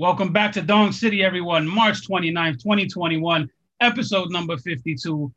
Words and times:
Welcome 0.00 0.32
back 0.32 0.52
to 0.52 0.62
Dong 0.62 0.92
City, 0.92 1.22
everyone. 1.22 1.68
March 1.68 2.08
29th, 2.08 2.62
2021, 2.62 3.50
episode 3.82 4.30
number 4.30 4.56
52, 4.56 5.30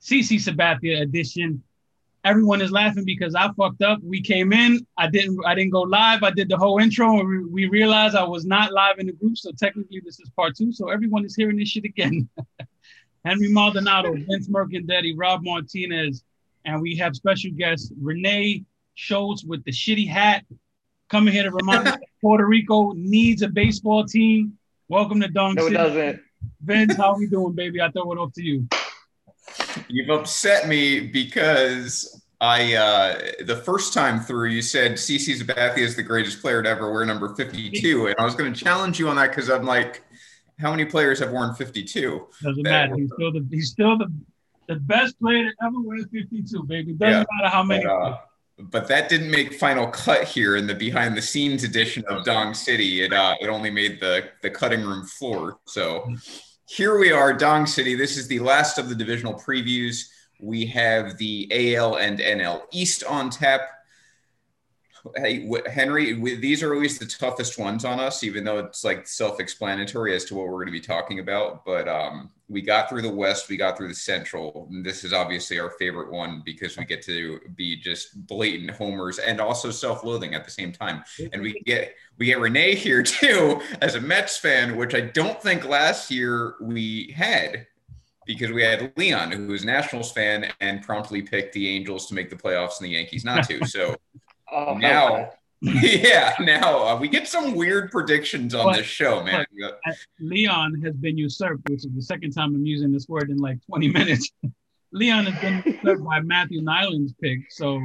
CC 0.00 0.36
Sabathia 0.36 1.00
edition. 1.00 1.60
Everyone 2.22 2.60
is 2.60 2.70
laughing 2.70 3.04
because 3.04 3.34
I 3.34 3.50
fucked 3.54 3.82
up. 3.82 3.98
We 4.04 4.22
came 4.22 4.52
in, 4.52 4.86
I 4.96 5.08
didn't 5.08 5.44
I 5.44 5.56
didn't 5.56 5.72
go 5.72 5.80
live. 5.80 6.22
I 6.22 6.30
did 6.30 6.48
the 6.48 6.56
whole 6.56 6.78
intro 6.78 7.18
and 7.18 7.28
we, 7.28 7.44
we 7.44 7.66
realized 7.66 8.14
I 8.14 8.22
was 8.22 8.46
not 8.46 8.72
live 8.72 9.00
in 9.00 9.06
the 9.06 9.14
group. 9.14 9.36
So 9.36 9.50
technically 9.50 10.00
this 10.04 10.20
is 10.20 10.30
part 10.36 10.54
two. 10.56 10.72
So 10.72 10.90
everyone 10.90 11.24
is 11.24 11.34
hearing 11.34 11.56
this 11.56 11.70
shit 11.70 11.84
again. 11.84 12.28
Henry 13.24 13.48
Maldonado, 13.48 14.12
Vince 14.12 14.48
Mercandetti, 14.48 15.14
Rob 15.16 15.40
Martinez, 15.42 16.22
and 16.64 16.80
we 16.80 16.94
have 16.98 17.16
special 17.16 17.50
guest 17.50 17.92
Renee 18.00 18.62
Schultz 18.94 19.42
with 19.42 19.64
the 19.64 19.72
shitty 19.72 20.08
hat 20.08 20.44
coming 21.10 21.32
here 21.34 21.44
to 21.44 21.50
remind 21.50 21.96
Puerto 22.20 22.46
Rico 22.46 22.92
needs 22.92 23.42
a 23.42 23.48
baseball 23.48 24.04
team. 24.04 24.56
Welcome 24.88 25.20
to 25.20 25.28
Dong 25.28 25.54
No, 25.54 25.62
it 25.62 25.64
City. 25.66 25.74
doesn't. 25.76 26.20
Vince, 26.62 26.96
how 26.96 27.16
we 27.16 27.26
doing, 27.26 27.54
baby? 27.54 27.80
I 27.80 27.90
throw 27.90 28.12
it 28.12 28.16
off 28.18 28.32
to 28.34 28.42
you. 28.42 28.68
You've 29.88 30.10
upset 30.10 30.68
me 30.68 31.00
because 31.00 32.22
I 32.40 32.74
uh 32.74 33.18
the 33.46 33.56
first 33.56 33.92
time 33.94 34.20
through 34.20 34.48
you 34.50 34.62
said 34.62 34.92
CC 34.92 35.40
Sabathia 35.40 35.78
is 35.78 35.96
the 35.96 36.02
greatest 36.02 36.40
player 36.40 36.62
to 36.62 36.68
ever 36.68 36.92
wear 36.92 37.04
number 37.04 37.34
52. 37.34 38.06
And 38.08 38.16
I 38.18 38.24
was 38.24 38.34
gonna 38.34 38.54
challenge 38.54 38.98
you 38.98 39.08
on 39.08 39.16
that 39.16 39.28
because 39.28 39.48
I'm 39.50 39.64
like, 39.64 40.02
how 40.58 40.70
many 40.70 40.84
players 40.84 41.18
have 41.20 41.30
worn 41.30 41.54
52? 41.54 42.26
Doesn't 42.42 42.62
matter. 42.62 42.96
He's 42.96 43.10
still 43.14 43.32
the 43.32 43.46
he's 43.50 43.70
still 43.70 43.98
the 43.98 44.12
the 44.68 44.76
best 44.76 45.18
player 45.20 45.44
to 45.44 45.52
ever 45.66 45.80
wear 45.80 45.98
52, 45.98 46.62
baby. 46.64 46.92
Doesn't 46.94 47.20
Yeah, 47.20 47.24
matter 47.42 47.48
how 47.54 47.62
many. 47.62 47.84
But, 47.84 47.92
uh, 47.92 48.16
but 48.58 48.86
that 48.88 49.08
didn't 49.08 49.30
make 49.30 49.54
final 49.54 49.86
cut 49.88 50.24
here 50.24 50.56
in 50.56 50.66
the 50.66 50.74
behind 50.74 51.16
the 51.16 51.22
scenes 51.22 51.64
edition 51.64 52.04
of 52.08 52.24
Dong 52.24 52.54
City. 52.54 53.02
It 53.02 53.12
uh 53.12 53.34
it 53.40 53.48
only 53.48 53.70
made 53.70 54.00
the 54.00 54.28
the 54.42 54.50
cutting 54.50 54.82
room 54.82 55.04
floor. 55.06 55.58
So 55.66 56.14
here 56.66 56.98
we 56.98 57.10
are, 57.10 57.32
Dong 57.32 57.66
City. 57.66 57.94
This 57.94 58.16
is 58.16 58.28
the 58.28 58.38
last 58.38 58.78
of 58.78 58.88
the 58.88 58.94
divisional 58.94 59.34
previews. 59.34 60.04
We 60.40 60.66
have 60.66 61.18
the 61.18 61.76
AL 61.76 61.96
and 61.96 62.18
NL 62.18 62.62
East 62.72 63.04
on 63.04 63.30
tap. 63.30 63.62
Hey, 65.16 65.48
Henry, 65.70 66.14
we, 66.14 66.36
these 66.36 66.62
are 66.62 66.72
always 66.72 66.98
the 66.98 67.04
toughest 67.04 67.58
ones 67.58 67.84
on 67.84 68.00
us, 68.00 68.24
even 68.24 68.42
though 68.42 68.58
it's 68.58 68.84
like 68.84 69.06
self-explanatory 69.06 70.14
as 70.14 70.24
to 70.26 70.34
what 70.34 70.46
we're 70.46 70.52
going 70.54 70.66
to 70.66 70.72
be 70.72 70.80
talking 70.80 71.18
about. 71.18 71.64
But 71.64 71.86
um, 71.88 72.30
we 72.48 72.62
got 72.62 72.88
through 72.88 73.02
the 73.02 73.12
West, 73.12 73.50
we 73.50 73.58
got 73.58 73.76
through 73.76 73.88
the 73.88 73.94
Central. 73.94 74.66
And 74.70 74.84
this 74.84 75.04
is 75.04 75.12
obviously 75.12 75.58
our 75.58 75.70
favorite 75.78 76.10
one 76.10 76.42
because 76.44 76.78
we 76.78 76.86
get 76.86 77.02
to 77.02 77.38
be 77.54 77.76
just 77.76 78.26
blatant 78.26 78.70
homers 78.70 79.18
and 79.18 79.40
also 79.40 79.70
self-loathing 79.70 80.34
at 80.34 80.44
the 80.44 80.50
same 80.50 80.72
time. 80.72 81.04
And 81.32 81.42
we 81.42 81.60
get 81.66 81.94
we 82.18 82.26
get 82.26 82.40
Renee 82.40 82.74
here 82.74 83.02
too 83.02 83.60
as 83.82 83.96
a 83.96 84.00
Mets 84.00 84.38
fan, 84.38 84.76
which 84.76 84.94
I 84.94 85.00
don't 85.02 85.40
think 85.42 85.68
last 85.68 86.10
year 86.10 86.54
we 86.60 87.12
had 87.14 87.66
because 88.26 88.50
we 88.50 88.62
had 88.62 88.90
Leon, 88.96 89.32
who 89.32 89.48
was 89.48 89.66
Nationals 89.66 90.12
fan 90.12 90.50
and 90.60 90.82
promptly 90.82 91.20
picked 91.20 91.52
the 91.52 91.68
Angels 91.68 92.06
to 92.06 92.14
make 92.14 92.30
the 92.30 92.36
playoffs 92.36 92.80
and 92.80 92.86
the 92.86 92.92
Yankees 92.92 93.24
not 93.24 93.46
to. 93.48 93.64
So 93.66 93.96
Oh, 94.52 94.74
now, 94.74 95.30
yeah, 95.60 96.34
now 96.40 96.86
uh, 96.86 96.98
we 96.98 97.08
get 97.08 97.26
some 97.26 97.54
weird 97.54 97.90
predictions 97.90 98.54
on 98.54 98.66
But- 98.66 98.76
this 98.76 98.86
show, 98.86 99.22
man. 99.22 99.46
Leon 100.20 100.80
has 100.82 100.94
been 100.96 101.16
usurped, 101.16 101.68
which 101.70 101.84
is 101.84 101.92
the 101.94 102.02
second 102.02 102.32
time 102.32 102.54
I'm 102.54 102.66
using 102.66 102.92
this 102.92 103.08
word 103.08 103.30
in 103.30 103.38
like 103.38 103.58
20 103.66 103.88
minutes. 103.98 104.30
Leon 104.92 105.26
has 105.26 105.40
been 105.40 105.62
usurped 105.74 106.04
by 106.04 106.20
Matthew 106.20 106.60
Nyland's 106.62 107.14
pick. 107.20 107.50
So, 107.50 107.80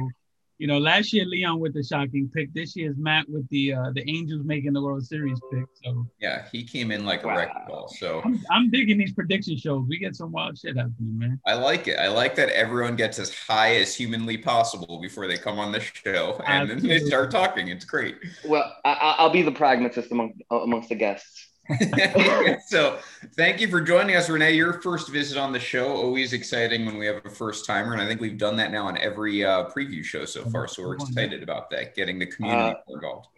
you 0.60 0.66
know, 0.66 0.76
last 0.78 1.10
year 1.14 1.24
Leon 1.24 1.58
with 1.58 1.72
the 1.72 1.82
shocking 1.82 2.30
pick. 2.34 2.52
This 2.52 2.76
year 2.76 2.90
is 2.90 2.98
Matt 2.98 3.26
with 3.30 3.48
the 3.48 3.72
uh, 3.72 3.90
the 3.94 4.08
Angels 4.08 4.42
making 4.44 4.74
the 4.74 4.82
World 4.82 5.02
Series 5.06 5.40
pick. 5.50 5.64
So 5.82 6.06
Yeah, 6.20 6.44
he 6.52 6.64
came 6.64 6.90
in 6.92 7.06
like 7.06 7.24
a 7.24 7.28
Wow. 7.28 7.36
wrecking 7.36 7.62
ball. 7.66 7.88
So 7.98 8.20
I'm, 8.22 8.38
I'm 8.50 8.70
digging 8.70 8.98
these 8.98 9.14
prediction 9.14 9.56
shows. 9.56 9.86
We 9.88 9.98
get 9.98 10.14
some 10.14 10.32
wild 10.32 10.58
shit 10.58 10.76
happening, 10.76 11.18
man. 11.18 11.40
I 11.46 11.54
like 11.54 11.88
it. 11.88 11.98
I 11.98 12.08
like 12.08 12.34
that 12.36 12.50
everyone 12.50 12.94
gets 12.94 13.18
as 13.18 13.34
high 13.34 13.76
as 13.76 13.94
humanly 13.94 14.36
possible 14.36 15.00
before 15.00 15.26
they 15.26 15.38
come 15.38 15.58
on 15.58 15.72
the 15.72 15.80
show, 15.80 16.38
and 16.46 16.68
then 16.68 16.80
they 16.86 16.98
start 16.98 17.30
talking. 17.30 17.68
It's 17.68 17.86
great. 17.86 18.16
Well, 18.44 18.70
I, 18.84 18.92
I- 18.92 19.16
I'll 19.20 19.30
be 19.30 19.40
the 19.42 19.52
pragmatist 19.52 20.12
among 20.12 20.34
amongst 20.50 20.90
the 20.90 20.94
guests. 20.94 21.49
so 22.66 22.98
thank 23.36 23.60
you 23.60 23.68
for 23.68 23.80
joining 23.80 24.16
us 24.16 24.28
renee 24.28 24.52
your 24.52 24.80
first 24.80 25.08
visit 25.08 25.38
on 25.38 25.52
the 25.52 25.60
show 25.60 25.88
always 25.88 26.32
exciting 26.32 26.84
when 26.86 26.98
we 26.98 27.06
have 27.06 27.24
a 27.24 27.30
first 27.30 27.64
timer 27.64 27.92
and 27.92 28.02
i 28.02 28.06
think 28.06 28.20
we've 28.20 28.38
done 28.38 28.56
that 28.56 28.72
now 28.72 28.86
on 28.86 28.96
every 28.98 29.44
uh, 29.44 29.68
preview 29.68 30.02
show 30.04 30.24
so 30.24 30.44
far 30.46 30.66
so 30.66 30.82
we're 30.82 30.94
excited 30.94 31.42
about 31.42 31.70
that 31.70 31.94
getting 31.94 32.18
the 32.18 32.26
community 32.26 32.76
Uh, 32.76 32.94
involved 32.94 33.28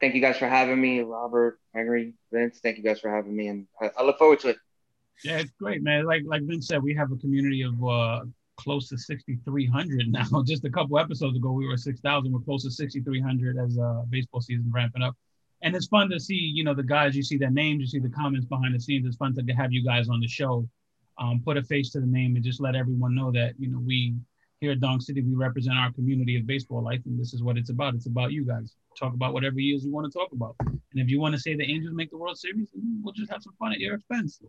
Thank 0.00 0.14
you 0.14 0.20
guys 0.20 0.38
for 0.38 0.48
having 0.48 0.80
me, 0.80 1.00
Robert, 1.00 1.58
Henry, 1.74 2.14
Vince. 2.32 2.60
Thank 2.62 2.76
you 2.76 2.84
guys 2.84 3.00
for 3.00 3.10
having 3.10 3.34
me, 3.34 3.48
and 3.48 3.66
I, 3.80 3.90
I 3.98 4.04
look 4.04 4.18
forward 4.18 4.38
to 4.40 4.50
it. 4.50 4.56
Yeah, 5.24 5.38
it's 5.38 5.50
great, 5.58 5.82
man. 5.82 6.04
Like 6.04 6.22
like 6.24 6.42
Vince 6.42 6.68
said, 6.68 6.82
we 6.82 6.94
have 6.94 7.10
a 7.10 7.16
community 7.16 7.62
of 7.62 7.84
uh, 7.84 8.24
close 8.56 8.88
to 8.90 8.98
6,300 8.98 10.08
now. 10.08 10.42
Just 10.46 10.64
a 10.64 10.70
couple 10.70 10.98
episodes 10.98 11.36
ago, 11.36 11.50
we 11.52 11.66
were 11.66 11.76
6,000. 11.76 12.32
We're 12.32 12.40
close 12.40 12.62
to 12.62 12.70
6,300 12.70 13.58
as 13.58 13.78
uh, 13.78 14.02
baseball 14.08 14.40
season 14.40 14.70
ramping 14.72 15.02
up. 15.02 15.16
And 15.62 15.74
it's 15.74 15.86
fun 15.86 16.08
to 16.10 16.20
see, 16.20 16.34
you 16.34 16.62
know, 16.64 16.74
the 16.74 16.82
guys. 16.82 17.16
You 17.16 17.22
see 17.22 17.36
their 17.36 17.50
names, 17.50 17.80
you 17.80 17.86
see 17.86 17.98
the 17.98 18.14
comments 18.14 18.46
behind 18.46 18.74
the 18.74 18.80
scenes. 18.80 19.06
It's 19.06 19.16
fun 19.16 19.34
to 19.34 19.54
have 19.54 19.72
you 19.72 19.84
guys 19.84 20.08
on 20.08 20.20
the 20.20 20.28
show, 20.28 20.68
um, 21.18 21.42
put 21.44 21.56
a 21.56 21.62
face 21.62 21.90
to 21.92 22.00
the 22.00 22.06
name, 22.06 22.36
and 22.36 22.44
just 22.44 22.60
let 22.60 22.76
everyone 22.76 23.14
know 23.14 23.32
that 23.32 23.54
you 23.58 23.68
know 23.68 23.80
we 23.80 24.14
here 24.60 24.72
at 24.72 24.80
Dong 24.80 25.00
City 25.00 25.22
we 25.22 25.34
represent 25.34 25.76
our 25.76 25.92
community 25.92 26.36
of 26.36 26.46
baseball 26.46 26.82
life, 26.82 27.00
and 27.06 27.18
this 27.18 27.32
is 27.32 27.42
what 27.42 27.56
it's 27.56 27.70
about. 27.70 27.94
It's 27.94 28.06
about 28.06 28.32
you 28.32 28.44
guys. 28.44 28.74
Talk 28.98 29.14
about 29.14 29.32
whatever 29.32 29.60
years 29.60 29.84
you 29.84 29.92
want 29.92 30.10
to 30.10 30.18
talk 30.18 30.32
about. 30.32 30.56
And 30.60 30.80
if 30.94 31.08
you 31.08 31.20
want 31.20 31.34
to 31.34 31.40
say 31.40 31.54
the 31.54 31.64
Angels 31.64 31.94
make 31.94 32.10
the 32.10 32.18
World 32.18 32.38
Series, 32.38 32.68
we'll 33.02 33.14
just 33.14 33.30
have 33.30 33.42
some 33.42 33.54
fun 33.58 33.72
at 33.72 33.78
your 33.78 33.94
expense. 33.94 34.40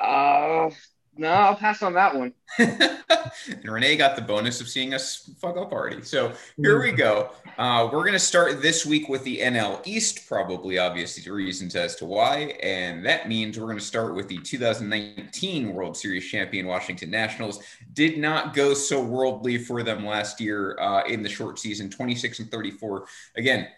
Uh, 0.00 0.70
no, 1.16 1.28
I'll 1.28 1.56
pass 1.56 1.82
on 1.82 1.94
that 1.94 2.14
one. 2.14 2.32
and 2.58 3.64
renee 3.64 3.96
got 3.96 4.16
the 4.16 4.22
bonus 4.22 4.60
of 4.60 4.68
seeing 4.68 4.94
us 4.94 5.30
fuck 5.40 5.56
up 5.56 5.72
already 5.72 6.02
so 6.02 6.32
here 6.56 6.80
we 6.80 6.92
go. 6.92 7.30
Uh, 7.58 7.88
we're 7.92 8.02
going 8.02 8.12
to 8.12 8.18
start 8.18 8.62
this 8.62 8.86
week 8.86 9.08
with 9.08 9.24
the 9.24 9.38
nl 9.38 9.84
east 9.84 10.28
probably 10.28 10.78
obviously 10.78 11.30
reasons 11.32 11.74
as 11.74 11.96
to 11.96 12.04
why 12.04 12.56
and 12.62 13.04
that 13.04 13.28
means 13.28 13.58
we're 13.58 13.66
going 13.66 13.78
to 13.78 13.84
start 13.84 14.14
with 14.14 14.28
the 14.28 14.38
2019 14.38 15.74
world 15.74 15.96
series 15.96 16.24
champion 16.26 16.66
washington 16.66 17.10
nationals. 17.10 17.60
Did 17.92 18.18
not 18.18 18.54
go 18.54 18.72
so 18.74 19.02
worldly 19.02 19.58
for 19.58 19.82
them 19.82 20.06
last 20.06 20.40
year 20.40 20.78
uh, 20.80 21.04
in 21.06 21.22
the 21.22 21.28
short 21.28 21.58
season 21.58 21.90
26 21.90 22.40
and 22.40 22.50
34 22.50 23.06
again 23.36 23.68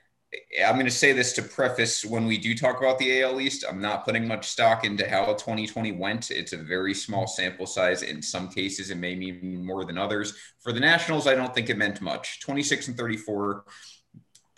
I'm 0.65 0.75
going 0.75 0.87
to 0.87 0.91
say 0.91 1.13
this 1.13 1.33
to 1.35 1.43
preface 1.43 2.05
when 2.05 2.27
we 2.27 2.37
do 2.37 2.55
talk 2.55 2.81
about 2.81 2.99
the 2.99 3.23
AL 3.23 3.41
East. 3.41 3.65
I'm 3.69 3.81
not 3.81 4.05
putting 4.05 4.27
much 4.27 4.49
stock 4.49 4.85
into 4.85 5.09
how 5.09 5.27
2020 5.27 5.93
went. 5.93 6.31
It's 6.31 6.53
a 6.53 6.57
very 6.57 6.95
small 6.95 7.27
sample 7.27 7.67
size. 7.67 8.03
In 8.03 8.23
some 8.23 8.49
cases, 8.49 8.91
it 8.91 8.97
may 8.97 9.15
mean 9.15 9.65
more 9.65 9.85
than 9.85 9.99
others. 9.99 10.37
For 10.61 10.73
the 10.73 10.81
Nationals, 10.81 11.27
I 11.27 11.35
don't 11.35 11.55
think 11.55 11.71
it 11.71 11.79
meant 11.79 12.01
much. 12.01 12.41
26 12.41 12.89
and 12.89 12.97
34, 12.97 13.65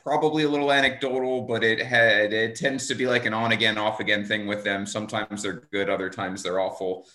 probably 0.02 0.44
a 0.44 0.48
little 0.48 0.72
anecdotal, 0.72 1.42
but 1.42 1.62
it 1.62 1.80
had 1.80 2.32
it 2.32 2.56
tends 2.56 2.88
to 2.88 2.94
be 2.94 3.06
like 3.06 3.26
an 3.26 3.34
on 3.34 3.52
again, 3.52 3.76
off 3.76 4.00
again 4.00 4.24
thing 4.24 4.46
with 4.46 4.64
them. 4.64 4.86
Sometimes 4.86 5.42
they're 5.42 5.68
good, 5.70 5.90
other 5.90 6.08
times 6.08 6.42
they're 6.42 6.60
awful. 6.60 7.06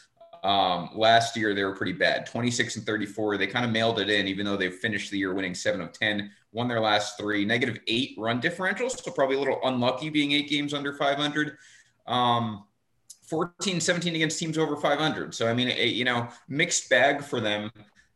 Um, 0.43 0.89
last 0.93 1.37
year 1.37 1.53
they 1.53 1.63
were 1.63 1.73
pretty 1.73 1.93
bad 1.93 2.25
26 2.25 2.75
and 2.75 2.85
34 2.85 3.37
they 3.37 3.47
kind 3.47 3.63
of 3.63 3.71
mailed 3.71 3.99
it 3.99 4.09
in 4.09 4.27
even 4.27 4.45
though 4.45 4.57
they 4.57 4.69
finished 4.69 5.09
the 5.09 5.17
year 5.17 5.33
winning 5.33 5.55
7 5.55 5.79
of 5.79 5.93
10 5.93 6.29
won 6.51 6.67
their 6.67 6.81
last 6.81 7.17
three. 7.17 7.45
Negative 7.45 7.79
eight 7.87 8.13
run 8.17 8.41
differentials 8.41 9.01
so 9.01 9.11
probably 9.11 9.37
a 9.37 9.39
little 9.39 9.59
unlucky 9.63 10.09
being 10.09 10.33
eight 10.33 10.49
games 10.49 10.73
under 10.73 10.91
500 10.91 11.57
um, 12.07 12.65
14 13.27 13.79
17 13.79 14.15
against 14.15 14.37
teams 14.37 14.57
over 14.57 14.75
500 14.75 15.33
so 15.33 15.47
i 15.47 15.53
mean 15.53 15.69
it, 15.69 15.93
you 15.93 16.03
know 16.03 16.27
mixed 16.47 16.89
bag 16.89 17.23
for 17.23 17.39
them. 17.39 17.71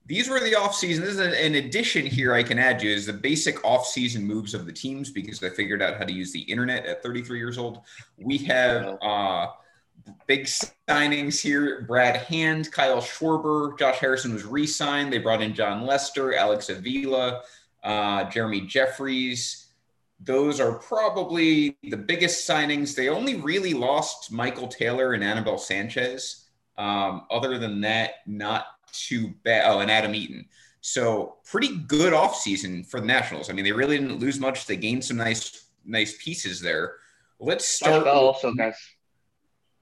These 0.05 0.29
were 0.29 0.39
the 0.39 0.55
off-season 0.55 1.03
this 1.03 1.17
is 1.17 1.19
an 1.19 1.55
addition 1.55 2.05
here 2.05 2.33
i 2.33 2.43
can 2.43 2.59
add 2.59 2.81
you 2.81 2.89
is 2.89 3.05
the 3.05 3.13
basic 3.13 3.63
off-season 3.65 4.25
moves 4.25 4.53
of 4.53 4.65
the 4.65 4.71
teams 4.71 5.11
because 5.11 5.41
i 5.43 5.49
figured 5.49 5.81
out 5.81 5.97
how 5.97 6.03
to 6.03 6.13
use 6.13 6.31
the 6.31 6.41
internet 6.41 6.85
at 6.85 7.03
33 7.03 7.37
years 7.39 7.57
old. 7.57 7.81
We 8.17 8.37
have 8.39 8.97
uh 9.01 9.47
big 10.27 10.45
signings 10.45 11.41
here. 11.41 11.85
Brad 11.87 12.17
Hand, 12.17 12.71
Kyle 12.71 13.01
Schwarber, 13.01 13.77
Josh 13.77 13.97
Harrison 13.97 14.33
was 14.33 14.45
re-signed. 14.45 15.11
They 15.11 15.17
brought 15.17 15.41
in 15.41 15.53
Jon 15.53 15.85
Lester, 15.85 16.33
Alex 16.33 16.69
Avila, 16.69 17.41
uh, 17.83 18.23
Jeremy 18.29 18.61
Jeffress. 18.61 19.65
Those 20.19 20.59
are 20.59 20.79
probably 20.79 21.77
the 21.83 21.97
biggest 21.97 22.49
signings. 22.49 22.95
They 22.95 23.09
only 23.09 23.35
really 23.35 23.73
lost 23.73 24.31
Michael 24.31 24.67
Taylor 24.67 25.13
and 25.13 25.23
Anibal 25.23 25.57
Sanchez. 25.57 26.45
Um, 26.77 27.25
other 27.29 27.57
than 27.57 27.81
that, 27.81 28.15
not 28.25 28.65
too 28.91 29.33
bad. 29.43 29.63
Oh, 29.65 29.79
and 29.79 29.91
Adam 29.91 30.15
Eaton. 30.15 30.45
So 30.81 31.37
pretty 31.45 31.77
good 31.87 32.13
offseason 32.13 32.85
for 32.85 32.99
the 32.99 33.05
Nationals. 33.05 33.49
I 33.49 33.53
mean, 33.53 33.65
they 33.65 33.71
really 33.71 33.97
didn't 33.97 34.19
lose 34.19 34.39
much. 34.39 34.65
They 34.65 34.77
gained 34.77 35.03
some 35.03 35.17
nice, 35.17 35.65
nice 35.85 36.15
pieces 36.23 36.61
there. 36.61 36.95
Let's 37.39 37.65
start. 37.65 38.07
Also, 38.07 38.53
guys. 38.53 38.75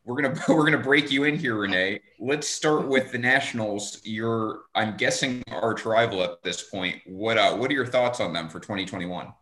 We're 0.05 0.21
gonna 0.21 0.39
we're 0.47 0.65
gonna 0.65 0.83
break 0.83 1.11
you 1.11 1.23
in 1.23 1.37
here, 1.37 1.55
Renee. 1.55 1.99
Let's 2.19 2.47
start 2.47 2.87
with 2.87 3.11
the 3.11 3.17
Nationals. 3.17 3.99
You're, 4.03 4.61
I'm 4.75 4.95
guessing, 4.95 5.43
arch 5.51 5.85
rival 5.85 6.23
at 6.23 6.43
this 6.43 6.61
point. 6.61 7.01
What 7.05 7.37
uh, 7.37 7.55
what 7.55 7.71
are 7.71 7.73
your 7.73 7.87
thoughts 7.87 8.19
on 8.19 8.31
them 8.31 8.47
for 8.47 8.59
2021? 8.59 9.33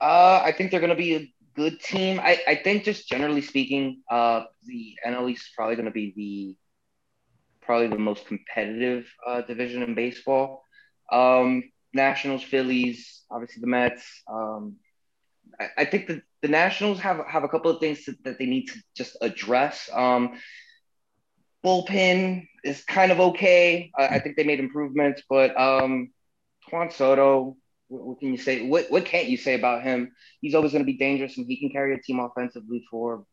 Uh, 0.00 0.42
I 0.44 0.52
think 0.52 0.70
they're 0.70 0.80
to 0.90 0.96
be 0.96 1.14
a 1.14 1.32
good 1.54 1.80
team. 1.80 2.20
I, 2.20 2.40
I 2.46 2.56
think 2.56 2.84
just 2.84 3.08
generally 3.08 3.40
speaking, 3.40 4.02
uh, 4.10 4.44
the 4.64 4.96
NL 5.06 5.30
East 5.30 5.44
is 5.44 5.52
probably 5.54 5.76
to 5.86 5.92
be 5.92 6.12
the 6.16 6.56
probably 7.64 7.86
the 7.86 7.98
most 7.98 8.26
competitive 8.26 9.06
uh, 9.26 9.42
division 9.42 9.82
in 9.82 9.94
baseball. 9.94 10.64
Um, 11.10 11.62
Nationals, 11.94 12.42
Phillies, 12.42 13.22
obviously 13.30 13.60
the 13.60 13.68
Mets. 13.68 14.22
Um, 14.28 14.76
I, 15.76 15.84
think 15.84 16.06
that 16.08 16.22
the 16.42 16.48
Nationals 16.48 17.00
have 17.00 17.24
have 17.26 17.44
a 17.44 17.48
couple 17.48 17.70
of 17.70 17.80
things 17.80 18.04
that, 18.04 18.22
that 18.24 18.38
they 18.38 18.46
need 18.46 18.66
to 18.66 18.78
just 18.96 19.16
address. 19.20 19.88
Um, 19.92 20.40
bullpen 21.64 22.46
is 22.62 22.84
kind 22.84 23.10
of 23.12 23.20
okay. 23.20 23.90
I 23.96 24.18
think 24.18 24.36
they 24.36 24.44
made 24.44 24.60
improvements, 24.60 25.22
but 25.28 25.58
um, 25.58 26.10
Juan 26.70 26.90
Soto, 26.90 27.56
what, 27.88 28.04
what, 28.06 28.20
can 28.20 28.30
you 28.32 28.38
say? 28.38 28.66
What 28.66 28.90
what 28.90 29.04
can't 29.04 29.28
you 29.28 29.36
say 29.36 29.54
about 29.54 29.82
him? 29.82 30.12
He's 30.40 30.54
always 30.54 30.72
going 30.72 30.84
to 30.84 30.92
be 30.92 30.98
dangerous, 30.98 31.36
and 31.38 31.46
he 31.46 31.58
can 31.58 31.70
carry 31.70 31.94
a 31.94 32.02
team 32.02 32.20
offensively 32.20 32.84
for 32.90 33.24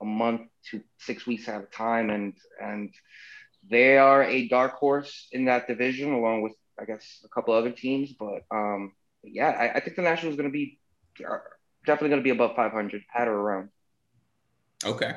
a 0.00 0.04
month 0.04 0.42
to 0.70 0.82
six 0.98 1.26
weeks 1.26 1.48
at 1.48 1.62
a 1.62 1.66
time, 1.66 2.10
and 2.10 2.34
and 2.60 2.94
they 3.68 3.96
are 3.96 4.24
a 4.24 4.48
dark 4.48 4.74
horse 4.74 5.28
in 5.32 5.46
that 5.46 5.66
division, 5.66 6.12
along 6.12 6.42
with 6.42 6.52
I 6.80 6.84
guess 6.84 7.20
a 7.24 7.28
couple 7.28 7.54
other 7.54 7.70
teams. 7.70 8.12
But 8.12 8.42
um, 8.50 8.92
yeah, 9.22 9.50
I, 9.50 9.76
I 9.76 9.80
think 9.80 9.96
the 9.96 10.02
Nationals 10.02 10.34
are 10.34 10.42
going 10.42 10.50
to 10.50 10.52
be 10.52 10.78
definitely 11.86 12.10
going 12.10 12.20
to 12.20 12.24
be 12.24 12.30
above 12.30 12.56
500 12.56 13.02
at 13.14 13.28
or 13.28 13.34
around. 13.34 13.68
Okay. 14.84 15.14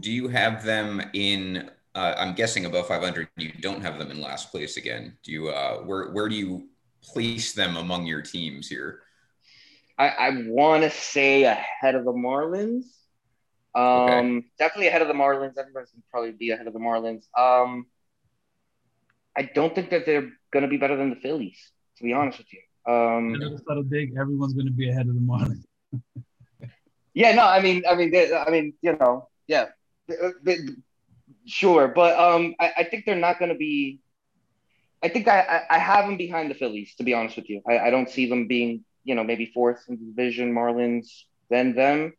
Do 0.00 0.10
you 0.10 0.28
have 0.28 0.64
them 0.64 1.02
in? 1.12 1.70
Uh, 1.94 2.14
I'm 2.16 2.34
guessing 2.34 2.64
above 2.64 2.88
500. 2.88 3.28
You 3.36 3.52
don't 3.60 3.82
have 3.82 3.98
them 3.98 4.10
in 4.10 4.20
last 4.20 4.50
place 4.50 4.76
again. 4.76 5.16
Do 5.22 5.32
you? 5.32 5.48
Uh, 5.48 5.78
where 5.78 6.12
where 6.12 6.28
do 6.28 6.34
you 6.34 6.68
place 7.02 7.52
them 7.52 7.76
among 7.76 8.06
your 8.06 8.22
teams 8.22 8.68
here? 8.68 9.00
I, 9.98 10.08
I 10.08 10.30
want 10.46 10.84
to 10.84 10.90
say 10.90 11.44
ahead 11.44 11.94
of 11.94 12.04
the 12.04 12.12
Marlins. 12.12 12.84
Um, 13.74 14.02
okay. 14.02 14.46
definitely 14.58 14.88
ahead 14.88 15.02
of 15.02 15.08
the 15.08 15.14
Marlins. 15.14 15.58
Everybody's 15.58 15.90
gonna 15.90 16.02
probably 16.10 16.32
be 16.32 16.50
ahead 16.50 16.66
of 16.66 16.72
the 16.72 16.78
Marlins. 16.78 17.24
Um, 17.36 17.86
I 19.36 19.42
don't 19.42 19.74
think 19.74 19.90
that 19.90 20.06
they're 20.06 20.30
gonna 20.52 20.68
be 20.68 20.76
better 20.76 20.96
than 20.96 21.10
the 21.10 21.16
Phillies, 21.16 21.72
to 21.98 22.04
be 22.04 22.12
honest 22.12 22.38
with 22.38 22.52
you. 22.52 22.60
Um, 22.86 23.36
settle 23.66 23.84
dig. 23.84 24.16
Everyone's 24.18 24.54
gonna 24.54 24.70
be 24.70 24.90
ahead 24.90 25.06
of 25.08 25.14
the 25.14 25.20
Marlins. 25.20 25.64
yeah, 27.14 27.32
no, 27.34 27.44
I 27.44 27.60
mean, 27.60 27.82
I 27.88 27.94
mean, 27.94 28.12
I 28.14 28.50
mean, 28.50 28.74
you 28.82 28.96
know, 28.98 29.28
yeah, 29.46 29.66
sure, 31.46 31.88
but 31.88 32.18
um, 32.18 32.54
I, 32.58 32.72
I 32.78 32.84
think 32.84 33.04
they're 33.04 33.16
not 33.16 33.38
gonna 33.38 33.54
be. 33.54 34.00
I 35.04 35.08
think 35.08 35.26
I, 35.26 35.62
I 35.68 35.78
have 35.78 36.06
them 36.06 36.16
behind 36.16 36.48
the 36.48 36.54
Phillies, 36.54 36.94
to 36.96 37.02
be 37.02 37.12
honest 37.12 37.36
with 37.36 37.50
you. 37.50 37.60
I, 37.68 37.78
I 37.78 37.90
don't 37.90 38.08
see 38.08 38.28
them 38.28 38.46
being, 38.46 38.84
you 39.02 39.16
know, 39.16 39.24
maybe 39.24 39.46
fourth 39.46 39.84
in 39.88 39.98
the 39.98 40.04
division, 40.04 40.54
Marlins, 40.54 41.08
then 41.50 41.74
them. 41.74 42.12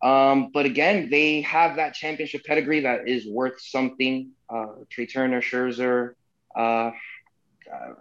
Um, 0.00 0.50
but 0.52 0.64
again, 0.64 1.10
they 1.10 1.40
have 1.42 1.76
that 1.76 1.94
championship 1.94 2.44
pedigree 2.44 2.80
that 2.80 3.08
is 3.08 3.26
worth 3.26 3.60
something. 3.60 4.30
Uh, 4.48 4.66
Trea 4.88 5.06
Turner, 5.06 5.42
Scherzer. 5.42 6.14
Uh, 6.54 6.92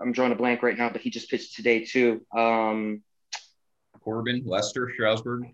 I'm 0.01 0.12
drawing 0.12 0.31
a 0.31 0.36
blank 0.36 0.63
right 0.63 0.77
now, 0.77 0.89
but 0.89 1.01
he 1.01 1.10
just 1.10 1.30
pitched 1.30 1.56
today 1.56 1.86
too. 1.86 2.25
Um, 2.36 3.04
Corbin, 4.01 4.44
Lester, 4.45 4.89
Strasburg. 4.94 5.45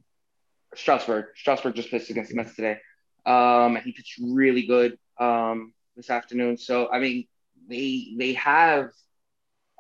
Strasburg. 0.76 1.26
Strasburg 1.36 1.76
just 1.76 1.90
pitched 1.90 2.10
against 2.10 2.30
the 2.30 2.36
Mets 2.36 2.56
today. 2.56 2.78
Um, 3.26 3.76
he 3.78 3.92
pitched 3.92 4.20
really 4.22 4.68
good 4.68 4.98
um, 5.20 5.74
this 5.96 6.10
afternoon. 6.10 6.58
So 6.58 6.90
I 6.92 7.00
mean, 7.00 7.28
they 7.68 8.14
they 8.18 8.34
have 8.34 8.90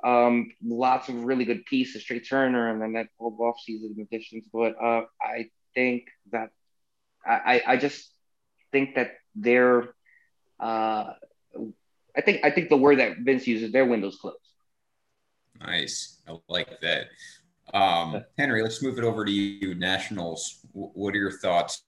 um, 0.04 0.52
lots 0.64 1.10
of 1.10 1.24
really 1.24 1.46
good 1.46 1.66
pieces. 1.66 2.04
Trea 2.04 2.20
Turner 2.20 2.72
and 2.72 2.82
then 2.82 2.94
that 2.94 3.08
whole 3.18 3.38
offseason 3.38 4.00
additions. 4.02 4.46
But 4.52 4.76
uh, 4.82 5.04
I 5.22 5.50
think 5.74 6.08
that 6.32 6.50
I, 7.26 7.62
I 7.66 7.78
just 7.78 8.12
think 8.72 8.96
that 8.96 9.14
they're 9.36 9.90
uh, 10.60 11.14
I 12.18 12.22
think 12.22 12.44
I 12.44 12.50
think 12.50 12.70
the 12.70 12.78
word 12.78 13.00
that 13.00 13.20
Vince 13.20 13.46
uses 13.48 13.72
their 13.72 13.86
windows 13.86 14.18
closed. 14.18 14.38
Nice, 15.60 16.22
I 16.28 16.38
like 16.50 16.80
that. 16.82 17.08
Um, 17.74 18.24
Henry, 18.38 18.62
let's 18.62 18.82
move 18.82 18.98
it 18.98 19.04
over 19.04 19.26
to 19.26 19.32
you. 19.32 19.76
Nationals. 19.76 20.60
What 20.72 21.14
are 21.16 21.18
your 21.18 21.32
thoughts? 21.32 21.84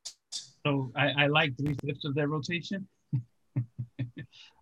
So 0.65 0.91
I, 0.95 1.23
I 1.23 1.27
like 1.27 1.55
three 1.57 1.75
fifths 1.85 2.05
of 2.05 2.15
their 2.15 2.27
rotation. 2.27 2.87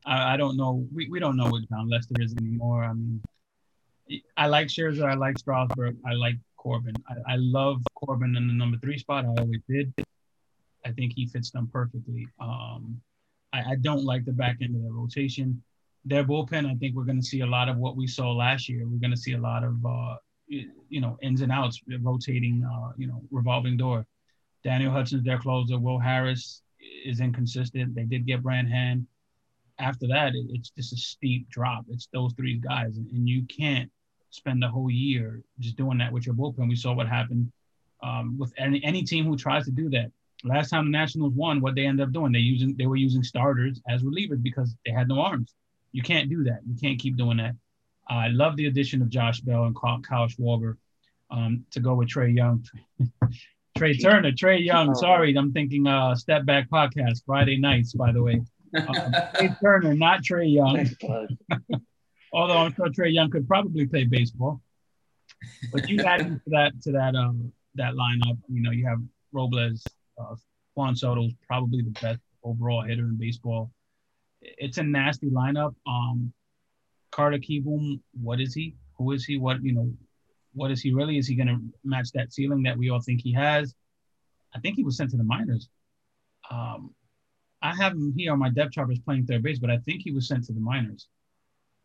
I, 0.05 0.33
I, 0.33 0.37
don't 0.37 0.57
know. 0.57 0.87
We, 0.93 1.09
we 1.09 1.19
don't 1.19 1.37
know 1.37 1.49
what 1.49 1.67
Jon 1.69 1.89
Lester 1.89 2.15
is 2.19 2.35
anymore. 2.35 2.83
I 2.83 2.93
mean, 2.93 3.21
I 4.37 4.47
like 4.47 4.67
Scherzer. 4.67 5.09
I 5.09 5.15
like 5.15 5.37
Strasburg. 5.37 5.97
I 6.05 6.13
like 6.13 6.35
Corbin. 6.57 6.93
I, 7.09 7.33
I 7.33 7.35
love 7.37 7.81
Corbin 7.95 8.35
in 8.35 8.47
the 8.47 8.53
number 8.53 8.77
three 8.77 8.99
spot. 8.99 9.25
I 9.25 9.41
always 9.41 9.61
did. 9.67 9.93
I 10.85 10.91
think 10.91 11.13
he 11.15 11.25
fits 11.27 11.49
them 11.49 11.69
perfectly. 11.71 12.27
Um, 12.39 13.01
I, 13.55 13.71
I 13.71 13.75
don't 13.75 14.03
like 14.03 14.25
the 14.25 14.33
back 14.33 14.57
end 14.61 14.75
of 14.75 14.83
the 14.83 14.91
rotation. 14.91 15.61
Their 16.03 16.23
bullpen, 16.23 16.69
I 16.69 16.75
think 16.75 16.95
we're 16.95 17.05
going 17.05 17.21
to 17.21 17.25
see 17.25 17.41
a 17.41 17.45
lot 17.45 17.69
of 17.69 17.77
what 17.77 17.95
we 17.95 18.07
saw 18.07 18.31
last 18.31 18.69
year. 18.69 18.87
We're 18.87 18.99
going 18.99 19.11
to 19.11 19.17
see 19.17 19.33
a 19.33 19.39
lot 19.39 19.63
of, 19.63 19.83
uh, 19.85 20.15
you 20.47 21.01
know, 21.01 21.17
ins 21.21 21.41
and 21.41 21.51
outs, 21.51 21.81
rotating, 22.01 22.63
uh, 22.63 22.91
you 22.97 23.07
know, 23.07 23.21
revolving 23.31 23.77
door. 23.77 24.05
Daniel 24.63 24.91
Hudson's 24.91 25.23
their 25.23 25.39
closer. 25.39 25.79
Will 25.79 25.99
Harris 25.99 26.61
is 27.05 27.19
inconsistent. 27.19 27.95
They 27.95 28.03
did 28.03 28.27
get 28.27 28.43
Brad 28.43 28.67
Hand. 28.67 29.07
After 29.79 30.07
that, 30.07 30.35
it, 30.35 30.45
it's 30.49 30.69
just 30.69 30.93
a 30.93 30.97
steep 30.97 31.49
drop. 31.49 31.85
It's 31.89 32.07
those 32.13 32.33
three 32.33 32.57
guys, 32.57 32.97
and, 32.97 33.09
and, 33.11 33.27
you 33.27 33.43
can't 33.43 33.91
spend 34.29 34.61
the 34.61 34.69
whole 34.69 34.89
year 34.89 35.41
just 35.59 35.75
doing 35.75 35.97
that 35.97 36.11
with 36.11 36.25
your 36.25 36.35
bullpen. 36.35 36.69
We 36.69 36.75
saw 36.75 36.93
what 36.93 37.07
happened 37.07 37.51
um, 38.01 38.37
with 38.37 38.53
any, 38.57 38.83
any 38.83 39.03
team 39.03 39.25
who 39.25 39.35
tries 39.35 39.65
to 39.65 39.71
do 39.71 39.89
that. 39.89 40.11
Last 40.43 40.69
time 40.69 40.85
the 40.85 40.91
Nationals 40.91 41.33
won, 41.33 41.61
what 41.61 41.75
they 41.75 41.85
ended 41.85 42.07
up 42.07 42.13
doing, 42.13 42.31
they 42.31 42.39
using 42.39 42.75
they 42.77 42.87
were 42.87 42.95
using 42.95 43.23
starters 43.23 43.81
as 43.89 44.03
relievers 44.03 44.41
because 44.43 44.75
they 44.85 44.91
had 44.91 45.07
no 45.07 45.19
arms. 45.21 45.55
You 45.91 46.03
can't 46.03 46.29
do 46.29 46.43
that. 46.43 46.59
You 46.67 46.75
can't 46.75 46.99
keep 46.99 47.17
doing 47.17 47.37
that. 47.37 47.55
I 48.07 48.27
love 48.27 48.55
the 48.55 48.67
addition 48.67 49.01
of 49.01 49.09
Josh 49.09 49.39
Bell 49.41 49.63
and 49.63 49.75
Kyle 49.75 50.27
Schwarber 50.27 50.77
um, 51.31 51.65
to 51.71 51.79
go 51.79 51.95
with 51.95 52.09
Trae 52.09 52.35
Young. 52.35 52.65
Trea 53.77 53.97
Turner, 53.97 54.31
Trae 54.31 54.63
Young. 54.63 54.95
Sorry, 54.95 55.35
I'm 55.35 55.51
thinking 55.51 55.85
uh, 55.85 56.15
Step 56.15 56.45
Back 56.45 56.69
Podcast 56.69 57.23
Friday 57.25 57.57
nights. 57.57 57.93
By 57.93 58.13
the 58.13 58.23
way, 58.23 58.41
um, 58.75 58.95
Trea 59.35 59.57
Turner, 59.61 59.93
not 59.93 60.21
Trae 60.23 60.51
Young. 60.51 60.87
Although 62.33 62.57
I'm 62.57 62.73
sure 62.73 62.87
Trae 62.87 63.13
Young 63.13 63.29
could 63.29 63.47
probably 63.47 63.85
play 63.85 64.05
baseball. 64.05 64.61
But 65.73 65.89
you 65.89 65.99
add 66.03 66.19
to 66.19 66.41
that 66.47 66.81
to 66.83 66.91
that 66.93 67.15
um, 67.15 67.51
that 67.75 67.93
lineup. 67.95 68.37
You 68.47 68.61
know, 68.61 68.71
you 68.71 68.85
have 68.85 68.99
Robles, 69.33 69.83
uh, 70.17 70.35
Juan 70.75 70.95
Soto's 70.95 71.33
probably 71.47 71.81
the 71.81 71.91
best 72.01 72.19
overall 72.43 72.81
hitter 72.81 73.05
in 73.05 73.17
baseball. 73.17 73.71
It's 74.41 74.77
a 74.77 74.83
nasty 74.83 75.29
lineup. 75.29 75.73
Um, 75.87 76.33
Carter 77.11 77.37
Kieboom, 77.37 77.99
what 78.21 78.39
is 78.39 78.53
he? 78.53 78.75
Who 78.97 79.11
is 79.11 79.25
he? 79.25 79.37
What 79.37 79.63
you 79.63 79.73
know? 79.73 79.91
What 80.53 80.71
is 80.71 80.81
he 80.81 80.93
really? 80.93 81.17
Is 81.17 81.27
he 81.27 81.35
going 81.35 81.47
to 81.47 81.59
match 81.83 82.11
that 82.13 82.31
ceiling 82.31 82.63
that 82.63 82.77
we 82.77 82.89
all 82.89 83.01
think 83.01 83.21
he 83.21 83.33
has? 83.33 83.73
I 84.55 84.59
think 84.59 84.75
he 84.75 84.83
was 84.83 84.95
sent 84.95 85.11
to 85.11 85.17
the 85.17 85.23
minors. 85.23 85.67
Um, 86.49 86.93
I 87.61 87.75
have 87.75 87.93
him 87.93 88.13
here 88.15 88.31
on 88.31 88.39
my 88.39 88.49
depth 88.49 88.73
chart 88.73 88.89
as 88.91 88.99
playing 88.99 89.25
third 89.25 89.43
base, 89.43 89.59
but 89.59 89.69
I 89.69 89.79
think 89.79 90.01
he 90.01 90.11
was 90.11 90.27
sent 90.27 90.45
to 90.45 90.53
the 90.53 90.59
minors. 90.59 91.07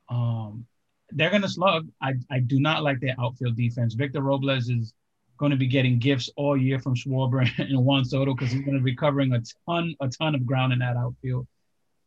Um, 0.08 0.66
they're 1.10 1.30
going 1.30 1.42
to 1.42 1.48
slug. 1.48 1.88
I, 2.00 2.14
I 2.30 2.40
do 2.40 2.60
not 2.60 2.82
like 2.82 3.00
their 3.00 3.16
outfield 3.18 3.56
defense. 3.56 3.94
Victor 3.94 4.22
Robles 4.22 4.68
is 4.68 4.92
going 5.40 5.50
to 5.50 5.56
be 5.56 5.66
getting 5.66 5.98
gifts 5.98 6.28
all 6.36 6.54
year 6.54 6.78
from 6.78 6.94
Schwarber 6.94 7.48
and 7.58 7.84
Juan 7.84 8.04
Soto 8.04 8.34
because 8.34 8.52
he's 8.52 8.60
going 8.60 8.76
to 8.76 8.84
be 8.84 8.94
covering 8.94 9.32
a 9.32 9.40
ton, 9.66 9.96
a 10.00 10.08
ton 10.08 10.34
of 10.34 10.44
ground 10.44 10.74
in 10.74 10.78
that 10.80 10.96
outfield. 10.96 11.48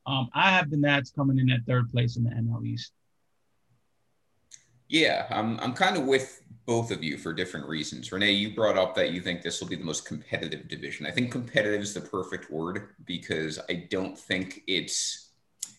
Um, 0.05 0.29
I 0.33 0.51
have 0.51 0.69
the 0.69 0.77
Nats 0.77 1.11
coming 1.11 1.39
in 1.39 1.49
at 1.49 1.65
third 1.67 1.89
place 1.89 2.15
in 2.15 2.23
the 2.23 2.29
NL 2.29 2.63
East. 2.65 2.93
Yeah, 4.87 5.25
I'm, 5.31 5.59
I'm 5.59 5.73
kind 5.73 5.97
of 5.97 6.05
with 6.05 6.43
both 6.67 6.91
of 6.91 7.03
you 7.03 7.17
for 7.17 7.33
different 7.33 7.67
reasons. 7.67 8.11
Renee, 8.11 8.33
you 8.33 8.53
brought 8.53 8.77
up 8.77 8.93
that 8.95 9.11
you 9.11 9.21
think 9.21 9.41
this 9.41 9.59
will 9.59 9.67
be 9.67 9.77
the 9.77 9.83
most 9.83 10.05
competitive 10.05 10.67
division. 10.67 11.07
I 11.07 11.11
think 11.11 11.31
competitive 11.31 11.81
is 11.81 11.95
the 11.95 12.01
perfect 12.01 12.51
word 12.51 12.89
because 13.05 13.59
I 13.67 13.87
don't 13.89 14.17
think 14.17 14.61
it's 14.67 15.31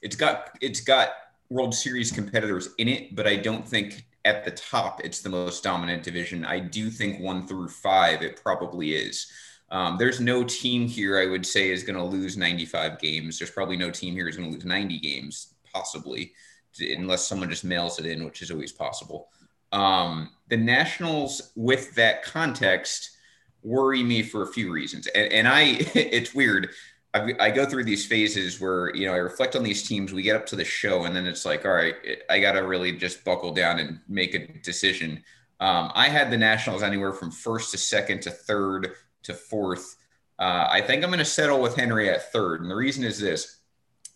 it's 0.02 0.16
got 0.16 0.58
it's 0.60 0.80
got 0.80 1.10
World 1.50 1.74
Series 1.74 2.10
competitors 2.10 2.70
in 2.78 2.88
it, 2.88 3.14
but 3.14 3.28
I 3.28 3.36
don't 3.36 3.66
think 3.66 4.04
at 4.24 4.44
the 4.44 4.50
top, 4.50 5.00
it's 5.04 5.20
the 5.20 5.28
most 5.28 5.62
dominant 5.62 6.02
division. 6.02 6.44
I 6.44 6.58
do 6.58 6.90
think 6.90 7.20
one 7.20 7.46
through 7.46 7.68
five, 7.68 8.22
it 8.22 8.40
probably 8.42 8.94
is. 8.94 9.30
Um, 9.70 9.96
there's 9.98 10.20
no 10.20 10.44
team 10.44 10.86
here 10.86 11.18
I 11.18 11.26
would 11.26 11.44
say 11.44 11.70
is 11.70 11.82
going 11.82 11.98
to 11.98 12.04
lose 12.04 12.36
95 12.36 12.98
games. 12.98 13.38
There's 13.38 13.50
probably 13.50 13.76
no 13.76 13.90
team 13.90 14.14
here 14.14 14.28
is 14.28 14.36
going 14.36 14.48
to 14.48 14.54
lose 14.54 14.64
90 14.64 14.98
games, 15.00 15.54
possibly, 15.72 16.32
unless 16.80 17.26
someone 17.26 17.50
just 17.50 17.64
mails 17.64 17.98
it 17.98 18.06
in, 18.06 18.24
which 18.24 18.42
is 18.42 18.50
always 18.50 18.72
possible. 18.72 19.28
Um, 19.72 20.30
the 20.48 20.56
Nationals, 20.56 21.52
with 21.56 21.94
that 21.96 22.22
context, 22.22 23.16
worry 23.62 24.02
me 24.02 24.22
for 24.22 24.42
a 24.42 24.52
few 24.52 24.70
reasons. 24.70 25.06
And, 25.08 25.32
and 25.32 25.48
I, 25.48 25.62
it's 25.94 26.34
weird. 26.34 26.70
I, 27.14 27.32
I 27.38 27.50
go 27.50 27.64
through 27.64 27.84
these 27.84 28.04
phases 28.04 28.60
where 28.60 28.94
you 28.94 29.06
know 29.06 29.14
I 29.14 29.18
reflect 29.18 29.56
on 29.56 29.62
these 29.62 29.86
teams. 29.86 30.12
We 30.12 30.22
get 30.22 30.36
up 30.36 30.46
to 30.46 30.56
the 30.56 30.64
show, 30.64 31.04
and 31.04 31.14
then 31.14 31.26
it's 31.26 31.46
like, 31.46 31.64
all 31.64 31.72
right, 31.72 31.94
I 32.28 32.40
got 32.40 32.52
to 32.52 32.60
really 32.60 32.92
just 32.92 33.24
buckle 33.24 33.52
down 33.52 33.78
and 33.78 34.00
make 34.08 34.34
a 34.34 34.46
decision. 34.62 35.22
Um, 35.60 35.92
I 35.94 36.08
had 36.08 36.30
the 36.30 36.36
Nationals 36.36 36.82
anywhere 36.82 37.12
from 37.12 37.30
first 37.30 37.70
to 37.70 37.78
second 37.78 38.22
to 38.22 38.30
third 38.30 38.92
to 39.22 39.34
fourth. 39.34 39.96
Uh, 40.38 40.66
I 40.68 40.80
think 40.80 41.04
I'm 41.04 41.10
going 41.10 41.20
to 41.20 41.24
settle 41.24 41.60
with 41.60 41.76
Henry 41.76 42.10
at 42.10 42.32
third. 42.32 42.60
And 42.60 42.70
the 42.70 42.74
reason 42.74 43.04
is 43.04 43.20
this 43.20 43.60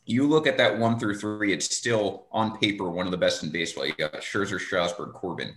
you 0.05 0.27
look 0.27 0.47
at 0.47 0.57
that 0.57 0.79
one 0.79 0.99
through 0.99 1.19
three, 1.19 1.53
it's 1.53 1.77
still 1.77 2.27
on 2.33 2.59
paper 2.59 2.91
one 2.91 3.07
of 3.07 3.13
the 3.13 3.19
best 3.19 3.43
in 3.45 3.51
baseball. 3.51 3.87
You 3.87 3.93
got 3.93 4.15
Scherzer, 4.15 4.59
Strasburg, 4.59 5.13
Corbin. 5.13 5.55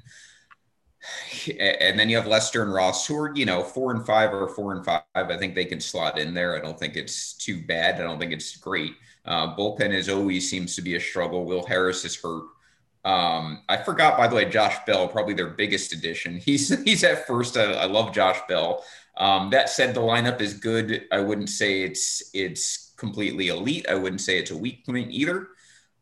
And 1.59 1.97
then 1.99 2.09
you 2.09 2.17
have 2.17 2.27
Lester 2.27 2.61
and 2.63 2.73
Ross, 2.73 3.07
who 3.07 3.17
are, 3.17 3.35
you 3.35 3.45
know, 3.45 3.63
four 3.63 3.91
and 3.91 4.05
five 4.05 4.33
or 4.33 4.47
four 4.47 4.73
and 4.73 4.85
five. 4.85 5.01
I 5.15 5.37
think 5.37 5.55
they 5.55 5.65
can 5.65 5.79
slot 5.79 6.19
in 6.19 6.33
there. 6.33 6.55
I 6.55 6.61
don't 6.61 6.77
think 6.77 6.95
it's 6.95 7.33
too 7.33 7.61
bad. 7.61 7.95
I 7.95 8.03
don't 8.03 8.19
think 8.19 8.31
it's 8.31 8.55
great. 8.57 8.93
Uh, 9.25 9.55
bullpen 9.55 9.93
is 9.93 10.09
always 10.09 10.49
seems 10.49 10.75
to 10.75 10.81
be 10.81 10.95
a 10.95 10.99
struggle. 10.99 11.45
Will 11.45 11.65
Harris 11.65 12.05
is 12.05 12.15
hurt. 12.21 12.43
Um, 13.03 13.63
I 13.67 13.77
forgot, 13.77 14.17
by 14.17 14.27
the 14.27 14.35
way, 14.35 14.45
Josh 14.45 14.77
Bell, 14.85 15.07
probably 15.07 15.33
their 15.33 15.49
biggest 15.49 15.93
addition. 15.93 16.37
He's 16.45 16.69
he's 16.83 17.03
at 17.03 17.25
first. 17.25 17.57
I, 17.57 17.73
I 17.73 17.85
love 17.85 18.13
Josh 18.13 18.39
Bell. 18.47 18.83
Um, 19.17 19.49
that 19.49 19.69
said, 19.69 19.93
the 19.93 20.01
lineup 20.01 20.39
is 20.39 20.53
good. 20.53 21.05
I 21.11 21.19
wouldn't 21.19 21.49
say 21.49 21.81
it's 21.81 22.29
it's 22.33 22.93
completely 22.97 23.47
elite. 23.47 23.87
I 23.89 23.95
wouldn't 23.95 24.21
say 24.21 24.37
it's 24.37 24.51
a 24.51 24.57
weak 24.57 24.85
point 24.85 25.11
either. 25.11 25.49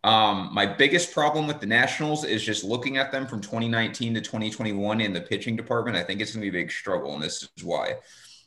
Um, 0.04 0.50
my 0.54 0.66
biggest 0.66 1.14
problem 1.14 1.46
with 1.46 1.60
the 1.60 1.66
Nationals 1.66 2.24
is 2.24 2.44
just 2.44 2.64
looking 2.64 2.98
at 2.98 3.12
them 3.12 3.28
from 3.28 3.42
2019 3.42 4.14
to 4.14 4.22
2021 4.22 5.02
in 5.02 5.12
the 5.12 5.20
pitching 5.20 5.56
department. 5.56 5.98
I 5.98 6.04
think 6.04 6.22
it's 6.22 6.34
going 6.34 6.46
to 6.46 6.52
be 6.52 6.58
a 6.58 6.62
big 6.62 6.72
struggle, 6.72 7.14
and 7.14 7.22
this 7.22 7.44
is 7.56 7.64
why. 7.64 7.96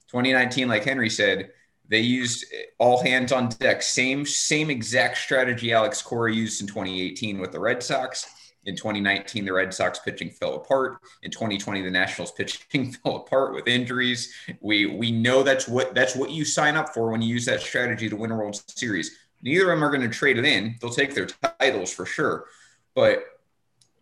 2019, 0.08 0.68
like 0.68 0.84
Henry 0.84 1.10
said, 1.10 1.50
they 1.88 2.00
used 2.00 2.46
all 2.78 3.02
hands 3.02 3.32
on 3.32 3.48
deck. 3.50 3.82
Same 3.82 4.24
same 4.24 4.70
exact 4.70 5.18
strategy 5.18 5.72
Alex 5.72 6.00
Cora 6.00 6.32
used 6.32 6.60
in 6.62 6.66
2018 6.66 7.38
with 7.38 7.52
the 7.52 7.60
Red 7.60 7.82
Sox. 7.82 8.26
In 8.64 8.76
2019, 8.76 9.44
the 9.44 9.52
Red 9.52 9.74
Sox 9.74 9.98
pitching 9.98 10.30
fell 10.30 10.54
apart. 10.54 10.98
In 11.22 11.30
2020, 11.32 11.82
the 11.82 11.90
Nationals 11.90 12.30
pitching 12.32 12.92
fell 13.04 13.16
apart 13.16 13.54
with 13.54 13.66
injuries. 13.66 14.32
We 14.60 14.86
we 14.86 15.10
know 15.12 15.42
that's 15.42 15.68
what 15.68 15.94
that's 15.94 16.16
what 16.16 16.30
you 16.30 16.44
sign 16.46 16.76
up 16.76 16.94
for 16.94 17.10
when 17.10 17.20
you 17.20 17.34
use 17.34 17.44
that 17.44 17.60
strategy 17.60 18.08
to 18.08 18.16
win 18.16 18.30
a 18.30 18.36
World 18.36 18.62
Series. 18.68 19.18
Neither 19.42 19.70
of 19.70 19.76
them 19.76 19.84
are 19.84 19.90
going 19.90 20.08
to 20.08 20.08
trade 20.08 20.38
it 20.38 20.44
in. 20.44 20.76
They'll 20.80 20.90
take 20.90 21.14
their 21.14 21.26
titles 21.26 21.92
for 21.92 22.06
sure. 22.06 22.46
But 22.94 23.24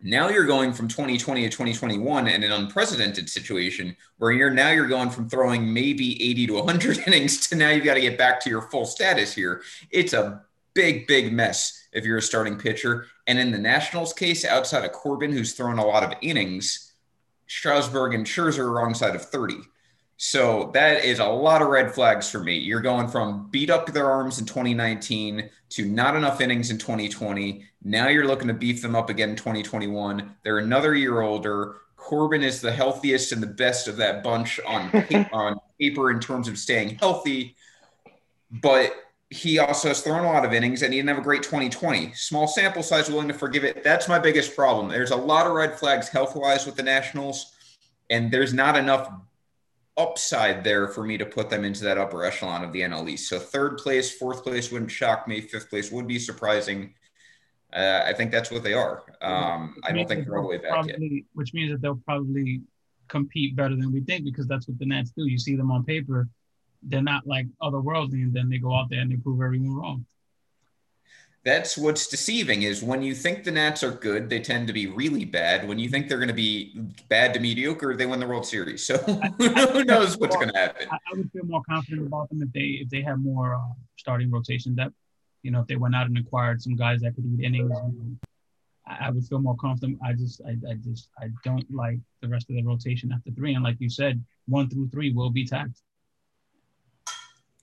now 0.03 0.29
you're 0.29 0.45
going 0.45 0.73
from 0.73 0.87
2020 0.87 1.43
to 1.43 1.49
2021 1.49 2.27
in 2.27 2.43
an 2.43 2.51
unprecedented 2.51 3.29
situation 3.29 3.95
where 4.17 4.31
you're 4.31 4.49
now 4.49 4.71
you're 4.71 4.87
going 4.87 5.09
from 5.09 5.29
throwing 5.29 5.71
maybe 5.71 6.21
80 6.31 6.47
to 6.47 6.53
100 6.53 6.97
innings 7.07 7.47
to 7.47 7.55
now 7.55 7.69
you've 7.69 7.85
got 7.85 7.95
to 7.95 8.01
get 8.01 8.17
back 8.17 8.39
to 8.41 8.49
your 8.49 8.63
full 8.63 8.85
status 8.85 9.33
here. 9.33 9.61
It's 9.91 10.13
a 10.13 10.43
big, 10.73 11.07
big 11.07 11.33
mess 11.33 11.87
if 11.91 12.05
you're 12.05 12.17
a 12.17 12.21
starting 12.21 12.57
pitcher. 12.57 13.07
And 13.27 13.37
in 13.37 13.51
the 13.51 13.59
Nationals 13.59 14.13
case, 14.13 14.45
outside 14.45 14.85
of 14.85 14.91
Corbin, 14.91 15.31
who's 15.31 15.53
thrown 15.53 15.77
a 15.77 15.85
lot 15.85 16.03
of 16.03 16.13
innings, 16.21 16.93
Strasburg 17.47 18.13
and 18.13 18.25
Scherzer 18.25 18.59
are 18.59 18.71
wrong 18.71 18.93
side 18.93 19.15
of 19.15 19.25
30. 19.25 19.55
So 20.23 20.69
that 20.75 21.03
is 21.03 21.17
a 21.17 21.25
lot 21.25 21.63
of 21.63 21.69
red 21.69 21.95
flags 21.95 22.29
for 22.29 22.39
me. 22.39 22.55
You're 22.55 22.79
going 22.79 23.07
from 23.07 23.47
beat 23.49 23.71
up 23.71 23.87
their 23.87 24.11
arms 24.11 24.37
in 24.37 24.45
2019 24.45 25.49
to 25.69 25.85
not 25.85 26.15
enough 26.15 26.41
innings 26.41 26.69
in 26.69 26.77
2020. 26.77 27.65
Now 27.83 28.07
you're 28.07 28.27
looking 28.27 28.47
to 28.47 28.53
beef 28.53 28.83
them 28.83 28.95
up 28.95 29.09
again 29.09 29.31
in 29.31 29.35
2021. 29.35 30.35
They're 30.43 30.59
another 30.59 30.93
year 30.93 31.21
older. 31.21 31.77
Corbin 31.97 32.43
is 32.43 32.61
the 32.61 32.71
healthiest 32.71 33.31
and 33.31 33.41
the 33.41 33.47
best 33.47 33.87
of 33.87 33.97
that 33.97 34.21
bunch 34.21 34.59
on 34.67 34.91
on 35.33 35.59
paper 35.79 36.11
in 36.11 36.19
terms 36.19 36.47
of 36.47 36.59
staying 36.59 36.97
healthy, 36.99 37.55
but 38.51 38.93
he 39.31 39.57
also 39.57 39.87
has 39.87 40.01
thrown 40.01 40.23
a 40.23 40.31
lot 40.31 40.45
of 40.45 40.53
innings 40.53 40.83
and 40.83 40.93
he 40.93 40.99
didn't 40.99 41.09
have 41.09 41.17
a 41.17 41.23
great 41.23 41.41
2020. 41.41 42.13
Small 42.13 42.47
sample 42.47 42.83
size, 42.83 43.09
willing 43.09 43.27
to 43.27 43.33
forgive 43.33 43.63
it. 43.63 43.83
That's 43.83 44.07
my 44.07 44.19
biggest 44.19 44.55
problem. 44.55 44.87
There's 44.89 45.09
a 45.09 45.15
lot 45.15 45.47
of 45.47 45.53
red 45.53 45.79
flags 45.79 46.09
health 46.09 46.35
wise 46.35 46.67
with 46.67 46.75
the 46.75 46.83
Nationals, 46.83 47.53
and 48.11 48.29
there's 48.29 48.53
not 48.53 48.77
enough 48.77 49.11
upside 49.97 50.63
there 50.63 50.87
for 50.87 51.03
me 51.03 51.17
to 51.17 51.25
put 51.25 51.49
them 51.49 51.65
into 51.65 51.83
that 51.83 51.97
upper 51.97 52.23
echelon 52.23 52.63
of 52.63 52.71
the 52.71 52.81
NL 52.81 53.09
East. 53.09 53.29
So 53.29 53.39
third 53.39 53.77
place, 53.77 54.11
fourth 54.11 54.43
place 54.43 54.71
wouldn't 54.71 54.91
shock 54.91 55.27
me. 55.27 55.41
Fifth 55.41 55.69
place 55.69 55.91
would 55.91 56.07
be 56.07 56.19
surprising. 56.19 56.93
Uh, 57.73 58.03
I 58.05 58.13
think 58.13 58.31
that's 58.31 58.51
what 58.51 58.63
they 58.63 58.73
are. 58.73 59.03
Um, 59.21 59.75
I 59.83 59.91
don't 59.91 60.07
think 60.07 60.25
they're 60.25 60.37
all 60.37 60.43
the 60.43 60.49
way 60.49 60.57
back 60.57 60.71
probably, 60.71 61.07
yet. 61.09 61.23
Which 61.33 61.53
means 61.53 61.71
that 61.71 61.81
they'll 61.81 62.01
probably 62.05 62.61
compete 63.07 63.55
better 63.55 63.75
than 63.75 63.91
we 63.91 64.01
think 64.01 64.25
because 64.25 64.47
that's 64.47 64.67
what 64.67 64.79
the 64.79 64.85
Nats 64.85 65.11
do. 65.15 65.25
You 65.25 65.37
see 65.37 65.55
them 65.55 65.71
on 65.71 65.83
paper, 65.83 66.27
they're 66.83 67.01
not 67.01 67.27
like 67.27 67.47
otherworldly, 67.61 68.23
and 68.23 68.33
then 68.33 68.49
they 68.49 68.57
go 68.57 68.75
out 68.75 68.89
there 68.89 68.99
and 68.99 69.11
they 69.11 69.17
prove 69.17 69.41
everyone 69.41 69.73
wrong 69.73 70.05
that's 71.43 71.77
what's 71.77 72.07
deceiving 72.07 72.63
is 72.63 72.83
when 72.83 73.01
you 73.01 73.15
think 73.15 73.43
the 73.43 73.51
Nats 73.51 73.83
are 73.83 73.91
good, 73.91 74.29
they 74.29 74.39
tend 74.39 74.67
to 74.67 74.73
be 74.73 74.85
really 74.85 75.25
bad. 75.25 75.67
When 75.67 75.79
you 75.79 75.89
think 75.89 76.07
they're 76.07 76.19
going 76.19 76.27
to 76.27 76.33
be 76.35 76.79
bad 77.09 77.33
to 77.33 77.39
mediocre, 77.39 77.95
they 77.95 78.05
win 78.05 78.19
the 78.19 78.27
World 78.27 78.45
Series. 78.45 78.85
So 78.85 78.97
who 79.37 79.83
knows 79.83 80.17
what's 80.19 80.35
going 80.35 80.49
to 80.49 80.57
happen? 80.57 80.87
I, 80.91 80.97
would 81.13 81.31
feel 81.31 81.45
more 81.45 81.63
confident 81.67 82.05
about 82.05 82.29
them 82.29 82.43
if 82.43 82.51
they 82.53 82.81
if 82.81 82.89
they 82.89 83.01
have 83.01 83.19
more 83.19 83.55
uh, 83.55 83.73
starting 83.97 84.29
rotation 84.29 84.75
depth. 84.75 84.93
You 85.41 85.49
know, 85.49 85.61
if 85.61 85.67
they 85.67 85.77
went 85.77 85.95
out 85.95 86.05
and 86.05 86.17
acquired 86.17 86.61
some 86.61 86.75
guys 86.75 87.01
that 87.01 87.15
could 87.15 87.25
eat 87.25 87.43
innings, 87.43 87.71
I, 88.85 89.07
I 89.07 89.09
would 89.09 89.25
feel 89.25 89.39
more 89.39 89.55
confident. 89.55 89.97
I 90.05 90.13
just 90.13 90.41
I, 90.45 90.51
I 90.69 90.75
just 90.75 91.09
I 91.19 91.29
don't 91.43 91.65
like 91.73 91.97
the 92.21 92.27
rest 92.27 92.51
of 92.51 92.55
the 92.55 92.63
rotation 92.63 93.11
after 93.11 93.31
three. 93.31 93.55
And 93.55 93.63
like 93.63 93.77
you 93.79 93.89
said, 93.89 94.23
one 94.47 94.69
through 94.69 94.89
three 94.89 95.11
will 95.11 95.31
be 95.31 95.45
taxed. 95.47 95.81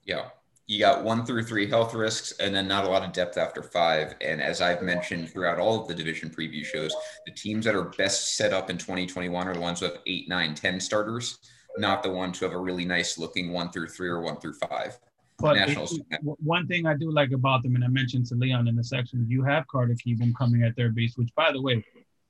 Yeah 0.04 0.30
you 0.68 0.78
got 0.78 1.02
one 1.02 1.25
through 1.25 1.42
three 1.42 1.66
health 1.66 1.94
risks 1.94 2.32
and 2.40 2.54
then 2.54 2.68
not 2.68 2.84
a 2.84 2.88
lot 2.88 3.02
of 3.02 3.12
depth 3.12 3.38
after 3.38 3.62
five. 3.62 4.14
And 4.20 4.40
as 4.40 4.60
I've 4.60 4.82
mentioned 4.82 5.30
throughout 5.30 5.58
all 5.58 5.80
of 5.80 5.88
the 5.88 5.94
division 5.94 6.28
preview 6.28 6.62
shows, 6.62 6.94
the 7.25 7.32
teams 7.32 7.64
that 7.64 7.75
are 7.75 7.84
best 7.84 8.37
set 8.37 8.52
up 8.52 8.68
in 8.68 8.76
2021 8.76 9.48
are 9.48 9.54
the 9.54 9.60
ones 9.60 9.80
who 9.80 9.87
have 9.87 9.98
eight, 10.06 10.28
nine, 10.28 10.54
10 10.54 10.78
starters, 10.78 11.38
not 11.78 12.02
the 12.02 12.10
ones 12.10 12.38
who 12.38 12.44
have 12.44 12.54
a 12.54 12.58
really 12.58 12.84
nice 12.84 13.16
looking 13.16 13.50
one 13.50 13.70
through 13.70 13.88
three 13.88 14.10
or 14.10 14.20
one 14.20 14.38
through 14.40 14.52
five. 14.54 14.98
But 15.38 15.54
Nationals. 15.54 15.98
one 16.20 16.66
thing 16.66 16.84
I 16.84 16.94
do 16.94 17.10
like 17.12 17.30
about 17.30 17.62
them, 17.62 17.75
and 17.75 17.84
I 17.84 17.88
mentioned 17.88 18.26
to 18.26 18.34
Leon 18.34 18.68
in 18.68 18.76
the 18.76 18.84
section, 18.84 19.25
you 19.26 19.42
have 19.44 19.66
Carter 19.68 19.94
Kieboom 19.94 20.34
coming 20.37 20.64
at 20.64 20.76
third 20.76 20.94
base, 20.94 21.16
which 21.16 21.32
by 21.34 21.50
the 21.50 21.62
way, 21.62 21.82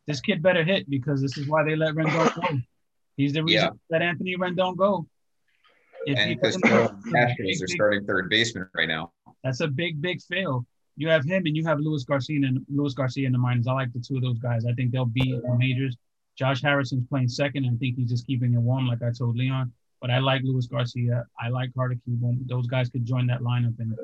this 0.06 0.20
kid 0.20 0.42
better 0.42 0.62
hit 0.62 0.88
because 0.88 1.20
this 1.20 1.38
is 1.38 1.48
why 1.48 1.64
they 1.64 1.74
let 1.74 1.94
Rendon 1.94 2.34
go. 2.34 2.58
He's 3.16 3.32
the 3.32 3.42
reason 3.42 3.64
yeah. 3.64 3.70
that 3.90 4.02
Anthony 4.02 4.36
Rendon 4.36 4.76
go. 4.76 5.08
If 6.06 6.18
and 6.18 6.40
because 6.40 6.56
are 6.56 7.68
starting 7.68 8.06
third 8.06 8.30
baseman 8.30 8.68
right 8.74 8.88
now. 8.88 9.12
That's 9.44 9.60
a 9.60 9.68
big, 9.68 10.00
big 10.00 10.20
fail. 10.22 10.66
You 10.96 11.08
have 11.08 11.24
him 11.24 11.44
and 11.46 11.56
you 11.56 11.64
have 11.64 11.78
Luis 11.78 12.04
Garcia 12.04 12.44
and 12.46 12.64
Luis 12.68 12.94
Garcia 12.94 13.26
in 13.26 13.32
the 13.32 13.38
minors. 13.38 13.66
I 13.66 13.72
like 13.72 13.92
the 13.92 14.00
two 14.00 14.16
of 14.16 14.22
those 14.22 14.38
guys. 14.38 14.64
I 14.66 14.72
think 14.72 14.90
they'll 14.90 15.04
be 15.04 15.30
in 15.30 15.42
the 15.42 15.56
majors. 15.56 15.96
Josh 16.36 16.62
Harrison's 16.62 17.06
playing 17.08 17.28
second. 17.28 17.66
I 17.66 17.76
think 17.78 17.96
he's 17.96 18.10
just 18.10 18.26
keeping 18.26 18.54
it 18.54 18.58
warm, 18.58 18.86
like 18.86 19.02
I 19.02 19.10
told 19.10 19.36
Leon. 19.36 19.72
But 20.00 20.10
I 20.10 20.18
like 20.18 20.42
Luis 20.44 20.66
Garcia. 20.66 21.24
I 21.40 21.48
like 21.48 21.74
Carter 21.74 21.96
Kieboom. 22.06 22.46
Those 22.48 22.66
guys 22.66 22.88
could 22.88 23.04
join 23.04 23.26
that 23.26 23.40
lineup, 23.40 23.78
and 23.80 23.96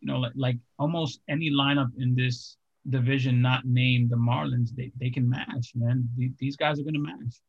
you 0.00 0.08
know, 0.08 0.18
like, 0.18 0.32
like 0.34 0.56
almost 0.78 1.20
any 1.28 1.50
lineup 1.50 1.90
in 1.98 2.14
this 2.14 2.56
division 2.88 3.42
not 3.42 3.64
named 3.64 4.10
the 4.10 4.16
Marlins, 4.16 4.74
they, 4.74 4.92
they 5.00 5.10
can 5.10 5.28
match, 5.28 5.72
man. 5.74 6.08
These 6.38 6.56
guys 6.56 6.78
are 6.78 6.82
going 6.82 6.94
to 6.94 7.00
match. 7.00 7.40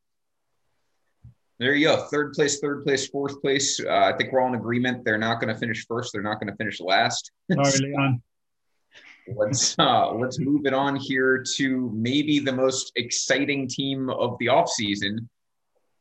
There 1.60 1.74
you 1.74 1.88
go. 1.88 2.06
Third 2.12 2.34
place, 2.34 2.60
third 2.60 2.84
place, 2.84 3.08
fourth 3.08 3.42
place. 3.42 3.80
Uh, 3.84 3.90
I 3.90 4.14
think 4.16 4.32
we're 4.32 4.42
all 4.42 4.50
in 4.50 4.56
agreement. 4.56 5.04
They're 5.04 5.18
not 5.18 5.42
going 5.42 5.52
to 5.52 5.60
finish 5.60 5.86
first. 5.88 6.14
They're 6.14 6.22
not 6.22 6.40
going 6.40 6.52
to 6.52 6.56
finish 6.56 6.80
last. 6.80 7.32
Sorry, 7.52 7.80
Leon. 7.80 8.22
let's 9.36 9.78
uh, 9.80 10.12
let's 10.12 10.40
move 10.40 10.66
it 10.66 10.74
on 10.74 10.96
here 10.96 11.44
to 11.56 11.92
maybe 11.94 12.40
the 12.40 12.52
most 12.52 12.92
exciting 12.96 13.68
team 13.68 14.10
of 14.10 14.38
the 14.40 14.48
offseason. 14.48 15.28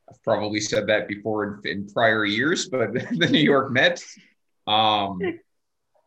I've 0.09 0.23
probably 0.23 0.61
said 0.61 0.87
that 0.89 1.09
before 1.09 1.61
in, 1.65 1.71
in 1.71 1.89
prior 1.89 2.25
years, 2.25 2.69
but 2.69 2.93
the 3.19 3.29
New 3.31 3.41
York 3.41 3.73
Mets. 3.73 4.19
Um, 4.67 5.19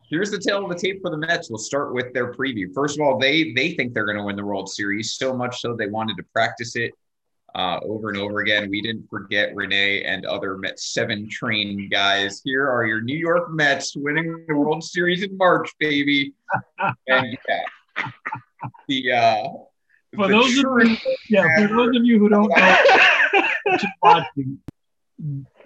here's 0.08 0.30
the 0.30 0.38
tale 0.38 0.64
of 0.64 0.70
the 0.70 0.76
tape 0.76 1.00
for 1.02 1.10
the 1.10 1.16
Mets. 1.16 1.50
We'll 1.50 1.58
start 1.58 1.92
with 1.92 2.12
their 2.14 2.32
preview. 2.32 2.72
First 2.72 2.98
of 2.98 3.04
all, 3.04 3.18
they 3.18 3.52
they 3.52 3.74
think 3.74 3.94
they're 3.94 4.06
going 4.06 4.18
to 4.18 4.24
win 4.24 4.36
the 4.36 4.44
World 4.44 4.70
Series 4.70 5.14
so 5.14 5.36
much 5.36 5.60
so 5.60 5.74
they 5.74 5.88
wanted 5.88 6.16
to 6.18 6.22
practice 6.32 6.76
it 6.76 6.92
uh, 7.54 7.80
over 7.82 8.08
and 8.08 8.18
over 8.18 8.40
again. 8.40 8.70
We 8.70 8.80
didn't 8.80 9.08
forget 9.08 9.54
Renee 9.54 10.04
and 10.04 10.24
other 10.26 10.56
Mets 10.56 10.92
seven 10.92 11.28
train 11.28 11.88
guys. 11.90 12.40
Here 12.44 12.68
are 12.68 12.86
your 12.86 13.00
New 13.00 13.16
York 13.16 13.50
Mets 13.50 13.96
winning 13.96 14.44
the 14.48 14.56
World 14.56 14.84
Series 14.84 15.22
in 15.22 15.36
March, 15.36 15.70
baby. 15.78 16.32
and 17.08 17.36
yeah, 17.48 18.10
the 18.88 19.12
uh, 19.12 19.48
for 20.14 20.28
the 20.28 20.34
those 20.34 20.58
of 20.58 20.88
you, 20.88 20.96
yeah, 21.28 21.68
for 21.68 21.74
those 21.74 21.96
of 21.96 22.04
you 22.04 22.18
who 22.18 22.28
don't 22.28 22.48
know, 22.48 22.76
watching, 24.02 24.58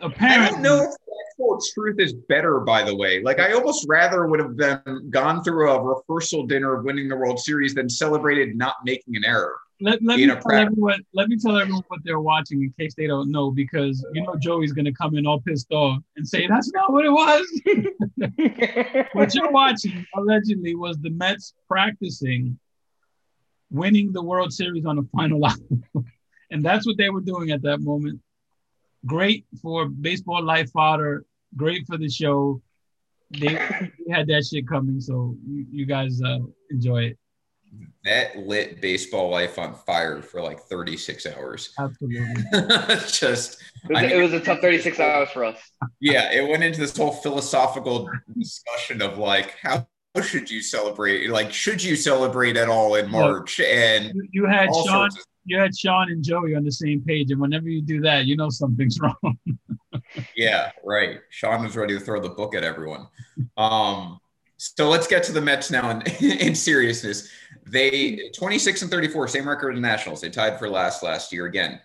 apparently, 0.00 0.46
I 0.46 0.50
don't 0.50 0.62
know 0.62 0.82
if 0.82 0.90
actual 1.30 1.58
truth 1.74 1.98
is 1.98 2.12
better. 2.28 2.60
By 2.60 2.82
the 2.82 2.94
way, 2.94 3.22
like 3.22 3.38
I 3.38 3.52
almost 3.52 3.86
rather 3.88 4.26
would 4.26 4.40
have 4.40 4.56
been 4.56 5.10
gone 5.10 5.42
through 5.42 5.70
a 5.70 5.82
rehearsal 5.82 6.46
dinner 6.46 6.74
of 6.74 6.84
winning 6.84 7.08
the 7.08 7.16
World 7.16 7.38
Series 7.38 7.74
than 7.74 7.88
celebrated 7.88 8.56
not 8.56 8.76
making 8.84 9.16
an 9.16 9.24
error 9.24 9.56
let, 9.80 10.02
let 10.02 10.18
me 10.18 10.26
tell 10.26 10.52
everyone 10.52 11.04
let 11.14 11.28
me 11.28 11.36
tell 11.36 11.58
everyone 11.58 11.82
what 11.88 12.00
they're 12.04 12.20
watching 12.20 12.62
in 12.62 12.72
case 12.78 12.94
they 12.94 13.06
don't 13.06 13.30
know 13.30 13.50
because 13.50 14.04
you 14.12 14.22
know 14.22 14.36
Joey's 14.36 14.72
gonna 14.72 14.92
come 14.92 15.16
in 15.16 15.26
all 15.26 15.40
pissed 15.40 15.72
off 15.72 16.02
and 16.16 16.26
say 16.26 16.46
that's 16.46 16.70
not 16.72 16.92
what 16.92 17.04
it 17.04 17.10
was. 17.10 17.46
what 19.12 19.34
you're 19.34 19.50
watching 19.50 20.06
allegedly 20.14 20.74
was 20.74 20.98
the 20.98 21.10
Mets 21.10 21.54
practicing 21.68 22.58
winning 23.70 24.12
the 24.12 24.22
World 24.22 24.52
Series 24.52 24.86
on 24.86 24.96
the 24.96 25.08
final 25.14 25.44
album. 25.46 25.84
and 26.50 26.64
that's 26.64 26.86
what 26.86 26.96
they 26.96 27.10
were 27.10 27.20
doing 27.20 27.50
at 27.50 27.62
that 27.62 27.80
moment. 27.80 28.20
Great 29.06 29.46
for 29.62 29.86
baseball 29.88 30.42
life 30.42 30.70
fodder. 30.72 31.24
Great 31.56 31.86
for 31.86 31.96
the 31.96 32.08
show. 32.08 32.60
They, 33.30 33.48
they 33.48 34.12
had 34.12 34.26
that 34.28 34.44
shit 34.50 34.68
coming, 34.68 35.00
so 35.00 35.36
you, 35.46 35.66
you 35.70 35.86
guys 35.86 36.20
uh, 36.22 36.38
enjoy 36.70 37.04
it. 37.04 37.18
That 38.04 38.36
lit 38.46 38.80
baseball 38.80 39.30
life 39.30 39.58
on 39.58 39.74
fire 39.74 40.20
for 40.22 40.40
like 40.42 40.60
36 40.60 41.26
hours. 41.26 41.72
Absolutely. 41.78 42.42
Just 43.08 43.60
It 43.84 43.90
was, 43.90 43.98
I 43.98 44.02
mean- 44.02 44.10
it 44.10 44.22
was 44.22 44.32
a 44.34 44.40
tough 44.40 44.60
36 44.60 45.00
hours 45.00 45.30
for 45.30 45.44
us. 45.44 45.58
yeah, 46.00 46.32
it 46.32 46.48
went 46.48 46.62
into 46.62 46.80
this 46.80 46.96
whole 46.96 47.12
philosophical 47.12 48.08
discussion 48.38 49.02
of 49.02 49.18
like 49.18 49.54
how 49.62 49.86
should 50.22 50.48
you 50.48 50.62
celebrate? 50.62 51.28
Like, 51.30 51.52
should 51.52 51.82
you 51.82 51.96
celebrate 51.96 52.56
at 52.56 52.68
all 52.68 52.94
in 52.94 53.10
March? 53.10 53.58
And 53.58 54.12
You, 54.14 54.28
you 54.30 54.46
had 54.46 54.68
Sean. 54.86 55.10
You 55.44 55.58
had 55.58 55.76
Sean 55.76 56.10
and 56.10 56.22
Joey 56.22 56.54
on 56.54 56.64
the 56.64 56.72
same 56.72 57.02
page, 57.02 57.30
and 57.30 57.40
whenever 57.40 57.68
you 57.68 57.82
do 57.82 58.00
that, 58.02 58.26
you 58.26 58.36
know 58.36 58.48
something's 58.50 58.98
wrong. 59.02 59.38
Yeah, 60.36 60.70
right. 60.84 61.20
Sean 61.30 61.62
was 61.62 61.76
ready 61.76 61.94
to 61.98 62.00
throw 62.00 62.20
the 62.20 62.30
book 62.30 62.54
at 62.54 62.64
everyone. 62.64 63.06
Um, 63.56 64.20
so 64.56 64.88
let's 64.88 65.06
get 65.06 65.22
to 65.24 65.32
the 65.32 65.40
Mets 65.40 65.70
now 65.70 65.90
in, 65.90 66.02
in 66.24 66.54
seriousness. 66.54 67.28
They 67.66 68.30
26 68.36 68.82
and 68.82 68.90
34, 68.90 69.28
same 69.28 69.48
record 69.48 69.72
as 69.72 69.76
the 69.76 69.80
Nationals. 69.80 70.20
They 70.20 70.30
tied 70.30 70.58
for 70.58 70.68
last 70.68 71.02
last 71.02 71.32
year. 71.32 71.46
Again, 71.46 71.80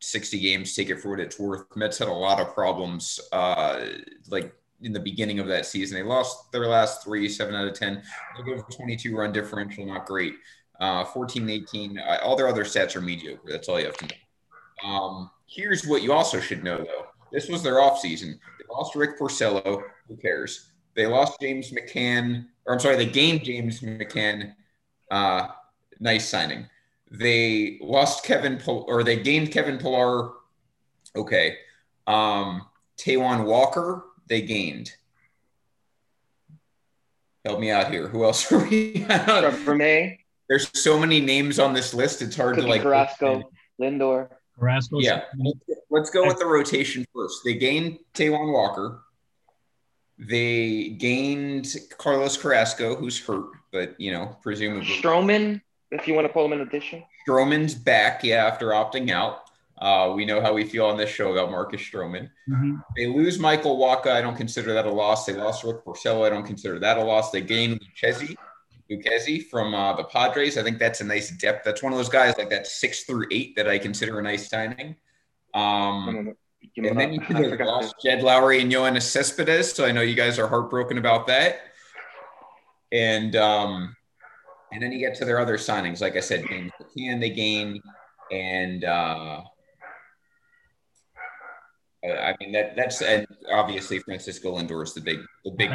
60 0.00 0.38
games, 0.38 0.74
take 0.74 0.90
it 0.90 1.00
for 1.00 1.10
what 1.10 1.20
it's 1.20 1.38
worth. 1.38 1.64
Mets 1.76 1.98
had 1.98 2.08
a 2.08 2.12
lot 2.12 2.40
of 2.40 2.54
problems 2.54 3.20
uh, 3.32 3.86
like 4.28 4.52
in 4.82 4.92
the 4.92 5.00
beginning 5.00 5.38
of 5.38 5.46
that 5.48 5.66
season. 5.66 5.96
They 5.96 6.04
lost 6.04 6.52
their 6.52 6.66
last 6.66 7.02
three, 7.02 7.28
seven 7.28 7.54
out 7.54 7.66
of 7.66 7.74
10. 7.74 8.02
They 8.36 8.54
go 8.54 8.62
22 8.62 9.16
run 9.16 9.32
differential, 9.32 9.86
not 9.86 10.06
great. 10.06 10.34
Uh, 10.80 11.04
14, 11.04 11.48
18, 11.50 11.98
uh, 11.98 12.18
all 12.22 12.36
their 12.36 12.48
other 12.48 12.64
stats 12.64 12.94
are 12.94 13.00
mediocre. 13.00 13.50
That's 13.50 13.68
all 13.68 13.80
you 13.80 13.86
have 13.86 13.96
to 13.96 14.06
know. 14.06 14.88
Um, 14.88 15.30
here's 15.46 15.86
what 15.86 16.02
you 16.02 16.12
also 16.12 16.38
should 16.40 16.62
know, 16.62 16.78
though. 16.78 17.06
This 17.32 17.48
was 17.48 17.62
their 17.62 17.74
offseason. 17.74 18.38
They 18.58 18.64
lost 18.70 18.94
Rick 18.94 19.18
Porcello. 19.18 19.82
Who 20.06 20.16
cares? 20.16 20.70
They 20.94 21.06
lost 21.06 21.40
James 21.40 21.72
McCann, 21.72 22.46
or 22.64 22.74
I'm 22.74 22.80
sorry, 22.80 22.96
they 22.96 23.06
gained 23.06 23.44
James 23.44 23.80
McCann. 23.80 24.54
Uh, 25.10 25.48
nice 26.00 26.28
signing. 26.28 26.66
They 27.10 27.78
lost 27.80 28.24
Kevin, 28.24 28.56
Pil- 28.58 28.84
or 28.88 29.02
they 29.02 29.16
gained 29.16 29.50
Kevin 29.50 29.78
Pillar. 29.78 30.30
Okay. 31.16 31.56
Um, 32.06 32.66
Taijuan 32.98 33.44
Walker, 33.44 34.04
they 34.28 34.42
gained. 34.42 34.92
Help 37.44 37.60
me 37.60 37.70
out 37.70 37.90
here. 37.90 38.08
Who 38.08 38.24
else 38.24 38.50
are 38.52 38.66
we? 38.68 39.04
Trevor 39.04 39.74
May, 39.74 40.20
There's 40.48 40.70
so 40.74 40.98
many 40.98 41.20
names 41.20 41.58
on 41.58 41.74
this 41.74 41.92
list. 41.92 42.22
It's 42.22 42.36
hard 42.36 42.54
Cookie 42.54 42.66
to 42.66 42.70
like. 42.70 42.82
Carrasco, 42.82 43.50
Lindor. 43.80 44.28
Carrasco. 44.58 44.98
Yeah. 44.98 45.22
Let's 45.90 46.10
go 46.10 46.26
with 46.26 46.38
the 46.38 46.46
rotation 46.46 47.04
first. 47.14 47.42
They 47.44 47.54
gained 47.54 47.98
Taijuan 48.14 48.52
Walker. 48.52 49.02
They 50.18 50.90
gained 50.98 51.68
Carlos 51.96 52.36
Carrasco, 52.36 52.96
who's 52.96 53.24
hurt, 53.24 53.50
but 53.72 53.98
you 54.00 54.10
know, 54.12 54.36
presumably 54.42 54.86
Stroman, 54.86 55.60
if 55.92 56.08
you 56.08 56.14
want 56.14 56.26
to 56.26 56.32
call 56.32 56.44
him 56.46 56.54
an 56.54 56.62
addition. 56.62 57.04
Stroman's 57.26 57.74
back. 57.74 58.24
Yeah, 58.24 58.46
after 58.46 58.68
opting 58.68 59.10
out. 59.10 59.42
Uh, 59.80 60.12
we 60.16 60.24
know 60.24 60.40
how 60.40 60.52
we 60.52 60.64
feel 60.64 60.86
on 60.86 60.96
this 60.96 61.08
show 61.08 61.30
about 61.30 61.52
Marcus 61.52 61.80
Stroman. 61.80 62.28
Mhm. 62.50 62.82
They 62.96 63.06
lose 63.06 63.38
Michael 63.38 63.78
Wacha. 63.78 64.08
I 64.08 64.20
don't 64.20 64.34
consider 64.36 64.72
that 64.74 64.86
a 64.86 64.90
loss. 64.90 65.24
They 65.24 65.34
lost 65.34 65.62
Rick 65.62 65.84
Porcello. 65.84 66.26
I 66.26 66.30
don't 66.30 66.44
consider 66.44 66.80
that 66.80 66.98
a 66.98 67.04
loss. 67.04 67.30
They 67.30 67.42
gained 67.42 67.80
Lucchesi, 67.80 68.36
Lucchesi 68.90 69.44
from 69.44 69.74
uh, 69.74 69.94
the 69.94 70.04
Padres. 70.04 70.56
I 70.56 70.62
think 70.62 70.78
that's 70.78 71.00
a 71.00 71.04
nice 71.04 71.30
depth. 71.30 71.64
That's 71.64 71.82
one 71.82 71.92
of 71.92 71.98
those 71.98 72.08
guys 72.08 72.36
like 72.38 72.50
that 72.50 72.66
six 72.66 73.04
through 73.04 73.26
eight 73.30 73.54
that 73.56 73.68
I 73.68 73.78
consider 73.78 74.18
a 74.18 74.22
nice 74.22 74.48
signing. 74.48 74.96
Um, 75.54 76.34
Give 76.74 76.84
him 76.84 76.90
and 76.92 77.00
then 77.00 77.12
you 77.12 77.20
could 77.26 77.36
have 77.36 77.50
forgot 77.50 77.66
lost 77.66 77.94
Jed 78.02 78.20
Lowrie 78.20 78.60
and 78.60 78.72
Yoenis 78.72 79.02
Cespedes. 79.02 79.72
So 79.72 79.84
I 79.84 79.92
know 79.92 80.00
you 80.00 80.14
guys 80.14 80.38
are 80.38 80.48
heartbroken 80.48 80.98
about 80.98 81.26
that. 81.26 81.60
And 82.92 83.36
um, 83.36 83.94
and 84.72 84.82
then 84.82 84.92
you 84.92 84.98
get 84.98 85.14
to 85.16 85.24
their 85.24 85.38
other 85.38 85.56
signings. 85.56 86.00
Like 86.00 86.16
I 86.16 86.20
said, 86.20 86.44
James 86.48 86.72
McCann 86.80 87.20
they 87.20 87.30
gained, 87.30 87.80
and 88.30 88.84
uh, 88.84 89.42
I 92.04 92.08
I 92.08 92.36
mean 92.40 92.52
that 92.52 92.76
that's 92.76 93.02
and 93.02 93.26
obviously 93.50 93.98
Francisco 93.98 94.56
Lindor 94.56 94.82
is 94.82 94.94
the 94.94 95.00
big 95.00 95.18
the 95.44 95.50
big. 95.50 95.70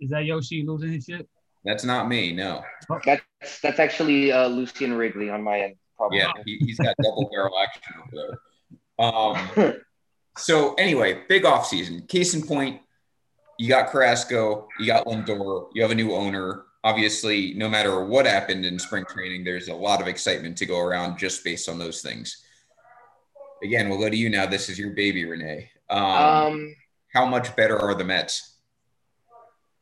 Is 0.00 0.10
that 0.10 0.24
Yoshi 0.24 0.64
losing 0.64 0.92
his 0.92 1.04
shit? 1.04 1.28
That's 1.64 1.84
not 1.84 2.08
me. 2.08 2.32
No. 2.32 2.62
That's 3.04 3.22
that's 3.60 3.78
actually 3.78 4.32
uh, 4.32 4.48
Lucian 4.48 4.92
Wrigley 4.92 5.30
on 5.30 5.42
my 5.42 5.60
end. 5.60 5.76
Probably. 5.96 6.18
Yeah, 6.18 6.32
he, 6.44 6.56
he's 6.58 6.78
got 6.78 6.96
double 7.02 7.30
barrel 7.32 7.54
action 7.58 7.82
over 8.00 8.38
there. 9.58 9.68
Um, 9.68 9.74
So 10.38 10.74
anyway, 10.74 11.22
big 11.28 11.44
off 11.44 11.66
season. 11.66 12.02
Case 12.06 12.34
in 12.34 12.42
point, 12.46 12.80
you 13.58 13.68
got 13.68 13.90
Carrasco, 13.90 14.66
you 14.78 14.86
got 14.86 15.06
Lindor, 15.06 15.68
you 15.74 15.82
have 15.82 15.90
a 15.90 15.94
new 15.94 16.12
owner. 16.12 16.64
Obviously, 16.84 17.54
no 17.54 17.68
matter 17.68 18.04
what 18.04 18.26
happened 18.26 18.64
in 18.64 18.78
spring 18.78 19.04
training, 19.08 19.44
there's 19.44 19.68
a 19.68 19.74
lot 19.74 20.00
of 20.00 20.08
excitement 20.08 20.56
to 20.58 20.66
go 20.66 20.80
around 20.80 21.18
just 21.18 21.44
based 21.44 21.68
on 21.68 21.78
those 21.78 22.00
things. 22.00 22.44
Again, 23.62 23.88
we'll 23.88 24.00
go 24.00 24.10
to 24.10 24.16
you 24.16 24.30
now. 24.30 24.46
This 24.46 24.68
is 24.68 24.78
your 24.78 24.90
baby, 24.90 25.24
Renee. 25.24 25.70
Um, 25.88 26.02
um, 26.02 26.76
how 27.12 27.26
much 27.26 27.54
better 27.54 27.78
are 27.78 27.94
the 27.94 28.02
Mets? 28.02 28.56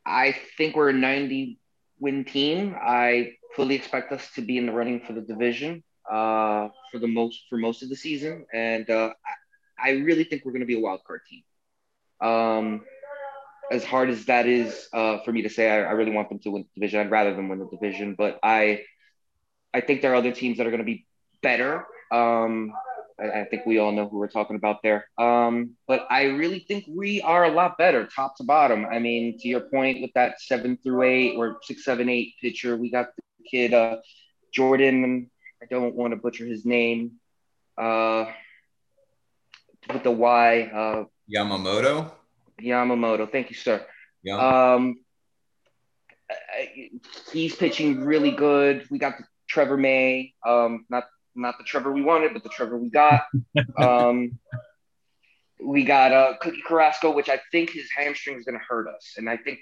I 0.05 0.35
think 0.57 0.75
we're 0.75 0.91
90 0.91 1.59
win 2.01 2.25
team. 2.25 2.75
I 2.81 3.33
fully 3.55 3.75
expect 3.75 4.11
us 4.11 4.29
to 4.35 4.41
be 4.41 4.57
in 4.57 4.65
the 4.65 4.73
running 4.73 5.01
for 5.01 5.13
the 5.13 5.21
division 5.21 5.83
uh, 6.09 6.69
for 6.91 6.99
the 6.99 7.07
most 7.07 7.43
for 7.49 7.57
most 7.57 7.83
of 7.83 7.89
the 7.89 7.95
season, 7.95 8.45
and 8.53 8.89
uh, 8.89 9.13
I 9.81 9.91
really 9.91 10.25
think 10.25 10.43
we're 10.43 10.51
going 10.51 10.61
to 10.61 10.67
be 10.67 10.77
a 10.77 10.81
wild 10.81 11.01
card 11.05 11.21
team. 11.29 11.43
Um, 12.27 12.85
as 13.71 13.85
hard 13.85 14.09
as 14.09 14.25
that 14.25 14.47
is 14.47 14.89
uh, 14.93 15.19
for 15.23 15.31
me 15.31 15.43
to 15.43 15.49
say, 15.49 15.69
I, 15.69 15.77
I 15.77 15.91
really 15.91 16.11
want 16.11 16.29
them 16.29 16.39
to 16.39 16.51
win 16.51 16.63
the 16.63 16.81
division. 16.81 16.99
I'd 16.99 17.11
rather 17.11 17.33
them 17.33 17.49
win 17.49 17.59
the 17.59 17.69
division, 17.69 18.15
but 18.17 18.39
I 18.43 18.83
I 19.73 19.81
think 19.81 20.01
there 20.01 20.11
are 20.11 20.15
other 20.15 20.33
teams 20.33 20.57
that 20.57 20.67
are 20.67 20.71
going 20.71 20.85
to 20.85 20.85
be 20.85 21.05
better. 21.41 21.85
Um, 22.11 22.73
I, 23.21 23.41
I 23.41 23.45
think 23.45 23.65
we 23.65 23.77
all 23.77 23.91
know 23.91 24.07
who 24.07 24.17
we're 24.17 24.27
talking 24.27 24.55
about 24.55 24.81
there. 24.83 25.05
Um, 25.17 25.71
but 25.87 26.07
I 26.09 26.23
really 26.23 26.59
think 26.59 26.85
we 26.87 27.21
are 27.21 27.45
a 27.45 27.51
lot 27.51 27.77
better, 27.77 28.05
top 28.07 28.37
to 28.37 28.43
bottom. 28.43 28.85
I 28.85 28.99
mean, 28.99 29.37
to 29.39 29.47
your 29.47 29.61
point 29.61 30.01
with 30.01 30.11
that 30.15 30.41
seven 30.41 30.77
through 30.81 31.03
eight 31.03 31.35
or 31.35 31.59
six, 31.63 31.83
seven, 31.85 32.09
eight 32.09 32.33
pitcher, 32.41 32.75
we 32.75 32.89
got 32.89 33.15
the 33.15 33.23
kid 33.49 33.73
uh, 33.73 33.97
Jordan. 34.53 35.29
I 35.61 35.65
don't 35.67 35.95
want 35.95 36.11
to 36.11 36.17
butcher 36.17 36.45
his 36.45 36.65
name. 36.65 37.13
Uh, 37.77 38.25
with 39.91 40.03
the 40.03 40.11
Y, 40.11 40.61
uh, 40.73 41.03
Yamamoto? 41.33 42.11
Yamamoto. 42.61 43.31
Thank 43.31 43.49
you, 43.49 43.55
sir. 43.55 43.85
Yeah. 44.23 44.37
Um, 44.37 44.99
I- 46.29 46.89
he's 47.31 47.55
pitching 47.55 48.01
really 48.01 48.31
good. 48.31 48.85
We 48.89 48.99
got 48.99 49.17
the 49.17 49.23
Trevor 49.47 49.77
May. 49.77 50.33
Um, 50.45 50.85
not 50.89 51.05
not 51.35 51.57
the 51.57 51.63
Trevor 51.63 51.91
we 51.91 52.01
wanted, 52.01 52.33
but 52.33 52.43
the 52.43 52.49
Trevor 52.49 52.77
we 52.77 52.89
got. 52.89 53.23
um, 53.77 54.39
we 55.63 55.83
got 55.83 56.11
uh, 56.11 56.33
Cookie 56.41 56.63
Carrasco, 56.65 57.11
which 57.11 57.29
I 57.29 57.39
think 57.51 57.69
his 57.69 57.89
hamstring 57.95 58.37
is 58.37 58.45
going 58.45 58.57
to 58.57 58.65
hurt 58.67 58.87
us, 58.87 59.13
and 59.17 59.29
I 59.29 59.37
think 59.37 59.59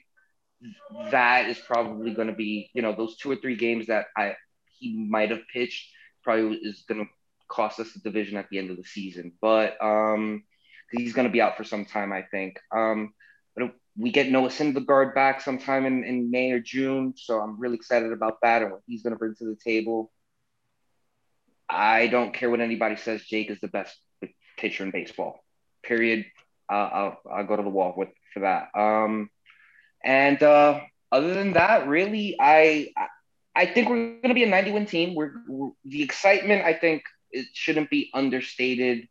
that 1.12 1.50
is 1.50 1.58
probably 1.60 2.14
going 2.14 2.28
to 2.28 2.34
be 2.34 2.70
you 2.74 2.82
know 2.82 2.94
those 2.94 3.18
two 3.18 3.32
or 3.32 3.36
three 3.36 3.56
games 3.56 3.88
that 3.88 4.08
I 4.18 4.36
he 4.80 4.96
might 5.10 5.30
have 5.30 5.42
pitched 5.52 5.92
probably 6.24 6.58
is 6.58 6.84
going 6.88 7.06
to 7.06 7.12
cost 7.50 7.80
us 7.80 7.94
the 7.94 8.00
division 8.00 8.38
at 8.38 8.48
the 8.50 8.58
end 8.58 8.70
of 8.72 8.78
the 8.78 8.84
season. 8.84 9.34
But 9.42 9.76
um, 9.82 10.44
he's 10.92 11.14
going 11.14 11.28
to 11.28 11.32
be 11.32 11.42
out 11.42 11.58
for 11.58 11.64
some 11.64 11.86
time, 11.86 12.14
I 12.14 12.24
think. 12.24 12.60
Um, 12.72 13.14
but 13.56 13.74
we 13.98 14.12
get 14.12 14.30
Noah 14.30 14.50
Syndergaard 14.50 15.14
back 15.14 15.42
sometime 15.42 15.86
in, 15.86 16.04
in 16.04 16.32
May 16.32 16.52
or 16.52 16.60
June, 16.60 17.14
so 17.18 17.40
I'm 17.40 17.60
really 17.60 17.76
excited 17.76 18.14
about 18.14 18.38
that 18.44 18.62
and 18.62 18.72
what 18.72 18.82
he's 18.88 19.04
going 19.04 19.14
to 19.14 19.18
bring 19.18 19.36
to 19.36 19.46
the 19.46 19.58
table. 19.62 20.12
I 21.70 22.08
don't 22.08 22.34
care 22.34 22.50
what 22.50 22.62
anybody 22.62 22.96
says. 22.96 23.24
Jake 23.24 23.50
is 23.52 23.60
the 23.60 23.68
best 23.68 23.96
pitcher 24.58 24.84
in 24.84 24.92
baseball. 24.92 25.44
Period. 25.84 26.26
Uh, 26.72 26.76
I'll, 26.76 27.18
I'll 27.32 27.46
go 27.46 27.56
to 27.56 27.64
the 27.64 27.70
wall 27.70 27.94
with 27.96 28.10
for 28.34 28.42
that. 28.42 28.70
Um, 28.78 29.30
and 30.04 30.42
uh, 30.42 30.82
other 31.12 31.34
than 31.34 31.54
that, 31.54 31.88
really, 31.88 32.38
I 32.40 32.90
I 33.56 33.66
think 33.66 33.90
we're 33.90 34.22
going 34.22 34.30
to 34.30 34.34
be 34.34 34.44
a 34.44 34.48
90 34.48 34.72
win 34.72 34.86
team. 34.86 35.16
We're, 35.16 35.34
we're 35.48 35.72
the 35.84 36.04
excitement. 36.04 36.64
I 36.64 36.74
think 36.74 37.04
it 37.32 37.48
shouldn't 37.54 37.90
be 37.90 38.10
understated 38.14 39.08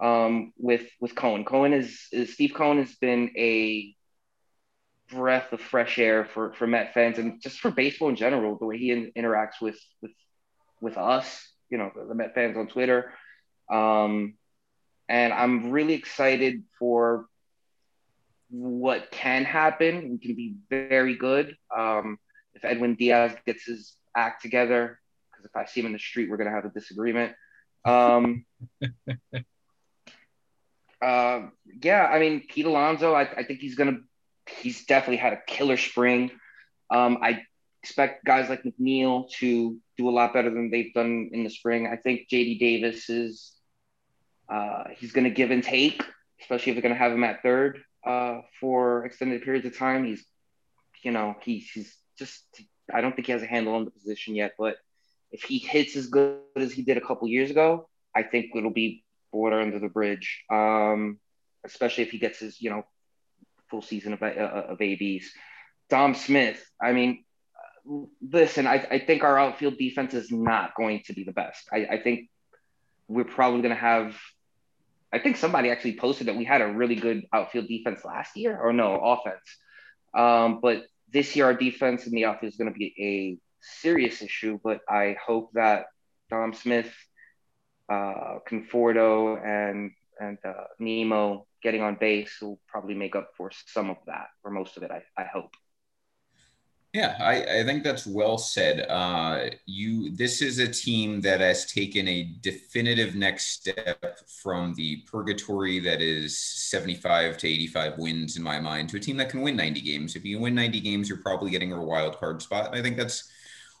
um, 0.00 0.52
with 0.58 0.88
with 1.00 1.14
Cohen. 1.14 1.44
Cohen 1.44 1.72
is, 1.72 2.06
is 2.12 2.34
Steve 2.34 2.54
Cohen 2.54 2.78
has 2.78 2.94
been 2.96 3.30
a 3.36 3.94
breath 5.10 5.52
of 5.52 5.60
fresh 5.60 5.98
air 5.98 6.24
for 6.26 6.52
for 6.54 6.66
Met 6.66 6.92
fans 6.92 7.18
and 7.18 7.40
just 7.40 7.60
for 7.60 7.70
baseball 7.70 8.10
in 8.10 8.16
general. 8.16 8.58
The 8.58 8.66
way 8.66 8.78
he 8.78 8.90
in, 8.90 9.12
interacts 9.16 9.60
with 9.60 9.78
with 10.02 10.12
with 10.80 10.98
us, 10.98 11.50
you 11.70 11.78
know, 11.78 11.90
the, 11.94 12.14
Met 12.14 12.34
fans 12.34 12.56
on 12.56 12.66
Twitter, 12.68 13.12
um, 13.70 14.34
and 15.08 15.32
I'm 15.32 15.70
really 15.70 15.94
excited 15.94 16.64
for 16.78 17.26
what 18.50 19.10
can 19.10 19.44
happen. 19.44 20.10
We 20.10 20.18
can 20.18 20.34
be 20.34 20.54
very 20.70 21.16
good 21.16 21.56
um, 21.76 22.18
if 22.54 22.64
Edwin 22.64 22.94
Diaz 22.94 23.32
gets 23.46 23.64
his 23.64 23.94
act 24.16 24.42
together. 24.42 24.98
Because 25.30 25.44
if 25.44 25.56
I 25.56 25.66
see 25.66 25.80
him 25.80 25.86
in 25.86 25.92
the 25.92 25.98
street, 25.98 26.30
we're 26.30 26.36
gonna 26.36 26.50
have 26.50 26.64
a 26.64 26.70
disagreement. 26.70 27.34
Um, 27.84 28.44
Uh, 31.00 31.48
yeah, 31.82 32.06
I 32.06 32.18
mean, 32.18 32.44
Pete 32.48 32.66
Alonso, 32.66 33.14
I, 33.14 33.22
I 33.22 33.44
think 33.44 33.60
he's 33.60 33.76
gonna, 33.76 33.98
he's 34.48 34.84
definitely 34.84 35.18
had 35.18 35.32
a 35.32 35.40
killer 35.46 35.76
spring. 35.76 36.30
Um, 36.90 37.18
I 37.22 37.42
expect 37.82 38.24
guys 38.24 38.48
like 38.48 38.64
McNeil 38.64 39.30
to 39.38 39.78
do 39.98 40.08
a 40.08 40.10
lot 40.10 40.32
better 40.32 40.50
than 40.50 40.70
they've 40.70 40.94
done 40.94 41.30
in 41.32 41.44
the 41.44 41.50
spring. 41.50 41.86
I 41.86 41.96
think 41.96 42.28
JD 42.32 42.58
Davis 42.58 43.10
is, 43.10 43.52
uh, 44.48 44.84
he's 44.96 45.12
gonna 45.12 45.30
give 45.30 45.50
and 45.50 45.62
take, 45.62 46.02
especially 46.40 46.70
if 46.70 46.76
they're 46.76 46.82
gonna 46.82 46.94
have 46.94 47.12
him 47.12 47.24
at 47.24 47.42
third 47.42 47.82
uh, 48.06 48.40
for 48.60 49.04
extended 49.04 49.42
periods 49.42 49.66
of 49.66 49.76
time. 49.76 50.06
He's, 50.06 50.24
you 51.02 51.10
know, 51.10 51.36
he's, 51.42 51.68
he's 51.70 51.94
just, 52.18 52.42
I 52.92 53.00
don't 53.00 53.14
think 53.14 53.26
he 53.26 53.32
has 53.32 53.42
a 53.42 53.46
handle 53.46 53.74
on 53.74 53.84
the 53.84 53.90
position 53.90 54.34
yet, 54.34 54.52
but 54.58 54.76
if 55.30 55.42
he 55.42 55.58
hits 55.58 55.96
as 55.96 56.06
good 56.06 56.40
as 56.56 56.72
he 56.72 56.82
did 56.82 56.96
a 56.96 57.02
couple 57.02 57.28
years 57.28 57.50
ago, 57.50 57.88
I 58.14 58.22
think 58.22 58.46
it'll 58.54 58.70
be 58.70 59.04
border 59.30 59.60
under 59.60 59.78
the 59.78 59.88
bridge. 59.88 60.44
Um, 60.50 61.18
especially 61.64 62.04
if 62.04 62.10
he 62.10 62.18
gets 62.18 62.38
his, 62.38 62.60
you 62.60 62.70
know, 62.70 62.84
full 63.70 63.82
season 63.82 64.12
of, 64.12 64.22
uh, 64.22 64.26
of 64.26 64.80
ABs. 64.80 65.30
Dom 65.90 66.14
Smith, 66.14 66.64
I 66.80 66.92
mean, 66.92 67.24
listen, 68.20 68.66
I, 68.66 68.86
I 68.90 68.98
think 68.98 69.22
our 69.22 69.38
outfield 69.38 69.78
defense 69.78 70.14
is 70.14 70.30
not 70.30 70.74
going 70.74 71.02
to 71.06 71.12
be 71.12 71.24
the 71.24 71.32
best. 71.32 71.68
I, 71.72 71.86
I 71.90 72.00
think 72.02 72.28
we're 73.08 73.24
probably 73.24 73.62
going 73.62 73.74
to 73.74 73.80
have 73.80 74.16
I 75.12 75.18
think 75.18 75.36
somebody 75.36 75.70
actually 75.70 75.96
posted 75.96 76.28
that 76.28 76.36
we 76.36 76.44
had 76.44 76.60
a 76.60 76.68
really 76.68 76.94
good 76.94 77.24
outfield 77.32 77.66
defense 77.66 78.04
last 78.04 78.36
year, 78.36 78.58
or 78.58 78.72
no, 78.72 78.96
offense. 78.96 79.56
Um, 80.14 80.60
but 80.60 80.84
this 81.10 81.34
year, 81.34 81.46
our 81.46 81.54
defense 81.54 82.06
in 82.06 82.12
the 82.12 82.26
outfield 82.26 82.52
is 82.52 82.58
going 82.58 82.72
to 82.72 82.78
be 82.78 82.94
a 82.98 83.38
serious 83.80 84.20
issue. 84.20 84.58
But 84.62 84.80
I 84.88 85.16
hope 85.24 85.50
that 85.54 85.86
Dom 86.30 86.52
Smith, 86.52 86.92
uh, 87.88 88.38
Conforto, 88.48 89.42
and 89.42 89.92
and 90.20 90.38
uh, 90.44 90.64
Nimmo 90.78 91.46
getting 91.62 91.80
on 91.80 91.96
base 91.98 92.36
will 92.42 92.60
probably 92.68 92.94
make 92.94 93.16
up 93.16 93.30
for 93.36 93.50
some 93.66 93.88
of 93.88 93.96
that, 94.06 94.26
or 94.44 94.50
most 94.50 94.76
of 94.76 94.82
it. 94.82 94.90
I, 94.90 95.02
I 95.16 95.24
hope. 95.24 95.54
Yeah, 96.98 97.14
I, 97.20 97.60
I 97.60 97.64
think 97.64 97.84
that's 97.84 98.08
well 98.08 98.38
said. 98.38 98.80
Uh, 98.90 99.50
you, 99.66 100.10
this 100.16 100.42
is 100.42 100.58
a 100.58 100.66
team 100.66 101.20
that 101.20 101.38
has 101.38 101.64
taken 101.64 102.08
a 102.08 102.24
definitive 102.40 103.14
next 103.14 103.52
step 103.52 104.18
from 104.26 104.74
the 104.74 104.96
purgatory 105.02 105.78
that 105.78 106.02
is 106.02 106.36
75 106.36 107.38
to 107.38 107.46
85 107.46 107.98
wins 107.98 108.36
in 108.36 108.42
my 108.42 108.58
mind 108.58 108.88
to 108.88 108.96
a 108.96 109.00
team 109.00 109.16
that 109.18 109.30
can 109.30 109.42
win 109.42 109.54
90 109.54 109.80
games. 109.80 110.16
If 110.16 110.24
you 110.24 110.40
win 110.40 110.56
90 110.56 110.80
games, 110.80 111.08
you're 111.08 111.22
probably 111.22 111.52
getting 111.52 111.72
a 111.72 111.80
wild 111.80 112.18
card 112.18 112.42
spot. 112.42 112.74
I 112.74 112.82
think 112.82 112.96
that's 112.96 113.30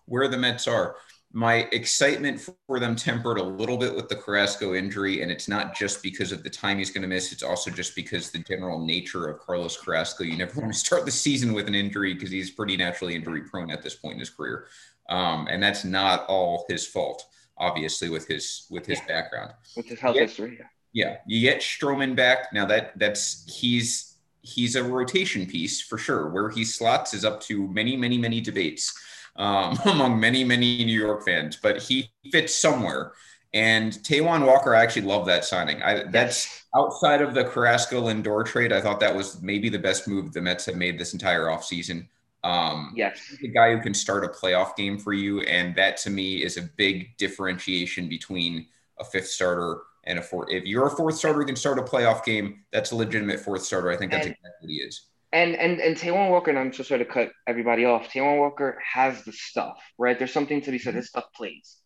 where 0.06 0.28
the 0.28 0.38
Mets 0.38 0.68
are 0.68 0.94
my 1.32 1.68
excitement 1.72 2.48
for 2.66 2.80
them 2.80 2.96
tempered 2.96 3.38
a 3.38 3.42
little 3.42 3.76
bit 3.76 3.94
with 3.94 4.08
the 4.08 4.16
Carrasco 4.16 4.74
injury, 4.74 5.20
and 5.20 5.30
it's 5.30 5.46
not 5.46 5.76
just 5.76 6.02
because 6.02 6.32
of 6.32 6.42
the 6.42 6.48
time 6.48 6.78
he's 6.78 6.90
going 6.90 7.02
to 7.02 7.08
miss. 7.08 7.32
It's 7.32 7.42
also 7.42 7.70
just 7.70 7.94
because 7.94 8.30
the 8.30 8.38
general 8.38 8.84
nature 8.84 9.28
of 9.28 9.38
Carlos 9.40 9.76
Carrasco. 9.76 10.24
You 10.24 10.38
never 10.38 10.58
want 10.60 10.72
to 10.72 10.78
start 10.78 11.04
the 11.04 11.10
season 11.10 11.52
with 11.52 11.68
an 11.68 11.74
injury 11.74 12.14
because 12.14 12.30
he's 12.30 12.50
pretty 12.50 12.76
naturally 12.76 13.14
injury 13.14 13.42
prone 13.42 13.70
at 13.70 13.82
this 13.82 13.94
point 13.94 14.14
in 14.14 14.20
his 14.20 14.30
career, 14.30 14.68
um, 15.10 15.48
and 15.50 15.62
that's 15.62 15.84
not 15.84 16.24
all 16.28 16.64
his 16.68 16.86
fault. 16.86 17.24
Obviously, 17.58 18.08
with 18.08 18.26
his 18.26 18.66
with 18.70 18.86
his 18.86 18.98
yeah. 19.00 19.06
background, 19.06 19.52
with 19.76 19.86
his 19.86 19.98
health 19.98 20.16
history. 20.16 20.58
Yeah. 20.58 20.66
yeah, 20.92 21.16
you 21.26 21.42
get 21.42 21.60
Stroman 21.60 22.16
back 22.16 22.52
now. 22.54 22.64
That 22.64 22.98
that's 22.98 23.44
he's 23.52 24.16
he's 24.40 24.76
a 24.76 24.82
rotation 24.82 25.44
piece 25.44 25.82
for 25.82 25.98
sure. 25.98 26.30
Where 26.30 26.48
he 26.48 26.64
slots 26.64 27.12
is 27.12 27.24
up 27.26 27.42
to 27.42 27.68
many 27.68 27.96
many 27.96 28.16
many 28.16 28.40
debates 28.40 28.94
um, 29.38 29.78
among 29.86 30.20
many, 30.20 30.44
many 30.44 30.84
New 30.84 30.98
York 30.98 31.24
fans, 31.24 31.56
but 31.56 31.80
he 31.80 32.10
fits 32.30 32.54
somewhere. 32.54 33.12
And 33.54 33.92
Taijuan 33.92 34.46
Walker, 34.46 34.74
I 34.74 34.82
actually 34.82 35.06
love 35.06 35.24
that 35.26 35.44
signing. 35.44 35.82
I, 35.82 36.04
that's 36.04 36.64
outside 36.76 37.22
of 37.22 37.32
the 37.32 37.44
Carrasco 37.44 38.02
Lindor 38.02 38.44
trade. 38.44 38.72
I 38.72 38.80
thought 38.80 39.00
that 39.00 39.14
was 39.14 39.40
maybe 39.40 39.70
the 39.70 39.78
best 39.78 40.06
move 40.06 40.32
the 40.32 40.42
Mets 40.42 40.66
have 40.66 40.76
made 40.76 40.98
this 40.98 41.14
entire 41.14 41.46
offseason. 41.46 42.06
Um, 42.44 42.92
yes. 42.94 43.36
The 43.40 43.48
guy 43.48 43.74
who 43.74 43.80
can 43.80 43.94
start 43.94 44.24
a 44.24 44.28
playoff 44.28 44.76
game 44.76 44.98
for 44.98 45.14
you. 45.14 45.40
And 45.42 45.74
that 45.76 45.96
to 45.98 46.10
me 46.10 46.42
is 46.42 46.58
a 46.58 46.62
big 46.62 47.16
differentiation 47.16 48.08
between 48.08 48.66
a 48.98 49.04
fifth 49.04 49.28
starter 49.28 49.82
and 50.04 50.18
a 50.18 50.22
fourth. 50.22 50.48
If 50.50 50.64
you're 50.64 50.86
a 50.86 50.90
fourth 50.90 51.16
starter 51.16 51.40
who 51.40 51.46
can 51.46 51.56
start 51.56 51.78
a 51.78 51.82
playoff 51.82 52.24
game, 52.24 52.64
that's 52.70 52.90
a 52.90 52.96
legitimate 52.96 53.40
fourth 53.40 53.62
starter. 53.62 53.90
I 53.90 53.96
think 53.96 54.12
that's 54.12 54.26
and, 54.26 54.34
exactly 54.34 54.66
what 54.66 54.70
he 54.70 54.76
is. 54.76 55.07
And 55.30 55.54
and 55.56 55.80
and 55.80 55.96
Taijuan 55.96 56.30
Walker, 56.30 56.50
and 56.50 56.58
I'm 56.58 56.72
just 56.72 56.88
trying 56.88 57.00
to 57.00 57.06
cut 57.06 57.30
everybody 57.46 57.84
off. 57.84 58.10
Taijuan 58.10 58.38
Walker 58.38 58.78
has 58.82 59.24
the 59.24 59.32
stuff, 59.32 59.78
right? 59.98 60.18
There's 60.18 60.32
something 60.32 60.62
to 60.62 60.70
be 60.70 60.78
said. 60.78 60.94
His 60.94 61.08
stuff 61.08 61.26
plays, 61.36 61.76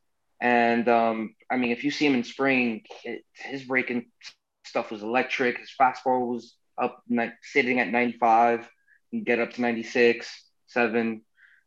and 0.40 0.88
um, 0.88 1.34
I 1.50 1.56
mean, 1.56 1.72
if 1.72 1.82
you 1.82 1.90
see 1.90 2.06
him 2.06 2.14
in 2.14 2.22
spring, 2.22 2.82
his 3.34 3.64
breaking 3.64 4.06
stuff 4.64 4.90
was 4.90 5.02
electric. 5.02 5.58
His 5.58 5.72
fastball 5.78 6.28
was 6.28 6.56
up, 6.80 7.02
sitting 7.42 7.80
at 7.80 7.88
95, 7.88 8.68
and 9.12 9.24
get 9.24 9.38
up 9.38 9.52
to 9.54 9.60
96, 9.60 10.28
seven. 10.66 11.22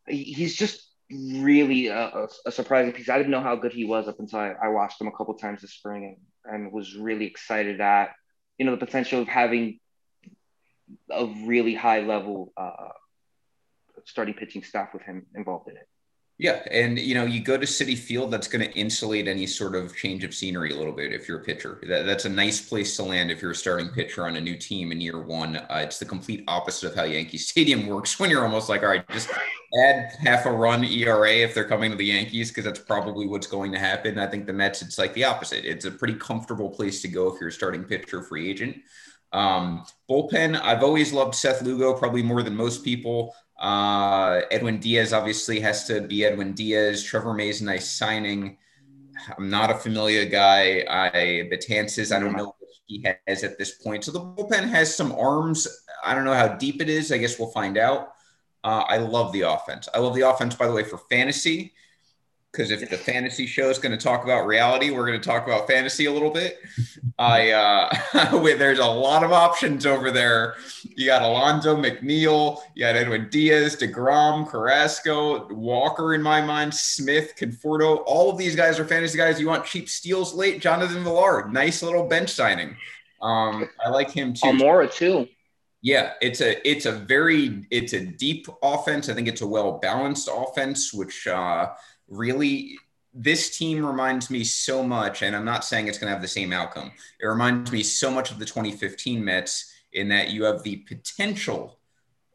He's 0.07 0.55
just 0.55 0.81
really 1.11 1.87
a, 1.87 2.27
a, 2.45 2.51
surprising 2.51 2.91
piece. 2.91 3.09
I 3.09 3.17
didn't 3.17 3.31
know 3.31 3.41
how 3.41 3.55
good 3.55 3.73
he 3.73 3.85
was 3.85 4.07
up 4.07 4.19
until 4.19 4.39
I, 4.39 4.53
I 4.61 4.67
watched 4.69 4.99
him 4.99 5.07
a 5.07 5.11
couple 5.11 5.33
times 5.35 5.61
this 5.61 5.73
spring, 5.73 6.17
and, 6.45 6.55
and 6.63 6.71
was 6.71 6.95
really 6.95 7.25
excited 7.25 7.81
at 7.81 8.11
you 8.57 8.65
know 8.65 8.71
the 8.71 8.85
potential 8.85 9.21
of 9.21 9.27
having 9.27 9.79
a 11.11 11.25
really 11.45 11.73
high 11.73 12.01
level 12.01 12.53
uh, 12.57 12.89
starting 14.05 14.33
pitching 14.33 14.63
staff 14.63 14.93
with 14.93 15.01
him 15.03 15.25
involved 15.35 15.69
in 15.69 15.77
it. 15.77 15.87
Yeah, 16.37 16.63
and 16.69 16.99
you 16.99 17.15
know, 17.15 17.23
you 17.23 17.41
go 17.41 17.55
to 17.55 17.65
Citi 17.65 17.97
Field, 17.97 18.29
that's 18.29 18.49
going 18.49 18.65
to 18.65 18.77
insulate 18.77 19.29
any 19.29 19.47
sort 19.47 19.73
of 19.73 19.95
change 19.95 20.25
of 20.25 20.33
scenery 20.33 20.73
a 20.73 20.75
little 20.75 20.91
bit 20.91 21.13
if 21.13 21.29
you're 21.29 21.39
a 21.39 21.43
pitcher. 21.43 21.79
That, 21.87 22.05
that's 22.05 22.25
a 22.25 22.29
nice 22.29 22.59
place 22.59 22.97
to 22.97 23.03
land 23.03 23.31
if 23.31 23.41
you're 23.41 23.51
a 23.51 23.55
starting 23.55 23.87
pitcher 23.87 24.27
on 24.27 24.35
a 24.35 24.41
new 24.41 24.57
team 24.57 24.91
in 24.91 24.99
year 24.99 25.21
one. 25.21 25.55
Uh, 25.55 25.79
it's 25.81 25.97
the 25.97 26.03
complete 26.03 26.43
opposite 26.49 26.89
of 26.89 26.95
how 26.95 27.03
Yankee 27.03 27.37
Stadium 27.37 27.87
works 27.87 28.19
when 28.19 28.29
you're 28.29 28.43
almost 28.43 28.67
like, 28.67 28.83
all 28.83 28.89
right, 28.89 29.07
just 29.11 29.29
add 29.81 30.11
half 30.25 30.45
a 30.45 30.51
run 30.51 30.83
ERA 30.83 31.35
if 31.35 31.53
they're 31.53 31.63
coming 31.63 31.91
to 31.91 31.95
the 31.97 32.05
Yankees, 32.05 32.49
because 32.49 32.65
that's 32.65 32.79
probably 32.79 33.27
what's 33.27 33.47
going 33.47 33.71
to 33.71 33.79
happen. 33.79 34.19
I 34.19 34.27
think 34.27 34.45
the 34.45 34.51
Mets, 34.51 34.81
it's 34.81 34.97
like 34.97 35.13
the 35.13 35.23
opposite. 35.23 35.63
It's 35.63 35.85
a 35.85 35.91
pretty 35.91 36.15
comfortable 36.15 36.69
place 36.69 37.01
to 37.03 37.07
go 37.07 37.33
if 37.33 37.39
you're 37.39 37.49
a 37.49 37.53
starting 37.53 37.85
pitcher 37.85 38.21
free 38.21 38.49
agent. 38.49 38.75
Um, 39.31 39.85
bullpen, 40.09 40.59
I've 40.61 40.83
always 40.83 41.13
loved 41.13 41.35
Seth 41.35 41.61
Lugo, 41.61 41.93
probably 41.93 42.23
more 42.23 42.43
than 42.43 42.55
most 42.55 42.83
people. 42.83 43.35
Uh, 43.59 44.41
Edwin 44.51 44.79
Diaz 44.79 45.13
obviously 45.13 45.59
has 45.59 45.85
to 45.85 46.01
be 46.01 46.25
Edwin 46.25 46.53
Diaz. 46.53 47.03
Trevor 47.03 47.33
May's 47.33 47.61
nice 47.61 47.89
signing. 47.91 48.57
I'm 49.37 49.49
not 49.49 49.71
a 49.71 49.75
familiar 49.75 50.25
guy. 50.25 50.85
I 50.89 51.49
Betances, 51.51 52.15
I 52.15 52.19
don't 52.19 52.35
know 52.35 52.55
what 52.57 52.69
he 52.85 53.05
has 53.27 53.43
at 53.43 53.57
this 53.57 53.71
point. 53.71 54.03
So 54.03 54.11
the 54.11 54.19
bullpen 54.19 54.67
has 54.69 54.95
some 54.95 55.11
arms. 55.13 55.67
I 56.03 56.13
don't 56.13 56.25
know 56.25 56.33
how 56.33 56.49
deep 56.49 56.81
it 56.81 56.89
is. 56.89 57.11
I 57.11 57.17
guess 57.17 57.39
we'll 57.39 57.51
find 57.51 57.77
out. 57.77 58.13
Uh, 58.63 58.83
I 58.87 58.97
love 58.97 59.31
the 59.31 59.41
offense. 59.41 59.87
I 59.93 59.99
love 59.99 60.15
the 60.15 60.27
offense, 60.27 60.55
by 60.55 60.67
the 60.67 60.73
way, 60.73 60.83
for 60.83 60.97
fantasy 61.09 61.73
because 62.55 62.71
if 62.71 62.89
the 62.89 62.97
fantasy 62.97 63.45
show 63.45 63.69
is 63.69 63.77
going 63.77 63.91
to 63.91 64.03
talk 64.03 64.23
about 64.23 64.45
reality, 64.45 64.91
we're 64.91 65.05
going 65.05 65.19
to 65.19 65.27
talk 65.27 65.45
about 65.45 65.67
fantasy 65.67 66.05
a 66.05 66.11
little 66.11 66.29
bit. 66.29 66.59
I 67.19 67.51
uh, 67.51 68.37
there's 68.57 68.79
a 68.79 68.85
lot 68.85 69.23
of 69.23 69.31
options 69.31 69.85
over 69.85 70.11
there. 70.11 70.55
You 70.83 71.07
got 71.07 71.21
Alonso 71.21 71.75
McNeil, 71.75 72.59
you 72.75 72.81
got 72.81 72.95
Edwin 72.95 73.29
Diaz, 73.29 73.75
Degrom, 73.75 74.47
Carrasco, 74.47 75.47
Walker 75.53 76.13
in 76.13 76.21
my 76.21 76.41
mind, 76.41 76.73
Smith, 76.73 77.33
Conforto. 77.37 78.03
All 78.05 78.29
of 78.29 78.37
these 78.37 78.55
guys 78.55 78.79
are 78.79 78.85
fantasy 78.85 79.17
guys. 79.17 79.39
You 79.39 79.47
want 79.47 79.65
cheap 79.65 79.89
steals 79.89 80.33
late? 80.33 80.61
Jonathan 80.61 81.03
Villar, 81.03 81.49
nice 81.49 81.81
little 81.81 82.07
bench 82.07 82.29
signing. 82.29 82.75
Um, 83.21 83.69
I 83.83 83.89
like 83.89 84.11
him 84.11 84.33
too. 84.33 84.47
Almora 84.47 84.91
too. 84.93 85.27
Yeah, 85.81 86.13
it's 86.19 86.41
a 86.41 86.67
it's 86.67 86.85
a 86.85 86.91
very 86.91 87.65
it's 87.69 87.93
a 87.93 88.03
deep 88.03 88.47
offense. 88.63 89.07
I 89.07 89.13
think 89.13 89.27
it's 89.27 89.41
a 89.41 89.47
well 89.47 89.77
balanced 89.79 90.29
offense, 90.31 90.93
which. 90.93 91.27
Uh, 91.27 91.69
really 92.07 92.77
this 93.15 93.57
team 93.57 93.85
reminds 93.85 94.29
me 94.29 94.43
so 94.43 94.83
much, 94.83 95.21
and 95.21 95.35
I'm 95.35 95.45
not 95.45 95.63
saying 95.63 95.87
it's 95.87 95.97
going 95.97 96.09
to 96.09 96.13
have 96.13 96.21
the 96.21 96.27
same 96.27 96.51
outcome. 96.51 96.91
It 97.19 97.25
reminds 97.25 97.71
me 97.71 97.81
so 97.81 98.11
much 98.11 98.29
of 98.29 98.39
the 98.39 98.45
2015 98.45 99.23
Mets 99.23 99.71
in 99.93 100.09
that 100.09 100.31
you 100.31 100.43
have 100.43 100.63
the 100.63 100.77
potential 100.77 101.79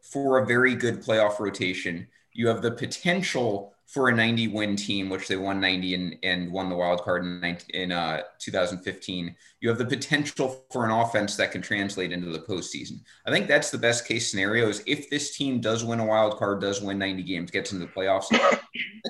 for 0.00 0.38
a 0.38 0.46
very 0.46 0.74
good 0.74 1.02
playoff 1.02 1.38
rotation. 1.38 2.08
You 2.32 2.48
have 2.48 2.62
the 2.62 2.70
potential 2.70 3.74
for 3.90 4.08
a 4.08 4.14
90 4.14 4.48
win 4.48 4.76
team, 4.76 5.08
which 5.08 5.26
they 5.26 5.36
won 5.36 5.60
90 5.60 5.94
and, 5.94 6.16
and 6.22 6.52
won 6.52 6.68
the 6.68 6.76
wild 6.76 7.02
card 7.02 7.24
in, 7.24 7.58
in 7.70 7.90
uh, 7.90 8.22
2015. 8.38 9.34
You 9.60 9.68
have 9.68 9.78
the 9.78 9.84
potential 9.84 10.64
for 10.70 10.84
an 10.84 10.92
offense 10.92 11.34
that 11.36 11.50
can 11.50 11.60
translate 11.60 12.12
into 12.12 12.30
the 12.30 12.38
postseason. 12.38 13.00
I 13.26 13.32
think 13.32 13.48
that's 13.48 13.70
the 13.70 13.78
best 13.78 14.06
case 14.06 14.30
scenario 14.30 14.68
is 14.68 14.84
if 14.86 15.10
this 15.10 15.36
team 15.36 15.60
does 15.60 15.84
win 15.84 15.98
a 15.98 16.06
wild 16.06 16.36
card, 16.36 16.60
does 16.60 16.80
win 16.80 16.98
90 17.00 17.24
games, 17.24 17.50
gets 17.50 17.72
into 17.72 17.84
the 17.84 17.92
playoffs, 17.92 18.28
that 18.28 18.60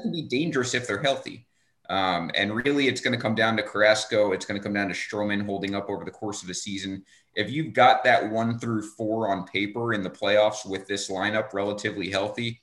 can 0.00 0.12
be 0.12 0.22
dangerous 0.28 0.72
if 0.72 0.86
they're 0.86 1.02
healthy. 1.02 1.46
Um, 1.90 2.30
and 2.34 2.54
really, 2.64 2.88
it's 2.88 3.02
going 3.02 3.14
to 3.14 3.20
come 3.20 3.34
down 3.34 3.56
to 3.58 3.62
Carrasco. 3.62 4.32
It's 4.32 4.46
going 4.46 4.58
to 4.58 4.62
come 4.64 4.72
down 4.72 4.88
to 4.88 4.94
Stroman 4.94 5.44
holding 5.44 5.74
up 5.74 5.90
over 5.90 6.04
the 6.04 6.10
course 6.10 6.40
of 6.40 6.48
the 6.48 6.54
season. 6.54 7.04
If 7.34 7.50
you've 7.50 7.74
got 7.74 8.02
that 8.04 8.30
one 8.30 8.58
through 8.58 8.82
four 8.82 9.28
on 9.28 9.44
paper 9.44 9.92
in 9.92 10.02
the 10.02 10.10
playoffs 10.10 10.64
with 10.64 10.86
this 10.86 11.10
lineup 11.10 11.52
relatively 11.52 12.08
healthy, 12.08 12.62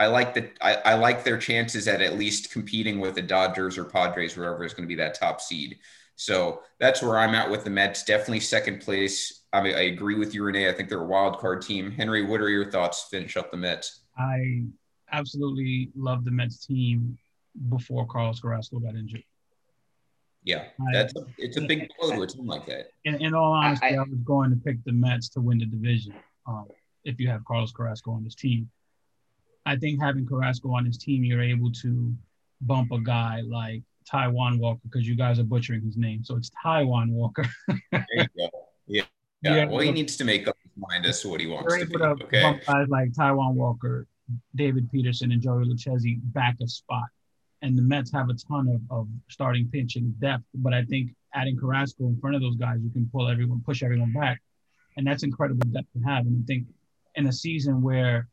I 0.00 0.06
like 0.06 0.32
that. 0.34 0.56
I, 0.62 0.74
I, 0.76 0.94
like 0.94 1.24
their 1.24 1.36
chances 1.36 1.86
at 1.86 2.00
at 2.00 2.18
least 2.18 2.50
competing 2.50 3.00
with 3.00 3.14
the 3.14 3.22
Dodgers 3.22 3.76
or 3.76 3.84
Padres, 3.84 4.34
wherever 4.34 4.64
is 4.64 4.72
going 4.72 4.84
to 4.84 4.88
be 4.88 4.94
that 4.94 5.14
top 5.14 5.42
seed. 5.42 5.78
So 6.16 6.62
that's 6.78 7.02
where 7.02 7.18
I'm 7.18 7.34
at 7.34 7.50
with 7.50 7.64
the 7.64 7.70
Mets. 7.70 8.02
Definitely 8.02 8.40
second 8.40 8.80
place. 8.80 9.42
I 9.52 9.60
mean, 9.60 9.74
I 9.74 9.82
agree 9.82 10.14
with 10.14 10.34
you, 10.34 10.42
Renee. 10.42 10.70
I 10.70 10.72
think 10.72 10.88
they're 10.88 11.02
a 11.02 11.06
wild 11.06 11.38
card 11.38 11.60
team. 11.60 11.90
Henry, 11.90 12.24
what 12.24 12.40
are 12.40 12.48
your 12.48 12.70
thoughts? 12.70 13.08
Finish 13.10 13.36
up 13.36 13.50
the 13.50 13.58
Mets. 13.58 14.00
I 14.16 14.64
absolutely 15.12 15.90
love 15.94 16.24
the 16.24 16.30
Mets 16.30 16.64
team 16.64 17.18
before 17.68 18.06
Carlos 18.06 18.40
Carrasco 18.40 18.78
got 18.78 18.94
injured. 18.94 19.22
Yeah, 20.44 20.64
that's 20.94 21.14
a, 21.14 21.26
it's 21.36 21.58
a 21.58 21.60
big 21.60 21.88
blow 22.00 22.16
to 22.16 22.22
a 22.22 22.26
team 22.26 22.46
like 22.46 22.64
that. 22.66 22.92
In, 23.04 23.16
in 23.16 23.34
all 23.34 23.52
honesty, 23.52 23.88
I, 23.88 23.96
I, 23.96 23.98
was 23.98 24.20
going 24.24 24.48
to 24.48 24.56
pick 24.56 24.82
the 24.84 24.92
Mets 24.92 25.28
to 25.30 25.42
win 25.42 25.58
the 25.58 25.66
division 25.66 26.14
um, 26.46 26.68
if 27.04 27.20
you 27.20 27.28
have 27.28 27.44
Carlos 27.44 27.72
Carrasco 27.72 28.12
on 28.12 28.24
this 28.24 28.34
team. 28.34 28.70
I 29.66 29.76
think 29.76 30.00
having 30.00 30.26
Carrasco 30.26 30.74
on 30.74 30.84
his 30.84 30.98
team, 30.98 31.24
you're 31.24 31.42
able 31.42 31.70
to 31.82 32.12
bump 32.62 32.92
a 32.92 33.00
guy 33.00 33.42
like 33.46 33.82
Taijuan 34.10 34.58
Walker 34.58 34.80
because 34.84 35.06
you 35.06 35.16
guys 35.16 35.38
are 35.38 35.44
butchering 35.44 35.82
his 35.82 35.96
name. 35.96 36.24
So 36.24 36.36
it's 36.36 36.50
Taijuan 36.64 37.10
Walker. 37.10 37.46
there 37.92 38.06
you 38.14 38.26
go. 38.36 38.50
Yeah. 38.86 39.02
Yeah. 39.42 39.54
yeah. 39.56 39.64
Well, 39.64 39.78
he 39.78 39.90
needs 39.90 40.18
to 40.18 40.24
make 40.24 40.46
up 40.46 40.56
his 40.62 40.72
mind 40.76 41.06
as 41.06 41.22
to 41.22 41.28
what 41.30 41.40
he 41.40 41.46
wants 41.46 41.74
to 41.74 41.86
be. 41.86 41.96
Okay. 41.96 42.42
Bump 42.42 42.60
guys 42.66 42.88
like 42.90 43.10
Taijuan 43.12 43.54
Walker, 43.54 44.06
David 44.54 44.90
Peterson, 44.92 45.32
and 45.32 45.40
Joey 45.40 45.64
Lucchesi 45.64 46.20
back 46.22 46.56
a 46.62 46.68
spot 46.68 47.06
and 47.62 47.76
the 47.76 47.82
Mets 47.82 48.12
have 48.12 48.28
a 48.28 48.34
ton 48.34 48.68
of, 48.68 48.98
of 48.98 49.08
starting 49.28 49.68
pitching 49.70 50.14
depth. 50.20 50.44
But 50.54 50.74
I 50.74 50.84
think 50.84 51.10
adding 51.34 51.58
Carrasco 51.58 52.06
in 52.06 52.18
front 52.20 52.36
of 52.36 52.42
those 52.42 52.56
guys, 52.56 52.78
you 52.82 52.90
can 52.90 53.08
pull 53.12 53.28
everyone, 53.28 53.62
push 53.64 53.82
everyone 53.82 54.12
back, 54.12 54.40
and 54.96 55.06
that's 55.06 55.22
incredible 55.22 55.68
depth 55.70 55.88
to 55.94 56.00
have. 56.00 56.26
And 56.26 56.42
I 56.42 56.46
think 56.46 56.66
in 57.14 57.26
a 57.26 57.32
season 57.32 57.82
where 57.82 58.28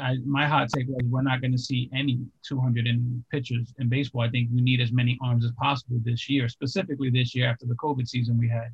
I, 0.00 0.16
my 0.24 0.46
hot 0.46 0.68
take 0.74 0.88
was 0.88 1.06
we're 1.08 1.22
not 1.22 1.40
going 1.40 1.52
to 1.52 1.58
see 1.58 1.88
any 1.94 2.20
200 2.46 2.86
in 2.86 3.24
pitchers 3.30 3.72
in 3.78 3.88
baseball. 3.88 4.22
I 4.22 4.30
think 4.30 4.48
we 4.52 4.60
need 4.60 4.80
as 4.80 4.90
many 4.92 5.16
arms 5.22 5.44
as 5.44 5.52
possible 5.52 5.98
this 6.02 6.28
year, 6.28 6.48
specifically 6.48 7.10
this 7.10 7.34
year 7.34 7.48
after 7.48 7.66
the 7.66 7.74
COVID 7.74 8.08
season 8.08 8.36
we 8.36 8.48
had. 8.48 8.68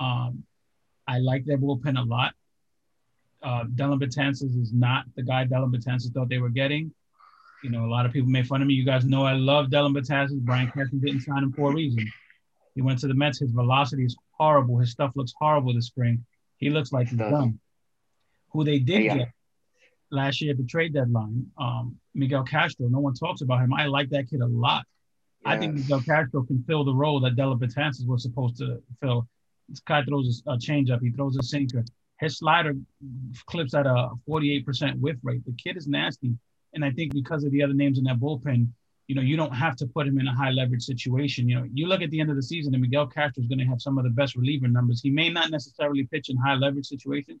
Um, 0.00 0.44
I 1.08 1.18
like 1.18 1.44
their 1.46 1.56
bullpen 1.56 1.98
a 1.98 2.02
lot. 2.02 2.34
Uh, 3.42 3.64
Dellin 3.74 4.00
Betances 4.00 4.60
is 4.60 4.72
not 4.72 5.04
the 5.16 5.22
guy 5.22 5.44
Dellin 5.46 5.74
Betances 5.74 6.12
thought 6.12 6.28
they 6.28 6.38
were 6.38 6.50
getting. 6.50 6.92
You 7.62 7.70
know, 7.70 7.86
a 7.86 7.90
lot 7.90 8.04
of 8.04 8.12
people 8.12 8.28
made 8.28 8.46
fun 8.46 8.60
of 8.60 8.68
me. 8.68 8.74
You 8.74 8.84
guys 8.84 9.06
know 9.06 9.24
I 9.24 9.32
love 9.32 9.66
Dellin 9.66 9.96
Betances. 9.96 10.40
Brian 10.40 10.66
Cashman 10.66 11.00
didn't 11.00 11.22
sign 11.22 11.42
him 11.42 11.52
for 11.52 11.70
a 11.70 11.74
reason. 11.74 12.06
He 12.74 12.82
went 12.82 12.98
to 13.00 13.06
the 13.06 13.14
Mets. 13.14 13.38
His 13.38 13.52
velocity 13.52 14.04
is 14.04 14.16
horrible. 14.32 14.78
His 14.78 14.90
stuff 14.90 15.12
looks 15.14 15.32
horrible 15.38 15.72
this 15.72 15.86
spring. 15.86 16.24
He 16.58 16.70
looks 16.70 16.92
like 16.92 17.08
he's 17.08 17.18
dumb. 17.18 17.60
Who 18.50 18.64
they 18.64 18.78
did 18.78 19.04
yeah. 19.04 19.16
get 19.16 19.28
last 20.14 20.40
year 20.40 20.52
at 20.52 20.58
the 20.58 20.64
trade 20.64 20.94
deadline, 20.94 21.46
um, 21.58 21.96
Miguel 22.14 22.44
Castro. 22.44 22.88
No 22.88 23.00
one 23.00 23.14
talks 23.14 23.40
about 23.40 23.60
him. 23.60 23.72
I 23.72 23.86
like 23.86 24.10
that 24.10 24.28
kid 24.30 24.40
a 24.40 24.46
lot. 24.46 24.84
Yeah. 25.42 25.52
I 25.52 25.58
think 25.58 25.74
Miguel 25.74 26.00
Castro 26.02 26.42
can 26.42 26.62
fill 26.66 26.84
the 26.84 26.94
role 26.94 27.20
that 27.20 27.36
Dellin 27.36 27.58
Betances 27.58 28.06
was 28.06 28.22
supposed 28.22 28.56
to 28.58 28.82
fill. 29.00 29.28
This 29.68 29.80
guy 29.80 30.04
throws 30.04 30.42
a 30.46 30.56
changeup. 30.56 31.00
He 31.00 31.10
throws 31.10 31.36
a 31.36 31.42
sinker. 31.42 31.84
His 32.20 32.38
slider 32.38 32.74
clips 33.46 33.74
at 33.74 33.86
a 33.86 34.10
48% 34.28 34.98
whiff 35.00 35.16
rate. 35.22 35.44
The 35.44 35.54
kid 35.62 35.76
is 35.76 35.86
nasty. 35.86 36.36
And 36.74 36.84
I 36.84 36.90
think 36.90 37.12
because 37.12 37.44
of 37.44 37.52
the 37.52 37.62
other 37.62 37.74
names 37.74 37.98
in 37.98 38.04
that 38.04 38.18
bullpen, 38.18 38.68
you 39.06 39.14
know, 39.14 39.22
you 39.22 39.36
don't 39.36 39.54
have 39.54 39.76
to 39.76 39.86
put 39.86 40.06
him 40.06 40.18
in 40.18 40.26
a 40.26 40.34
high 40.34 40.50
leverage 40.50 40.82
situation. 40.82 41.48
You 41.48 41.56
know, 41.56 41.68
you 41.72 41.86
look 41.86 42.02
at 42.02 42.10
the 42.10 42.20
end 42.20 42.30
of 42.30 42.36
the 42.36 42.42
season 42.42 42.74
and 42.74 42.82
Miguel 42.82 43.06
Castro 43.06 43.42
is 43.42 43.48
going 43.48 43.58
to 43.58 43.64
have 43.66 43.80
some 43.80 43.98
of 43.98 44.04
the 44.04 44.10
best 44.10 44.34
reliever 44.34 44.68
numbers. 44.68 45.02
He 45.02 45.10
may 45.10 45.28
not 45.28 45.50
necessarily 45.50 46.04
pitch 46.04 46.30
in 46.30 46.36
high 46.36 46.54
leverage 46.54 46.86
situations, 46.86 47.40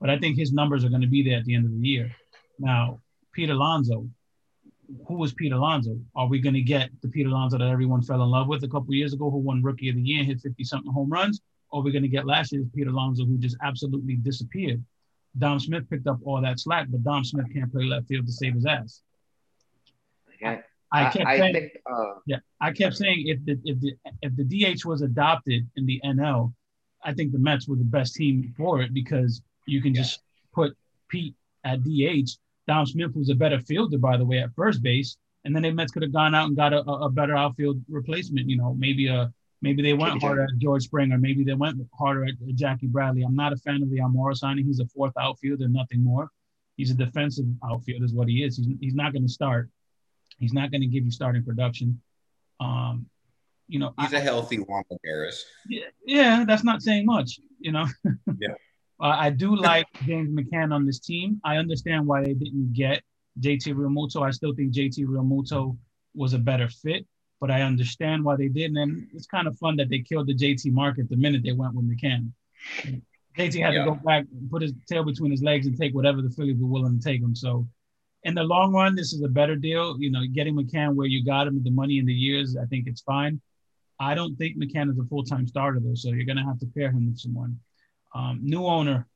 but 0.00 0.10
I 0.10 0.18
think 0.18 0.36
his 0.36 0.52
numbers 0.52 0.84
are 0.84 0.88
going 0.88 1.00
to 1.02 1.08
be 1.08 1.22
there 1.22 1.38
at 1.38 1.44
the 1.44 1.54
end 1.54 1.66
of 1.66 1.72
the 1.72 1.86
year. 1.86 2.10
Now, 2.58 3.00
Pete 3.32 3.50
Alonso, 3.50 4.08
who 5.06 5.14
was 5.14 5.32
Pete 5.32 5.52
Alonso? 5.52 5.98
Are 6.14 6.28
we 6.28 6.40
going 6.40 6.54
to 6.54 6.62
get 6.62 6.90
the 7.02 7.08
Pete 7.08 7.26
Alonso 7.26 7.58
that 7.58 7.68
everyone 7.68 8.02
fell 8.02 8.22
in 8.22 8.30
love 8.30 8.48
with 8.48 8.64
a 8.64 8.68
couple 8.68 8.94
years 8.94 9.12
ago, 9.12 9.30
who 9.30 9.38
won 9.38 9.62
Rookie 9.62 9.88
of 9.88 9.96
the 9.96 10.02
Year 10.02 10.20
and 10.20 10.28
hit 10.28 10.40
50 10.40 10.62
something 10.64 10.92
home 10.92 11.10
runs? 11.10 11.40
Or 11.70 11.80
are 11.80 11.82
we 11.84 11.92
going 11.92 12.02
to 12.02 12.08
get 12.08 12.26
last 12.26 12.52
year's 12.52 12.66
Pete 12.74 12.86
Alonso, 12.86 13.24
who 13.24 13.38
just 13.38 13.56
absolutely 13.62 14.16
disappeared? 14.16 14.84
Dom 15.36 15.58
Smith 15.58 15.88
picked 15.90 16.06
up 16.06 16.18
all 16.24 16.40
that 16.40 16.60
slack, 16.60 16.86
but 16.90 17.02
Dom 17.02 17.24
Smith 17.24 17.46
can't 17.52 17.72
play 17.72 17.84
left 17.84 18.06
field 18.06 18.26
to 18.26 18.32
save 18.32 18.54
his 18.54 18.66
ass. 18.66 19.02
I, 20.92 21.06
I 21.06 21.10
kept 21.10 21.26
I, 21.26 21.38
saying, 21.38 21.54
think, 21.54 21.72
uh, 21.90 22.14
yeah, 22.26 22.36
I 22.60 22.72
kept 22.72 22.96
saying 22.96 23.24
if 23.26 23.44
the 23.44 23.58
if 23.64 23.80
the 23.80 23.94
if 24.22 24.36
the 24.36 24.44
DH 24.44 24.84
was 24.84 25.02
adopted 25.02 25.68
in 25.76 25.86
the 25.86 26.00
NL, 26.04 26.52
I 27.02 27.12
think 27.12 27.32
the 27.32 27.38
Mets 27.38 27.66
were 27.66 27.76
the 27.76 27.84
best 27.84 28.14
team 28.14 28.54
for 28.56 28.80
it 28.80 28.94
because 28.94 29.42
you 29.66 29.82
can 29.82 29.94
yeah. 29.94 30.02
just 30.02 30.20
put 30.52 30.76
Pete 31.08 31.34
at 31.64 31.82
DH. 31.82 32.30
Dom 32.66 32.86
Smith 32.86 33.14
was 33.14 33.30
a 33.30 33.34
better 33.34 33.60
fielder, 33.60 33.98
by 33.98 34.16
the 34.16 34.24
way, 34.24 34.38
at 34.38 34.54
first 34.54 34.82
base, 34.82 35.16
and 35.44 35.54
then 35.54 35.62
the 35.62 35.70
Mets 35.70 35.92
could 35.92 36.02
have 36.02 36.12
gone 36.12 36.34
out 36.34 36.46
and 36.46 36.56
got 36.56 36.72
a, 36.72 36.80
a 36.80 37.10
better 37.10 37.36
outfield 37.36 37.82
replacement. 37.88 38.48
You 38.48 38.56
know, 38.56 38.74
maybe 38.74 39.08
a 39.08 39.32
Maybe 39.64 39.80
they 39.80 39.94
went 39.94 40.20
harder 40.20 40.42
at 40.42 40.58
George 40.58 40.82
Springer. 40.82 41.16
Maybe 41.16 41.42
they 41.42 41.54
went 41.54 41.80
harder 41.98 42.26
at 42.26 42.34
Jackie 42.54 42.86
Bradley. 42.86 43.22
I'm 43.22 43.34
not 43.34 43.54
a 43.54 43.56
fan 43.56 43.82
of 43.82 43.88
the 43.88 43.96
Almora 43.96 44.36
signing. 44.36 44.66
He's 44.66 44.78
a 44.78 44.86
fourth 44.86 45.14
outfielder, 45.18 45.68
nothing 45.68 46.04
more. 46.04 46.28
He's 46.76 46.90
a 46.90 46.94
defensive 46.94 47.46
outfielder, 47.64 48.04
is 48.04 48.12
what 48.12 48.28
he 48.28 48.44
is. 48.44 48.58
He's, 48.58 48.66
he's 48.78 48.94
not 48.94 49.14
going 49.14 49.22
to 49.22 49.32
start. 49.32 49.70
He's 50.38 50.52
not 50.52 50.70
going 50.70 50.82
to 50.82 50.86
give 50.86 51.06
you 51.06 51.10
starting 51.10 51.42
production. 51.42 51.98
Um, 52.60 53.06
you 53.66 53.78
know, 53.78 53.94
he's 53.98 54.12
I, 54.12 54.18
a 54.18 54.20
healthy 54.20 54.58
Juan 54.58 54.84
Harris. 55.02 55.46
Yeah, 55.66 55.86
yeah, 56.04 56.44
that's 56.46 56.62
not 56.62 56.82
saying 56.82 57.06
much. 57.06 57.40
You 57.58 57.72
know. 57.72 57.86
yeah. 58.38 58.48
Uh, 59.04 59.16
I 59.18 59.30
do 59.30 59.54
like 59.54 59.86
James 60.06 60.30
McCann 60.30 60.74
on 60.74 60.86
this 60.86 60.98
team. 60.98 61.40
I 61.44 61.58
understand 61.58 62.06
why 62.06 62.24
they 62.24 62.34
didn't 62.34 62.72
get 62.72 63.02
JT 63.40 63.74
Realmuto. 63.74 64.22
I 64.22 64.30
still 64.30 64.54
think 64.54 64.72
JT 64.72 65.06
Realmuto 65.06 65.76
was 66.14 66.32
a 66.32 66.38
better 66.38 66.68
fit 66.68 67.06
but 67.44 67.50
I 67.50 67.60
understand 67.60 68.24
why 68.24 68.36
they 68.36 68.48
didn't. 68.48 68.78
And 68.78 69.06
it's 69.12 69.26
kind 69.26 69.46
of 69.46 69.58
fun 69.58 69.76
that 69.76 69.90
they 69.90 69.98
killed 69.98 70.28
the 70.28 70.34
JT 70.34 70.72
market 70.72 71.10
the 71.10 71.16
minute 71.16 71.42
they 71.44 71.52
went 71.52 71.74
with 71.74 71.86
McCann. 71.86 72.32
JT 73.36 73.62
had 73.62 73.74
yeah. 73.74 73.84
to 73.84 73.90
go 73.90 73.94
back, 73.96 74.24
put 74.50 74.62
his 74.62 74.72
tail 74.88 75.04
between 75.04 75.30
his 75.30 75.42
legs, 75.42 75.66
and 75.66 75.76
take 75.78 75.94
whatever 75.94 76.22
the 76.22 76.30
Phillies 76.30 76.56
were 76.58 76.68
willing 76.68 76.98
to 76.98 77.04
take 77.04 77.20
him. 77.20 77.34
So, 77.34 77.68
in 78.22 78.34
the 78.34 78.44
long 78.44 78.72
run, 78.72 78.94
this 78.94 79.12
is 79.12 79.22
a 79.22 79.28
better 79.28 79.56
deal. 79.56 80.00
You 80.00 80.10
know, 80.10 80.22
getting 80.32 80.56
McCann 80.56 80.94
where 80.94 81.06
you 81.06 81.22
got 81.22 81.46
him, 81.46 81.62
the 81.62 81.70
money 81.70 81.98
in 81.98 82.06
the 82.06 82.14
years, 82.14 82.56
I 82.56 82.64
think 82.64 82.86
it's 82.86 83.02
fine. 83.02 83.42
I 84.00 84.14
don't 84.14 84.36
think 84.36 84.56
McCann 84.56 84.90
is 84.90 84.98
a 84.98 85.04
full 85.04 85.24
time 85.24 85.46
starter 85.46 85.80
though, 85.84 85.94
so 85.94 86.08
you're 86.12 86.24
gonna 86.24 86.46
have 86.46 86.60
to 86.60 86.66
pair 86.66 86.90
him 86.90 87.08
with 87.08 87.18
someone. 87.18 87.60
Um, 88.14 88.40
new 88.42 88.64
owner. 88.64 89.06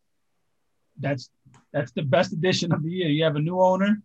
That's 0.99 1.31
that's 1.73 1.93
the 1.93 2.03
best 2.03 2.33
addition 2.33 2.73
of 2.73 2.83
the 2.83 2.91
year. 2.91 3.09
You 3.09 3.25
have 3.25 3.37
a 3.37 3.41
new 3.41 3.61
owner. 3.61 4.03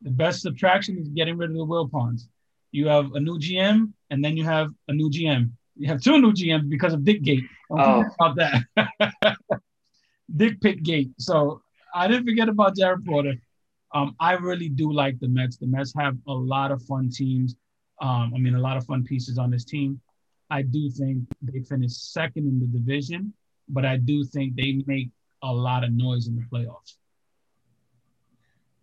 The 0.00 0.10
best 0.10 0.42
subtraction 0.42 0.98
is 0.98 1.08
getting 1.08 1.36
rid 1.36 1.50
of 1.50 1.56
the 1.56 1.64
will 1.64 1.88
Wilpons 1.88 2.26
you 2.72 2.88
have 2.88 3.12
a 3.12 3.20
new 3.20 3.38
GM, 3.38 3.92
and 4.10 4.24
then 4.24 4.36
you 4.36 4.44
have 4.44 4.70
a 4.88 4.92
new 4.92 5.10
GM. 5.10 5.52
You 5.76 5.88
have 5.88 6.00
two 6.00 6.20
new 6.20 6.32
GMs 6.32 6.68
because 6.68 6.94
of 6.94 7.04
Dick 7.04 7.22
Gate. 7.22 7.44
Don't 7.70 7.80
oh. 7.80 8.04
about 8.18 8.36
that. 8.36 9.36
Dick 10.36 10.60
Pit 10.60 10.82
Gate. 10.82 11.10
So 11.18 11.62
I 11.94 12.08
didn't 12.08 12.24
forget 12.24 12.48
about 12.48 12.76
Jared 12.76 13.04
Porter. 13.04 13.34
Um, 13.94 14.16
I 14.18 14.32
really 14.32 14.70
do 14.70 14.90
like 14.90 15.20
the 15.20 15.28
Mets. 15.28 15.58
The 15.58 15.66
Mets 15.66 15.92
have 15.98 16.16
a 16.26 16.32
lot 16.32 16.72
of 16.72 16.82
fun 16.82 17.10
teams. 17.10 17.54
Um, 18.00 18.32
I 18.34 18.38
mean, 18.38 18.54
a 18.54 18.60
lot 18.60 18.78
of 18.78 18.86
fun 18.86 19.04
pieces 19.04 19.38
on 19.38 19.50
this 19.50 19.64
team. 19.64 20.00
I 20.50 20.62
do 20.62 20.90
think 20.90 21.24
they 21.42 21.60
finished 21.60 22.12
second 22.12 22.46
in 22.46 22.58
the 22.58 22.66
division, 22.66 23.34
but 23.72 23.84
I 23.84 23.96
do 23.96 24.24
think 24.24 24.54
they 24.54 24.82
make 24.86 25.10
a 25.42 25.52
lot 25.52 25.82
of 25.82 25.92
noise 25.92 26.28
in 26.28 26.36
the 26.36 26.42
playoffs. 26.42 26.94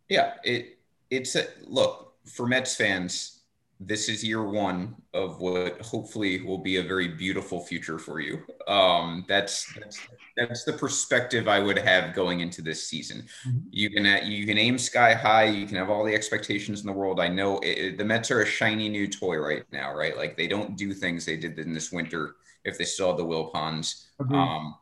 Yeah, 0.10 0.34
it 0.43 0.80
it's 1.10 1.36
a 1.36 1.45
look 1.67 2.15
for 2.25 2.47
Mets 2.47 2.75
fans 2.75 3.39
this 3.80 4.10
is 4.10 4.23
year 4.23 4.43
one 4.43 4.93
of 5.13 5.39
what 5.39 5.82
hopefully 5.82 6.41
will 6.41 6.58
be 6.58 6.78
a 6.78 6.84
very 6.84 7.08
beautiful 7.08 7.62
future 7.62 7.97
for 7.97 8.19
you. 8.19 8.41
Um, 8.67 9.23
that's, 9.28 9.73
that's 9.73 9.99
that's 10.36 10.63
the 10.65 10.73
perspective 10.73 11.47
I 11.47 11.60
would 11.60 11.78
have 11.78 12.13
going 12.13 12.41
into 12.41 12.62
this 12.62 12.86
season. 12.86 13.25
Mm-hmm. 13.47 13.58
You 13.71 13.89
can 13.89 14.30
you 14.30 14.45
can 14.45 14.58
aim 14.58 14.78
sky 14.78 15.13
high. 15.13 15.45
You 15.45 15.65
can 15.65 15.78
have 15.78 15.89
all 15.89 16.04
the 16.04 16.13
expectations 16.13 16.82
in 16.82 16.88
the 16.88 16.93
world. 16.93 17.21
I 17.21 17.30
know 17.30 17.60
it, 17.60 17.97
the 17.97 18.04
Mets 18.04 18.32
are 18.32 18.41
a 18.41 18.45
shiny 18.45 18.89
new 18.89 19.08
toy 19.08 19.38
right 19.38 19.63
now, 19.71 19.95
right? 19.95 20.17
Like 20.17 20.36
they 20.36 20.47
don't 20.47 20.75
do 20.75 20.93
things 20.93 21.25
they 21.25 21.38
did 21.38 21.58
in 21.58 21.73
this 21.73 21.91
winter 21.91 22.36
if 22.65 22.78
they 22.78 22.86
still 22.86 23.08
have 23.08 23.17
the 23.17 23.26
Wilpons. 23.26 24.06
Um, 24.34 24.76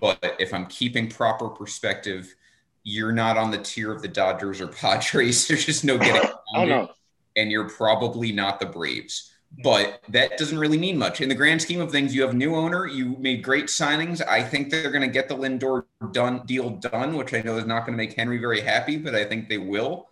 but 0.00 0.36
if 0.38 0.52
I'm 0.54 0.66
keeping 0.66 1.08
proper 1.08 1.48
perspective, 1.48 2.34
you're 2.82 3.12
not 3.12 3.36
on 3.36 3.50
the 3.50 3.58
tier 3.58 3.92
of 3.92 4.02
the 4.02 4.08
Dodgers 4.08 4.60
or 4.60 4.68
Padres. 4.68 5.46
There's 5.48 5.64
just 5.64 5.84
no 5.84 5.98
getting. 5.98 6.30
oh 6.54 6.64
no 6.64 6.90
and 7.36 7.50
you're 7.50 7.68
probably 7.68 8.32
not 8.32 8.60
the 8.60 8.66
Braves. 8.66 9.30
But 9.62 10.00
that 10.08 10.36
doesn't 10.36 10.58
really 10.58 10.78
mean 10.78 10.98
much. 10.98 11.20
In 11.20 11.28
the 11.28 11.34
grand 11.34 11.62
scheme 11.62 11.80
of 11.80 11.92
things, 11.92 12.12
you 12.12 12.22
have 12.22 12.34
new 12.34 12.56
owner, 12.56 12.88
you 12.88 13.16
made 13.18 13.42
great 13.42 13.66
signings. 13.66 14.26
I 14.26 14.42
think 14.42 14.68
they're 14.68 14.90
going 14.90 15.06
to 15.06 15.12
get 15.12 15.28
the 15.28 15.36
Lindor 15.36 15.84
done 16.10 16.44
deal 16.44 16.70
done, 16.70 17.16
which 17.16 17.32
I 17.34 17.40
know 17.40 17.56
is 17.56 17.64
not 17.66 17.86
going 17.86 17.96
to 17.96 18.04
make 18.04 18.14
Henry 18.14 18.38
very 18.38 18.60
happy, 18.60 18.96
but 18.96 19.14
I 19.14 19.24
think 19.24 19.48
they 19.48 19.58
will. 19.58 20.08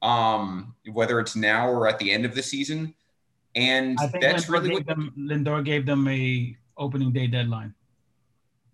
Um, 0.00 0.74
whether 0.90 1.20
it's 1.20 1.36
now 1.36 1.68
or 1.68 1.86
at 1.86 2.00
the 2.00 2.10
end 2.10 2.24
of 2.24 2.34
the 2.34 2.42
season. 2.42 2.94
And 3.54 3.98
that's 3.98 4.46
Lindor 4.46 4.48
really 4.48 4.70
what 4.72 4.86
them, 4.86 5.12
Lindor 5.18 5.64
gave 5.64 5.86
them 5.86 6.08
a 6.08 6.56
opening 6.76 7.12
day 7.12 7.26
deadline. 7.26 7.74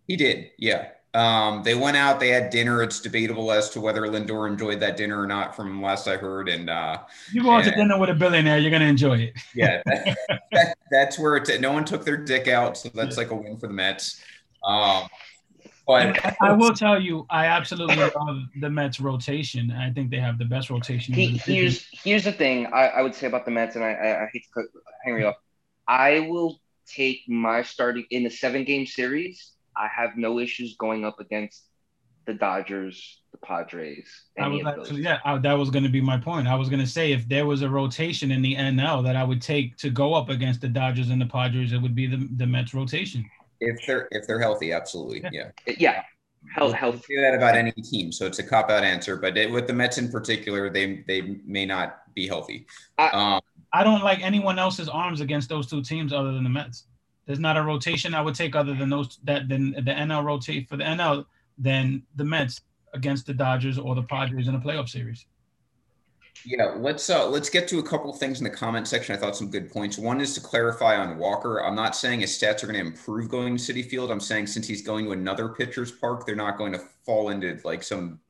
He 0.07 0.17
did, 0.17 0.51
yeah. 0.59 0.89
Um, 1.15 1.63
they 1.63 1.75
went 1.75 1.97
out, 1.97 2.21
they 2.21 2.29
had 2.29 2.51
dinner. 2.51 2.83
It's 2.83 3.01
debatable 3.01 3.51
as 3.51 3.71
to 3.71 3.81
whether 3.81 4.03
Lindor 4.03 4.49
enjoyed 4.49 4.79
that 4.81 4.97
dinner 4.97 5.21
or 5.21 5.27
not, 5.27 5.57
from 5.57 5.83
last 5.83 6.07
I 6.07 6.17
heard. 6.17 6.49
And 6.49 6.69
uh, 6.69 6.99
you 7.33 7.43
go 7.43 7.51
out 7.51 7.65
to 7.65 7.71
dinner 7.71 7.99
with 7.99 8.11
a 8.11 8.15
billionaire, 8.15 8.59
you're 8.59 8.71
gonna 8.71 8.85
enjoy 8.85 9.19
it. 9.19 9.33
yeah, 9.55 9.83
that, 9.87 10.17
that, 10.53 10.79
that's 10.91 11.19
where 11.19 11.37
it's. 11.37 11.51
At. 11.51 11.61
No 11.61 11.73
one 11.73 11.85
took 11.85 12.05
their 12.05 12.19
dick 12.19 12.47
out, 12.47 12.77
so 12.77 12.91
that's 12.95 13.17
like 13.17 13.31
a 13.31 13.35
win 13.35 13.57
for 13.57 13.69
the 13.69 13.73
Mets. 13.73 14.23
Um, 14.63 15.09
but 15.89 16.37
I 16.41 16.53
will 16.53 16.75
tell 16.75 17.01
you, 17.01 17.27
I 17.31 17.47
absolutely 17.47 17.97
love 18.17 18.43
the 18.61 18.69
Mets 18.69 19.01
rotation. 19.01 19.73
I 19.73 19.91
think 19.91 20.11
they 20.11 20.21
have 20.21 20.39
the 20.39 20.45
best 20.45 20.69
rotation. 20.69 21.15
He, 21.15 21.39
here's 21.39 21.89
here's 21.93 22.25
the 22.25 22.33
thing 22.33 22.67
I, 22.67 22.89
I 22.89 23.03
would 23.03 23.15
say 23.15 23.27
about 23.27 23.47
the 23.47 23.51
Mets, 23.51 23.75
and 23.75 23.85
I, 23.85 23.93
I, 23.93 24.23
I 24.25 24.31
hate 24.33 24.45
to 24.45 24.49
cut 24.55 24.65
Henry 25.03 25.25
off. 25.25 25.37
I 25.89 26.21
will 26.21 26.61
take 26.87 27.23
my 27.27 27.63
starting 27.63 28.05
in 28.11 28.23
the 28.23 28.31
seven 28.31 28.65
game 28.65 28.85
series. 28.85 29.53
I 29.75 29.89
have 29.89 30.17
no 30.17 30.39
issues 30.39 30.77
going 30.77 31.05
up 31.07 31.21
against 31.21 31.65
the 32.27 32.35
Dodgers, 32.35 33.23
the 33.33 33.39
Padres. 33.39 34.07
I 34.39 34.49
was 34.49 34.63
actually, 34.67 35.03
yeah, 35.03 35.19
I, 35.25 35.39
that 35.39 35.55
was 35.55 35.71
going 35.71 35.85
to 35.85 35.89
be 35.89 36.03
my 36.03 36.19
point. 36.19 36.47
I 36.47 36.57
was 36.57 36.69
going 36.69 36.81
to 36.81 36.87
say 36.87 37.13
if 37.13 37.27
there 37.29 37.47
was 37.47 37.63
a 37.63 37.71
rotation 37.71 38.31
in 38.31 38.43
the 38.43 38.55
NL 38.55 39.03
that 39.05 39.17
I 39.17 39.25
would 39.25 39.41
take 39.41 39.79
to 39.79 39.89
go 39.89 40.13
up 40.13 40.29
against 40.29 40.61
the 40.61 40.69
Dodgers 40.69 41.09
and 41.09 41.21
the 41.21 41.27
Padres, 41.27 41.73
it 41.73 41.79
would 41.79 41.95
be 41.95 42.07
the, 42.07 42.29
the 42.37 42.47
Mets 42.47 42.75
rotation. 42.75 43.25
If 43.61 43.85
they're 43.87 44.09
if 44.11 44.27
they're 44.27 44.41
healthy, 44.41 44.73
absolutely, 44.73 45.25
yeah, 45.33 45.51
yeah. 45.67 46.03
Health, 46.55 46.73
health. 46.73 47.05
Say 47.05 47.21
that 47.21 47.35
about 47.35 47.57
any 47.57 47.73
team, 47.73 48.13
so 48.13 48.25
it's 48.25 48.39
a 48.39 48.45
cop 48.45 48.71
out 48.71 48.85
answer. 48.85 49.17
But 49.17 49.37
it, 49.37 49.51
with 49.51 49.67
the 49.67 49.73
Mets 49.73 49.99
in 49.99 50.09
particular, 50.09 50.71
they 50.71 51.05
they 51.07 51.41
may 51.45 51.67
not 51.67 52.15
be 52.15 52.27
healthy. 52.27 52.67
I, 52.97 53.09
um, 53.09 53.41
I 53.73 53.83
don't 53.83 54.03
like 54.03 54.21
anyone 54.23 54.59
else's 54.59 54.89
arms 54.89 55.21
against 55.21 55.49
those 55.49 55.67
two 55.67 55.83
teams 55.83 56.13
other 56.13 56.33
than 56.33 56.45
the 56.45 56.51
Mets. 56.51 56.85
There's 57.27 57.41
not 57.41 57.57
a 57.57 57.63
rotation 57.63 58.15
I 58.15 58.23
would 58.23 58.35
take 58.35 58.57
other 58.57 58.75
than 58.75 58.89
those 58.89 59.19
that 59.25 59.49
then 59.49 59.73
the 59.73 59.93
NL 59.93 60.25
rotate 60.25 60.69
for 60.69 60.77
the 60.77 60.85
NL 60.85 61.27
than 61.59 62.03
the 62.17 62.25
Mets 62.25 62.61
against 62.95 63.27
the 63.27 63.35
Dodgers 63.35 63.79
or 63.79 63.95
the 63.95 64.03
Padres 64.03 64.49
in 64.49 64.55
a 64.55 64.61
playoff 64.61 64.89
series. 64.89 65.27
Yeah, 66.45 66.75
let's 66.77 67.11
uh, 67.11 67.29
let's 67.29 67.51
get 67.51 67.69
to 67.69 67.79
a 67.79 67.83
couple 67.83 68.13
things 68.13 68.39
in 68.39 68.45
the 68.45 68.51
comment 68.51 68.87
section. 68.89 69.15
I 69.15 69.19
thought 69.19 69.37
some 69.37 69.51
good 69.51 69.71
points. 69.71 69.99
One 69.99 70.21
is 70.21 70.35
to 70.35 70.41
clarify 70.41 70.97
on 70.97 71.19
Walker. 71.19 71.63
I'm 71.63 71.75
not 71.75 71.97
saying 71.97 72.21
his 72.21 72.31
stats 72.31 72.63
are 72.63 72.67
going 72.67 72.79
to 72.79 72.87
improve 72.87 73.29
going 73.29 73.57
to 73.57 73.63
Citi 73.63 73.85
Field. 73.85 74.11
I'm 74.11 74.21
saying 74.21 74.47
since 74.47 74.67
he's 74.67 74.83
going 74.83 75.05
to 75.07 75.13
another 75.13 75.49
pitcher's 75.49 75.91
park, 75.91 76.27
they're 76.27 76.37
not 76.37 76.57
going 76.57 76.73
to 76.73 76.81
fall 77.05 77.31
into 77.31 77.59
like 77.65 77.83
some 77.83 78.21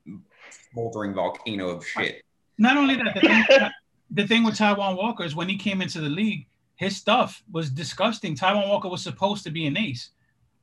smoldering 0.72 1.14
volcano 1.14 1.68
of 1.68 1.86
shit. 1.86 2.22
Not 2.56 2.76
only 2.76 2.96
that, 2.96 3.14
the 3.14 3.20
thing, 3.20 3.70
the 4.10 4.26
thing 4.26 4.44
with 4.44 4.56
Taijuan 4.56 4.96
Walker 4.96 5.24
is 5.24 5.34
when 5.34 5.48
he 5.48 5.56
came 5.56 5.80
into 5.82 6.00
the 6.00 6.08
league, 6.08 6.46
his 6.76 6.96
stuff 6.96 7.42
was 7.52 7.70
disgusting. 7.70 8.34
Taijuan 8.34 8.68
Walker 8.68 8.88
was 8.88 9.02
supposed 9.02 9.44
to 9.44 9.50
be 9.50 9.66
an 9.66 9.76
ace. 9.76 10.10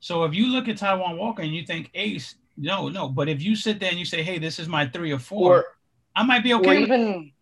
So 0.00 0.24
if 0.24 0.34
you 0.34 0.48
look 0.48 0.68
at 0.68 0.76
Taijuan 0.76 1.16
Walker 1.16 1.42
and 1.42 1.54
you 1.54 1.64
think 1.64 1.90
ace, 1.94 2.34
no, 2.56 2.88
no. 2.88 3.08
But 3.08 3.28
if 3.28 3.42
you 3.42 3.56
sit 3.56 3.80
there 3.80 3.90
and 3.90 3.98
you 3.98 4.04
say, 4.04 4.22
hey, 4.22 4.38
this 4.38 4.58
is 4.58 4.68
my 4.68 4.86
three 4.86 5.12
or 5.12 5.18
four, 5.18 5.58
or, 5.58 5.64
I 6.14 6.22
might 6.22 6.42
be 6.42 6.54
okay. 6.54 6.70
Or 6.70 6.74
even 6.74 7.32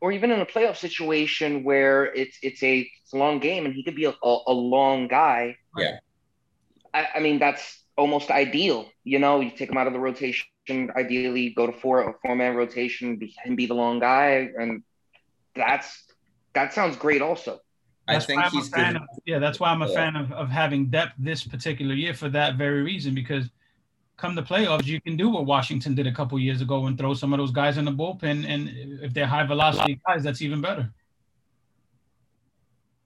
or 0.00 0.12
even 0.12 0.30
in 0.30 0.40
a 0.40 0.46
playoff 0.46 0.76
situation 0.76 1.64
where 1.64 2.04
it's 2.14 2.38
it's 2.42 2.62
a, 2.62 2.88
it's 3.02 3.12
a 3.12 3.16
long 3.16 3.38
game 3.38 3.64
and 3.64 3.74
he 3.74 3.82
could 3.82 3.94
be 3.94 4.04
a, 4.04 4.14
a, 4.22 4.38
a 4.46 4.52
long 4.52 5.08
guy. 5.08 5.56
Yeah. 5.76 5.98
I, 6.92 7.08
I, 7.16 7.20
mean 7.20 7.38
that's 7.38 7.82
almost 7.96 8.30
ideal. 8.30 8.88
You 9.04 9.18
know, 9.18 9.40
you 9.40 9.50
take 9.50 9.70
him 9.70 9.76
out 9.76 9.86
of 9.86 9.92
the 9.92 9.98
rotation. 9.98 10.46
Ideally, 10.68 11.50
go 11.50 11.66
to 11.66 11.72
four 11.72 12.02
a 12.02 12.14
four 12.22 12.34
man 12.34 12.56
rotation, 12.56 13.16
be, 13.16 13.34
and 13.44 13.56
be 13.56 13.66
the 13.66 13.74
long 13.74 14.00
guy, 14.00 14.50
and 14.58 14.82
that's 15.54 16.04
that 16.54 16.72
sounds 16.72 16.96
great. 16.96 17.22
Also, 17.22 17.60
that's 18.08 18.24
I 18.24 18.26
think 18.26 18.44
he's 18.46 18.68
good. 18.68 18.96
Of, 18.96 19.02
yeah, 19.26 19.38
that's 19.38 19.60
why 19.60 19.70
I'm 19.70 19.82
a 19.82 19.88
yeah. 19.88 19.94
fan 19.94 20.16
of, 20.16 20.32
of 20.32 20.48
having 20.48 20.86
depth 20.86 21.12
this 21.18 21.44
particular 21.44 21.94
year 21.94 22.14
for 22.14 22.28
that 22.30 22.56
very 22.56 22.82
reason 22.82 23.14
because 23.14 23.48
come 24.16 24.34
the 24.34 24.42
playoffs, 24.42 24.86
you 24.86 25.00
can 25.00 25.16
do 25.16 25.28
what 25.28 25.46
Washington 25.46 25.94
did 25.94 26.06
a 26.06 26.12
couple 26.12 26.38
years 26.38 26.60
ago 26.60 26.86
and 26.86 26.96
throw 26.96 27.14
some 27.14 27.32
of 27.32 27.38
those 27.38 27.52
guys 27.52 27.76
in 27.76 27.84
the 27.84 27.92
bullpen. 27.92 28.46
And 28.48 28.68
if 29.02 29.12
they're 29.12 29.26
high 29.26 29.46
velocity 29.46 30.00
guys, 30.06 30.22
that's 30.22 30.42
even 30.42 30.60
better. 30.60 30.90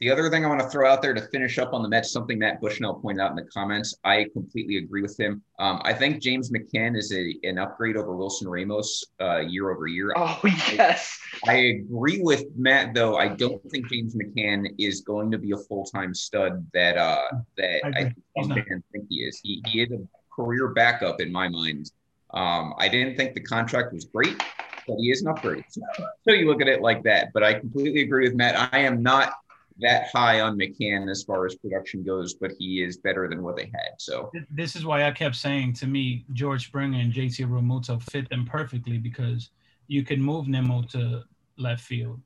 The 0.01 0.11
other 0.11 0.31
thing 0.31 0.47
I 0.47 0.49
want 0.49 0.61
to 0.61 0.69
throw 0.69 0.91
out 0.91 1.03
there 1.03 1.13
to 1.13 1.21
finish 1.21 1.59
up 1.59 1.75
on 1.75 1.83
the 1.83 1.89
Mets, 1.89 2.11
something 2.11 2.39
Matt 2.39 2.59
Bushnell 2.63 2.95
pointed 2.95 3.21
out 3.21 3.31
in 3.33 3.37
the 3.37 3.45
comments, 3.53 3.95
I 4.03 4.29
completely 4.33 4.79
agree 4.79 5.03
with 5.03 5.21
him. 5.21 5.43
Um, 5.59 5.83
I 5.85 5.93
think 5.93 6.23
James 6.23 6.51
McCann 6.51 6.97
is 6.97 7.13
a, 7.13 7.37
an 7.47 7.59
upgrade 7.59 7.99
over 7.99 8.17
Wilson 8.17 8.49
Ramos 8.49 9.05
uh, 9.21 9.41
year 9.41 9.71
over 9.71 9.87
year. 9.87 10.15
Oh, 10.17 10.41
yes. 10.73 11.19
I, 11.47 11.53
I 11.53 11.57
agree 11.57 12.23
with 12.23 12.45
Matt, 12.57 12.95
though. 12.95 13.17
I 13.17 13.29
don't 13.29 13.63
think 13.71 13.91
James 13.91 14.17
McCann 14.17 14.69
is 14.79 15.03
going 15.03 15.31
to 15.33 15.39
be 15.39 15.51
a 15.51 15.59
full 15.59 15.85
time 15.85 16.15
stud 16.15 16.67
that 16.73 16.97
uh, 16.97 17.29
that 17.59 17.85
I, 17.85 18.15
I 18.39 18.45
think 18.47 19.05
he 19.11 19.17
is. 19.17 19.39
He, 19.43 19.63
he 19.67 19.83
is 19.83 19.93
a 19.93 19.99
career 20.35 20.69
backup 20.69 21.21
in 21.21 21.33
my 21.33 21.49
mind. 21.49 21.91
Um, 22.33 22.75
I 22.79 22.89
didn't 22.89 23.17
think 23.17 23.35
the 23.35 23.41
contract 23.41 23.93
was 23.93 24.05
great, 24.05 24.41
but 24.87 24.97
he 24.99 25.11
is 25.11 25.23
an 25.23 25.29
upgrade. 25.29 25.65
So, 25.69 25.83
so 26.27 26.33
you 26.33 26.47
look 26.47 26.61
at 26.61 26.69
it 26.69 26.81
like 26.81 27.03
that. 27.05 27.33
But 27.33 27.43
I 27.43 27.55
completely 27.55 28.03
agree 28.03 28.29
with 28.29 28.37
Matt. 28.37 28.71
I 28.73 28.79
am 28.79 29.03
not 29.03 29.35
that 29.81 30.09
high 30.13 30.41
on 30.41 30.59
McCann 30.59 31.11
as 31.11 31.23
far 31.23 31.47
as 31.47 31.55
production 31.57 32.05
goes, 32.05 32.35
but 32.35 32.53
he 32.59 32.83
is 32.83 32.99
better 32.99 33.29
than 33.29 33.43
what 33.43 33.57
they 33.57 33.65
had. 33.65 33.93
So 33.99 34.31
this 34.51 34.77
is 34.77 34.85
why 34.85 35.05
I 35.05 35.11
kept 35.11 35.37
saying 35.37 35.75
to 35.75 35.87
me, 35.87 36.25
George 36.33 36.67
Springer 36.67 36.99
and 36.99 37.13
JT 37.13 37.47
Realmuto 37.49 38.03
fit 38.03 38.29
them 38.29 38.45
perfectly 38.45 38.99
because 38.99 39.51
you 39.87 40.05
can 40.05 40.23
move 40.23 40.49
Nimmo 40.49 40.83
to 40.91 41.23
left 41.57 41.83
field. 41.83 42.21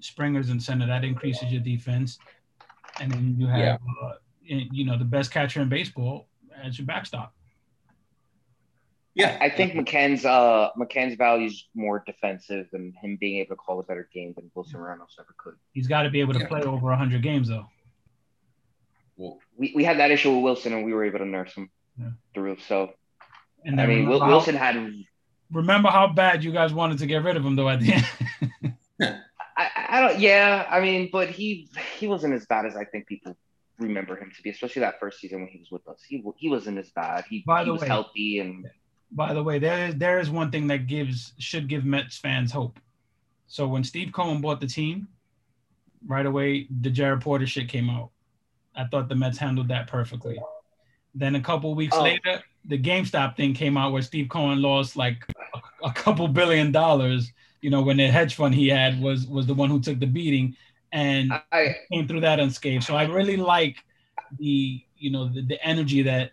Springer's 0.00 0.50
in 0.50 0.60
center. 0.60 0.86
That 0.86 1.04
increases 1.04 1.50
your 1.52 1.60
defense. 1.60 2.18
And 3.00 3.12
then 3.12 3.34
you 3.38 3.46
have, 3.46 3.58
yeah. 3.58 3.76
uh, 4.02 4.12
you 4.48 4.84
know, 4.84 4.96
the 4.96 5.04
best 5.04 5.30
catcher 5.30 5.60
in 5.60 5.68
baseball 5.68 6.28
as 6.62 6.78
your 6.78 6.86
backstop. 6.86 7.32
Yeah, 9.14 9.38
I 9.40 9.48
think 9.48 9.72
McCann's 9.72 10.26
uh 10.26 10.68
McCann's 10.78 11.16
value 11.16 11.46
is 11.46 11.66
more 11.74 12.02
defensive 12.04 12.66
than 12.70 12.92
him 13.00 13.16
being 13.18 13.38
able 13.38 13.56
to 13.56 13.56
call 13.56 13.80
a 13.80 13.82
better 13.82 14.06
game 14.12 14.34
than 14.36 14.50
Wilson 14.54 14.78
Ramos 14.78 15.16
ever 15.18 15.34
could. 15.38 15.54
He's 15.72 15.86
got 15.86 16.02
to 16.02 16.10
be 16.10 16.20
able 16.20 16.34
to 16.34 16.40
yeah. 16.40 16.48
play 16.48 16.60
over 16.62 16.94
hundred 16.94 17.22
games 17.22 17.48
though. 17.48 17.66
Well, 19.16 19.38
we, 19.56 19.72
we 19.74 19.84
had 19.84 19.98
that 20.00 20.10
issue 20.10 20.34
with 20.34 20.44
Wilson 20.44 20.74
and 20.74 20.84
we 20.84 20.92
were 20.92 21.02
able 21.02 21.20
to 21.20 21.24
nurse 21.24 21.54
him 21.54 21.70
yeah. 21.98 22.10
through. 22.34 22.58
So, 22.68 22.92
and 23.64 23.80
I 23.80 23.86
mean, 23.86 24.06
Wilson 24.06 24.54
how, 24.54 24.72
had. 24.72 24.92
Remember 25.50 25.88
how 25.88 26.08
bad 26.08 26.44
you 26.44 26.52
guys 26.52 26.74
wanted 26.74 26.98
to 26.98 27.06
get 27.06 27.24
rid 27.24 27.38
of 27.38 27.46
him 27.46 27.56
though 27.56 27.70
at 27.70 27.80
the 27.80 27.94
end. 27.94 28.74
I, 29.56 29.70
I 29.88 30.00
don't. 30.02 30.20
Yeah, 30.20 30.66
I 30.70 30.80
mean, 30.80 31.08
but 31.10 31.30
he 31.30 31.70
he 31.96 32.06
wasn't 32.06 32.34
as 32.34 32.44
bad 32.44 32.66
as 32.66 32.76
I 32.76 32.84
think 32.84 33.06
people 33.06 33.34
remember 33.78 34.16
him 34.16 34.32
to 34.34 34.42
be, 34.42 34.50
especially 34.50 34.80
that 34.80 34.98
first 35.00 35.20
season 35.20 35.40
when 35.40 35.48
he 35.48 35.58
was 35.58 35.70
with 35.70 35.86
us. 35.88 36.00
He 36.06 36.22
he 36.36 36.48
wasn't 36.48 36.78
as 36.78 36.90
bad. 36.90 37.24
He, 37.28 37.44
By 37.46 37.64
he 37.64 37.70
was 37.70 37.82
way, 37.82 37.88
healthy 37.88 38.38
and. 38.40 38.68
By 39.12 39.34
the 39.34 39.42
way, 39.42 39.58
there 39.58 39.86
is 39.88 39.94
there 39.94 40.18
is 40.18 40.30
one 40.30 40.50
thing 40.50 40.66
that 40.66 40.88
gives 40.88 41.32
should 41.38 41.68
give 41.68 41.84
Mets 41.84 42.18
fans 42.18 42.50
hope. 42.50 42.80
So 43.46 43.68
when 43.68 43.84
Steve 43.84 44.12
Cohen 44.12 44.40
bought 44.40 44.60
the 44.60 44.66
team, 44.66 45.06
right 46.06 46.26
away 46.26 46.66
the 46.80 46.90
Jared 46.90 47.20
Porter 47.20 47.46
shit 47.46 47.68
came 47.68 47.88
out. 47.88 48.10
I 48.74 48.84
thought 48.84 49.08
the 49.08 49.14
Mets 49.14 49.38
handled 49.38 49.68
that 49.68 49.86
perfectly. 49.86 50.38
Then 51.14 51.36
a 51.36 51.40
couple 51.40 51.74
weeks 51.74 51.96
oh. 51.96 52.02
later, 52.02 52.42
the 52.66 52.78
GameStop 52.78 53.36
thing 53.36 53.54
came 53.54 53.76
out 53.76 53.92
where 53.92 54.02
Steve 54.02 54.28
Cohen 54.28 54.60
lost 54.60 54.96
like 54.96 55.24
a, 55.54 55.86
a 55.86 55.92
couple 55.92 56.28
billion 56.28 56.72
dollars. 56.72 57.32
You 57.62 57.70
know, 57.70 57.82
when 57.82 57.96
the 57.96 58.08
hedge 58.08 58.34
fund 58.34 58.54
he 58.54 58.68
had 58.68 59.00
was 59.00 59.26
was 59.26 59.46
the 59.46 59.54
one 59.54 59.70
who 59.70 59.80
took 59.80 59.98
the 59.98 60.06
beating 60.06 60.56
and 60.92 61.32
I, 61.52 61.76
came 61.92 62.06
through 62.08 62.20
that 62.20 62.40
unscathed. 62.40 62.84
So 62.84 62.96
I 62.96 63.04
really 63.04 63.36
like 63.36 63.76
the 64.38 64.82
you 64.98 65.10
know 65.10 65.28
the, 65.28 65.42
the 65.42 65.62
energy 65.64 66.02
that 66.02 66.32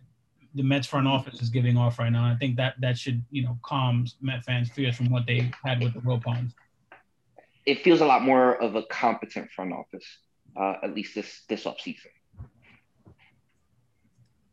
the 0.55 0.63
Mets 0.63 0.87
front 0.87 1.07
office 1.07 1.41
is 1.41 1.49
giving 1.49 1.77
off 1.77 1.99
right 1.99 2.11
now. 2.11 2.25
I 2.25 2.35
think 2.35 2.55
that 2.57 2.75
that 2.79 2.97
should 2.97 3.23
you 3.31 3.43
know 3.43 3.57
calm 3.63 4.05
Met 4.21 4.43
fans' 4.43 4.69
fears 4.69 4.95
from 4.95 5.09
what 5.09 5.25
they 5.25 5.51
had 5.63 5.81
with 5.81 5.93
the 5.93 5.99
Wilpons. 5.99 6.53
It 7.65 7.83
feels 7.83 8.01
a 8.01 8.05
lot 8.05 8.23
more 8.23 8.61
of 8.61 8.75
a 8.75 8.83
competent 8.83 9.49
front 9.51 9.73
office, 9.73 10.05
uh, 10.55 10.75
at 10.83 10.93
least 10.93 11.15
this 11.15 11.43
this 11.47 11.65
off 11.65 11.79
season. 11.79 12.11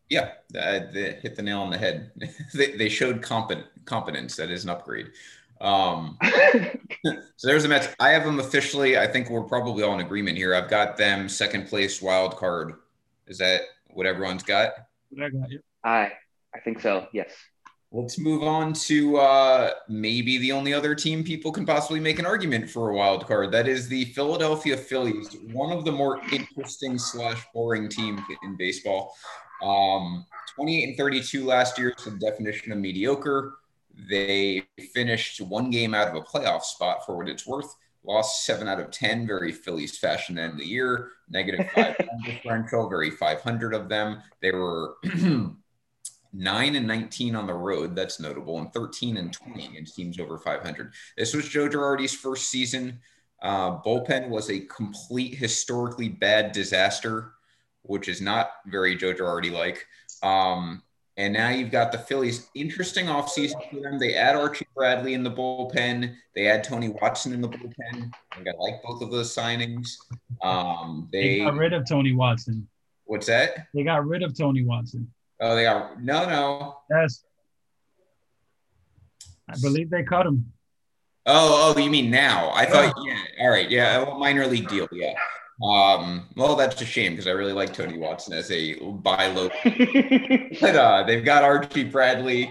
Yeah, 0.08 0.32
uh, 0.58 0.80
they 0.92 1.20
hit 1.22 1.36
the 1.36 1.42
nail 1.42 1.60
on 1.60 1.70
the 1.70 1.78
head. 1.78 2.10
they, 2.54 2.76
they 2.76 2.88
showed 2.88 3.22
competent 3.22 3.66
competence. 3.84 4.34
That 4.36 4.50
is 4.50 4.64
an 4.64 4.70
upgrade. 4.70 5.12
Um, 5.60 6.18
so 7.36 7.48
there's 7.48 7.62
the 7.62 7.68
Mets. 7.68 7.88
I 8.00 8.10
have 8.10 8.24
them 8.24 8.40
officially. 8.40 8.98
I 8.98 9.06
think 9.06 9.28
we're 9.28 9.42
probably 9.42 9.82
all 9.82 9.94
in 9.94 10.00
agreement 10.00 10.36
here. 10.36 10.54
I've 10.54 10.70
got 10.70 10.96
them 10.96 11.28
second 11.28 11.68
place 11.68 12.00
wild 12.00 12.36
card. 12.36 12.74
Is 13.26 13.38
that 13.38 13.62
what 13.90 14.06
everyone's 14.06 14.42
got? 14.42 14.72
I 15.20 15.28
got 15.28 15.50
you. 15.50 15.60
I 15.84 16.12
I 16.54 16.60
think 16.60 16.80
so. 16.80 17.06
Yes. 17.12 17.32
Let's 17.92 18.18
move 18.18 18.44
on 18.44 18.72
to 18.72 19.16
uh, 19.16 19.70
maybe 19.88 20.38
the 20.38 20.52
only 20.52 20.72
other 20.72 20.94
team 20.94 21.24
people 21.24 21.50
can 21.50 21.66
possibly 21.66 21.98
make 21.98 22.20
an 22.20 22.26
argument 22.26 22.70
for 22.70 22.90
a 22.90 22.94
wild 22.94 23.26
card. 23.26 23.50
That 23.50 23.66
is 23.66 23.88
the 23.88 24.04
Philadelphia 24.06 24.76
Phillies, 24.76 25.36
one 25.52 25.76
of 25.76 25.84
the 25.84 25.90
more 25.90 26.20
interesting 26.30 26.98
slash 26.98 27.44
boring 27.52 27.88
teams 27.88 28.20
in 28.44 28.56
baseball. 28.56 29.12
Um, 29.64 30.24
28 30.54 30.88
and 30.90 30.96
32 30.96 31.44
last 31.44 31.78
year 31.78 31.92
is 31.98 32.04
the 32.04 32.12
definition 32.12 32.70
of 32.70 32.78
mediocre. 32.78 33.54
They 34.08 34.62
finished 34.94 35.40
one 35.40 35.70
game 35.70 35.94
out 35.94 36.08
of 36.08 36.14
a 36.14 36.20
playoff 36.20 36.62
spot 36.62 37.04
for 37.04 37.16
what 37.16 37.28
it's 37.28 37.46
worth. 37.46 37.74
Lost 38.02 38.46
seven 38.46 38.66
out 38.66 38.80
of 38.80 38.90
10, 38.90 39.26
very 39.26 39.52
Phillies 39.52 39.98
fashion 39.98 40.38
end 40.38 40.52
of 40.54 40.58
the 40.58 40.64
year. 40.64 41.10
Negative 41.28 41.70
five 41.74 41.96
differential, 42.24 42.88
very 42.88 43.10
500 43.10 43.74
of 43.74 43.88
them. 43.88 44.22
They 44.40 44.52
were 44.52 44.94
9 46.32 46.76
and 46.76 46.86
19 46.86 47.34
on 47.36 47.46
the 47.46 47.54
road. 47.54 47.94
That's 47.94 48.20
notable. 48.20 48.58
And 48.58 48.72
13 48.72 49.16
and 49.16 49.32
20 49.32 49.66
against 49.66 49.96
teams 49.96 50.18
over 50.18 50.38
500. 50.38 50.92
This 51.18 51.34
was 51.34 51.48
Joe 51.48 51.68
Girardi's 51.68 52.14
first 52.14 52.48
season. 52.48 53.00
Uh, 53.42 53.82
bullpen 53.82 54.28
was 54.28 54.50
a 54.50 54.60
complete 54.60 55.34
historically 55.34 56.08
bad 56.08 56.52
disaster, 56.52 57.32
which 57.82 58.08
is 58.08 58.20
not 58.20 58.50
very 58.66 58.96
Joe 58.96 59.12
Girardi 59.12 59.50
like. 59.50 59.86
Um, 60.22 60.82
and 61.20 61.34
now 61.34 61.50
you've 61.50 61.70
got 61.70 61.92
the 61.92 61.98
Phillies. 61.98 62.48
Interesting 62.54 63.06
offseason 63.06 63.70
for 63.70 63.80
them. 63.80 63.98
They 63.98 64.14
add 64.14 64.36
Archie 64.36 64.66
Bradley 64.74 65.12
in 65.12 65.22
the 65.22 65.30
bullpen. 65.30 66.14
They 66.34 66.48
add 66.48 66.64
Tony 66.64 66.88
Watson 66.88 67.34
in 67.34 67.42
the 67.42 67.48
bullpen. 67.48 68.10
I 68.32 68.36
think 68.36 68.48
I 68.48 68.52
like 68.58 68.82
both 68.82 69.02
of 69.02 69.10
those 69.10 69.34
signings. 69.34 69.96
Um, 70.42 71.10
they, 71.12 71.40
they 71.40 71.44
got 71.44 71.54
rid 71.54 71.74
of 71.74 71.86
Tony 71.86 72.14
Watson. 72.14 72.66
What's 73.04 73.26
that? 73.26 73.66
They 73.74 73.82
got 73.82 74.06
rid 74.06 74.22
of 74.22 74.34
Tony 74.36 74.64
Watson. 74.64 75.12
Oh, 75.40 75.54
they 75.54 75.64
got 75.64 76.02
no, 76.02 76.26
no. 76.26 76.76
Yes. 76.90 77.22
I 79.46 79.56
believe 79.60 79.90
they 79.90 80.02
cut 80.02 80.26
him. 80.26 80.50
Oh, 81.26 81.74
oh, 81.76 81.78
you 81.78 81.90
mean 81.90 82.10
now? 82.10 82.50
I 82.54 82.64
thought, 82.64 82.94
yeah. 83.04 83.18
All 83.40 83.50
right, 83.50 83.70
yeah, 83.70 84.14
minor 84.18 84.46
league 84.46 84.68
deal, 84.68 84.88
yeah. 84.90 85.12
Um, 85.62 86.28
well, 86.36 86.56
that's 86.56 86.80
a 86.80 86.86
shame 86.86 87.12
because 87.12 87.26
I 87.26 87.32
really 87.32 87.52
like 87.52 87.74
Tony 87.74 87.98
Watson 87.98 88.32
as 88.32 88.50
a 88.50 88.74
buy 88.80 89.26
low. 89.28 89.50
but 90.60 90.76
uh, 90.76 91.02
they've 91.06 91.24
got 91.24 91.44
Archie 91.44 91.84
Bradley, 91.84 92.50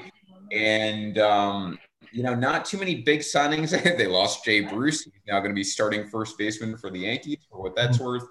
and 0.51 1.17
um, 1.17 1.79
you 2.11 2.21
know, 2.21 2.35
not 2.35 2.65
too 2.65 2.77
many 2.77 2.95
big 2.95 3.21
signings. 3.21 3.71
they 3.97 4.07
lost 4.07 4.45
Jay 4.45 4.61
Bruce. 4.61 5.03
He's 5.03 5.13
now 5.27 5.39
going 5.39 5.51
to 5.51 5.55
be 5.55 5.63
starting 5.63 6.07
first 6.07 6.37
baseman 6.37 6.77
for 6.77 6.91
the 6.91 6.99
Yankees, 6.99 7.39
for 7.49 7.61
what 7.61 7.75
that's 7.75 7.99
worth. 7.99 8.25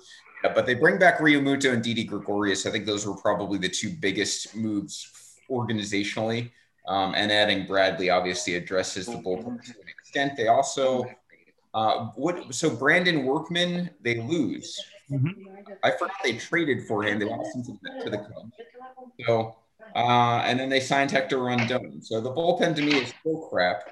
Yeah, 0.44 0.52
but 0.54 0.66
they 0.66 0.74
bring 0.74 0.98
back 0.98 1.18
Realmuto 1.18 1.72
and 1.72 1.82
Didi 1.82 2.04
Gregorius. 2.04 2.64
I 2.64 2.70
think 2.70 2.86
those 2.86 3.04
were 3.04 3.16
probably 3.16 3.58
the 3.58 3.68
two 3.68 3.90
biggest 3.90 4.54
moves 4.54 5.10
organizationally. 5.50 6.50
Um, 6.86 7.14
and 7.14 7.30
adding 7.30 7.66
Bradley 7.66 8.08
obviously 8.08 8.54
addresses 8.54 9.06
the 9.06 9.16
bullpen 9.16 9.62
to 9.62 9.72
an 9.72 9.88
extent. 9.88 10.36
They 10.36 10.48
also 10.48 11.04
uh, 11.74 12.06
what 12.16 12.54
so 12.54 12.70
Brandon 12.74 13.24
Workman 13.24 13.90
they 14.02 14.20
lose. 14.20 14.80
Mm-hmm. 15.10 15.48
I 15.82 15.90
forgot 15.92 16.16
they 16.22 16.34
traded 16.34 16.86
for 16.86 17.02
him. 17.02 17.18
They 17.18 17.24
lost 17.24 17.54
him 17.54 17.62
to 17.64 17.78
the, 17.82 18.04
to 18.04 18.10
the 18.10 18.18
Cubs. 18.18 18.52
So 19.26 19.56
uh, 19.94 20.42
and 20.44 20.58
then 20.58 20.68
they 20.68 20.80
signed 20.80 21.10
Hector 21.10 21.38
Rondon. 21.38 22.02
So 22.02 22.20
the 22.20 22.30
bullpen 22.30 22.74
to 22.76 22.82
me 22.82 22.96
is 22.96 23.12
still 23.20 23.48
crap. 23.48 23.90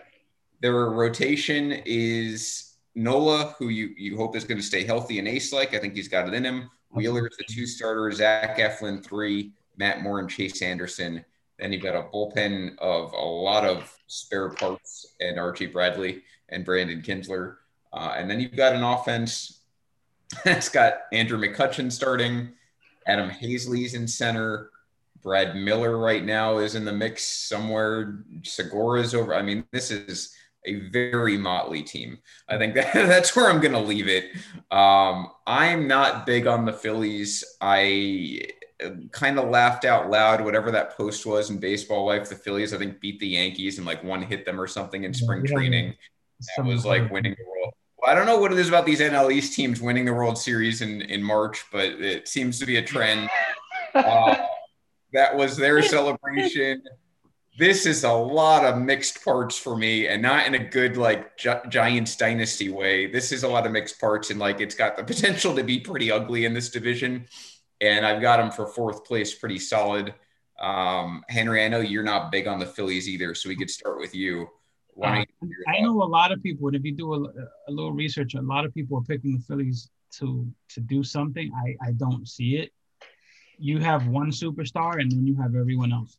Their 0.60 0.90
rotation 0.90 1.82
is 1.84 2.74
Nola, 2.94 3.54
who 3.58 3.68
you 3.68 3.94
you 3.96 4.16
hope 4.16 4.36
is 4.36 4.44
going 4.44 4.58
to 4.58 4.66
stay 4.66 4.84
healthy 4.84 5.18
and 5.18 5.28
ace 5.28 5.52
like. 5.52 5.74
I 5.74 5.78
think 5.78 5.94
he's 5.94 6.08
got 6.08 6.28
it 6.28 6.34
in 6.34 6.44
him. 6.44 6.70
Wheeler 6.90 7.26
is 7.26 7.36
the 7.36 7.44
two 7.44 7.66
starter. 7.66 8.10
Zach 8.12 8.58
Eflin 8.58 9.04
three. 9.04 9.52
Matt 9.76 10.02
Moore 10.02 10.20
and 10.20 10.30
Chase 10.30 10.62
Anderson. 10.62 11.24
Then 11.58 11.72
you've 11.72 11.82
got 11.82 11.94
a 11.94 12.08
bullpen 12.08 12.78
of 12.78 13.12
a 13.12 13.16
lot 13.16 13.64
of 13.64 13.94
spare 14.06 14.50
parts 14.50 15.14
and 15.20 15.38
Archie 15.38 15.66
Bradley 15.66 16.22
and 16.48 16.64
Brandon 16.64 17.02
Kintzler. 17.02 17.56
Uh, 17.96 18.14
and 18.16 18.30
then 18.30 18.38
you've 18.38 18.56
got 18.56 18.74
an 18.74 18.82
offense 18.82 19.60
that's 20.44 20.68
got 20.68 20.98
Andrew 21.12 21.38
McCutchen 21.38 21.90
starting, 21.90 22.50
Adam 23.06 23.30
Haseley's 23.30 23.94
in 23.94 24.06
center, 24.06 24.70
Brad 25.22 25.56
Miller 25.56 25.98
right 25.98 26.24
now 26.24 26.58
is 26.58 26.76
in 26.76 26.84
the 26.84 26.92
mix 26.92 27.24
somewhere. 27.24 28.22
Segura's 28.42 29.14
over. 29.14 29.34
I 29.34 29.42
mean, 29.42 29.64
this 29.72 29.90
is 29.90 30.32
a 30.66 30.88
very 30.90 31.36
motley 31.36 31.82
team. 31.82 32.18
I 32.48 32.58
think 32.58 32.74
that, 32.76 32.92
that's 32.92 33.34
where 33.34 33.50
I'm 33.50 33.60
going 33.60 33.72
to 33.72 33.80
leave 33.80 34.08
it. 34.08 34.26
Um, 34.70 35.30
I'm 35.46 35.88
not 35.88 36.26
big 36.26 36.46
on 36.46 36.64
the 36.64 36.72
Phillies. 36.72 37.44
I 37.60 38.42
kind 39.10 39.38
of 39.38 39.48
laughed 39.48 39.84
out 39.84 40.10
loud 40.10 40.44
whatever 40.44 40.70
that 40.70 40.96
post 40.96 41.24
was 41.24 41.50
in 41.50 41.58
baseball 41.58 42.06
life. 42.06 42.28
The 42.28 42.36
Phillies, 42.36 42.74
I 42.74 42.78
think, 42.78 43.00
beat 43.00 43.18
the 43.18 43.28
Yankees 43.28 43.78
and 43.78 43.86
like 43.86 44.04
one 44.04 44.22
hit 44.22 44.44
them 44.44 44.60
or 44.60 44.66
something 44.66 45.04
in 45.04 45.14
spring 45.14 45.44
yeah, 45.44 45.56
training. 45.56 45.94
That 46.56 46.66
was 46.66 46.84
like 46.84 47.10
winning 47.10 47.34
the 47.38 47.44
World. 47.44 47.74
I 48.06 48.14
don't 48.14 48.26
know 48.26 48.38
what 48.38 48.52
it 48.52 48.58
is 48.58 48.68
about 48.68 48.86
these 48.86 49.00
NL 49.00 49.32
East 49.32 49.54
teams 49.54 49.80
winning 49.80 50.04
the 50.04 50.14
World 50.14 50.38
Series 50.38 50.80
in 50.80 51.02
in 51.02 51.22
March, 51.22 51.64
but 51.72 51.84
it 51.84 52.28
seems 52.28 52.58
to 52.60 52.66
be 52.66 52.76
a 52.76 52.82
trend. 52.82 53.28
Uh, 53.94 54.36
that 55.12 55.34
was 55.34 55.56
their 55.56 55.82
celebration. 55.82 56.82
This 57.58 57.86
is 57.86 58.04
a 58.04 58.12
lot 58.12 58.64
of 58.64 58.78
mixed 58.78 59.24
parts 59.24 59.56
for 59.56 59.76
me, 59.76 60.08
and 60.08 60.20
not 60.20 60.46
in 60.46 60.54
a 60.54 60.58
good 60.58 60.96
like 60.96 61.36
Gi- 61.38 61.68
Giants 61.68 62.14
dynasty 62.16 62.68
way. 62.68 63.06
This 63.06 63.32
is 63.32 63.42
a 63.42 63.48
lot 63.48 63.64
of 63.64 63.72
mixed 63.72 63.98
parts, 63.98 64.30
and 64.30 64.38
like 64.38 64.60
it's 64.60 64.74
got 64.74 64.96
the 64.96 65.04
potential 65.04 65.54
to 65.54 65.64
be 65.64 65.80
pretty 65.80 66.10
ugly 66.10 66.44
in 66.44 66.54
this 66.54 66.68
division 66.70 67.26
and 67.80 68.06
I've 68.06 68.20
got 68.20 68.38
them 68.38 68.50
for 68.50 68.66
fourth 68.66 69.04
place, 69.04 69.34
pretty 69.34 69.58
solid. 69.58 70.14
Um, 70.58 71.22
Henry, 71.28 71.64
I 71.64 71.68
know 71.68 71.80
you're 71.80 72.02
not 72.02 72.32
big 72.32 72.46
on 72.46 72.58
the 72.58 72.66
Phillies 72.66 73.08
either, 73.08 73.34
so 73.34 73.48
we 73.48 73.56
could 73.56 73.70
start 73.70 73.98
with 73.98 74.14
you. 74.14 74.48
Uh, 75.02 75.24
I 75.68 75.80
know 75.80 76.02
a 76.02 76.04
lot 76.04 76.32
of 76.32 76.42
people, 76.42 76.68
and 76.68 76.76
if 76.76 76.84
you 76.84 76.92
do 76.92 77.12
a, 77.14 77.18
a, 77.68 77.70
little 77.70 77.92
research, 77.92 78.34
a 78.34 78.40
lot 78.40 78.64
of 78.64 78.72
people 78.72 78.98
are 78.98 79.02
picking 79.02 79.32
the 79.32 79.42
Phillies 79.42 79.90
to 80.18 80.50
to 80.70 80.80
do 80.80 81.02
something. 81.02 81.52
I 81.54 81.88
I 81.88 81.92
don't 81.92 82.26
see 82.26 82.56
it. 82.56 82.72
You 83.58 83.78
have 83.78 84.06
one 84.06 84.30
superstar, 84.30 85.00
and 85.00 85.10
then 85.10 85.26
you 85.26 85.36
have 85.36 85.54
everyone 85.54 85.92
else. 85.92 86.16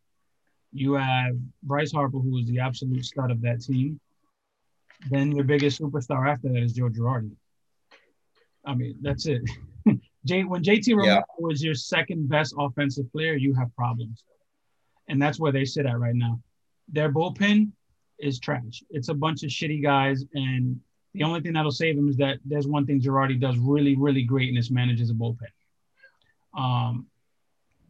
You 0.71 0.93
have 0.93 1.35
Bryce 1.63 1.91
Harper, 1.91 2.19
who 2.19 2.37
is 2.37 2.47
the 2.47 2.59
absolute 2.59 3.05
stud 3.05 3.31
of 3.31 3.41
that 3.41 3.61
team. 3.61 3.99
Then 5.09 5.31
your 5.31 5.45
biggest 5.45 5.79
superstar 5.81 6.29
after 6.29 6.49
that 6.49 6.61
is 6.61 6.73
Joe 6.73 6.89
Girardi. 6.89 7.31
I 8.65 8.75
mean, 8.75 8.97
that's 9.01 9.27
it. 9.27 9.41
J, 10.25 10.43
when 10.43 10.61
JT 10.61 10.89
Realmuto 10.89 11.05
yeah. 11.05 11.21
was 11.39 11.63
your 11.63 11.73
second 11.73 12.27
best 12.27 12.53
offensive 12.57 13.09
player, 13.11 13.35
you 13.35 13.53
have 13.53 13.73
problems. 13.75 14.23
And 15.07 15.21
that's 15.21 15.39
where 15.39 15.53
they 15.53 15.63
sit 15.63 15.85
at 15.85 15.97
right 15.97 16.15
now. 16.15 16.41
Their 16.89 17.11
bullpen 17.11 17.71
is 18.19 18.39
trash. 18.39 18.83
It's 18.89 19.09
a 19.09 19.13
bunch 19.13 19.43
of 19.43 19.49
shitty 19.49 19.81
guys. 19.81 20.23
And 20.33 20.79
the 21.13 21.23
only 21.23 21.41
thing 21.41 21.53
that'll 21.53 21.71
save 21.71 21.95
them 21.95 22.09
is 22.09 22.17
that 22.17 22.37
there's 22.45 22.67
one 22.67 22.85
thing 22.85 23.01
Girardi 23.01 23.39
does 23.39 23.57
really, 23.57 23.95
really 23.95 24.23
great, 24.23 24.49
and 24.49 24.57
it's 24.57 24.71
manages 24.71 25.09
a 25.09 25.13
bullpen. 25.13 25.47
Um, 26.55 27.07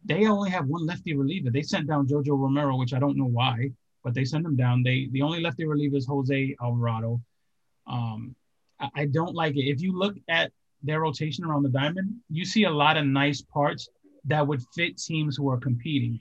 they 0.04 0.26
only 0.26 0.50
have 0.50 0.66
one 0.66 0.86
lefty 0.86 1.14
reliever. 1.14 1.50
They 1.50 1.62
sent 1.62 1.86
down 1.86 2.06
Jojo 2.06 2.38
Romero, 2.38 2.76
which 2.76 2.94
I 2.94 2.98
don't 2.98 3.16
know 3.16 3.26
why, 3.26 3.70
but 4.02 4.14
they 4.14 4.24
sent 4.24 4.46
him 4.46 4.56
down. 4.56 4.82
They 4.82 5.08
the 5.12 5.22
only 5.22 5.40
lefty 5.40 5.66
reliever 5.66 5.96
is 5.96 6.06
Jose 6.06 6.56
Alvarado. 6.62 7.20
Um, 7.86 8.34
I, 8.80 8.88
I 8.94 9.04
don't 9.06 9.34
like 9.34 9.56
it. 9.56 9.68
If 9.68 9.80
you 9.80 9.98
look 9.98 10.16
at 10.28 10.52
their 10.82 11.00
rotation 11.00 11.44
around 11.44 11.64
the 11.64 11.68
diamond, 11.68 12.14
you 12.30 12.44
see 12.44 12.64
a 12.64 12.70
lot 12.70 12.96
of 12.96 13.04
nice 13.06 13.42
parts 13.42 13.88
that 14.24 14.46
would 14.46 14.62
fit 14.74 14.96
teams 14.96 15.36
who 15.36 15.50
are 15.50 15.58
competing. 15.58 16.20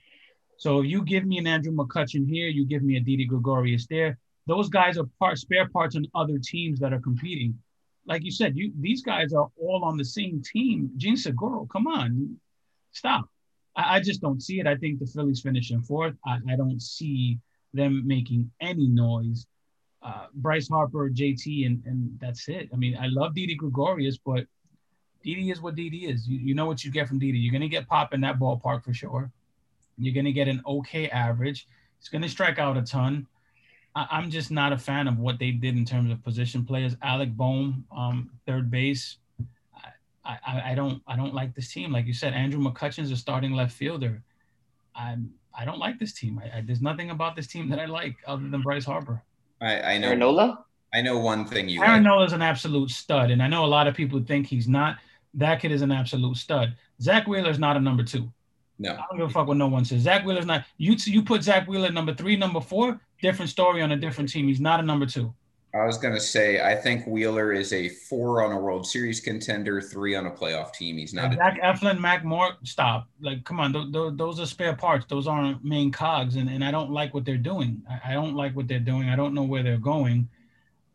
So 0.57 0.81
you 0.81 1.03
give 1.03 1.25
me 1.25 1.37
an 1.37 1.47
Andrew 1.47 1.71
McCutchen 1.71 2.27
here, 2.27 2.47
you 2.47 2.65
give 2.65 2.83
me 2.83 2.97
a 2.97 2.99
Didi 2.99 3.25
Gregorius 3.25 3.87
there. 3.87 4.17
Those 4.47 4.69
guys 4.69 4.97
are 4.97 5.05
part 5.19 5.37
spare 5.37 5.67
parts 5.69 5.95
on 5.95 6.05
other 6.15 6.39
teams 6.39 6.79
that 6.79 6.93
are 6.93 6.99
competing. 6.99 7.57
Like 8.05 8.23
you 8.23 8.31
said, 8.31 8.57
you 8.57 8.71
these 8.79 9.01
guys 9.01 9.33
are 9.33 9.49
all 9.61 9.83
on 9.83 9.97
the 9.97 10.05
same 10.05 10.41
team. 10.41 10.91
Jean 10.97 11.17
Segura, 11.17 11.65
come 11.67 11.87
on, 11.87 12.37
stop. 12.91 13.29
I, 13.75 13.97
I, 13.97 13.99
just 13.99 14.21
don't 14.21 14.41
see 14.41 14.59
it. 14.59 14.67
I 14.67 14.75
think 14.75 14.99
the 14.99 15.05
Phillies 15.05 15.41
finishing 15.41 15.81
fourth. 15.81 16.15
I, 16.25 16.39
I 16.49 16.55
don't 16.55 16.81
see 16.81 17.37
them 17.73 18.07
making 18.07 18.49
any 18.61 18.87
noise 18.87 19.45
uh, 20.01 20.27
Bryce 20.33 20.69
Harper, 20.69 21.09
JT, 21.09 21.65
and 21.65 21.83
and 21.85 22.17
that's 22.19 22.47
it. 22.47 22.69
I 22.73 22.77
mean, 22.77 22.97
I 22.97 23.07
love 23.07 23.35
Didi 23.35 23.55
Gregorius, 23.55 24.17
but 24.17 24.45
Didi 25.23 25.51
is 25.51 25.61
what 25.61 25.75
Didi 25.75 26.05
is. 26.05 26.27
You, 26.27 26.39
you 26.39 26.55
know 26.55 26.65
what 26.65 26.83
you 26.83 26.91
get 26.91 27.07
from 27.07 27.19
Didi. 27.19 27.37
You're 27.37 27.51
gonna 27.51 27.67
get 27.67 27.87
pop 27.87 28.13
in 28.13 28.21
that 28.21 28.39
ballpark 28.39 28.83
for 28.83 28.93
sure. 28.93 29.31
You're 29.97 30.13
gonna 30.13 30.31
get 30.31 30.47
an 30.47 30.61
okay 30.65 31.09
average. 31.09 31.67
He's 31.99 32.09
gonna 32.09 32.29
strike 32.29 32.59
out 32.59 32.77
a 32.77 32.81
ton. 32.81 33.27
I, 33.95 34.19
am 34.19 34.29
just 34.29 34.51
not 34.51 34.73
a 34.73 34.77
fan 34.77 35.07
of 35.07 35.17
what 35.17 35.39
they 35.39 35.51
did 35.51 35.75
in 35.75 35.83
terms 35.83 36.11
of 36.11 36.23
position 36.23 36.63
players. 36.63 36.95
Alec 37.01 37.35
Bohm, 37.35 37.83
um, 37.95 38.29
third 38.45 38.69
base. 38.69 39.17
I, 40.23 40.37
I, 40.45 40.71
I 40.71 40.75
don't 40.75 41.01
I 41.07 41.15
don't 41.15 41.33
like 41.33 41.55
this 41.55 41.71
team. 41.71 41.91
Like 41.91 42.05
you 42.05 42.13
said, 42.13 42.33
Andrew 42.33 42.61
McCutchen's 42.61 43.11
a 43.11 43.17
starting 43.17 43.53
left 43.53 43.71
fielder. 43.71 44.21
I'm 44.95 45.33
I 45.57 45.65
don't 45.65 45.79
like 45.79 45.97
this 45.97 46.13
team. 46.13 46.39
I, 46.43 46.57
I, 46.57 46.61
there's 46.61 46.81
nothing 46.81 47.09
about 47.09 47.35
this 47.35 47.47
team 47.47 47.69
that 47.69 47.79
I 47.79 47.85
like 47.85 48.17
other 48.27 48.47
than 48.47 48.61
Bryce 48.61 48.85
Harper. 48.85 49.23
I, 49.59 49.81
I 49.81 49.97
know. 49.97 50.07
Aaron 50.07 50.19
Nola? 50.19 50.65
I 50.93 51.01
know 51.01 51.17
one 51.17 51.45
thing 51.45 51.67
you. 51.67 51.81
Aaron 51.81 52.03
like. 52.03 52.27
is 52.27 52.33
an 52.33 52.41
absolute 52.41 52.91
stud, 52.91 53.31
and 53.31 53.41
I 53.41 53.47
know 53.47 53.65
a 53.65 53.67
lot 53.67 53.87
of 53.87 53.95
people 53.95 54.21
think 54.21 54.45
he's 54.45 54.67
not. 54.67 54.97
That 55.33 55.59
kid 55.59 55.71
is 55.71 55.81
an 55.81 55.91
absolute 55.91 56.37
stud. 56.37 56.75
Zack 57.01 57.27
Wheeler's 57.27 57.59
not 57.59 57.77
a 57.77 57.79
number 57.79 58.03
two. 58.03 58.31
No. 58.79 58.93
I 58.93 59.03
don't 59.09 59.17
give 59.17 59.27
a 59.27 59.29
fuck 59.29 59.47
what 59.47 59.57
no 59.57 59.67
one 59.67 59.85
says. 59.85 60.01
Zach 60.01 60.25
Wheeler's 60.25 60.45
not. 60.45 60.65
You 60.77 60.95
you 61.05 61.23
put 61.23 61.43
Zach 61.43 61.67
Wheeler 61.67 61.91
number 61.91 62.13
three, 62.13 62.35
number 62.35 62.61
four, 62.61 62.99
different 63.21 63.49
story 63.49 63.81
on 63.81 63.91
a 63.91 63.97
different 63.97 64.29
team. 64.29 64.47
He's 64.47 64.59
not 64.59 64.79
a 64.79 64.83
number 64.83 65.05
two. 65.05 65.33
I 65.73 65.85
was 65.85 65.97
gonna 65.97 66.19
say 66.19 66.61
I 66.61 66.75
think 66.75 67.05
Wheeler 67.05 67.53
is 67.53 67.73
a 67.73 67.89
four 67.89 68.43
on 68.43 68.51
a 68.51 68.59
World 68.59 68.87
Series 68.87 69.19
contender, 69.19 69.81
three 69.81 70.15
on 70.15 70.25
a 70.25 70.31
playoff 70.31 70.73
team. 70.73 70.97
He's 70.97 71.13
not. 71.13 71.33
Zach 71.33 71.59
Eflin, 71.61 71.99
Matt 71.99 72.23
Moore, 72.23 72.53
stop. 72.63 73.07
Like, 73.19 73.43
come 73.43 73.59
on, 73.59 73.73
th- 73.73 73.91
th- 73.91 74.13
those 74.15 74.39
are 74.39 74.45
spare 74.45 74.75
parts. 74.75 75.05
Those 75.09 75.27
aren't 75.27 75.63
main 75.63 75.91
cogs, 75.91 76.35
and, 76.35 76.49
and 76.49 76.63
I 76.63 76.71
don't 76.71 76.91
like 76.91 77.13
what 77.13 77.25
they're 77.25 77.37
doing. 77.37 77.81
I, 77.89 78.11
I 78.11 78.13
don't 78.13 78.35
like 78.35 78.55
what 78.55 78.67
they're 78.67 78.79
doing. 78.79 79.09
I 79.09 79.15
don't 79.15 79.33
know 79.33 79.43
where 79.43 79.61
they're 79.61 79.77
going. 79.77 80.29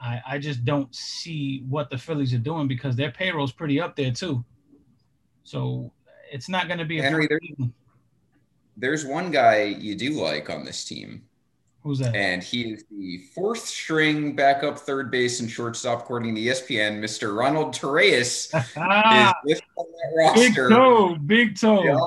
I, 0.00 0.20
I 0.26 0.38
just 0.38 0.64
don't 0.64 0.92
see 0.94 1.64
what 1.68 1.90
the 1.90 1.98
Phillies 1.98 2.34
are 2.34 2.38
doing 2.38 2.66
because 2.66 2.96
their 2.96 3.12
payroll's 3.12 3.52
pretty 3.52 3.80
up 3.80 3.94
there 3.94 4.10
too. 4.10 4.44
So 5.44 5.92
it's 6.32 6.48
not 6.48 6.66
going 6.66 6.78
to 6.78 6.84
be 6.84 7.00
Henry. 7.00 7.28
There, 7.28 7.40
there's 8.76 9.04
one 9.04 9.30
guy 9.30 9.64
you 9.64 9.94
do 9.94 10.20
like 10.20 10.50
on 10.50 10.64
this 10.64 10.84
team. 10.84 11.22
Who's 11.82 11.98
that? 11.98 12.14
And 12.14 12.42
he 12.42 12.72
is 12.72 12.84
the 12.90 13.18
fourth 13.34 13.60
string 13.60 14.36
backup 14.36 14.78
third 14.78 15.10
base 15.10 15.40
and 15.40 15.50
shortstop, 15.50 16.02
according 16.02 16.34
to 16.36 16.40
ESPN. 16.40 17.00
Mr. 17.00 17.36
Ronald 17.36 17.74
Torreyes 17.74 18.50
Ah, 18.76 19.34
is 19.46 19.60
on 19.76 19.86
that 20.16 20.34
big 20.34 20.54
toe, 20.54 21.16
big 21.16 21.58
toe. 21.58 21.82
Yep. 21.82 21.98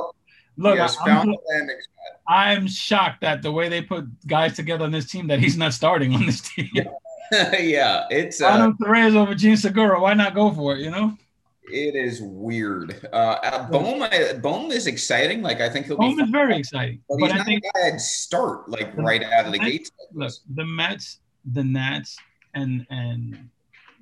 Look, 0.57 0.79
I'm, 0.79 1.29
a 1.29 1.35
landing 1.49 1.77
spot. 1.81 2.21
I'm 2.27 2.67
shocked 2.67 3.21
that 3.21 3.41
the 3.41 3.51
way 3.51 3.67
they 3.67 3.81
put 3.81 4.05
guys 4.25 4.55
together 4.55 4.85
on 4.85 4.91
this 4.91 5.11
team 5.11 5.27
that 5.27 5.39
he's 5.39 5.57
not 5.57 5.73
starting 5.73 6.15
on 6.15 6.25
this 6.25 6.39
team. 6.39 6.69
yeah, 7.31 8.05
it's 8.09 8.41
uh, 8.41 8.45
Ronald 8.45 8.79
Perez 8.79 9.15
over 9.15 9.35
Jean 9.35 9.57
Segura. 9.57 9.99
Why 9.99 10.13
not 10.13 10.33
go 10.33 10.53
for 10.53 10.75
it? 10.77 10.79
You 10.79 10.91
know, 10.91 11.17
it 11.67 11.95
is 11.95 12.21
weird. 12.21 13.07
Uh, 13.11 13.15
uh, 13.15 13.69
Bohm, 13.69 14.03
I, 14.03 14.33
Bohm 14.41 14.71
is 14.71 14.87
exciting. 14.87 15.41
Like 15.41 15.61
I 15.61 15.69
think 15.69 15.85
he'll 15.87 15.97
be, 15.97 16.05
home 16.05 16.19
is 16.19 16.29
very 16.29 16.57
exciting. 16.57 17.01
but 17.09 17.19
But 17.19 17.31
I 17.31 17.43
think 17.43 17.63
bad 17.73 17.99
start. 17.99 18.69
Like 18.69 18.95
right 18.97 19.23
out 19.23 19.45
of 19.45 19.51
the 19.51 19.59
Mets- 19.59 19.71
gates. 19.71 19.91
look, 20.13 20.31
the 20.55 20.65
Mets, 20.65 21.19
the 21.53 21.63
Nats, 21.63 22.17
and 22.53 22.85
and 22.89 23.49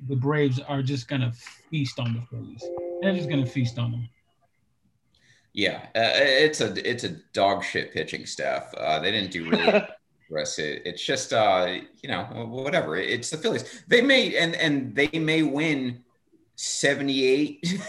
the 0.07 0.16
Braves 0.16 0.59
are 0.59 0.82
just 0.82 1.07
gonna 1.07 1.32
feast 1.70 1.99
on 1.99 2.14
the 2.14 2.22
Phillies. 2.22 2.64
They're 3.01 3.16
just 3.16 3.30
gonna 3.30 3.45
feast 3.45 3.78
on 3.80 3.91
them. 3.91 4.09
Yeah, 5.53 5.82
uh, 5.95 6.11
it's 6.16 6.61
a 6.61 6.89
it's 6.89 7.03
a 7.03 7.09
dog 7.34 7.64
shit 7.64 7.93
pitching 7.93 8.26
staff. 8.26 8.74
Uh, 8.76 8.99
they 8.99 9.11
didn't 9.11 9.32
do 9.32 9.49
really 9.49 9.68
it. 10.57 10.82
It's 10.86 11.03
just 11.03 11.32
uh, 11.32 11.78
you 12.01 12.09
know 12.09 12.24
whatever. 12.49 12.97
It's 12.97 13.30
the 13.30 13.38
Phillies. 13.38 13.84
They 13.88 14.01
may 14.01 14.36
and 14.36 14.55
and 14.55 14.95
they 14.95 15.07
may 15.14 15.43
win 15.43 16.03
78, 16.56 17.80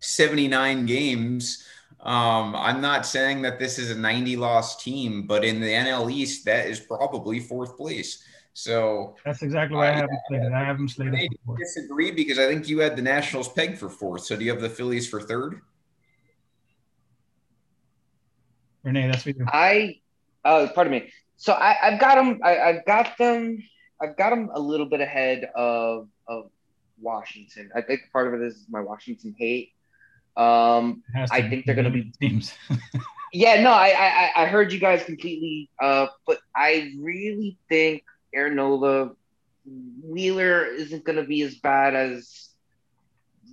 79 0.00 0.86
games. 0.86 1.64
Um, 2.00 2.56
I'm 2.56 2.80
not 2.80 3.04
saying 3.04 3.42
that 3.42 3.58
this 3.58 3.78
is 3.78 3.90
a 3.90 3.98
90 3.98 4.36
loss 4.36 4.82
team, 4.82 5.26
but 5.26 5.44
in 5.44 5.60
the 5.60 5.68
NL 5.68 6.10
East, 6.10 6.44
that 6.46 6.66
is 6.66 6.80
probably 6.80 7.40
fourth 7.40 7.76
place. 7.76 8.24
So 8.52 9.16
That's 9.24 9.42
exactly 9.42 9.76
why 9.76 9.88
I 9.88 9.90
Uh, 9.90 9.96
have 9.96 10.08
them 10.08 10.18
slated. 10.28 10.52
I 10.52 10.64
have 10.64 10.76
them 10.78 10.88
slated 10.88 11.14
I 11.14 11.28
for 11.44 11.56
disagree 11.56 12.10
because 12.10 12.38
I 12.38 12.46
think 12.48 12.68
you 12.68 12.80
had 12.80 12.96
the 12.96 13.02
Nationals 13.02 13.48
pegged 13.48 13.78
for 13.78 13.88
fourth. 13.88 14.22
So 14.24 14.36
do 14.36 14.44
you 14.44 14.50
have 14.50 14.60
the 14.60 14.68
Phillies 14.70 15.08
for 15.08 15.20
third? 15.20 15.60
Renee, 18.82 19.08
that's 19.08 19.22
for 19.22 19.30
you. 19.30 19.44
I, 19.46 20.00
uh, 20.44 20.68
pardon 20.74 20.92
me. 20.92 21.12
So 21.36 21.52
I, 21.52 21.76
I've 21.82 22.00
got 22.00 22.16
them. 22.16 22.40
I, 22.42 22.58
I've 22.58 22.84
got 22.86 23.16
them. 23.18 23.62
I've 24.02 24.16
got 24.16 24.30
them 24.30 24.50
a 24.54 24.60
little 24.60 24.86
bit 24.86 25.00
ahead 25.00 25.44
of 25.54 26.08
of 26.26 26.50
Washington. 27.00 27.70
I 27.74 27.82
think 27.82 28.02
part 28.12 28.28
of 28.28 28.34
it 28.40 28.46
is 28.46 28.66
my 28.70 28.80
Washington 28.80 29.34
hate. 29.38 29.72
Um, 30.36 31.02
to 31.14 31.26
I 31.30 31.48
think 31.48 31.66
they're 31.66 31.74
gonna 31.74 31.90
be- 31.90 32.12
teams. 32.20 32.54
yeah, 33.32 33.60
no, 33.62 33.70
I, 33.70 33.88
I 33.88 34.42
I- 34.42 34.46
heard 34.46 34.72
you 34.72 34.78
guys 34.78 35.04
completely. 35.04 35.70
Uh, 35.80 36.06
but 36.26 36.38
I 36.54 36.92
really 36.98 37.58
think 37.68 38.04
Aaron 38.34 38.56
Nola, 38.56 39.12
Wheeler 40.04 40.66
isn't 40.66 41.04
gonna 41.04 41.24
be 41.24 41.42
as 41.42 41.56
bad 41.56 41.94
as 41.94 42.48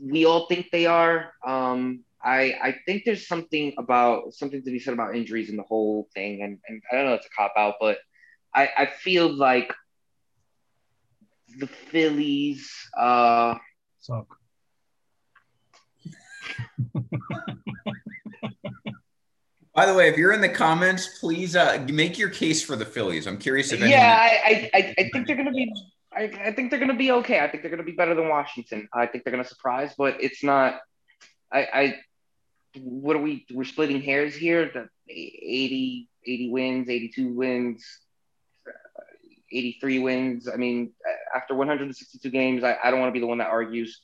we 0.02 0.26
all 0.26 0.46
think 0.48 0.68
they 0.72 0.86
are. 0.86 1.34
Um, 1.46 2.04
I 2.24 2.54
I 2.62 2.76
think 2.86 3.04
there's 3.06 3.28
something 3.28 3.74
about 3.78 4.34
something 4.34 4.64
to 4.64 4.72
be 4.72 4.80
said 4.80 4.94
about 4.94 5.16
injuries 5.16 5.50
in 5.50 5.58
the 5.58 5.64
whole 5.64 6.08
thing, 6.14 6.42
and 6.44 6.60
and 6.68 6.82
I 6.92 6.96
don't 6.96 7.06
know 7.06 7.14
it's 7.16 7.26
a 7.26 7.30
cop 7.36 7.54
out, 7.58 7.76
but 7.80 7.98
I 8.54 8.70
I 8.78 8.86
feel 8.86 9.32
like 9.34 9.74
the 11.58 11.68
Phillies. 11.68 12.72
Uh, 12.98 13.56
Suck. 14.00 14.38
By 19.74 19.86
the 19.86 19.94
way, 19.94 20.10
if 20.10 20.18
you're 20.18 20.34
in 20.34 20.42
the 20.42 20.50
comments, 20.50 21.20
please 21.20 21.56
uh, 21.56 21.86
make 21.92 22.18
your 22.18 22.30
case 22.30 22.64
for 22.64 22.76
the 22.76 22.86
Phillies. 22.86 23.28
I'm 23.28 23.38
curious 23.38 23.72
if 23.72 23.80
yeah, 23.80 24.18
I, 24.20 24.70
I, 24.74 24.78
I, 24.78 24.96
I 24.98 25.10
think 25.14 25.28
they're 25.28 25.36
gonna 25.36 25.52
be. 25.52 25.72
I, 26.12 26.32
I 26.46 26.52
think 26.52 26.72
they're 26.72 26.80
gonna 26.80 26.96
be 26.96 27.12
okay. 27.12 27.42
I 27.42 27.48
think 27.48 27.62
they're 27.62 27.70
gonna 27.70 27.84
be 27.84 27.92
better 27.92 28.16
than 28.16 28.28
Washington. 28.28 28.90
I 28.92 29.06
think 29.06 29.24
they're 29.24 29.32
gonna 29.32 29.44
surprise, 29.44 29.94
but 29.96 30.18
it's 30.20 30.44
not. 30.44 30.80
I, 31.54 31.68
I 31.72 31.96
what 32.80 33.16
are 33.16 33.22
we? 33.22 33.46
We're 33.52 33.66
splitting 33.66 34.02
hairs 34.02 34.36
here. 34.36 34.72
The 34.74 34.90
80, 35.10 36.10
80 36.26 36.50
wins, 36.50 36.90
82 36.90 37.34
wins, 37.34 37.86
83 39.52 40.00
wins. 40.00 40.50
I 40.50 40.56
mean, 40.56 40.92
after 41.36 41.56
162 41.56 42.30
games, 42.30 42.64
I, 42.64 42.78
I 42.84 42.92
don't 42.92 43.00
want 43.00 43.10
to 43.10 43.14
be 43.14 43.20
the 43.20 43.28
one 43.28 43.40
that 43.40 43.48
argues. 43.48 44.02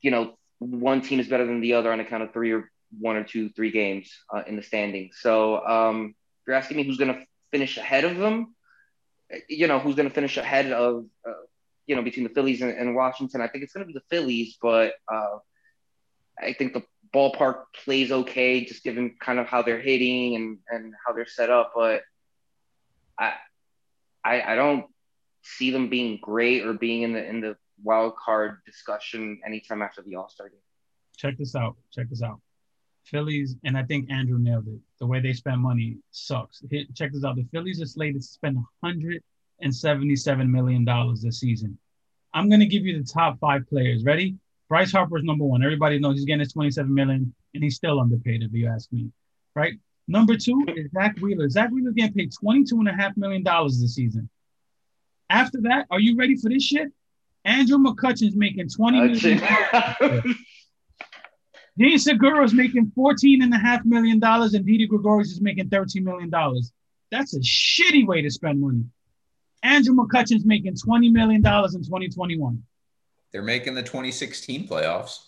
You 0.00 0.10
know, 0.10 0.38
one 0.58 1.00
team 1.00 1.20
is 1.20 1.28
better 1.28 1.46
than 1.46 1.60
the 1.60 1.74
other 1.74 1.92
on 1.92 2.00
account 2.00 2.22
of 2.22 2.32
three 2.32 2.52
or 2.52 2.70
one 2.98 3.16
or 3.16 3.24
two, 3.24 3.50
three 3.50 3.70
games 3.70 4.12
uh, 4.34 4.42
in 4.46 4.56
the 4.56 4.62
standings. 4.62 5.18
So 5.20 5.64
um, 5.66 6.14
if 6.40 6.46
you're 6.46 6.56
asking 6.56 6.76
me 6.76 6.84
who's 6.84 6.98
going 6.98 7.14
to 7.14 7.24
finish 7.50 7.76
ahead 7.76 8.04
of 8.04 8.16
them, 8.16 8.54
you 9.48 9.66
know, 9.66 9.78
who's 9.78 9.94
going 9.94 10.08
to 10.08 10.14
finish 10.14 10.36
ahead 10.36 10.72
of, 10.72 11.06
uh, 11.26 11.32
you 11.86 11.96
know, 11.96 12.02
between 12.02 12.24
the 12.24 12.34
Phillies 12.34 12.62
and, 12.62 12.72
and 12.72 12.94
Washington, 12.94 13.40
I 13.40 13.48
think 13.48 13.64
it's 13.64 13.72
going 13.72 13.86
to 13.86 13.92
be 13.92 13.98
the 13.98 14.04
Phillies, 14.10 14.58
but 14.60 14.94
uh, 15.12 15.38
I 16.38 16.52
think 16.52 16.72
the 16.72 16.82
ballpark 17.14 17.64
plays 17.84 18.12
okay, 18.12 18.64
just 18.64 18.82
given 18.82 19.16
kind 19.20 19.38
of 19.38 19.46
how 19.46 19.62
they're 19.62 19.80
hitting 19.80 20.36
and, 20.36 20.58
and 20.68 20.94
how 21.04 21.12
they're 21.12 21.26
set 21.26 21.50
up. 21.50 21.72
But 21.74 22.02
I, 23.18 23.34
I, 24.24 24.42
I 24.42 24.54
don't 24.54 24.86
see 25.42 25.70
them 25.70 25.88
being 25.88 26.18
great 26.20 26.66
or 26.66 26.74
being 26.74 27.02
in 27.02 27.12
the 27.12 27.24
in 27.26 27.40
the 27.40 27.56
wild 27.82 28.14
card 28.16 28.58
discussion 28.66 29.40
anytime 29.44 29.82
after 29.82 30.02
the 30.02 30.16
All 30.16 30.28
Star 30.28 30.48
game. 30.48 30.58
Check 31.16 31.38
this 31.38 31.54
out. 31.54 31.76
Check 31.92 32.08
this 32.10 32.22
out. 32.22 32.40
Phillies, 33.04 33.56
and 33.64 33.76
I 33.76 33.82
think 33.82 34.10
Andrew 34.10 34.38
nailed 34.38 34.68
it. 34.68 34.78
The 34.98 35.06
way 35.06 35.20
they 35.20 35.32
spend 35.32 35.60
money 35.60 35.96
sucks. 36.10 36.62
Check 36.94 37.12
this 37.12 37.24
out. 37.24 37.36
The 37.36 37.46
Phillies 37.50 37.80
are 37.80 37.86
slated 37.86 38.22
to 38.22 38.26
spend 38.26 38.56
177 38.56 40.52
million 40.52 40.84
dollars 40.84 41.22
this 41.22 41.40
season. 41.40 41.78
I'm 42.32 42.48
gonna 42.48 42.66
give 42.66 42.84
you 42.84 42.98
the 42.98 43.04
top 43.04 43.38
five 43.40 43.66
players. 43.68 44.04
Ready? 44.04 44.36
Bryce 44.68 44.92
Harper's 44.92 45.24
number 45.24 45.44
one. 45.44 45.64
Everybody 45.64 45.98
knows 45.98 46.14
he's 46.16 46.24
getting 46.24 46.40
his 46.40 46.52
27 46.52 46.94
million, 46.94 47.34
and 47.54 47.64
he's 47.64 47.74
still 47.74 47.98
underpaid, 47.98 48.42
if 48.44 48.52
you 48.52 48.68
ask 48.68 48.92
me. 48.92 49.10
Right? 49.56 49.74
Number 50.10 50.36
two 50.36 50.66
is 50.74 50.90
Zach 50.90 51.16
Wheeler. 51.20 51.48
Zach 51.48 51.70
Wheeler's 51.70 51.94
getting 51.94 52.14
paid 52.14 52.32
22 52.32 52.80
and 52.80 52.88
a 52.88 52.92
half 52.92 53.16
million 53.16 53.44
dollars 53.44 53.80
this 53.80 53.94
season. 53.94 54.28
After 55.30 55.60
that, 55.62 55.86
are 55.88 56.00
you 56.00 56.16
ready 56.16 56.34
for 56.34 56.48
this 56.48 56.64
shit? 56.64 56.88
Andrew 57.44 57.78
McCutchen's 57.78 58.34
making 58.34 58.70
20 58.70 59.00
million. 59.00 59.40
Dean 61.78 61.96
Segura 61.96 62.42
is 62.42 62.52
making 62.52 62.90
$14 62.98 63.40
and 63.44 63.54
a 63.54 63.58
half 63.58 63.84
million 63.84 64.18
dollars, 64.18 64.54
and 64.54 64.66
Didi 64.66 64.88
Gregorius 64.88 65.30
is 65.30 65.40
making 65.40 65.70
$13 65.70 66.02
million. 66.02 66.28
That's 67.12 67.36
a 67.36 67.38
shitty 67.38 68.04
way 68.04 68.20
to 68.20 68.30
spend 68.32 68.60
money. 68.60 68.82
Andrew 69.62 69.94
McCutchen's 69.94 70.44
making 70.44 70.74
$20 70.74 71.12
million 71.12 71.36
in 71.36 71.42
2021. 71.42 72.62
They're 73.32 73.42
making 73.42 73.76
the 73.76 73.82
2016 73.84 74.66
playoffs. 74.66 75.18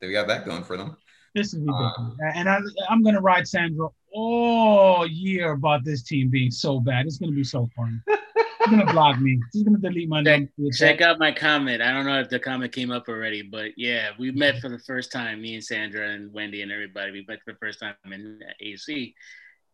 They 0.00 0.10
got 0.10 0.26
that 0.26 0.44
going 0.44 0.64
for 0.64 0.76
them. 0.76 0.96
This 1.34 1.54
is 1.54 1.60
uh, 1.60 1.72
ridiculous. 1.72 2.14
and 2.34 2.48
I, 2.48 2.58
I'm 2.88 3.02
going 3.02 3.14
to 3.14 3.20
ride 3.20 3.46
Sandra 3.48 3.88
all 4.12 5.06
year 5.06 5.52
about 5.52 5.84
this 5.84 6.02
team 6.02 6.28
being 6.28 6.50
so 6.50 6.78
bad. 6.80 7.06
It's 7.06 7.16
going 7.18 7.30
to 7.30 7.36
be 7.36 7.44
so 7.44 7.68
fun. 7.74 8.02
She's 8.06 8.70
going 8.76 8.86
to 8.86 8.92
block 8.92 9.18
me. 9.20 9.40
She's 9.52 9.62
going 9.64 9.74
to 9.74 9.80
delete 9.88 10.08
my 10.08 10.22
Check, 10.22 10.40
name. 10.58 10.70
check 10.72 11.00
out 11.00 11.18
my 11.18 11.32
comment. 11.32 11.82
I 11.82 11.90
don't 11.92 12.04
know 12.06 12.20
if 12.20 12.28
the 12.28 12.38
comment 12.38 12.70
came 12.72 12.90
up 12.92 13.08
already, 13.08 13.42
but 13.42 13.70
yeah, 13.76 14.10
we 14.18 14.30
met 14.30 14.60
for 14.60 14.68
the 14.68 14.78
first 14.78 15.10
time. 15.10 15.40
Me 15.42 15.54
and 15.54 15.64
Sandra 15.64 16.10
and 16.10 16.32
Wendy 16.32 16.62
and 16.62 16.70
everybody. 16.70 17.10
We 17.10 17.24
met 17.26 17.40
for 17.44 17.52
the 17.52 17.58
first 17.58 17.80
time 17.80 17.94
in 18.12 18.38
AC, 18.60 19.14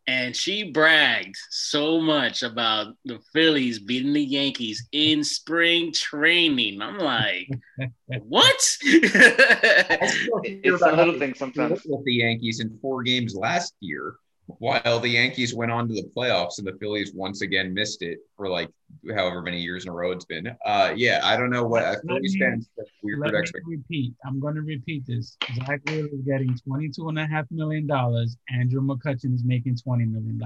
and 0.09 0.35
she 0.35 0.73
bragged 0.73 1.37
so 1.51 2.01
much 2.01 2.43
about 2.43 2.95
the 3.05 3.21
Phillies 3.35 3.79
beating 3.79 4.15
the 4.15 4.25
Yankees 4.25 4.89
in 4.91 5.23
spring 5.23 5.93
training. 5.93 6.81
I'm 6.81 6.99
like, 6.99 7.47
what? 8.23 8.57
it's 8.83 10.83
a 10.83 10.93
little 10.93 11.19
thing 11.19 11.35
sometimes. 11.35 11.83
with 11.85 12.05
the 12.07 12.15
Yankees 12.15 12.61
in 12.61 12.79
four 12.81 13.03
games 13.03 13.35
last 13.35 13.75
year, 13.81 14.15
while 14.59 14.99
the 14.99 15.09
Yankees 15.09 15.55
went 15.55 15.71
on 15.71 15.87
to 15.89 15.95
the 15.95 16.09
playoffs 16.17 16.57
and 16.59 16.67
the 16.67 16.73
Phillies 16.81 17.13
once 17.15 17.43
again 17.43 17.75
missed 17.75 18.01
it 18.03 18.19
for 18.37 18.49
like 18.49 18.71
however 19.15 19.43
many 19.43 19.61
years 19.61 19.85
in 19.85 19.91
a 19.91 19.93
row 19.93 20.11
it's 20.11 20.25
been. 20.25 20.57
Uh, 20.65 20.93
yeah, 20.97 21.21
I 21.23 21.37
don't 21.37 21.51
know 21.51 21.67
what 21.67 21.83
Let 21.83 22.01
Phillies 22.07 22.35
me- 22.35 22.41
fans 22.41 22.69
weird 23.03 23.19
Let 23.21 23.33
me 23.35 23.39
expectations. 23.41 23.85
repeat. 23.89 24.15
I'm 24.25 24.41
going 24.41 24.55
to 24.55 24.63
repeat 24.63 25.07
this. 25.07 25.37
Zach 25.55 25.81
Wheeler 25.87 26.09
is 26.09 26.23
getting 26.27 26.59
$22 26.67 27.09
and 27.11 27.19
a 27.19 27.27
half 27.27 27.45
million 27.51 27.87
dollars. 27.87 28.37
Andrew 28.51 28.81
McCutchen 28.81 29.35
is 29.35 29.45
making 29.45 29.77
$20 29.77 30.11
million. 30.11 30.41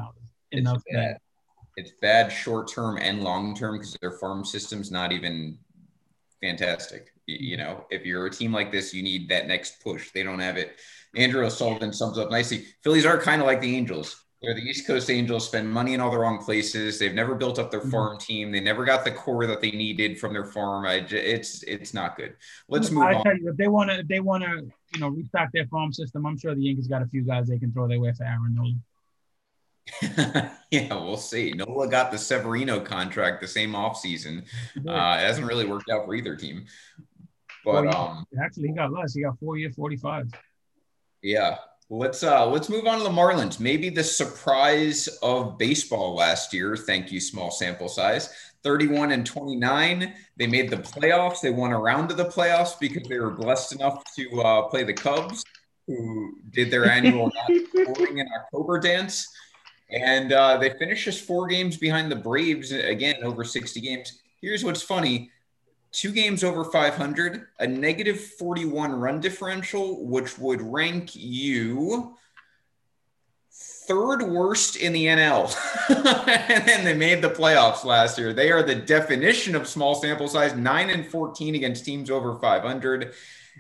Enough 0.51 0.83
It's 0.87 0.95
bad. 0.97 1.19
It's 1.77 1.93
bad 2.03 2.29
short 2.31 2.69
term 2.69 2.99
and 2.99 3.23
long 3.23 3.55
term 3.55 3.79
because 3.79 3.97
their 4.03 4.19
farm 4.19 4.45
system's 4.45 4.91
not 4.91 5.13
even 5.13 5.57
fantastic. 6.41 7.13
You 7.27 7.57
know, 7.57 7.87
if 7.91 8.05
you're 8.05 8.27
a 8.27 8.31
team 8.31 8.53
like 8.53 8.73
this, 8.73 8.93
you 8.93 9.03
need 9.03 9.29
that 9.29 9.47
next 9.47 9.81
push. 9.83 10.11
They 10.11 10.23
don't 10.23 10.41
have 10.41 10.57
it. 10.57 10.77
Andrew 11.17 11.45
O'Sullivan 11.45 11.93
sums 11.93 12.19
up 12.19 12.31
nicely. 12.31 12.65
Phillies 12.83 13.05
are 13.07 13.19
kind 13.21 13.41
of 13.43 13.47
like 13.47 13.61
the 13.61 13.77
Angels. 13.77 14.25
They're 14.41 14.55
the 14.55 14.63
East 14.63 14.89
Coast 14.89 15.09
Angels, 15.09 15.47
spend 15.47 15.71
money 15.71 15.95
in 15.95 16.01
all 16.01 16.11
the 16.11 16.19
wrong 16.19 16.43
places. 16.43 16.99
They've 16.99 17.15
never 17.15 17.37
built 17.37 17.61
up 17.61 17.71
their 17.71 17.81
Mhm. 17.81 17.91
farm 17.93 18.19
team. 18.19 18.51
They 18.51 18.59
never 18.59 18.85
got 18.85 19.05
the 19.05 19.13
core 19.13 19.47
that 19.47 19.61
they 19.61 19.71
needed 19.71 20.19
from 20.19 20.33
their 20.33 20.47
farm. 20.47 20.85
I, 20.85 20.95
it's 20.95 21.63
it's 21.63 21.95
not 21.95 22.17
good. 22.17 22.35
Let's 22.69 22.91
move 22.91 23.05
on. 23.05 23.15
I 23.15 23.19
on. 23.19 23.23
tell 23.25 23.37
you, 23.39 23.51
if 23.51 23.57
they 23.57 23.69
want 23.69 23.91
to, 23.91 24.03
they 24.03 24.19
want 24.19 24.43
to, 24.43 24.69
you 24.95 25.01
know, 25.01 25.09
restock 25.11 25.51
their 25.53 25.67
farm 25.67 25.93
system, 25.93 26.27
I'm 26.27 26.37
sure 26.37 26.57
the 26.57 26.63
Yankees 26.63 26.89
got 26.89 27.03
a 27.03 27.07
few 27.07 27.23
guys 27.23 27.47
they 27.47 27.59
can 27.59 27.73
throw 27.73 27.87
their 27.87 28.01
way 28.01 28.13
for 28.13 28.25
Aaron 28.25 28.53
Nola. 28.55 28.75
yeah, 30.73 30.95
we'll 30.95 31.17
see. 31.17 31.53
Nola 31.53 31.89
got 31.89 32.11
the 32.11 32.19
Severino 32.19 32.81
contract 32.81 33.41
the 33.41 33.49
same 33.49 33.73
offseason. 33.73 34.43
Uh, 34.77 35.19
it 35.21 35.27
hasn't 35.27 35.47
really 35.47 35.67
worked 35.67 35.89
out 35.91 36.05
for 36.05 36.15
either 36.15 36.35
team. 36.35 36.65
But 37.65 37.85
Well, 37.85 37.97
um, 37.97 38.27
Actually, 38.43 38.69
he 38.69 38.75
got 38.75 38.93
less. 38.93 39.15
He 39.15 39.23
got 39.23 39.39
four 39.39 39.57
year, 39.57 39.71
45. 39.71 40.31
Yeah, 41.23 41.57
let's 41.89 42.23
uh 42.23 42.47
let's 42.47 42.69
move 42.69 42.87
on 42.87 42.99
to 42.99 43.05
the 43.05 43.11
Marlins. 43.11 43.61
Maybe 43.61 43.89
the 43.89 44.05
surprise 44.05 45.09
of 45.23 45.59
baseball 45.59 46.15
last 46.15 46.53
year. 46.53 46.77
Thank 46.77 47.13
you, 47.13 47.21
small 47.21 47.51
sample 47.51 47.89
size. 47.89 48.33
31 48.63 49.13
and 49.13 49.27
29. 49.27 50.15
They 50.37 50.47
made 50.47 50.71
the 50.71 50.77
playoffs. 50.77 51.41
They 51.41 51.51
won 51.51 51.73
a 51.73 51.79
round 51.79 52.11
of 52.11 52.17
the 52.17 52.27
playoffs 52.27 52.79
because 52.79 53.09
they 53.09 53.19
were 53.19 53.31
blessed 53.31 53.75
enough 53.75 54.05
to 54.17 54.43
uh, 54.43 54.63
play 54.69 54.85
the 54.85 54.93
Cubs, 54.93 55.45
who 55.87 56.39
did 56.51 56.71
their 56.71 56.89
annual 56.89 57.31
scoring 57.69 58.19
in 58.19 58.29
October 58.39 58.79
dance. 58.79 59.29
And 59.91 60.33
uh, 60.33 60.59
they 60.59 60.71
finished 60.71 61.05
just 61.05 61.25
four 61.25 61.49
games 61.49 61.77
behind 61.77 62.11
the 62.11 62.17
Braves, 62.17 62.73
again, 62.73 63.17
over 63.25 63.45
60 63.45 63.81
games. 63.81 64.21
Here's 64.41 64.65
what's 64.65 64.81
funny 64.81 65.31
two 65.93 66.11
games 66.11 66.43
over 66.43 66.65
500, 66.65 67.47
a 67.59 67.67
negative 67.67 68.21
41 68.21 68.93
run 68.93 69.21
differential, 69.21 70.07
which 70.07 70.39
would 70.39 70.61
rank 70.61 71.15
you 71.15 72.17
third 73.87 74.23
worst 74.23 74.77
in 74.77 74.93
the 74.93 75.07
NL. 75.07 75.55
and 75.89 76.67
then 76.67 76.85
they 76.85 76.95
made 76.95 77.21
the 77.21 77.29
playoffs 77.29 77.85
last 77.85 78.19
year. 78.19 78.33
They 78.33 78.51
are 78.51 78.63
the 78.63 78.75
definition 78.75 79.55
of 79.55 79.67
small 79.67 79.95
sample 79.95 80.29
size, 80.29 80.55
9 80.55 80.91
and 80.91 81.07
14 81.07 81.55
against 81.55 81.85
teams 81.85 82.11
over 82.11 82.39
500. 82.39 83.13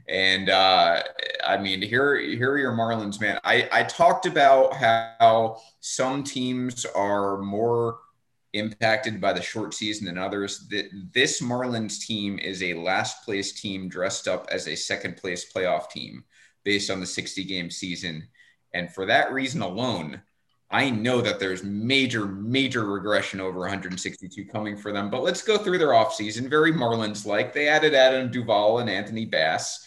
And 0.08 0.48
uh, 0.48 1.02
I 1.46 1.58
mean, 1.58 1.82
here, 1.82 2.18
here 2.18 2.52
are 2.52 2.58
your 2.58 2.72
Marlins, 2.72 3.20
man. 3.20 3.38
I, 3.44 3.68
I 3.70 3.82
talked 3.82 4.26
about 4.26 4.74
how 4.74 5.60
some 5.80 6.24
teams 6.24 6.86
are 6.86 7.38
more 7.38 7.98
impacted 8.52 9.20
by 9.20 9.32
the 9.32 9.42
short 9.42 9.74
season 9.74 10.06
than 10.06 10.18
others. 10.18 10.68
This 11.12 11.40
Marlins 11.40 12.00
team 12.00 12.38
is 12.38 12.62
a 12.62 12.74
last 12.74 13.24
place 13.24 13.52
team 13.52 13.88
dressed 13.88 14.28
up 14.28 14.46
as 14.50 14.68
a 14.68 14.74
second 14.74 15.16
place 15.16 15.50
playoff 15.52 15.90
team 15.90 16.24
based 16.64 16.90
on 16.90 17.00
the 17.00 17.06
60 17.06 17.44
game 17.44 17.70
season. 17.70 18.28
And 18.74 18.92
for 18.92 19.06
that 19.06 19.32
reason 19.32 19.62
alone, 19.62 20.22
I 20.70 20.88
know 20.88 21.20
that 21.20 21.38
there's 21.38 21.62
major, 21.62 22.26
major 22.26 22.86
regression 22.86 23.40
over 23.40 23.60
162 23.60 24.46
coming 24.46 24.76
for 24.76 24.90
them. 24.90 25.10
But 25.10 25.22
let's 25.22 25.42
go 25.42 25.58
through 25.58 25.78
their 25.78 25.88
offseason. 25.88 26.48
Very 26.48 26.72
Marlins 26.72 27.26
like. 27.26 27.52
They 27.52 27.68
added 27.68 27.94
Adam 27.94 28.30
Duvall 28.30 28.78
and 28.78 28.88
Anthony 28.88 29.26
Bass, 29.26 29.86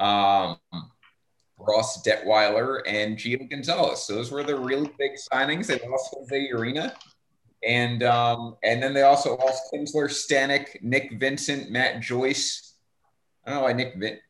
um, 0.00 0.58
Ross 1.58 2.02
Detwiler, 2.02 2.80
and 2.86 3.16
Gio 3.16 3.48
Gonzalez. 3.48 4.06
Those 4.08 4.32
were 4.32 4.42
the 4.42 4.58
really 4.58 4.90
big 4.98 5.12
signings. 5.32 5.66
They 5.66 5.78
lost 5.88 6.12
Jose 6.12 6.50
Urena. 6.52 6.92
And 7.66 8.02
um, 8.02 8.56
and 8.62 8.82
then 8.82 8.94
they 8.94 9.02
also 9.02 9.36
lost 9.36 9.62
Kintzler, 9.72 10.08
Stanek, 10.08 10.82
Nick 10.82 11.18
Vincent, 11.18 11.70
Matt 11.70 12.00
Joyce. 12.00 12.74
I 13.44 13.50
don't 13.50 13.58
know 13.58 13.64
why 13.64 13.72
Nick 13.72 13.94
Vin- 13.96 14.20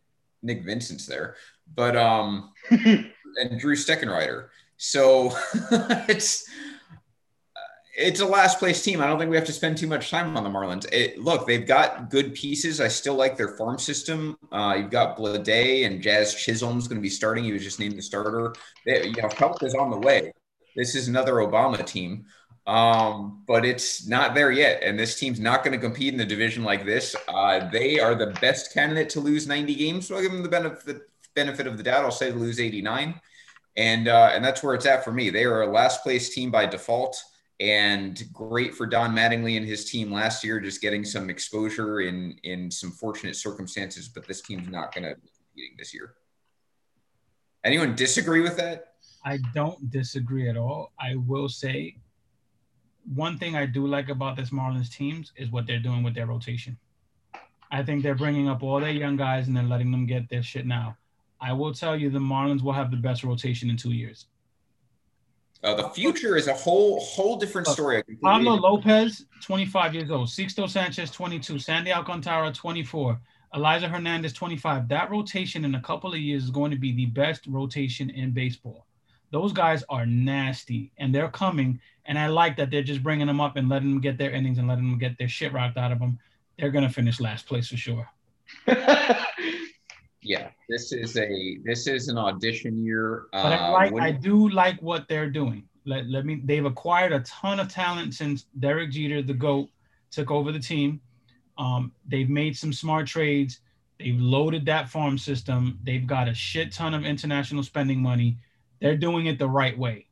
Nick 0.42 0.64
Vincent's 0.64 1.06
there, 1.06 1.36
but 1.74 1.96
um, 1.96 2.52
and 2.70 3.58
Drew 3.58 3.76
Steckenrider. 3.76 4.48
So 4.78 5.36
it's 6.08 6.48
it's 7.96 8.20
a 8.20 8.26
last 8.26 8.58
place 8.58 8.82
team. 8.82 9.00
I 9.00 9.06
don't 9.06 9.18
think 9.18 9.30
we 9.30 9.36
have 9.36 9.46
to 9.46 9.52
spend 9.52 9.78
too 9.78 9.86
much 9.86 10.10
time 10.10 10.36
on 10.36 10.44
the 10.44 10.50
Marlins. 10.50 10.86
It, 10.92 11.18
look, 11.18 11.46
they've 11.46 11.66
got 11.66 12.10
good 12.10 12.34
pieces. 12.34 12.80
I 12.80 12.88
still 12.88 13.14
like 13.14 13.36
their 13.36 13.56
farm 13.56 13.78
system. 13.78 14.36
Uh, 14.52 14.76
you've 14.78 14.90
got 14.90 15.16
Bleday 15.16 15.86
and 15.86 16.02
Jazz 16.02 16.34
Chisholm's 16.34 16.88
going 16.88 16.98
to 16.98 17.02
be 17.02 17.08
starting. 17.08 17.44
He 17.44 17.52
was 17.52 17.62
just 17.62 17.80
named 17.80 17.96
the 17.96 18.02
starter. 18.02 18.54
They, 18.84 19.06
you 19.06 19.22
know, 19.22 19.30
help 19.36 19.62
is 19.62 19.74
on 19.74 19.90
the 19.90 19.98
way. 19.98 20.32
This 20.76 20.94
is 20.94 21.08
another 21.08 21.34
Obama 21.34 21.84
team, 21.84 22.26
um, 22.66 23.42
but 23.46 23.64
it's 23.64 24.06
not 24.06 24.34
there 24.34 24.50
yet. 24.50 24.82
And 24.82 24.98
this 24.98 25.18
team's 25.18 25.38
not 25.38 25.62
going 25.64 25.72
to 25.72 25.84
compete 25.84 26.12
in 26.12 26.18
the 26.18 26.24
division 26.24 26.64
like 26.64 26.84
this. 26.84 27.14
Uh, 27.28 27.68
they 27.70 28.00
are 28.00 28.14
the 28.14 28.28
best 28.40 28.74
candidate 28.74 29.08
to 29.10 29.20
lose 29.20 29.46
90 29.46 29.74
games. 29.74 30.08
So 30.08 30.16
I'll 30.16 30.22
give 30.22 30.32
them 30.32 30.42
the 30.42 30.48
benefit 30.48 31.02
benefit 31.34 31.66
of 31.66 31.76
the 31.76 31.82
doubt. 31.82 32.04
I'll 32.04 32.10
say 32.10 32.32
lose 32.32 32.58
89 32.58 33.20
and 33.76 34.08
uh, 34.08 34.30
and 34.32 34.44
that's 34.44 34.62
where 34.62 34.74
it's 34.74 34.86
at 34.86 35.04
for 35.04 35.12
me. 35.12 35.30
They 35.30 35.44
are 35.44 35.62
a 35.62 35.70
last 35.70 36.02
place 36.02 36.34
team 36.34 36.50
by 36.50 36.66
default, 36.66 37.22
and 37.60 38.22
great 38.32 38.74
for 38.74 38.86
Don 38.86 39.14
Mattingly 39.14 39.56
and 39.56 39.66
his 39.66 39.90
team 39.90 40.10
last 40.10 40.42
year, 40.42 40.60
just 40.60 40.80
getting 40.80 41.04
some 41.04 41.28
exposure 41.28 42.00
in 42.00 42.38
in 42.42 42.70
some 42.70 42.90
fortunate 42.90 43.36
circumstances. 43.36 44.08
But 44.08 44.26
this 44.26 44.40
team's 44.40 44.68
not 44.68 44.94
going 44.94 45.04
to 45.04 45.14
be 45.20 45.30
competing 45.36 45.76
this 45.78 45.92
year. 45.92 46.14
Anyone 47.64 47.94
disagree 47.94 48.40
with 48.40 48.56
that? 48.56 48.94
I 49.24 49.38
don't 49.54 49.90
disagree 49.90 50.48
at 50.48 50.56
all. 50.56 50.92
I 50.98 51.16
will 51.16 51.48
say 51.48 51.96
one 53.14 53.38
thing 53.38 53.56
I 53.56 53.66
do 53.66 53.86
like 53.86 54.08
about 54.08 54.36
this 54.36 54.50
Marlins 54.50 54.90
teams 54.90 55.32
is 55.36 55.50
what 55.50 55.66
they're 55.66 55.78
doing 55.78 56.02
with 56.02 56.14
their 56.14 56.26
rotation. 56.26 56.76
I 57.70 57.82
think 57.82 58.02
they're 58.02 58.14
bringing 58.14 58.48
up 58.48 58.62
all 58.62 58.80
their 58.80 58.90
young 58.90 59.16
guys 59.16 59.48
and 59.48 59.56
they're 59.56 59.64
letting 59.64 59.90
them 59.90 60.06
get 60.06 60.28
their 60.28 60.42
shit 60.42 60.66
now. 60.66 60.96
I 61.40 61.52
will 61.52 61.72
tell 61.72 61.96
you 61.96 62.10
the 62.10 62.18
Marlins 62.18 62.62
will 62.62 62.72
have 62.72 62.90
the 62.90 62.96
best 62.96 63.22
rotation 63.22 63.70
in 63.70 63.76
two 63.76 63.92
years. 63.92 64.26
Uh, 65.62 65.74
the 65.74 65.88
future 65.90 66.36
is 66.36 66.46
a 66.46 66.54
whole 66.54 67.00
whole 67.00 67.36
different 67.36 67.66
story. 67.66 68.02
Pablo 68.22 68.54
Lopez, 68.54 69.24
25 69.42 69.94
years 69.94 70.10
old. 70.10 70.28
Sixto 70.28 70.68
Sanchez, 70.68 71.10
22. 71.10 71.58
Sandy 71.58 71.92
Alcantara, 71.92 72.52
24. 72.52 73.18
Elieser 73.54 73.90
Hernandez, 73.90 74.32
25. 74.32 74.88
That 74.88 75.10
rotation 75.10 75.64
in 75.64 75.74
a 75.74 75.80
couple 75.80 76.12
of 76.12 76.20
years 76.20 76.44
is 76.44 76.50
going 76.50 76.70
to 76.70 76.76
be 76.76 76.92
the 76.92 77.06
best 77.06 77.46
rotation 77.46 78.10
in 78.10 78.32
baseball. 78.32 78.86
Those 79.32 79.52
guys 79.52 79.82
are 79.88 80.06
nasty 80.06 80.92
and 80.98 81.14
they're 81.14 81.30
coming. 81.30 81.80
And 82.06 82.18
I 82.18 82.28
like 82.28 82.56
that 82.56 82.70
they're 82.70 82.82
just 82.82 83.02
bringing 83.02 83.26
them 83.26 83.40
up 83.40 83.56
and 83.56 83.68
letting 83.68 83.90
them 83.90 84.00
get 84.00 84.18
their 84.18 84.30
innings 84.30 84.58
and 84.58 84.68
letting 84.68 84.88
them 84.88 84.98
get 84.98 85.18
their 85.18 85.28
shit 85.28 85.52
rocked 85.52 85.76
out 85.76 85.92
of 85.92 85.98
them. 85.98 86.18
They're 86.58 86.70
going 86.70 86.86
to 86.86 86.92
finish 86.92 87.20
last 87.20 87.46
place 87.46 87.68
for 87.68 87.76
sure. 87.76 88.08
yeah, 90.22 90.48
this 90.68 90.92
is 90.92 91.16
a 91.16 91.58
this 91.64 91.86
is 91.86 92.08
an 92.08 92.18
audition 92.18 92.84
year. 92.84 93.26
But 93.32 93.52
I 93.52 93.68
like 93.70 93.92
uh, 93.92 93.96
I 93.96 94.10
do 94.12 94.48
like 94.48 94.80
what 94.80 95.08
they're 95.08 95.30
doing. 95.30 95.64
Let, 95.84 96.06
let 96.08 96.26
me 96.26 96.40
they've 96.44 96.64
acquired 96.64 97.12
a 97.12 97.20
ton 97.20 97.60
of 97.60 97.68
talent 97.68 98.14
since 98.14 98.46
Derek 98.58 98.90
Jeter, 98.90 99.22
the 99.22 99.34
GOAT, 99.34 99.68
took 100.10 100.30
over 100.30 100.52
the 100.52 100.58
team. 100.58 101.00
Um, 101.58 101.92
they've 102.06 102.28
made 102.28 102.56
some 102.56 102.72
smart 102.72 103.06
trades. 103.06 103.60
They've 103.98 104.20
loaded 104.20 104.66
that 104.66 104.88
farm 104.90 105.16
system. 105.16 105.78
They've 105.82 106.06
got 106.06 106.28
a 106.28 106.34
shit 106.34 106.72
ton 106.72 106.92
of 106.92 107.04
international 107.04 107.62
spending 107.62 108.00
money. 108.00 108.36
They're 108.80 108.96
doing 108.96 109.26
it 109.26 109.38
the 109.38 109.48
right 109.48 109.76
way. 109.76 110.06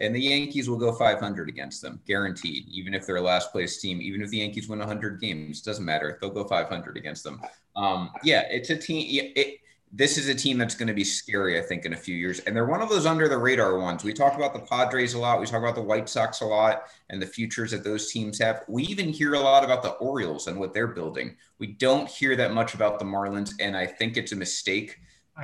And 0.00 0.14
the 0.14 0.20
Yankees 0.20 0.68
will 0.68 0.78
go 0.78 0.92
500 0.92 1.48
against 1.48 1.82
them, 1.82 2.00
guaranteed. 2.06 2.68
Even 2.68 2.94
if 2.94 3.06
they're 3.06 3.16
a 3.16 3.20
last 3.22 3.52
place 3.52 3.80
team, 3.80 4.00
even 4.00 4.22
if 4.22 4.30
the 4.30 4.38
Yankees 4.38 4.68
win 4.68 4.78
100 4.78 5.20
games, 5.20 5.60
doesn't 5.60 5.84
matter. 5.84 6.18
They'll 6.20 6.30
go 6.30 6.44
500 6.44 6.96
against 6.96 7.24
them. 7.24 7.40
Um, 7.76 8.10
yeah, 8.22 8.42
it's 8.50 8.70
a 8.70 8.76
team. 8.76 9.32
It, 9.36 9.60
this 9.96 10.18
is 10.18 10.28
a 10.28 10.34
team 10.34 10.58
that's 10.58 10.74
going 10.74 10.88
to 10.88 10.94
be 10.94 11.04
scary, 11.04 11.56
I 11.56 11.62
think, 11.62 11.84
in 11.84 11.92
a 11.92 11.96
few 11.96 12.16
years. 12.16 12.40
And 12.40 12.56
they're 12.56 12.66
one 12.66 12.82
of 12.82 12.88
those 12.88 13.06
under 13.06 13.28
the 13.28 13.38
radar 13.38 13.78
ones. 13.78 14.02
We 14.02 14.12
talk 14.12 14.34
about 14.34 14.52
the 14.52 14.58
Padres 14.58 15.14
a 15.14 15.18
lot. 15.20 15.38
We 15.38 15.46
talk 15.46 15.62
about 15.62 15.76
the 15.76 15.82
White 15.82 16.08
Sox 16.08 16.40
a 16.40 16.46
lot 16.46 16.86
and 17.10 17.22
the 17.22 17.26
futures 17.26 17.70
that 17.70 17.84
those 17.84 18.10
teams 18.10 18.36
have. 18.40 18.62
We 18.66 18.82
even 18.84 19.08
hear 19.10 19.34
a 19.34 19.40
lot 19.40 19.62
about 19.62 19.84
the 19.84 19.90
Orioles 19.90 20.48
and 20.48 20.58
what 20.58 20.74
they're 20.74 20.88
building. 20.88 21.36
We 21.60 21.68
don't 21.68 22.08
hear 22.08 22.34
that 22.34 22.52
much 22.52 22.74
about 22.74 22.98
the 22.98 23.04
Marlins. 23.04 23.52
And 23.60 23.76
I 23.76 23.86
think 23.86 24.16
it's 24.16 24.32
a 24.32 24.36
mistake 24.36 24.98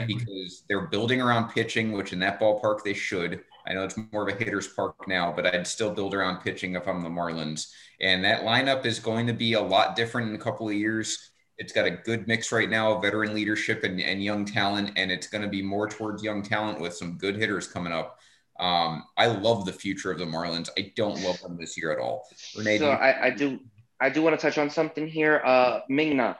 because 0.06 0.64
they're 0.68 0.88
building 0.88 1.20
around 1.20 1.50
pitching, 1.50 1.92
which 1.92 2.12
in 2.12 2.18
that 2.20 2.40
ballpark 2.40 2.82
they 2.82 2.94
should. 2.94 3.42
I 3.66 3.74
know 3.74 3.84
it's 3.84 3.98
more 4.12 4.28
of 4.28 4.34
a 4.34 4.38
hitter's 4.38 4.68
park 4.68 5.06
now, 5.06 5.32
but 5.34 5.46
I'd 5.46 5.66
still 5.66 5.92
build 5.92 6.14
around 6.14 6.42
pitching 6.42 6.74
if 6.74 6.88
I'm 6.88 7.02
the 7.02 7.08
Marlins. 7.08 7.70
And 8.00 8.24
that 8.24 8.42
lineup 8.42 8.86
is 8.86 8.98
going 8.98 9.26
to 9.26 9.32
be 9.32 9.54
a 9.54 9.60
lot 9.60 9.96
different 9.96 10.28
in 10.28 10.34
a 10.34 10.38
couple 10.38 10.68
of 10.68 10.74
years. 10.74 11.30
It's 11.58 11.72
got 11.72 11.86
a 11.86 11.90
good 11.90 12.26
mix 12.26 12.52
right 12.52 12.70
now 12.70 12.92
of 12.92 13.02
veteran 13.02 13.34
leadership 13.34 13.84
and, 13.84 14.00
and 14.00 14.24
young 14.24 14.46
talent, 14.46 14.92
and 14.96 15.12
it's 15.12 15.26
going 15.26 15.42
to 15.42 15.48
be 15.48 15.62
more 15.62 15.88
towards 15.88 16.22
young 16.22 16.42
talent 16.42 16.80
with 16.80 16.94
some 16.94 17.18
good 17.18 17.36
hitters 17.36 17.66
coming 17.66 17.92
up. 17.92 18.18
Um, 18.58 19.04
I 19.16 19.26
love 19.26 19.66
the 19.66 19.72
future 19.72 20.10
of 20.10 20.18
the 20.18 20.24
Marlins. 20.24 20.68
I 20.78 20.92
don't 20.96 21.22
love 21.22 21.40
them 21.40 21.56
this 21.58 21.76
year 21.76 21.92
at 21.92 21.98
all. 21.98 22.28
Renee, 22.56 22.78
so 22.78 22.90
I, 22.90 23.26
I, 23.26 23.30
do, 23.30 23.58
I 24.00 24.10
do 24.10 24.22
want 24.22 24.38
to 24.38 24.42
touch 24.42 24.58
on 24.58 24.70
something 24.70 25.06
here. 25.06 25.42
Uh, 25.44 25.80
Ming-Na, 25.88 26.34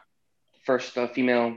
first 0.65 0.97
uh, 0.97 1.09
female 1.09 1.57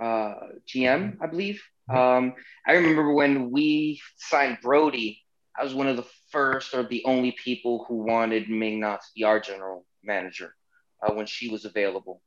uh, 0.00 0.34
GM, 0.66 1.16
I 1.20 1.26
believe. 1.26 1.62
Um, 1.88 2.34
I 2.66 2.72
remember 2.72 3.12
when 3.12 3.50
we 3.50 4.00
signed 4.16 4.58
Brodie, 4.62 5.20
I 5.58 5.64
was 5.64 5.74
one 5.74 5.86
of 5.86 5.96
the 5.96 6.06
first 6.30 6.74
or 6.74 6.82
the 6.82 7.04
only 7.04 7.32
people 7.32 7.84
who 7.88 7.96
wanted 7.96 8.48
Ming 8.48 8.80
Na 8.80 8.96
to 8.96 9.06
be 9.14 9.24
our 9.24 9.38
general 9.38 9.86
manager 10.02 10.54
uh, 11.02 11.12
when 11.12 11.26
she 11.26 11.48
was 11.50 11.64
available. 11.64 12.22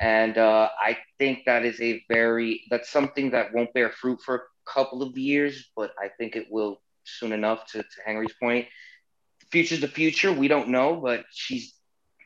And 0.00 0.36
uh, 0.36 0.68
I 0.80 0.98
think 1.18 1.44
that 1.46 1.64
is 1.64 1.80
a 1.80 2.02
very, 2.08 2.62
that's 2.70 2.90
something 2.90 3.30
that 3.30 3.54
won't 3.54 3.72
bear 3.72 3.90
fruit 3.90 4.20
for 4.20 4.34
a 4.34 4.70
couple 4.70 5.02
of 5.02 5.16
years, 5.16 5.70
but 5.76 5.92
I 5.98 6.08
think 6.08 6.34
it 6.34 6.46
will 6.50 6.80
soon 7.04 7.32
enough 7.32 7.66
to, 7.72 7.82
to 7.82 7.98
Henry's 8.04 8.34
point. 8.40 8.66
The 9.40 9.46
future's 9.52 9.80
the 9.80 9.88
future. 9.88 10.32
We 10.32 10.48
don't 10.48 10.70
know, 10.70 10.96
but 10.96 11.24
she's, 11.32 11.74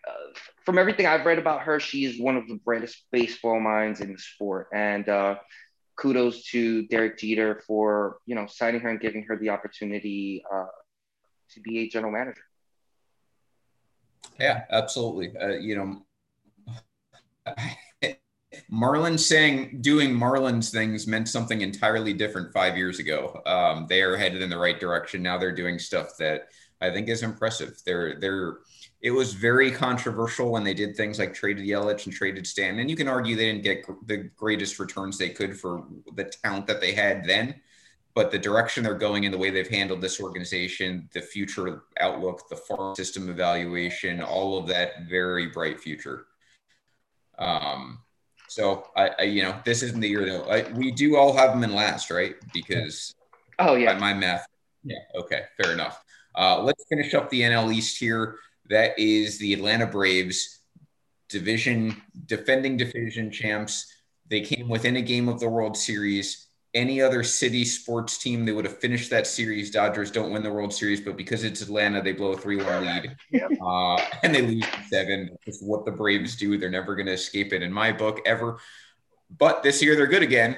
uh, 0.09 0.39
from 0.64 0.78
everything 0.78 1.07
I've 1.07 1.26
read 1.26 1.39
about 1.39 1.62
her, 1.62 1.80
she 1.80 2.05
is 2.05 2.18
one 2.18 2.37
of 2.37 2.49
the 2.49 2.61
brightest 2.64 2.97
baseball 3.12 3.61
minds 3.61 4.01
in 4.01 4.12
the 4.12 4.18
sport. 4.18 4.68
And 4.72 5.07
uh, 5.09 5.34
kudos 5.97 6.44
to 6.44 6.86
Derek 6.86 7.18
Jeter 7.18 7.62
for 7.66 8.18
you 8.26 8.34
know 8.34 8.47
signing 8.47 8.80
her 8.80 8.88
and 8.88 9.01
giving 9.01 9.22
her 9.24 9.36
the 9.36 9.51
opportunity 9.51 10.44
uh, 10.53 10.66
to 11.51 11.61
be 11.61 11.80
a 11.80 11.88
general 11.88 12.12
manager. 12.12 12.42
Yeah, 14.38 14.64
absolutely. 14.70 15.36
Uh, 15.36 15.59
you 15.59 15.76
know, 15.76 17.47
Marlins 18.72 19.20
saying 19.20 19.78
doing 19.80 20.11
Marlins 20.11 20.70
things 20.70 21.07
meant 21.07 21.28
something 21.28 21.61
entirely 21.61 22.12
different 22.12 22.53
five 22.53 22.76
years 22.76 22.99
ago. 22.99 23.40
Um, 23.47 23.86
they 23.88 24.03
are 24.03 24.16
headed 24.16 24.42
in 24.42 24.51
the 24.51 24.59
right 24.59 24.78
direction. 24.78 25.22
Now 25.22 25.38
they're 25.38 25.55
doing 25.55 25.78
stuff 25.78 26.16
that 26.18 26.49
I 26.80 26.90
think 26.90 27.09
is 27.09 27.22
impressive. 27.22 27.78
They're 27.84 28.18
they're 28.20 28.59
it 29.03 29.11
was 29.11 29.34
very 29.34 29.70
controversial 29.70 30.51
when 30.51 30.64
they 30.64 30.74
did 30.74 30.97
things 30.97 31.18
like 31.18 31.34
traded 31.34 31.66
Yelich 31.66 32.07
and 32.07 32.14
traded 32.14 32.47
Stanton. 32.47 32.80
And 32.80 32.90
you 32.90 32.97
can 32.97 33.09
argue 33.09 33.36
they 33.36 33.53
didn't 33.53 33.64
get 33.64 33.84
the 34.07 34.30
greatest 34.36 34.78
returns 34.78 35.18
they 35.18 35.28
could 35.28 35.59
for 35.59 35.84
the 36.14 36.24
talent 36.24 36.66
that 36.66 36.80
they 36.80 36.92
had 36.92 37.24
then. 37.24 37.55
But 38.14 38.30
the 38.30 38.38
direction 38.38 38.82
they're 38.82 38.94
going 38.94 39.24
in, 39.24 39.32
the 39.32 39.38
way 39.38 39.51
they've 39.51 39.68
handled 39.68 40.01
this 40.01 40.20
organization, 40.20 41.11
the 41.12 41.20
future 41.20 41.82
outlook, 42.01 42.49
the 42.49 42.57
farm 42.57 42.97
system 42.97 43.28
evaluation, 43.28 44.22
all 44.22 44.59
of 44.59 44.66
that 44.68 45.07
very 45.07 45.49
bright 45.49 45.78
future. 45.78 46.26
Um, 47.38 47.99
so 48.49 48.86
I, 48.97 49.11
I, 49.18 49.22
you 49.24 49.42
know, 49.42 49.61
this 49.66 49.82
isn't 49.82 50.01
the 50.01 50.09
year 50.09 50.24
though. 50.24 50.44
I, 50.44 50.70
we 50.72 50.90
do 50.90 51.16
all 51.16 51.36
have 51.36 51.51
them 51.51 51.62
in 51.62 51.74
last, 51.74 52.11
right? 52.11 52.36
Because 52.55 53.14
oh 53.59 53.74
yeah, 53.74 53.92
by 53.92 53.99
my 53.99 54.14
math. 54.14 54.47
Yeah. 54.82 54.97
Okay. 55.14 55.42
Fair 55.61 55.72
enough. 55.72 56.03
Uh, 56.34 56.62
let's 56.62 56.84
finish 56.88 57.12
up 57.12 57.28
the 57.28 57.42
NL 57.42 57.74
East 57.74 57.99
here. 57.99 58.38
That 58.68 58.98
is 58.98 59.38
the 59.38 59.52
Atlanta 59.52 59.86
Braves 59.86 60.60
division, 61.28 62.00
defending 62.26 62.76
division 62.76 63.30
champs. 63.30 63.92
They 64.28 64.40
came 64.40 64.68
within 64.68 64.96
a 64.96 65.02
game 65.02 65.28
of 65.28 65.40
the 65.40 65.48
World 65.48 65.76
Series. 65.76 66.48
Any 66.74 67.00
other 67.00 67.22
city 67.22 67.64
sports 67.64 68.18
team, 68.18 68.44
they 68.44 68.52
would 68.52 68.66
have 68.66 68.78
finished 68.78 69.08
that 69.10 69.26
series. 69.26 69.70
Dodgers 69.70 70.10
don't 70.10 70.30
win 70.30 70.42
the 70.42 70.52
World 70.52 70.74
Series, 70.74 71.00
but 71.00 71.16
because 71.16 71.42
it's 71.42 71.62
Atlanta, 71.62 72.02
they 72.02 72.12
blow 72.12 72.32
a 72.32 72.36
3 72.36 72.56
1 72.56 72.84
lead 72.84 73.16
yep. 73.30 73.50
uh, 73.62 73.96
and 74.22 74.34
they 74.34 74.42
lose 74.42 74.64
seven. 74.90 75.30
It's 75.46 75.62
what 75.62 75.86
the 75.86 75.92
Braves 75.92 76.36
do. 76.36 76.58
They're 76.58 76.68
never 76.68 76.94
going 76.94 77.06
to 77.06 77.12
escape 77.12 77.52
it 77.52 77.62
in 77.62 77.72
my 77.72 77.92
book 77.92 78.20
ever. 78.26 78.58
But 79.38 79.62
this 79.62 79.82
year, 79.82 79.96
they're 79.96 80.06
good 80.06 80.22
again. 80.22 80.56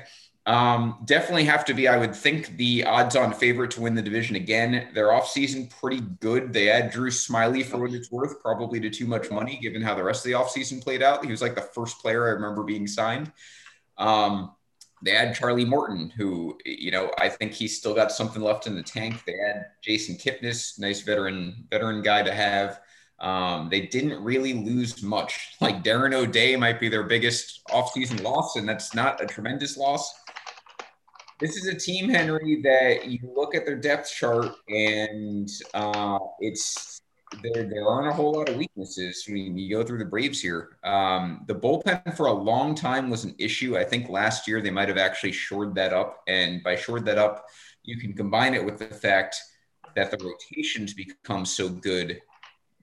Um, 0.48 0.96
definitely 1.04 1.44
have 1.44 1.66
to 1.66 1.74
be, 1.74 1.88
I 1.88 1.98
would 1.98 2.16
think, 2.16 2.56
the 2.56 2.82
odds 2.84 3.16
on 3.16 3.34
favorite 3.34 3.70
to 3.72 3.82
win 3.82 3.94
the 3.94 4.00
division 4.00 4.34
again. 4.34 4.88
Their 4.94 5.08
offseason 5.08 5.68
pretty 5.68 6.00
good. 6.20 6.54
They 6.54 6.64
had 6.64 6.90
Drew 6.90 7.10
Smyly 7.10 7.62
for 7.62 7.76
what 7.76 7.92
it's 7.92 8.10
worth, 8.10 8.40
probably 8.40 8.80
to 8.80 8.88
too 8.88 9.06
much 9.06 9.30
money 9.30 9.58
given 9.60 9.82
how 9.82 9.94
the 9.94 10.02
rest 10.02 10.24
of 10.24 10.32
the 10.32 10.38
offseason 10.38 10.82
played 10.82 11.02
out. 11.02 11.22
He 11.22 11.30
was 11.30 11.42
like 11.42 11.54
the 11.54 11.60
first 11.60 12.00
player 12.00 12.26
I 12.26 12.30
remember 12.30 12.62
being 12.62 12.86
signed. 12.86 13.30
Um, 13.98 14.52
they 15.02 15.10
had 15.10 15.34
Charlie 15.34 15.66
Morton, 15.66 16.10
who, 16.16 16.56
you 16.64 16.92
know, 16.92 17.12
I 17.18 17.28
think 17.28 17.52
he's 17.52 17.76
still 17.76 17.94
got 17.94 18.10
something 18.10 18.40
left 18.40 18.66
in 18.66 18.74
the 18.74 18.82
tank. 18.82 19.24
They 19.26 19.36
had 19.36 19.66
Jason 19.82 20.16
Kipnis, 20.16 20.78
nice 20.78 21.02
veteran, 21.02 21.66
veteran 21.70 22.00
guy 22.00 22.22
to 22.22 22.32
have. 22.32 22.80
Um, 23.20 23.68
they 23.68 23.82
didn't 23.82 24.24
really 24.24 24.54
lose 24.54 25.02
much. 25.02 25.56
Like 25.60 25.84
Darren 25.84 26.14
O'Day 26.14 26.56
might 26.56 26.80
be 26.80 26.88
their 26.88 27.02
biggest 27.02 27.66
offseason 27.68 28.22
loss, 28.22 28.56
and 28.56 28.66
that's 28.66 28.94
not 28.94 29.22
a 29.22 29.26
tremendous 29.26 29.76
loss 29.76 30.14
this 31.40 31.56
is 31.56 31.66
a 31.66 31.74
team, 31.74 32.08
Henry, 32.08 32.60
that 32.62 33.06
you 33.06 33.18
look 33.34 33.54
at 33.54 33.64
their 33.64 33.76
depth 33.76 34.10
chart 34.10 34.52
and 34.68 35.48
uh, 35.74 36.18
it's 36.40 37.00
there. 37.42 37.64
There 37.64 37.86
aren't 37.86 38.08
a 38.08 38.12
whole 38.12 38.32
lot 38.32 38.48
of 38.48 38.56
weaknesses. 38.56 39.24
I 39.28 39.32
mean, 39.32 39.56
you 39.56 39.76
go 39.76 39.84
through 39.84 39.98
the 39.98 40.04
Braves 40.04 40.40
here. 40.40 40.76
Um, 40.84 41.44
the 41.46 41.54
bullpen 41.54 42.16
for 42.16 42.26
a 42.26 42.32
long 42.32 42.74
time 42.74 43.10
was 43.10 43.24
an 43.24 43.34
issue. 43.38 43.76
I 43.76 43.84
think 43.84 44.08
last 44.08 44.48
year 44.48 44.60
they 44.60 44.70
might 44.70 44.88
have 44.88 44.98
actually 44.98 45.32
shored 45.32 45.74
that 45.76 45.92
up, 45.92 46.22
and 46.26 46.62
by 46.62 46.76
shored 46.76 47.04
that 47.04 47.18
up, 47.18 47.46
you 47.82 47.98
can 47.98 48.14
combine 48.14 48.54
it 48.54 48.64
with 48.64 48.78
the 48.78 48.86
fact 48.86 49.36
that 49.94 50.10
the 50.10 50.18
rotations 50.18 50.94
become 50.94 51.44
so 51.44 51.68
good 51.68 52.20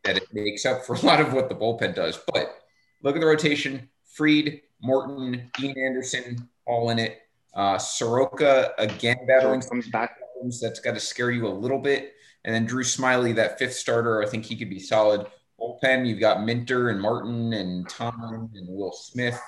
that 0.04 0.18
it 0.18 0.28
makes 0.34 0.66
up 0.66 0.86
for 0.86 0.96
a 0.96 1.02
lot 1.02 1.20
of 1.20 1.34
what 1.34 1.50
the 1.50 1.56
bullpen 1.56 1.96
does. 1.96 2.20
But 2.34 2.56
look 3.04 3.16
at 3.16 3.20
the 3.20 3.28
rotation: 3.28 3.90
Fried, 4.06 4.62
Morton, 4.82 5.52
Ian 5.60 5.78
Anderson, 5.78 6.50
all 6.66 6.90
in 6.90 7.00
it. 7.00 7.20
Uh, 7.56 7.78
Soroka 7.78 8.74
again 8.78 9.18
battling 9.28 9.62
some 9.62 9.82
back. 9.92 10.20
Problems. 10.20 10.60
That's 10.60 10.80
got 10.80 10.94
to 10.94 11.00
scare 11.00 11.32
you 11.32 11.48
a 11.48 11.50
little 11.50 11.80
bit. 11.80 12.14
And 12.44 12.54
then 12.54 12.66
Drew 12.66 12.84
Smyly, 12.84 13.34
that 13.36 13.58
fifth 13.58 13.74
starter, 13.74 14.22
I 14.22 14.28
think 14.28 14.46
he 14.46 14.56
could 14.56 14.70
be 14.70 14.80
solid. 14.80 15.26
Bullpen, 15.60 16.06
you've 16.08 16.20
got 16.20 16.44
Minter 16.44 16.90
and 16.90 17.02
Martin 17.02 17.54
and 17.54 17.88
Tom 17.90 18.50
and 18.54 18.68
Will 18.68 18.92
Smith. 18.92 19.40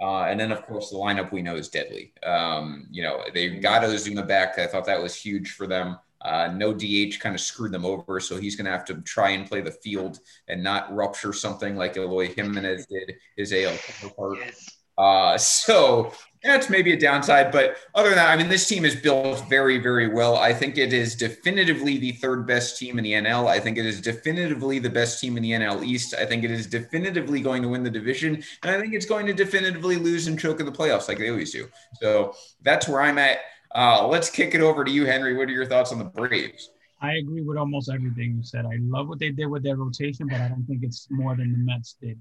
Uh, 0.00 0.24
and 0.24 0.38
then, 0.38 0.52
of 0.52 0.64
course, 0.66 0.90
the 0.90 0.96
lineup 0.96 1.32
we 1.32 1.42
know 1.42 1.56
is 1.56 1.68
deadly. 1.68 2.12
Um, 2.22 2.86
you 2.90 3.02
know, 3.02 3.22
they 3.34 3.48
got 3.48 3.82
Ozuna 3.82 4.26
back. 4.26 4.58
I 4.58 4.66
thought 4.66 4.84
that 4.86 5.02
was 5.02 5.16
huge 5.16 5.52
for 5.52 5.66
them. 5.66 5.98
Uh, 6.20 6.52
no 6.54 6.72
DH 6.72 7.18
kind 7.20 7.34
of 7.34 7.40
screwed 7.40 7.72
them 7.72 7.84
over, 7.84 8.20
so 8.20 8.36
he's 8.36 8.56
going 8.56 8.66
to 8.66 8.70
have 8.70 8.84
to 8.84 8.94
try 9.02 9.30
and 9.30 9.48
play 9.48 9.60
the 9.60 9.70
field 9.70 10.20
and 10.48 10.62
not 10.62 10.94
rupture 10.94 11.32
something 11.32 11.76
like 11.76 11.96
Eloy 11.96 12.32
Jimenez 12.32 12.86
did 12.86 13.14
his 13.36 13.52
AL 13.52 13.76
counterpart. 13.76 14.38
Yes. 14.38 14.70
Uh, 14.96 15.38
so 15.38 16.12
that's 16.42 16.70
maybe 16.70 16.92
a 16.92 16.98
downside, 16.98 17.50
but 17.50 17.76
other 17.94 18.10
than 18.10 18.16
that, 18.16 18.30
I 18.30 18.36
mean, 18.36 18.48
this 18.48 18.66
team 18.66 18.84
is 18.84 18.94
built 18.94 19.48
very, 19.48 19.78
very 19.78 20.08
well. 20.08 20.36
I 20.36 20.52
think 20.52 20.78
it 20.78 20.92
is 20.92 21.14
definitively 21.14 21.98
the 21.98 22.12
third 22.12 22.46
best 22.46 22.78
team 22.78 22.98
in 22.98 23.04
the 23.04 23.12
NL. 23.12 23.46
I 23.48 23.58
think 23.58 23.76
it 23.76 23.86
is 23.86 24.00
definitively 24.00 24.78
the 24.78 24.90
best 24.90 25.20
team 25.20 25.36
in 25.36 25.42
the 25.42 25.52
NL 25.52 25.84
East. 25.84 26.14
I 26.14 26.24
think 26.24 26.44
it 26.44 26.50
is 26.50 26.66
definitively 26.66 27.40
going 27.40 27.62
to 27.62 27.68
win 27.68 27.82
the 27.82 27.90
division, 27.90 28.42
and 28.62 28.70
I 28.74 28.80
think 28.80 28.94
it's 28.94 29.06
going 29.06 29.26
to 29.26 29.34
definitively 29.34 29.96
lose 29.96 30.26
and 30.26 30.38
choke 30.38 30.60
in 30.60 30.66
the 30.66 30.72
playoffs 30.72 31.08
like 31.08 31.18
they 31.18 31.30
always 31.30 31.52
do. 31.52 31.68
So 32.00 32.34
that's 32.62 32.88
where 32.88 33.00
I'm 33.00 33.18
at. 33.18 33.38
Uh, 33.74 34.06
let's 34.06 34.30
kick 34.30 34.54
it 34.54 34.60
over 34.60 34.84
to 34.84 34.90
you, 34.90 35.06
Henry. 35.06 35.36
What 35.36 35.48
are 35.48 35.52
your 35.52 35.66
thoughts 35.66 35.92
on 35.92 35.98
the 35.98 36.04
Braves? 36.04 36.70
I 37.00 37.14
agree 37.14 37.42
with 37.42 37.56
almost 37.56 37.90
everything 37.90 38.36
you 38.36 38.42
said. 38.42 38.66
I 38.66 38.78
love 38.80 39.08
what 39.08 39.18
they 39.18 39.30
did 39.30 39.46
with 39.46 39.62
their 39.62 39.76
rotation, 39.76 40.26
but 40.28 40.40
I 40.40 40.48
don't 40.48 40.64
think 40.64 40.82
it's 40.82 41.06
more 41.10 41.36
than 41.36 41.52
the 41.52 41.58
Mets 41.58 41.96
did. 42.00 42.18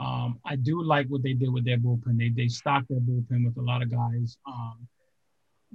Um, 0.00 0.40
I 0.46 0.56
do 0.56 0.82
like 0.82 1.08
what 1.08 1.22
they 1.22 1.34
did 1.34 1.52
with 1.52 1.66
their 1.66 1.76
bullpen. 1.76 2.16
They 2.16 2.30
they 2.30 2.48
stocked 2.48 2.88
their 2.88 3.00
bullpen 3.00 3.44
with 3.44 3.58
a 3.58 3.62
lot 3.62 3.82
of 3.82 3.90
guys. 3.90 4.38
Um, 4.46 4.88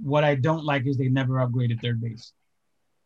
what 0.02 0.24
I 0.24 0.34
don't 0.34 0.64
like 0.64 0.86
is 0.86 0.98
they 0.98 1.08
never 1.08 1.34
upgraded 1.34 1.80
third 1.80 2.00
base. 2.00 2.32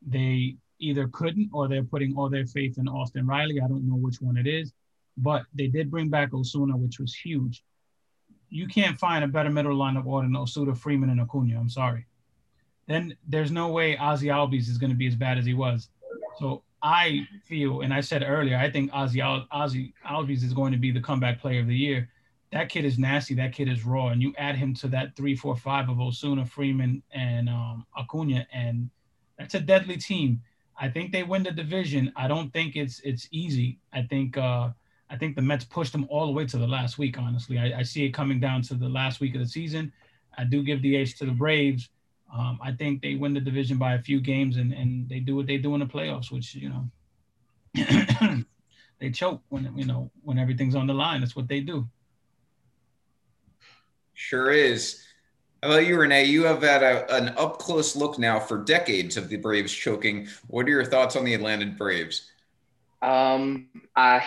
They 0.07 0.57
either 0.79 1.09
couldn't 1.09 1.51
or 1.53 1.69
they're 1.69 1.85
putting 1.85 2.17
all 2.17 2.31
their 2.31 2.47
faith 2.47 2.79
in 2.79 2.89
Austin 2.89 3.27
Riley. 3.27 3.61
I 3.61 3.69
don't 3.69 3.87
know 3.87 3.97
which 3.97 4.23
one 4.23 4.39
it 4.39 4.47
is, 4.47 4.73
but 5.19 5.45
they 5.55 5.67
did 5.67 5.91
bring 5.91 6.09
back 6.09 6.31
Ozuna, 6.31 6.75
which 6.75 6.99
was 6.99 7.15
huge. 7.15 7.63
You 8.49 8.67
can't 8.67 8.99
find 8.99 9.23
a 9.23 9.29
better 9.29 9.51
middle 9.51 9.77
lineup 9.77 10.07
order 10.07 10.27
than 10.27 10.35
Ozuna, 10.35 10.77
Freeman, 10.77 11.11
and 11.11 11.21
Acuna. 11.21 11.61
I'm 11.61 11.69
sorry. 11.69 12.07
Then 12.89 13.15
there's 13.29 13.51
no 13.51 13.69
way 13.69 13.97
Ozzy 13.97 14.33
Albies 14.33 14.69
is 14.71 14.79
going 14.79 14.91
to 14.91 14.97
be 14.97 15.07
as 15.07 15.15
bad 15.15 15.37
as 15.37 15.45
he 15.45 15.55
was. 15.55 15.91
So 16.39 16.63
I 16.83 17.29
feel, 17.45 17.83
and 17.83 17.93
I 17.93 18.01
said 18.01 18.25
earlier, 18.27 18.57
I 18.57 18.71
think 18.71 18.91
Ozzy 18.93 19.21
Ozzy 19.53 19.93
Albies 20.07 20.43
is 20.43 20.53
going 20.53 20.73
to 20.73 20.79
be 20.79 20.91
the 20.91 21.01
comeback 21.01 21.41
player 21.41 21.61
of 21.61 21.67
the 21.67 21.77
year. 21.77 22.09
That 22.53 22.69
kid 22.69 22.85
is 22.85 22.99
nasty. 22.99 23.35
That 23.35 23.53
kid 23.53 23.69
is 23.69 23.85
raw, 23.85 24.09
and 24.09 24.21
you 24.23 24.35
add 24.39 24.57
him 24.57 24.75
to 24.77 24.89
that 24.89 25.15
three, 25.17 25.37
four, 25.37 25.57
five 25.57 25.89
of 25.89 25.99
Ozuna, 25.99 26.49
Freeman, 26.49 27.03
and 27.13 27.49
um, 27.49 27.87
Acuna, 27.97 28.47
and 28.53 28.91
that's 29.39 29.55
a 29.55 29.61
deadly 29.61 29.97
team. 29.97 30.43
I 30.79 30.89
think 30.89 31.13
they 31.13 31.23
win 31.23 31.43
the 31.43 31.53
division. 31.53 32.13
I 32.17 32.27
don't 32.27 32.53
think 32.53 32.77
it's 32.77 33.01
it's 33.01 33.29
easy. 33.31 33.79
I 33.93 34.03
think 34.03 34.37
uh, 34.39 34.71
I 35.11 35.17
think 35.17 35.37
the 35.37 35.43
Mets 35.43 35.65
pushed 35.65 35.93
them 35.93 36.07
all 36.09 36.27
the 36.27 36.33
way 36.33 36.47
to 36.47 36.57
the 36.59 36.67
last 36.67 36.99
week. 36.99 37.19
Honestly, 37.19 37.59
I, 37.59 37.81
I 37.81 37.83
see 37.83 38.05
it 38.05 38.11
coming 38.11 38.41
down 38.41 38.63
to 38.63 38.75
the 38.75 38.89
last 38.89 39.21
week 39.21 39.35
of 39.35 39.41
the 39.41 39.47
season. 39.47 39.93
I 40.39 40.45
do 40.45 40.63
give 40.63 40.81
the 40.81 40.97
edge 40.97 41.17
to 41.19 41.27
the 41.27 41.33
Braves 41.33 41.91
um, 42.33 42.59
I 42.63 42.73
think 42.73 43.03
they 43.03 43.17
win 43.17 43.35
the 43.35 43.41
division 43.41 43.77
by 43.77 43.95
a 43.95 44.03
few 44.03 44.21
games 44.21 44.57
and, 44.57 44.73
and 44.73 45.09
they 45.09 45.21
do 45.21 45.37
what 45.37 45.47
they 45.47 45.57
do 45.57 45.75
in 45.75 45.81
the 45.81 45.87
playoffs, 45.87 46.31
which, 46.31 46.55
you 46.55 46.69
know, 46.69 46.85
they 49.01 49.11
choke 49.11 49.43
when, 49.49 49.73
you 49.77 49.85
know, 49.85 50.11
when 50.23 50.39
everything's 50.39 50.75
on 50.75 50.87
the 50.87 50.95
line. 50.95 51.21
That's 51.21 51.35
what 51.35 51.49
they 51.49 51.61
do. 51.61 51.89
Sure 54.15 54.51
is. 54.51 55.05
How 55.63 55.71
about 55.71 55.87
you, 55.87 55.99
Renee? 55.99 56.25
You 56.25 56.45
have 56.45 56.63
had 56.63 56.83
a, 56.83 57.15
an 57.15 57.31
up 57.31 57.59
close 57.59 57.97
look 57.97 58.19
now 58.19 58.39
for 58.39 58.59
decades 58.59 59.17
of 59.17 59.29
the 59.29 59.37
Braves 59.37 59.73
choking. 59.73 60.29
What 60.47 60.67
are 60.67 60.71
your 60.71 60.85
thoughts 60.85 61.17
on 61.17 61.25
the 61.25 61.35
Atlanta 61.35 61.67
Braves? 61.67 62.31
Um, 63.03 63.69
I 63.97 64.23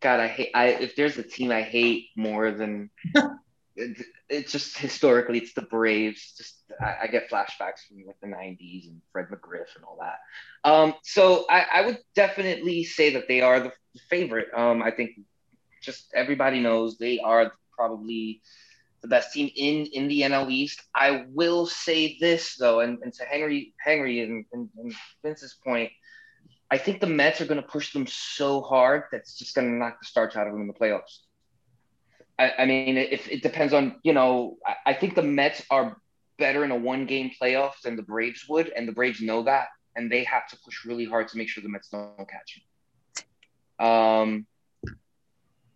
God, 0.00 0.20
I 0.20 0.28
hate. 0.28 0.50
I 0.54 0.66
if 0.66 0.96
there's 0.96 1.18
a 1.18 1.22
team 1.22 1.50
I 1.50 1.62
hate 1.62 2.08
more 2.16 2.50
than 2.52 2.90
it's 4.28 4.52
just 4.52 4.76
historically 4.76 5.38
it's 5.38 5.54
the 5.54 5.62
Braves. 5.62 6.34
Just 6.36 6.62
I, 6.80 7.04
I, 7.04 7.06
get 7.06 7.30
flashbacks 7.30 7.86
from 7.86 8.04
like 8.06 8.18
the 8.20 8.26
'90s 8.26 8.88
and 8.88 9.00
Fred 9.12 9.26
McGriff 9.26 9.76
and 9.76 9.84
all 9.84 9.98
that. 10.00 10.18
Um, 10.68 10.94
so 11.02 11.46
I, 11.48 11.66
I, 11.72 11.86
would 11.86 11.98
definitely 12.14 12.84
say 12.84 13.14
that 13.14 13.28
they 13.28 13.40
are 13.40 13.60
the 13.60 13.72
favorite. 14.10 14.48
Um, 14.54 14.82
I 14.82 14.90
think 14.90 15.20
just 15.82 16.12
everybody 16.14 16.60
knows 16.60 16.98
they 16.98 17.20
are 17.20 17.52
probably 17.72 18.42
the 19.02 19.08
best 19.08 19.32
team 19.32 19.50
in 19.54 19.86
in 19.86 20.08
the 20.08 20.22
NL 20.22 20.50
East. 20.50 20.82
I 20.94 21.26
will 21.28 21.66
say 21.66 22.18
this 22.20 22.56
though, 22.56 22.80
and, 22.80 22.98
and 23.02 23.12
to 23.14 23.24
Henry 23.24 23.74
Henry 23.78 24.20
and, 24.22 24.44
and, 24.52 24.68
and 24.78 24.94
Vince's 25.22 25.56
point. 25.64 25.92
I 26.70 26.76
think 26.76 27.00
the 27.00 27.06
Mets 27.06 27.40
are 27.40 27.46
going 27.46 27.62
to 27.62 27.66
push 27.66 27.94
them 27.94 28.06
so 28.06 28.60
hard 28.60 29.04
that's 29.10 29.38
just 29.38 29.54
going 29.54 29.68
to 29.68 29.74
knock 29.74 30.00
the 30.00 30.06
starch 30.06 30.36
out 30.36 30.46
of 30.46 30.52
them 30.52 30.60
in 30.60 30.68
the 30.68 30.74
playoffs. 30.74 31.20
I, 32.38 32.52
I 32.60 32.66
mean, 32.66 32.96
if 32.96 33.28
it 33.28 33.42
depends 33.42 33.72
on, 33.74 33.96
you 34.02 34.12
know, 34.12 34.56
I, 34.64 34.90
I 34.90 34.94
think 34.94 35.14
the 35.14 35.22
Mets 35.22 35.62
are 35.70 35.96
better 36.38 36.64
in 36.64 36.70
a 36.70 36.76
one 36.76 37.06
game 37.06 37.30
playoff 37.40 37.80
than 37.82 37.96
the 37.96 38.02
Braves 38.02 38.44
would, 38.48 38.68
and 38.68 38.86
the 38.86 38.92
Braves 38.92 39.20
know 39.20 39.42
that. 39.42 39.68
and 39.98 40.10
they 40.10 40.24
have 40.24 40.46
to 40.48 40.56
push 40.64 40.84
really 40.84 41.04
hard 41.04 41.28
to 41.28 41.36
make 41.36 41.48
sure 41.48 41.62
the 41.62 41.68
Mets 41.68 41.88
don't 41.88 42.16
catch 42.18 42.62
him. 43.78 43.84
Um, 43.86 44.46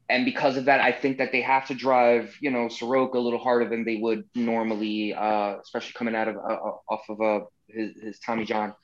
and 0.08 0.24
because 0.24 0.56
of 0.56 0.66
that, 0.66 0.80
I 0.80 0.92
think 0.92 1.18
that 1.18 1.32
they 1.32 1.40
have 1.42 1.66
to 1.68 1.74
drive, 1.74 2.36
you 2.40 2.50
know, 2.50 2.68
Soroka 2.68 3.18
a 3.18 3.20
little 3.20 3.38
harder 3.40 3.68
than 3.68 3.84
they 3.84 3.96
would 3.96 4.24
normally, 4.34 5.12
uh, 5.12 5.56
especially 5.60 5.94
coming 5.94 6.14
out 6.14 6.28
of 6.28 6.36
uh, 6.36 6.72
off 6.88 7.02
of 7.08 7.20
uh, 7.20 7.40
his, 7.66 8.00
his 8.00 8.18
Tommy 8.20 8.44
John. 8.44 8.74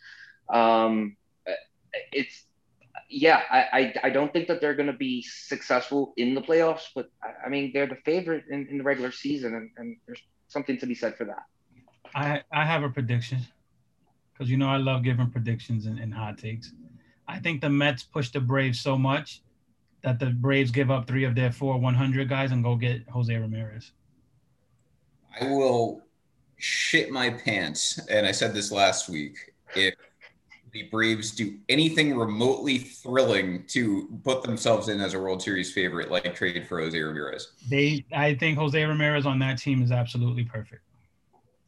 Um, 0.53 1.17
it's 2.13 2.45
yeah, 3.09 3.43
I, 3.51 3.59
I, 3.73 3.95
I 4.05 4.11
don't 4.11 4.33
think 4.33 4.49
that 4.49 4.61
they're 4.61 4.75
going 4.75 4.89
to 4.89 4.93
be 4.93 5.23
successful 5.23 6.13
in 6.17 6.35
the 6.35 6.43
playoffs, 6.43 6.89
but 6.95 7.11
I, 7.23 7.47
I 7.47 7.49
mean 7.49 7.71
they're 7.73 7.87
the 7.87 7.97
favorite 8.05 8.45
in, 8.51 8.67
in 8.69 8.79
the 8.79 8.85
regular 8.85 9.13
season, 9.13 9.55
and, 9.55 9.71
and 9.77 9.97
there's 10.07 10.23
something 10.49 10.79
to 10.79 10.87
be 10.87 10.95
said 10.95 11.17
for 11.17 11.25
that. 11.25 11.45
I 12.15 12.43
I 12.53 12.65
have 12.65 12.83
a 12.83 12.89
prediction 12.89 13.39
because 14.33 14.51
you 14.51 14.57
know 14.57 14.69
I 14.69 14.77
love 14.77 15.03
giving 15.03 15.31
predictions 15.31 15.87
and, 15.87 15.99
and 15.99 16.13
hot 16.13 16.39
takes. 16.39 16.73
I 17.27 17.39
think 17.39 17.61
the 17.61 17.69
Mets 17.69 18.03
push 18.03 18.31
the 18.31 18.41
Braves 18.41 18.81
so 18.81 18.97
much 18.97 19.43
that 20.03 20.19
the 20.19 20.27
Braves 20.27 20.71
give 20.71 20.91
up 20.91 21.07
three 21.07 21.25
of 21.25 21.35
their 21.35 21.53
four 21.53 21.79
100 21.79 22.29
guys 22.29 22.53
and 22.53 22.63
go 22.63 22.77
get 22.77 23.07
Jose 23.09 23.35
Ramirez. 23.35 23.93
I 25.41 25.45
will 25.45 26.03
shit 26.57 27.11
my 27.11 27.31
pants, 27.31 27.99
and 28.09 28.27
I 28.27 28.33
said 28.33 28.55
this 28.55 28.73
last 28.73 29.09
week. 29.09 29.55
If 29.75 29.95
the 30.79 30.89
Braves 30.89 31.33
do 31.33 31.57
anything 31.69 32.17
remotely 32.17 32.79
thrilling 32.79 33.65
to 33.69 34.09
put 34.25 34.43
themselves 34.43 34.89
in 34.89 35.01
as 35.01 35.15
a 35.15 35.19
World 35.19 35.43
Series 35.43 35.73
favorite, 35.73 36.11
like 36.11 36.35
trade 36.35 36.67
for 36.69 36.81
Jose 36.81 36.99
Ramirez. 36.99 37.53
They, 37.69 38.05
I 38.15 38.35
think 38.35 38.59
Jose 38.59 38.83
Ramirez 38.83 39.27
on 39.27 39.39
that 39.41 39.59
team 39.59 39.83
is 39.83 39.91
absolutely 39.91 40.45
perfect. 40.45 40.83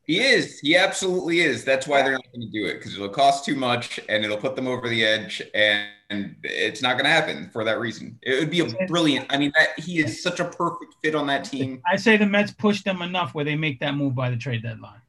He 0.05 0.21
is. 0.21 0.59
He 0.61 0.77
absolutely 0.77 1.41
is. 1.41 1.65
That's 1.65 1.87
why 1.87 2.03
they're 2.03 2.13
not 2.13 2.33
going 2.33 2.47
to 2.47 2.51
do 2.51 2.67
it 2.67 2.79
because 2.79 2.95
it'll 2.95 3.09
cost 3.09 3.45
too 3.45 3.55
much 3.55 4.01
and 4.09 4.25
it'll 4.25 4.37
put 4.37 4.57
them 4.57 4.67
over 4.67 4.89
the 4.89 5.05
edge, 5.05 5.43
and, 5.55 5.89
and 6.11 6.37
it's 6.43 6.83
not 6.83 6.95
going 6.95 7.05
to 7.05 7.11
happen 7.11 7.51
for 7.53 7.65
that 7.65 7.79
reason. 7.79 8.19
It 8.23 8.39
would 8.41 8.51
be 8.51 8.61
a 8.61 8.87
brilliant. 8.87 9.27
I 9.31 9.39
mean, 9.39 9.53
that 9.57 9.79
he 9.79 9.99
is 9.99 10.23
such 10.23 10.41
a 10.41 10.45
perfect 10.45 10.95
fit 11.03 11.15
on 11.15 11.27
that 11.29 11.45
team. 11.45 11.83
I 11.91 11.97
say 11.97 12.17
the 12.17 12.27
Mets 12.27 12.53
push 12.53 12.83
them 12.83 13.03
enough 13.03 13.35
where 13.35 13.45
they 13.45 13.57
make 13.57 13.81
that 13.81 13.95
move 13.95 14.15
by 14.15 14.31
the 14.31 14.37
trade 14.37 14.63
deadline. 14.63 15.01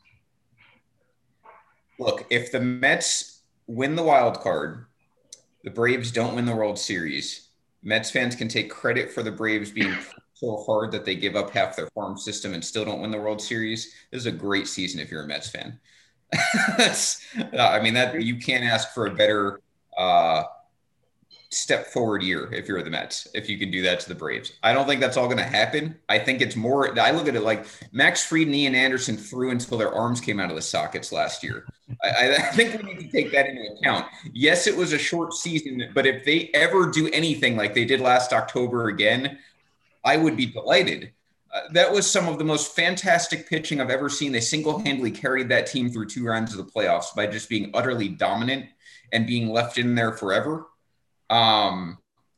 Look, 1.98 2.26
if 2.30 2.52
the 2.52 2.60
Mets 2.60 3.31
win 3.68 3.96
the 3.96 4.04
wild 4.04 4.40
card, 4.40 4.86
the 5.64 5.70
Braves 5.70 6.12
don't 6.12 6.36
win 6.36 6.46
the 6.46 6.56
World 6.56 6.80
Series. 6.80 7.50
Mets 7.84 8.12
fans 8.12 8.36
can 8.36 8.48
take 8.48 8.70
credit 8.70 9.12
for 9.12 9.24
the 9.24 9.32
Braves 9.32 9.72
being 9.72 9.96
so 10.34 10.64
hard 10.66 10.92
that 10.92 11.06
they 11.06 11.16
give 11.16 11.36
up 11.36 11.52
half 11.52 11.76
their 11.76 11.90
farm 11.94 12.18
system 12.18 12.54
and 12.54 12.64
still 12.64 12.86
don't 12.86 13.02
win 13.02 13.12
the 13.12 13.20
World 13.20 13.42
Series. 13.42 13.94
This 14.12 14.22
is 14.22 14.26
a 14.26 14.32
great 14.32 14.68
season 14.68 15.00
if 15.00 15.12
you're 15.12 15.24
a 15.24 15.28
Mets 15.28 15.50
fan. 15.50 15.80
I 16.34 17.80
mean, 17.82 17.94
that 17.94 18.22
you 18.22 18.38
can't 18.38 18.64
ask 18.64 18.94
for 18.94 19.06
a 19.06 19.14
better 19.14 19.62
uh, 19.98 20.44
step 21.52 21.88
forward 21.88 22.24
year 22.24 22.52
if 22.54 22.68
you're 22.68 22.82
the 22.82 22.90
Mets, 22.90 23.28
if 23.34 23.50
you 23.50 23.58
can 23.58 23.70
do 23.70 23.82
that 23.84 24.00
to 24.00 24.10
the 24.10 24.16
Braves. 24.16 24.54
I 24.64 24.74
don't 24.74 24.88
think 24.88 25.02
that's 25.02 25.18
all 25.18 25.26
going 25.26 25.38
to 25.38 25.44
happen. 25.44 26.00
I 26.08 26.18
think 26.18 26.42
it's 26.42 26.56
more, 26.56 26.98
I 27.00 27.12
look 27.12 27.28
at 27.28 27.36
it 27.36 27.44
like 27.44 27.66
Max 27.92 28.26
Fried 28.26 28.48
and 28.48 28.56
Ian 28.56 28.74
Anderson 28.74 29.18
threw 29.18 29.52
until 29.52 29.78
their 29.78 29.94
arms 29.94 30.22
came 30.22 30.40
out 30.40 30.50
of 30.50 30.56
the 30.56 30.62
sockets 30.62 31.12
last 31.12 31.44
year. 31.44 31.66
I, 32.04 32.36
I, 32.36 32.42
think 32.54 32.82
we 32.82 32.94
need 32.94 33.00
to 33.00 33.08
take 33.10 33.32
that 33.32 33.48
into 33.48 33.62
account. 33.74 34.06
Yes, 34.34 34.68
it 34.68 34.76
was 34.76 34.94
a 34.94 34.98
short 34.98 35.34
season, 35.34 35.90
but 35.94 36.06
if 36.06 36.26
they 36.26 36.50
ever 36.54 36.90
do 36.90 37.10
anything 37.10 37.56
like 37.56 37.74
they 37.74 37.86
did 37.86 38.00
last 38.00 38.34
October 38.34 38.90
again, 38.90 39.38
I 40.04 40.18
would 40.18 40.36
be 40.36 40.46
delighted. 40.48 41.12
Uh, 41.54 41.62
that 41.74 41.92
was 41.92 42.10
some 42.10 42.28
of 42.28 42.38
the 42.38 42.44
most 42.44 42.76
fantastic 42.76 43.50
pitching 43.50 43.82
I've 43.82 43.90
ever 43.90 44.10
seen. 44.10 44.32
They 44.32 44.40
single 44.40 44.80
handedly 44.80 45.12
carried 45.12 45.50
that 45.50 45.68
team 45.68 45.90
through 45.90 46.08
two 46.08 46.26
rounds 46.26 46.56
of 46.56 46.58
the 46.58 46.72
playoffs 46.72 47.14
by 47.16 47.28
just 47.28 47.50
being 47.50 47.72
utterly 47.74 48.08
dominant 48.08 48.68
and 49.12 49.28
being 49.28 49.50
left 49.50 49.78
in 49.78 49.94
there 49.96 50.14
forever. 50.14 50.68
Um, 51.30 51.98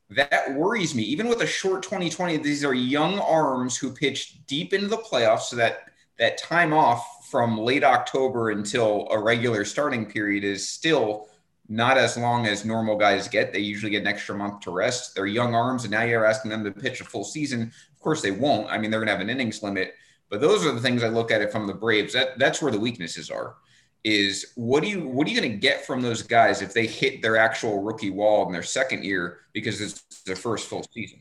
that 0.09 0.53
worries 0.53 0.95
me. 0.95 1.03
Even 1.03 1.27
with 1.27 1.41
a 1.41 1.47
short 1.47 1.83
2020, 1.83 2.37
these 2.37 2.63
are 2.63 2.73
young 2.73 3.19
arms 3.19 3.77
who 3.77 3.91
pitch 3.91 4.45
deep 4.45 4.73
into 4.73 4.87
the 4.87 4.97
playoffs. 4.97 5.43
So 5.43 5.55
that 5.57 5.89
that 6.19 6.37
time 6.37 6.73
off 6.73 7.27
from 7.29 7.57
late 7.57 7.83
October 7.83 8.51
until 8.51 9.07
a 9.09 9.19
regular 9.19 9.65
starting 9.65 10.05
period 10.05 10.43
is 10.43 10.69
still 10.69 11.27
not 11.69 11.97
as 11.97 12.17
long 12.17 12.45
as 12.45 12.65
normal 12.65 12.97
guys 12.97 13.27
get. 13.27 13.51
They 13.51 13.59
usually 13.59 13.91
get 13.91 14.01
an 14.01 14.07
extra 14.07 14.35
month 14.35 14.61
to 14.61 14.71
rest. 14.71 15.15
They're 15.15 15.25
young 15.25 15.55
arms, 15.55 15.83
and 15.83 15.91
now 15.91 16.03
you're 16.03 16.25
asking 16.25 16.51
them 16.51 16.63
to 16.63 16.71
pitch 16.71 17.01
a 17.01 17.05
full 17.05 17.23
season. 17.23 17.71
Of 17.93 17.99
course, 17.99 18.21
they 18.21 18.31
won't. 18.31 18.69
I 18.69 18.77
mean, 18.77 18.91
they're 18.91 18.99
going 18.99 19.07
to 19.07 19.13
have 19.13 19.21
an 19.21 19.29
innings 19.29 19.63
limit. 19.63 19.95
But 20.29 20.41
those 20.41 20.65
are 20.65 20.71
the 20.71 20.81
things 20.81 21.03
I 21.03 21.09
look 21.09 21.31
at 21.31 21.41
it 21.41 21.51
from 21.51 21.67
the 21.67 21.73
Braves. 21.73 22.13
That 22.13 22.37
that's 22.37 22.61
where 22.61 22.71
the 22.71 22.79
weaknesses 22.79 23.29
are 23.29 23.55
is 24.03 24.51
what 24.55 24.83
do 24.83 24.89
you 24.89 25.07
what 25.07 25.25
are 25.25 25.29
you 25.29 25.39
going 25.39 25.51
to 25.51 25.57
get 25.57 25.85
from 25.85 26.01
those 26.01 26.21
guys 26.21 26.61
if 26.61 26.73
they 26.73 26.85
hit 26.85 27.21
their 27.21 27.37
actual 27.37 27.81
rookie 27.81 28.09
wall 28.09 28.45
in 28.45 28.51
their 28.51 28.63
second 28.63 29.03
year 29.03 29.39
because 29.53 29.79
it's 29.79 30.23
their 30.23 30.35
first 30.35 30.67
full 30.67 30.85
season? 30.91 31.19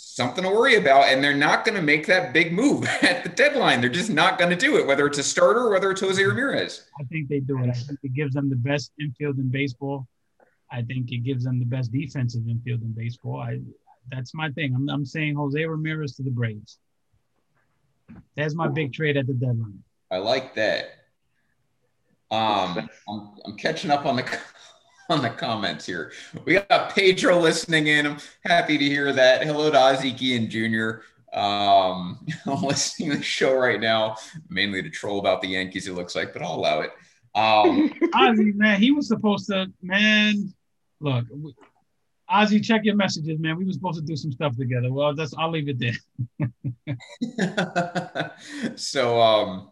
Something 0.00 0.44
to 0.44 0.50
worry 0.50 0.76
about, 0.76 1.08
and 1.08 1.24
they're 1.24 1.36
not 1.36 1.64
going 1.64 1.74
to 1.74 1.82
make 1.82 2.06
that 2.06 2.32
big 2.32 2.52
move 2.52 2.84
at 3.02 3.24
the 3.24 3.30
deadline. 3.30 3.80
They're 3.80 3.90
just 3.90 4.10
not 4.10 4.38
going 4.38 4.50
to 4.50 4.56
do 4.56 4.76
it, 4.76 4.86
whether 4.86 5.08
it's 5.08 5.18
a 5.18 5.24
starter 5.24 5.58
or 5.62 5.70
whether 5.70 5.90
it's 5.90 6.00
Jose 6.00 6.22
Ramirez. 6.22 6.84
I 7.00 7.02
think 7.04 7.28
they 7.28 7.40
do 7.40 7.58
it. 7.64 7.68
I 7.68 7.72
think 7.72 7.98
it 8.04 8.14
gives 8.14 8.34
them 8.34 8.48
the 8.48 8.54
best 8.54 8.92
infield 9.00 9.38
in 9.38 9.48
baseball. 9.48 10.06
I 10.70 10.82
think 10.82 11.10
it 11.10 11.24
gives 11.24 11.42
them 11.42 11.58
the 11.58 11.64
best 11.64 11.90
defensive 11.90 12.46
infield 12.48 12.82
in 12.82 12.92
baseball. 12.92 13.40
I 13.40 13.58
that's 14.08 14.34
my 14.34 14.50
thing. 14.52 14.72
I'm, 14.72 14.88
I'm 14.88 15.04
saying 15.04 15.34
Jose 15.34 15.64
Ramirez 15.64 16.14
to 16.14 16.22
the 16.22 16.30
Braves. 16.30 16.78
That's 18.36 18.54
my 18.54 18.68
big 18.68 18.92
trade 18.92 19.16
at 19.16 19.26
the 19.26 19.34
deadline. 19.34 19.82
I 20.12 20.18
like 20.18 20.54
that. 20.54 20.90
Um, 22.30 22.88
I'm, 23.08 23.30
I'm 23.44 23.56
catching 23.56 23.90
up 23.90 24.06
on 24.06 24.14
the 24.14 24.22
on 25.10 25.22
the 25.22 25.30
comments 25.30 25.86
here. 25.86 26.12
We 26.44 26.60
got 26.60 26.94
Pedro 26.94 27.38
listening 27.38 27.86
in. 27.86 28.06
I'm 28.06 28.18
happy 28.44 28.76
to 28.76 28.84
hear 28.84 29.10
that. 29.12 29.42
Hello 29.42 29.70
to 29.70 29.78
Ozzie 29.78 30.12
Guillen 30.12 30.50
Jr. 30.50 31.00
Um, 31.38 32.26
I'm 32.46 32.62
listening 32.62 33.12
to 33.12 33.16
the 33.16 33.22
show 33.22 33.54
right 33.56 33.80
now, 33.80 34.16
mainly 34.50 34.82
to 34.82 34.90
troll 34.90 35.18
about 35.18 35.40
the 35.40 35.48
Yankees. 35.48 35.88
It 35.88 35.94
looks 35.94 36.14
like, 36.14 36.34
but 36.34 36.42
I'll 36.42 36.54
allow 36.54 36.80
it. 36.80 36.90
Um, 37.34 37.92
Ozzie, 38.14 38.52
man, 38.52 38.80
he 38.80 38.90
was 38.90 39.08
supposed 39.08 39.46
to. 39.46 39.72
Man, 39.80 40.52
look, 41.00 41.24
Ozzie, 42.28 42.60
check 42.60 42.84
your 42.84 42.96
messages, 42.96 43.38
man. 43.38 43.56
We 43.56 43.64
were 43.64 43.72
supposed 43.72 43.98
to 44.00 44.04
do 44.04 44.16
some 44.16 44.32
stuff 44.32 44.58
together. 44.58 44.92
Well, 44.92 45.14
that's 45.14 45.32
I'll 45.38 45.50
leave 45.50 45.70
it 45.70 45.78
there. 45.78 45.94
so, 48.76 49.20
um, 49.20 49.70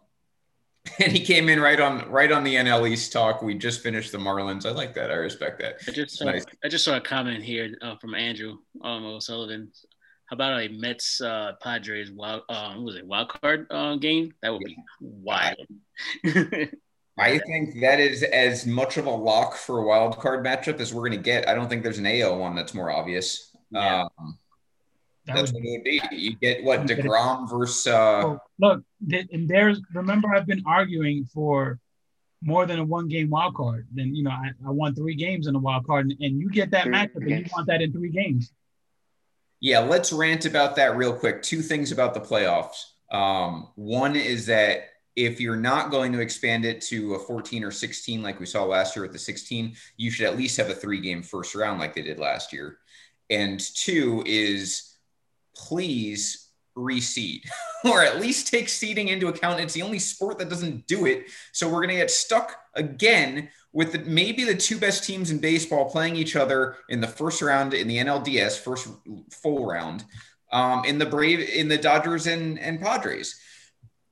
and 0.99 1.11
he 1.11 1.19
came 1.19 1.49
in 1.49 1.59
right 1.59 1.79
on 1.79 2.09
right 2.09 2.31
on 2.31 2.43
the 2.43 2.55
NL 2.55 2.89
East 2.89 3.11
talk. 3.11 3.41
We 3.41 3.55
just 3.55 3.81
finished 3.81 4.11
the 4.11 4.17
Marlins. 4.17 4.65
I 4.65 4.71
like 4.71 4.93
that. 4.95 5.11
I 5.11 5.15
respect 5.15 5.59
that. 5.61 5.77
I 5.87 5.91
just 5.91 6.17
saw, 6.17 6.25
nice. 6.25 6.45
I 6.63 6.67
just 6.67 6.85
saw 6.85 6.97
a 6.97 7.01
comment 7.01 7.43
here 7.43 7.77
uh, 7.81 7.95
from 7.97 8.15
Andrew 8.15 8.57
um, 8.81 9.05
O'Sullivan. 9.05 9.71
How 10.27 10.35
about 10.35 10.61
a 10.61 10.67
Mets 10.67 11.21
uh, 11.21 11.53
Padres 11.61 12.11
wild 12.11 12.43
uh, 12.49 12.75
was 12.77 12.95
it 12.95 13.05
wild 13.05 13.29
card 13.29 13.67
uh, 13.71 13.95
game? 13.95 14.33
That 14.41 14.51
would 14.51 14.63
be 14.63 14.77
wild. 14.99 15.57
I 17.19 17.39
think 17.39 17.79
that 17.81 17.99
is 17.99 18.21
as 18.21 18.67
much 18.67 18.97
of 18.97 19.07
a 19.07 19.11
lock 19.11 19.55
for 19.55 19.79
a 19.79 19.87
wild 19.87 20.19
card 20.19 20.45
matchup 20.45 20.79
as 20.79 20.93
we're 20.93 21.01
going 21.01 21.17
to 21.17 21.17
get. 21.17 21.49
I 21.49 21.55
don't 21.55 21.67
think 21.67 21.81
there's 21.81 21.97
an 21.97 22.05
AL 22.05 22.37
one 22.37 22.55
that's 22.55 22.75
more 22.75 22.91
obvious. 22.91 23.55
Yeah. 23.71 24.07
Um, 24.19 24.37
that 25.27 25.35
That's 25.35 25.53
what 25.53 25.63
it 25.63 25.69
would 25.69 25.83
be. 25.83 26.01
You 26.11 26.35
get 26.35 26.63
what 26.63 26.81
deGrom 26.85 27.49
versus. 27.49 27.87
Uh... 27.87 28.23
Oh, 28.23 28.39
look, 28.59 28.83
and 29.11 29.47
there's 29.47 29.81
remember 29.93 30.33
I've 30.33 30.47
been 30.47 30.63
arguing 30.65 31.25
for 31.25 31.79
more 32.41 32.65
than 32.65 32.79
a 32.79 32.83
one 32.83 33.07
game 33.07 33.29
wild 33.29 33.55
card. 33.55 33.87
Then 33.93 34.15
you 34.15 34.23
know 34.23 34.31
I, 34.31 34.51
I 34.65 34.71
won 34.71 34.95
three 34.95 35.15
games 35.15 35.47
in 35.47 35.55
a 35.55 35.59
wild 35.59 35.85
card, 35.85 36.09
and, 36.09 36.21
and 36.21 36.39
you 36.39 36.49
get 36.49 36.71
that 36.71 36.87
matchup, 36.87 37.17
and 37.17 37.29
you 37.29 37.45
want 37.53 37.67
that 37.67 37.81
in 37.81 37.91
three 37.91 38.09
games. 38.09 38.51
Yeah, 39.59 39.79
let's 39.79 40.13
rant 40.13 40.45
about 40.45 40.75
that 40.77 40.95
real 40.95 41.13
quick. 41.13 41.41
Two 41.41 41.61
things 41.61 41.91
about 41.91 42.13
the 42.13 42.21
playoffs. 42.21 42.83
Um, 43.11 43.69
one 43.75 44.15
is 44.15 44.45
that 44.47 44.89
if 45.15 45.41
you're 45.41 45.55
not 45.55 45.89
going 45.89 46.13
to 46.13 46.19
expand 46.19 46.63
it 46.63 46.79
to 46.79 47.15
a 47.15 47.19
14 47.19 47.63
or 47.63 47.71
16 47.71 48.21
like 48.21 48.39
we 48.39 48.45
saw 48.45 48.63
last 48.63 48.95
year 48.95 49.01
with 49.01 49.13
the 49.13 49.19
16, 49.19 49.75
you 49.97 50.11
should 50.11 50.27
at 50.27 50.37
least 50.37 50.57
have 50.57 50.69
a 50.69 50.75
three 50.75 51.01
game 51.01 51.23
first 51.23 51.55
round 51.55 51.79
like 51.79 51.95
they 51.95 52.03
did 52.03 52.19
last 52.19 52.53
year. 52.53 52.77
And 53.31 53.59
two 53.59 54.23
is 54.27 54.86
please 55.57 56.49
reseed 56.77 57.41
or 57.85 58.03
at 58.03 58.19
least 58.19 58.47
take 58.47 58.69
seeding 58.69 59.07
into 59.07 59.27
account. 59.27 59.59
It's 59.59 59.73
the 59.73 59.81
only 59.81 59.99
sport 59.99 60.37
that 60.39 60.49
doesn't 60.49 60.87
do 60.87 61.05
it. 61.05 61.25
So 61.51 61.67
we're 61.67 61.81
going 61.81 61.89
to 61.89 61.95
get 61.95 62.11
stuck 62.11 62.55
again 62.75 63.49
with 63.73 63.91
the, 63.91 63.99
maybe 63.99 64.43
the 64.43 64.55
two 64.55 64.77
best 64.77 65.03
teams 65.03 65.31
in 65.31 65.39
baseball 65.39 65.89
playing 65.89 66.15
each 66.15 66.35
other 66.35 66.77
in 66.89 67.01
the 67.01 67.07
first 67.07 67.41
round 67.41 67.73
in 67.73 67.87
the 67.87 67.97
NLDS, 67.97 68.59
first 68.59 68.87
full 69.31 69.65
round, 69.65 70.05
um, 70.51 70.85
in 70.85 70.97
the 70.97 71.05
Brave, 71.05 71.47
in 71.49 71.67
the 71.67 71.77
Dodgers 71.77 72.27
and, 72.27 72.59
and 72.59 72.79
Padres 72.79 73.39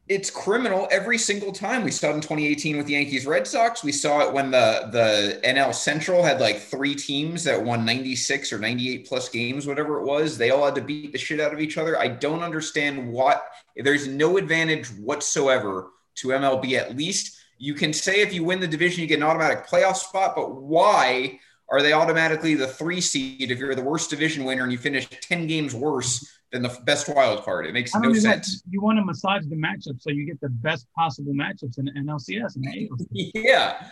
it's 0.08 0.30
criminal 0.30 0.88
every 0.92 1.18
single 1.18 1.52
time. 1.52 1.84
We 1.84 1.90
saw 1.90 2.10
it 2.10 2.16
in 2.16 2.22
2018 2.22 2.78
with 2.78 2.86
the 2.86 2.94
Yankees 2.94 3.26
Red 3.26 3.48
Sox. 3.48 3.84
We 3.84 3.92
saw 3.92 4.22
it 4.22 4.32
when 4.34 4.52
the 4.52 4.90
the 4.92 5.40
NL 5.44 5.74
Central 5.74 6.24
had 6.24 6.40
like 6.40 6.60
three 6.60 6.94
teams 6.94 7.44
that 7.46 7.64
won 7.64 7.86
96 7.86 8.54
or 8.54 8.60
98 8.60 9.08
plus 9.08 9.30
games, 9.30 9.66
whatever 9.66 10.00
it 10.00 10.06
was. 10.06 10.38
They 10.38 10.52
all 10.52 10.66
had 10.66 10.76
to 10.76 10.82
beat 10.82 11.12
the 11.12 11.18
shit 11.18 11.40
out 11.40 11.54
of 11.54 11.60
each 11.60 11.80
other. 11.80 11.98
I 11.98 12.08
don't 12.08 12.44
understand 12.44 13.12
what 13.12 13.46
there's 13.76 14.08
no 14.08 14.38
advantage 14.38 14.88
whatsoever 14.90 15.90
to 16.16 16.30
MLB 16.30 16.74
at 16.74 16.96
least 16.96 17.38
You 17.58 17.74
can 17.74 17.92
say 17.92 18.22
if 18.22 18.34
you 18.34 18.44
win 18.44 18.60
the 18.60 18.68
division, 18.68 19.02
you 19.02 19.08
get 19.08 19.18
an 19.18 19.24
automatic 19.24 19.66
playoff 19.66 19.96
spot, 19.96 20.36
but 20.36 20.54
why 20.56 21.40
are 21.70 21.82
they 21.82 21.94
automatically 21.94 22.54
the 22.54 22.68
three 22.68 23.02
seed 23.02 23.52
if 23.52 23.60
you're 23.60 23.74
the 23.76 23.82
worst 23.82 24.10
division 24.10 24.44
winner 24.44 24.64
and 24.64 24.72
you 24.72 24.78
finish 24.78 25.08
10 25.10 25.48
games 25.48 25.74
worse 25.74 26.28
than 26.52 26.62
the 26.62 26.78
best 26.86 27.10
wild 27.10 27.44
card? 27.44 27.66
It 27.66 27.74
makes 27.74 27.94
no 27.96 28.14
sense. 28.14 28.62
You 28.70 28.82
want 28.82 29.00
to 29.00 29.06
massage 29.06 29.46
the 29.48 29.56
matchup 29.56 30.00
so 30.02 30.12
you 30.12 30.26
get 30.26 30.40
the 30.42 30.50
best 30.50 30.88
possible 30.96 31.34
matchups 31.34 31.80
in 31.80 31.88
NLCS 31.88 32.56
and 32.56 32.66
ALCS. 32.68 33.08
Yeah. 33.34 33.88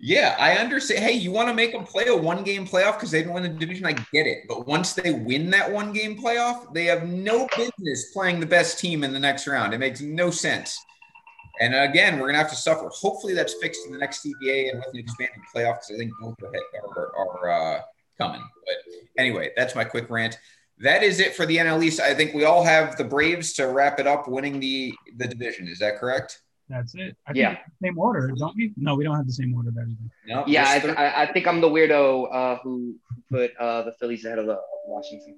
Yeah, 0.00 0.36
I 0.40 0.54
understand. 0.54 1.04
Hey, 1.04 1.12
you 1.12 1.30
want 1.30 1.48
to 1.48 1.54
make 1.54 1.72
them 1.72 1.84
play 1.84 2.06
a 2.06 2.16
one 2.16 2.42
game 2.42 2.66
playoff 2.66 2.94
because 2.94 3.12
they 3.12 3.20
didn't 3.20 3.34
win 3.34 3.44
the 3.44 3.48
division? 3.50 3.86
I 3.86 3.92
get 3.92 4.26
it. 4.26 4.48
But 4.48 4.66
once 4.66 4.94
they 4.94 5.12
win 5.12 5.50
that 5.50 5.70
one 5.70 5.92
game 5.92 6.20
playoff, 6.20 6.72
they 6.74 6.86
have 6.86 7.06
no 7.06 7.46
business 7.56 8.10
playing 8.12 8.40
the 8.40 8.46
best 8.46 8.80
team 8.80 9.04
in 9.04 9.12
the 9.12 9.20
next 9.20 9.46
round. 9.46 9.72
It 9.74 9.78
makes 9.78 10.00
no 10.00 10.30
sense. 10.30 10.84
And 11.62 11.76
again, 11.76 12.14
we're 12.14 12.26
going 12.26 12.34
to 12.34 12.38
have 12.38 12.50
to 12.50 12.56
suffer. 12.56 12.88
Hopefully, 12.88 13.34
that's 13.34 13.54
fixed 13.54 13.86
in 13.86 13.92
the 13.92 13.98
next 13.98 14.26
CBA 14.26 14.70
and 14.70 14.78
with 14.80 14.94
an 14.94 14.98
expanded 14.98 15.38
playoff 15.54 15.74
because 15.76 15.92
I 15.94 15.96
think 15.96 16.12
both 16.20 16.34
are, 16.42 17.16
are, 17.16 17.16
are 17.16 17.76
uh, 17.76 17.80
coming. 18.18 18.42
But 18.66 18.74
anyway, 19.16 19.50
that's 19.56 19.76
my 19.76 19.84
quick 19.84 20.10
rant. 20.10 20.38
That 20.78 21.04
is 21.04 21.20
it 21.20 21.36
for 21.36 21.46
the 21.46 21.58
NL 21.58 21.84
East. 21.84 22.00
I 22.00 22.14
think 22.14 22.34
we 22.34 22.44
all 22.44 22.64
have 22.64 22.96
the 22.96 23.04
Braves 23.04 23.52
to 23.54 23.68
wrap 23.68 24.00
it 24.00 24.08
up 24.08 24.26
winning 24.26 24.58
the, 24.58 24.92
the 25.16 25.28
division. 25.28 25.68
Is 25.68 25.78
that 25.78 25.98
correct? 25.98 26.42
That's 26.68 26.96
it. 26.96 27.16
I 27.28 27.32
think 27.32 27.42
Yeah. 27.42 27.52
the 27.80 27.86
same 27.86 27.96
order, 27.96 28.28
don't 28.36 28.56
we? 28.56 28.72
No, 28.76 28.96
we 28.96 29.04
don't 29.04 29.14
have 29.14 29.26
the 29.26 29.32
same 29.32 29.54
order 29.54 29.68
of 29.68 29.78
everything. 29.78 30.10
No. 30.26 30.42
Yeah, 30.48 30.64
I, 30.68 30.80
just 30.80 30.98
I, 30.98 31.22
I 31.22 31.32
think 31.32 31.46
I'm 31.46 31.60
the 31.60 31.68
weirdo 31.68 32.34
uh, 32.34 32.58
who 32.64 32.96
who 33.08 33.36
put 33.36 33.56
uh, 33.56 33.82
the 33.82 33.92
Phillies 34.00 34.24
ahead 34.24 34.40
of 34.40 34.46
the 34.46 34.58
Washington. 34.86 35.36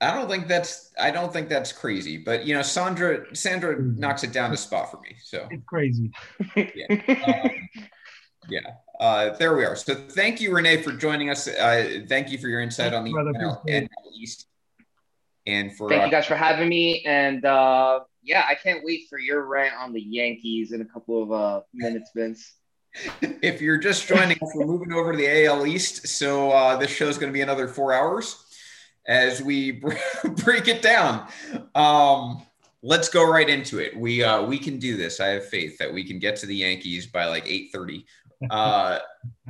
I 0.00 0.12
don't 0.14 0.28
think 0.28 0.46
that's 0.46 0.92
I 0.98 1.10
don't 1.10 1.32
think 1.32 1.48
that's 1.48 1.72
crazy, 1.72 2.18
but 2.18 2.44
you 2.44 2.54
know, 2.54 2.62
Sandra 2.62 3.34
Sandra 3.34 3.76
Mhm. 3.76 3.98
knocks 3.98 4.24
it 4.24 4.32
down 4.32 4.52
a 4.52 4.56
spot 4.56 4.90
for 4.90 5.00
me. 5.00 5.16
So 5.22 5.48
It's 5.50 5.64
crazy. 5.64 6.10
um, 6.56 7.68
yeah, 8.48 8.60
uh, 9.00 9.30
there 9.36 9.56
we 9.56 9.64
are. 9.64 9.74
So 9.74 9.94
thank 9.94 10.40
you, 10.40 10.54
Renee, 10.54 10.82
for 10.82 10.92
joining 10.92 11.30
us. 11.30 11.48
Uh, 11.48 12.00
thank 12.08 12.30
you 12.30 12.38
for 12.38 12.48
your 12.48 12.60
insight 12.60 12.92
on 12.92 13.04
the 13.04 13.12
Brother, 13.12 13.32
NL. 13.32 13.62
NL 13.66 13.88
East, 14.14 14.46
and 15.46 15.74
for 15.74 15.88
Thank 15.88 16.02
uh, 16.02 16.04
you 16.06 16.10
guys 16.10 16.26
for 16.26 16.36
having 16.36 16.68
me, 16.68 17.02
and 17.06 17.44
uh, 17.44 18.00
yeah, 18.22 18.44
I 18.48 18.54
can't 18.54 18.84
wait 18.84 19.08
for 19.08 19.18
your 19.18 19.46
rant 19.46 19.74
on 19.76 19.94
the 19.94 20.00
Yankees 20.00 20.72
in 20.72 20.82
a 20.82 20.86
couple 20.86 21.22
of 21.22 21.32
uh, 21.32 21.60
minutes, 21.72 22.10
Vince. 22.14 22.52
if 23.42 23.60
you're 23.60 23.78
just 23.78 24.06
joining 24.06 24.36
us, 24.42 24.52
we're 24.54 24.66
moving 24.66 24.92
over 24.92 25.12
to 25.12 25.18
the 25.18 25.44
AL 25.46 25.66
East. 25.66 26.06
So 26.08 26.50
uh, 26.50 26.76
this 26.76 26.90
show 26.90 27.08
is 27.08 27.18
going 27.18 27.30
to 27.30 27.34
be 27.34 27.42
another 27.42 27.68
four 27.68 27.92
hours 27.92 28.45
as 29.06 29.42
we 29.42 29.72
break 30.44 30.68
it 30.68 30.82
down. 30.82 31.28
Um, 31.74 32.42
let's 32.82 33.08
go 33.08 33.28
right 33.28 33.48
into 33.48 33.78
it. 33.78 33.96
We 33.96 34.22
uh, 34.22 34.42
we 34.42 34.58
can 34.58 34.78
do 34.78 34.96
this. 34.96 35.20
I 35.20 35.28
have 35.28 35.48
faith 35.48 35.78
that 35.78 35.92
we 35.92 36.04
can 36.04 36.18
get 36.18 36.36
to 36.36 36.46
the 36.46 36.56
Yankees 36.56 37.06
by 37.06 37.26
like 37.26 37.46
eight 37.46 37.70
thirty. 37.72 38.06
Uh, 38.50 38.98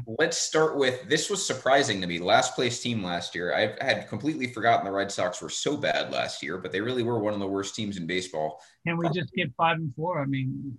let's 0.06 0.38
start 0.38 0.76
with 0.76 1.08
this 1.08 1.28
was 1.28 1.44
surprising 1.44 2.00
to 2.00 2.06
me. 2.06 2.18
Last 2.18 2.54
place 2.54 2.80
team 2.80 3.02
last 3.02 3.34
year. 3.34 3.54
I 3.54 3.84
had 3.84 4.08
completely 4.08 4.46
forgotten 4.46 4.84
the 4.84 4.92
Red 4.92 5.10
Sox 5.10 5.42
were 5.42 5.50
so 5.50 5.76
bad 5.76 6.12
last 6.12 6.42
year, 6.42 6.58
but 6.58 6.72
they 6.72 6.80
really 6.80 7.02
were 7.02 7.18
one 7.18 7.34
of 7.34 7.40
the 7.40 7.46
worst 7.46 7.74
teams 7.74 7.96
in 7.96 8.06
baseball. 8.06 8.60
Can 8.86 8.96
we 8.96 9.08
just 9.10 9.32
get 9.32 9.52
five 9.56 9.76
and 9.76 9.92
four? 9.94 10.20
I 10.20 10.26
mean, 10.26 10.78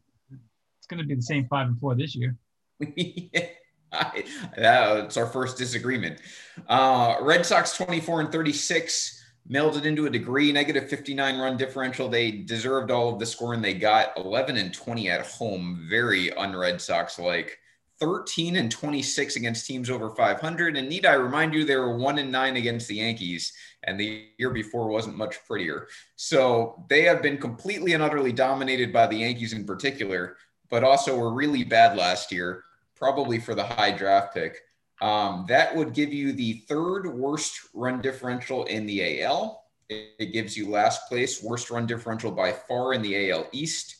it's 0.79 0.87
going 0.87 1.01
to 1.01 1.05
be 1.05 1.15
the 1.15 1.21
same 1.21 1.47
five 1.49 1.67
and 1.67 1.79
four 1.79 1.95
this 1.95 2.15
year. 2.15 2.35
That's 4.57 5.17
our 5.17 5.27
first 5.27 5.57
disagreement. 5.57 6.19
Uh, 6.67 7.15
Red 7.21 7.45
Sox 7.45 7.75
24 7.77 8.21
and 8.21 8.31
36 8.31 9.23
melded 9.49 9.85
into 9.85 10.05
a 10.05 10.09
degree, 10.09 10.51
negative 10.51 10.89
59 10.89 11.39
run 11.39 11.57
differential. 11.57 12.09
They 12.09 12.31
deserved 12.31 12.91
all 12.91 13.13
of 13.13 13.19
the 13.19 13.25
scoring 13.25 13.61
they 13.61 13.73
got. 13.73 14.17
11 14.17 14.57
and 14.57 14.73
20 14.73 15.09
at 15.09 15.25
home, 15.25 15.85
very 15.89 16.33
un-Red 16.33 16.81
Sox 16.81 17.17
like. 17.17 17.57
13 17.99 18.57
and 18.57 18.69
26 18.69 19.37
against 19.37 19.65
teams 19.65 19.89
over 19.89 20.11
500. 20.11 20.77
And 20.77 20.87
need 20.87 21.05
I 21.05 21.13
remind 21.13 21.53
you, 21.53 21.63
they 21.63 21.77
were 21.77 21.97
one 21.97 22.19
and 22.19 22.31
nine 22.31 22.57
against 22.57 22.87
the 22.87 22.95
Yankees, 22.95 23.53
and 23.83 23.99
the 23.99 24.27
year 24.37 24.51
before 24.51 24.87
wasn't 24.87 25.17
much 25.17 25.43
prettier. 25.47 25.87
So 26.15 26.85
they 26.89 27.03
have 27.03 27.23
been 27.23 27.39
completely 27.39 27.93
and 27.93 28.03
utterly 28.03 28.31
dominated 28.31 28.93
by 28.93 29.07
the 29.07 29.17
Yankees 29.17 29.53
in 29.53 29.65
particular, 29.65 30.37
but 30.69 30.83
also 30.83 31.17
were 31.17 31.33
really 31.33 31.63
bad 31.63 31.97
last 31.97 32.31
year, 32.31 32.65
probably 32.97 33.39
for 33.39 33.55
the 33.55 33.63
high 33.63 33.91
draft 33.91 34.33
pick. 34.33 34.61
Um, 35.01 35.45
that 35.47 35.75
would 35.75 35.93
give 35.93 36.11
you 36.11 36.33
the 36.33 36.63
third 36.67 37.07
worst 37.07 37.69
run 37.73 38.01
differential 38.01 38.65
in 38.65 38.85
the 38.85 39.23
AL. 39.23 39.63
It, 39.89 40.33
gives 40.33 40.57
you 40.57 40.69
last 40.69 41.07
place, 41.07 41.41
worst 41.41 41.69
run 41.69 41.85
differential 41.85 42.31
by 42.31 42.51
far 42.51 42.93
in 42.93 43.01
the 43.01 43.31
AL 43.31 43.47
East. 43.53 43.95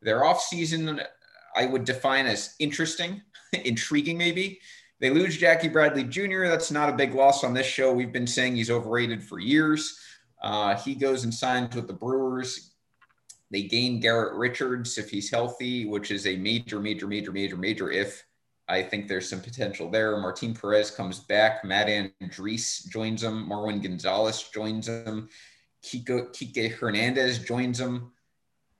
Their 0.00 0.20
offseason, 0.20 1.04
I 1.56 1.66
would 1.66 1.84
define 1.84 2.26
as 2.26 2.54
interesting, 2.60 3.22
intriguing 3.64 4.18
maybe. 4.18 4.60
They 5.00 5.10
lose 5.10 5.36
Jackie 5.36 5.68
Bradley 5.68 6.04
Jr. 6.04 6.46
That's 6.46 6.70
not 6.70 6.88
a 6.88 6.96
big 6.96 7.14
loss 7.14 7.42
on 7.42 7.52
this 7.52 7.66
show. 7.66 7.92
We've 7.92 8.12
been 8.12 8.26
saying 8.26 8.54
he's 8.54 8.70
overrated 8.70 9.24
for 9.24 9.40
years. 9.40 9.98
Uh, 10.42 10.76
he 10.76 10.94
goes 10.94 11.24
and 11.24 11.34
signs 11.34 11.74
with 11.74 11.88
the 11.88 11.94
Brewers. 11.94 12.74
They 13.50 13.62
gain 13.62 14.00
Garrett 14.00 14.34
Richards 14.34 14.98
if 14.98 15.10
he's 15.10 15.30
healthy, 15.30 15.86
which 15.86 16.10
is 16.10 16.26
a 16.26 16.36
major, 16.36 16.80
major, 16.80 17.06
major, 17.06 17.32
major, 17.32 17.56
major 17.56 17.90
if. 17.90 18.24
I 18.68 18.82
think 18.82 19.08
there's 19.08 19.28
some 19.28 19.40
potential 19.40 19.90
there. 19.90 20.16
Martin 20.16 20.54
Perez 20.54 20.90
comes 20.90 21.20
back. 21.20 21.64
Matt 21.64 21.88
Andriese 21.88 22.88
joins 22.88 23.22
him. 23.22 23.46
Marwin 23.48 23.82
Gonzalez 23.82 24.42
joins 24.54 24.88
him. 24.88 25.28
Kiko, 25.84 26.28
Kike 26.30 26.72
Hernandez 26.72 27.40
joins 27.40 27.78
him. 27.78 28.12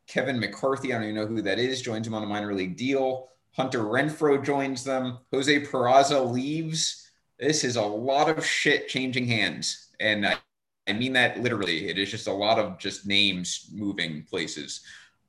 Kevin 0.06 0.40
McCarthy, 0.40 0.92
I 0.92 0.96
don't 0.96 1.04
even 1.04 1.16
know 1.16 1.26
who 1.26 1.42
that 1.42 1.58
is, 1.58 1.82
joins 1.82 2.06
him 2.06 2.14
on 2.14 2.22
a 2.22 2.26
minor 2.26 2.54
league 2.54 2.76
deal. 2.76 3.28
Hunter 3.52 3.80
Renfroe 3.80 4.42
joins 4.42 4.84
them. 4.84 5.18
Jose 5.32 5.60
Peraza 5.62 6.30
leaves. 6.30 7.10
This 7.38 7.64
is 7.64 7.76
a 7.76 7.82
lot 7.82 8.28
of 8.28 8.44
shit 8.44 8.88
changing 8.88 9.26
hands. 9.26 9.88
And 10.00 10.26
I, 10.26 10.36
I 10.88 10.92
mean 10.92 11.12
that 11.12 11.40
literally. 11.40 11.88
It 11.88 11.98
is 11.98 12.10
just 12.10 12.26
a 12.26 12.32
lot 12.32 12.58
of 12.58 12.78
just 12.78 13.06
names 13.06 13.70
moving 13.72 14.24
places. 14.24 14.82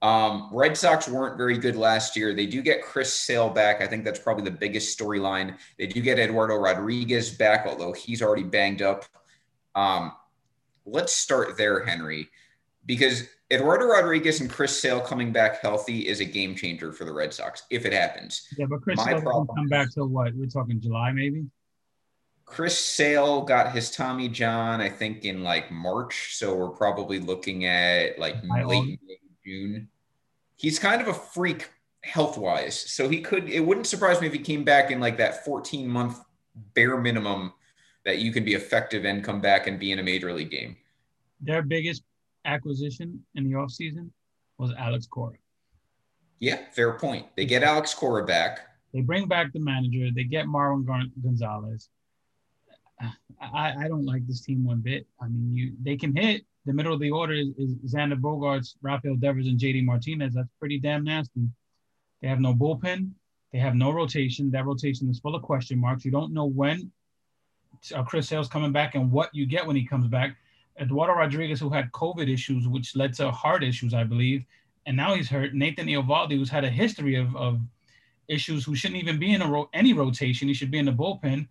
Um, 0.05 0.49
Red 0.51 0.77
Sox 0.77 1.07
weren't 1.09 1.35
very 1.35 1.57
good 1.57 1.75
last 1.75 2.15
year. 2.15 2.35
They 2.35 2.45
do 2.45 2.61
get 2.61 2.83
Chris 2.83 3.11
Sale 3.11 3.49
back. 3.49 3.81
I 3.81 3.87
think 3.87 4.05
that's 4.05 4.19
probably 4.19 4.43
the 4.43 4.51
biggest 4.51 4.95
storyline. 4.95 5.57
They 5.79 5.87
do 5.87 5.99
get 5.99 6.19
Eduardo 6.19 6.57
Rodriguez 6.57 7.31
back, 7.31 7.65
although 7.65 7.91
he's 7.91 8.21
already 8.21 8.43
banged 8.43 8.83
up. 8.83 9.05
Um, 9.73 10.11
let's 10.85 11.11
start 11.11 11.57
there, 11.57 11.83
Henry, 11.83 12.29
because 12.85 13.23
Eduardo 13.49 13.85
Rodriguez 13.85 14.41
and 14.41 14.49
Chris 14.49 14.79
Sale 14.79 15.01
coming 15.01 15.31
back 15.31 15.59
healthy 15.59 16.07
is 16.07 16.19
a 16.19 16.25
game 16.25 16.53
changer 16.53 16.91
for 16.91 17.03
the 17.03 17.11
Red 17.11 17.33
Sox 17.33 17.63
if 17.71 17.83
it 17.83 17.91
happens. 17.91 18.47
Yeah, 18.59 18.67
but 18.69 18.83
Chris 18.83 18.97
My 18.97 19.05
Sale 19.05 19.21
problem 19.23 19.47
come 19.57 19.69
back 19.69 19.91
till 19.91 20.07
what? 20.07 20.35
We're 20.35 20.45
talking 20.45 20.79
July, 20.79 21.13
maybe. 21.13 21.47
Chris 22.45 22.77
Sale 22.77 23.41
got 23.41 23.71
his 23.71 23.89
Tommy 23.89 24.29
John, 24.29 24.81
I 24.81 24.89
think, 24.89 25.25
in 25.25 25.41
like 25.41 25.71
March. 25.71 26.35
So 26.35 26.53
we're 26.53 26.69
probably 26.69 27.19
looking 27.19 27.65
at 27.65 28.19
like 28.19 28.35
late 28.67 28.99
June. 29.43 29.89
He's 30.55 30.79
kind 30.79 31.01
of 31.01 31.07
a 31.07 31.13
freak 31.13 31.69
health 32.03 32.37
wise. 32.37 32.79
So 32.79 33.09
he 33.09 33.21
could, 33.21 33.49
it 33.49 33.59
wouldn't 33.59 33.87
surprise 33.87 34.21
me 34.21 34.27
if 34.27 34.33
he 34.33 34.39
came 34.39 34.63
back 34.63 34.91
in 34.91 34.99
like 34.99 35.17
that 35.17 35.43
14 35.43 35.87
month 35.87 36.19
bare 36.73 36.97
minimum 36.97 37.53
that 38.05 38.19
you 38.19 38.31
can 38.31 38.45
be 38.45 38.53
effective 38.53 39.03
and 39.05 39.23
come 39.23 39.41
back 39.41 39.67
and 39.67 39.79
be 39.79 39.91
in 39.91 39.99
a 39.99 40.03
major 40.03 40.31
league 40.31 40.51
game. 40.51 40.77
Their 41.41 41.63
biggest 41.63 42.03
acquisition 42.45 43.23
in 43.33 43.43
the 43.43 43.55
offseason 43.55 44.09
was 44.57 44.71
Alex 44.77 45.07
Cora. 45.07 45.35
Yeah, 46.39 46.59
fair 46.71 46.93
point. 46.93 47.25
They 47.35 47.45
get 47.45 47.63
Alex 47.63 47.93
Cora 47.93 48.25
back. 48.25 48.67
They 48.93 49.01
bring 49.01 49.27
back 49.27 49.51
the 49.51 49.59
manager. 49.59 50.09
They 50.13 50.23
get 50.23 50.45
Marlon 50.45 50.85
Gonzalez. 51.21 51.89
I, 53.41 53.73
I 53.77 53.87
don't 53.87 54.05
like 54.05 54.25
this 54.25 54.41
team 54.41 54.63
one 54.63 54.79
bit. 54.79 55.05
I 55.21 55.27
mean, 55.27 55.53
you 55.53 55.73
they 55.81 55.97
can 55.97 56.15
hit. 56.15 56.45
The 56.65 56.73
middle 56.73 56.93
of 56.93 56.99
the 56.99 57.11
order 57.11 57.33
is, 57.33 57.49
is 57.57 57.75
Xander 57.93 58.19
Bogaerts, 58.19 58.75
Rafael 58.81 59.15
Devers, 59.15 59.47
and 59.47 59.59
JD 59.59 59.85
Martinez. 59.85 60.33
That's 60.33 60.49
pretty 60.59 60.79
damn 60.79 61.03
nasty. 61.03 61.47
They 62.21 62.27
have 62.27 62.39
no 62.39 62.53
bullpen. 62.53 63.11
They 63.53 63.59
have 63.59 63.75
no 63.75 63.91
rotation. 63.91 64.51
That 64.51 64.65
rotation 64.65 65.09
is 65.09 65.19
full 65.19 65.35
of 65.35 65.43
question 65.43 65.79
marks. 65.79 66.03
You 66.03 66.11
don't 66.11 66.33
know 66.33 66.45
when 66.45 66.91
uh, 67.93 68.03
Chris 68.03 68.27
Sale's 68.27 68.47
coming 68.47 68.71
back 68.71 68.95
and 68.95 69.11
what 69.11 69.29
you 69.33 69.45
get 69.45 69.65
when 69.65 69.75
he 69.75 69.85
comes 69.85 70.07
back. 70.07 70.35
Eduardo 70.79 71.13
Rodriguez, 71.13 71.59
who 71.59 71.69
had 71.69 71.91
COVID 71.91 72.31
issues, 72.31 72.67
which 72.67 72.95
led 72.95 73.13
to 73.15 73.31
heart 73.31 73.63
issues, 73.63 73.93
I 73.93 74.03
believe, 74.03 74.43
and 74.85 74.97
now 74.97 75.13
he's 75.13 75.29
hurt. 75.29 75.53
Nathan 75.53 75.87
Eovaldi, 75.87 76.37
who's 76.37 76.49
had 76.49 76.65
a 76.65 76.69
history 76.69 77.15
of, 77.15 77.35
of 77.35 77.61
issues, 78.27 78.65
who 78.65 78.75
shouldn't 78.75 79.01
even 79.01 79.19
be 79.19 79.33
in 79.33 79.41
a 79.41 79.47
ro- 79.47 79.69
any 79.73 79.93
rotation. 79.93 80.47
He 80.47 80.53
should 80.53 80.71
be 80.71 80.79
in 80.79 80.85
the 80.85 80.91
bullpen. 80.91 81.47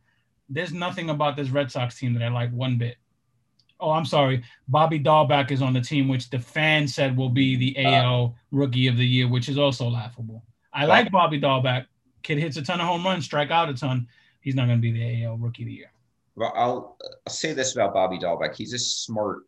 There's 0.49 0.73
nothing 0.73 1.09
about 1.09 1.37
this 1.37 1.49
Red 1.49 1.71
Sox 1.71 1.99
team 1.99 2.13
that 2.15 2.23
I 2.23 2.29
like 2.29 2.53
one 2.53 2.77
bit. 2.77 2.97
Oh, 3.85 3.91
I'm 3.91 4.07
sorry. 4.07 4.43
Bobby 4.67 4.99
Dalbec 4.99 5.51
is 5.51 5.61
on 5.61 5.75
the 5.75 5.81
team, 5.81 6.09
which 6.09 6.31
the 6.31 6.39
fan 6.39 6.89
said 6.89 7.15
will 7.15 7.29
be 7.29 7.55
the 7.55 7.85
AL 7.85 8.35
Rookie 8.51 8.89
of 8.89 8.97
the 8.97 9.07
Year, 9.07 9.29
which 9.29 9.51
is 9.51 9.59
also 9.59 9.89
laughable. 9.89 10.43
I 10.73 10.87
like 10.87 11.13
Bobby 11.13 11.39
Dalbec. 11.39 11.85
Kid 12.23 12.39
hits 12.39 12.57
a 12.57 12.63
ton 12.63 12.81
of 12.81 12.87
home 12.87 13.05
runs, 13.05 13.27
strike 13.27 13.51
out 13.51 13.69
a 13.69 13.75
ton. 13.75 14.09
He's 14.41 14.55
not 14.55 14.67
going 14.67 14.79
to 14.79 14.83
be 14.83 14.93
the 14.93 15.25
AL 15.25 15.37
Rookie 15.37 15.65
of 15.65 15.67
the 15.67 15.75
Year. 15.75 15.93
Well, 16.35 16.53
I'll, 16.57 16.97
I'll 17.27 17.33
say 17.33 17.53
this 17.53 17.75
about 17.75 17.93
Bobby 17.93 18.19
Dalbec. 18.19 18.57
He's 18.57 18.73
a 18.73 18.79
smart 18.79 19.43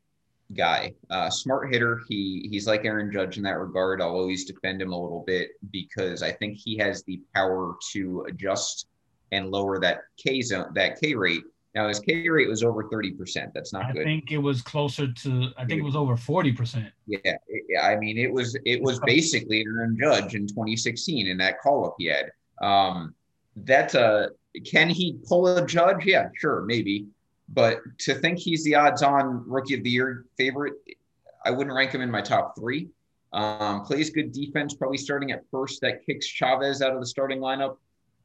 guy. 0.55 0.93
Uh, 1.09 1.31
smart 1.31 1.73
hitter. 1.73 2.03
He 2.09 2.47
he's 2.51 2.67
like 2.67 2.85
Aaron 2.85 3.11
Judge 3.11 3.39
in 3.39 3.43
that 3.45 3.59
regard. 3.59 4.03
I'll 4.03 4.11
always 4.11 4.45
defend 4.45 4.83
him 4.83 4.93
a 4.93 5.03
little 5.03 5.25
bit 5.27 5.53
because 5.71 6.23
I 6.23 6.31
think 6.31 6.59
he 6.59 6.77
has 6.77 7.03
the 7.05 7.23
power 7.35 7.77
to 7.93 8.27
adjust 8.29 8.87
and 9.33 9.51
lower 9.51 9.81
that 9.81 10.01
K 10.19 10.43
zone, 10.43 10.73
that 10.75 11.01
K 11.01 11.15
rate. 11.15 11.43
Now 11.77 11.89
his 11.89 12.01
K 12.01 12.27
rate 12.27 12.49
was 12.49 12.63
over 12.63 12.85
30%. 12.85 13.53
That's 13.53 13.71
not 13.75 13.85
I 13.85 13.93
good. 13.93 14.01
I 14.01 14.05
think 14.05 14.33
it 14.33 14.39
was 14.39 14.63
closer 14.63 15.13
to. 15.13 15.51
I 15.59 15.67
think 15.67 15.81
it 15.81 15.85
was 15.85 15.95
over 15.95 16.17
forty 16.17 16.51
percent. 16.51 16.91
Yeah, 17.07 17.19
it- 17.25 17.83
I 17.83 17.97
mean, 17.97 18.17
it 18.17 18.33
was 18.33 18.57
it 18.65 18.81
was 18.81 18.99
basically 19.05 19.63
Aaron 19.67 19.95
Judge 20.01 20.35
in 20.35 20.47
2016 20.47 21.27
in 21.27 21.37
that 21.37 21.61
call 21.61 21.85
up 21.85 21.95
he 21.99 22.07
had. 22.07 22.31
Um, 22.63 23.15
that's 23.57 23.95
a 23.95 24.31
can 24.65 24.89
he 24.89 25.19
pull 25.29 25.47
a 25.49 25.67
Judge? 25.67 26.07
Yeah, 26.07 26.31
sure, 26.35 26.63
maybe. 26.63 27.09
But 27.51 27.81
to 27.99 28.15
think 28.15 28.39
he's 28.39 28.65
the 28.65 28.75
odds-on 28.75 29.45
rookie 29.47 29.75
of 29.75 29.85
the 29.85 29.91
year 29.91 30.25
favorite, 30.39 30.73
I 31.45 31.51
wouldn't 31.51 31.77
rank 31.77 31.93
him 31.93 32.01
in 32.01 32.11
my 32.11 32.23
top 32.23 32.55
three. 32.59 32.89
Um, 33.35 33.85
plays 33.85 34.09
good 34.09 34.33
defense, 34.33 34.75
probably 34.75 34.97
starting 34.97 35.31
at 35.31 35.43
first. 35.51 35.83
That 35.83 36.05
kicks 36.07 36.27
Chavis 36.27 36.81
out 36.81 36.95
of 36.95 37.01
the 37.01 37.07
starting 37.07 37.39
lineup. 37.39 37.77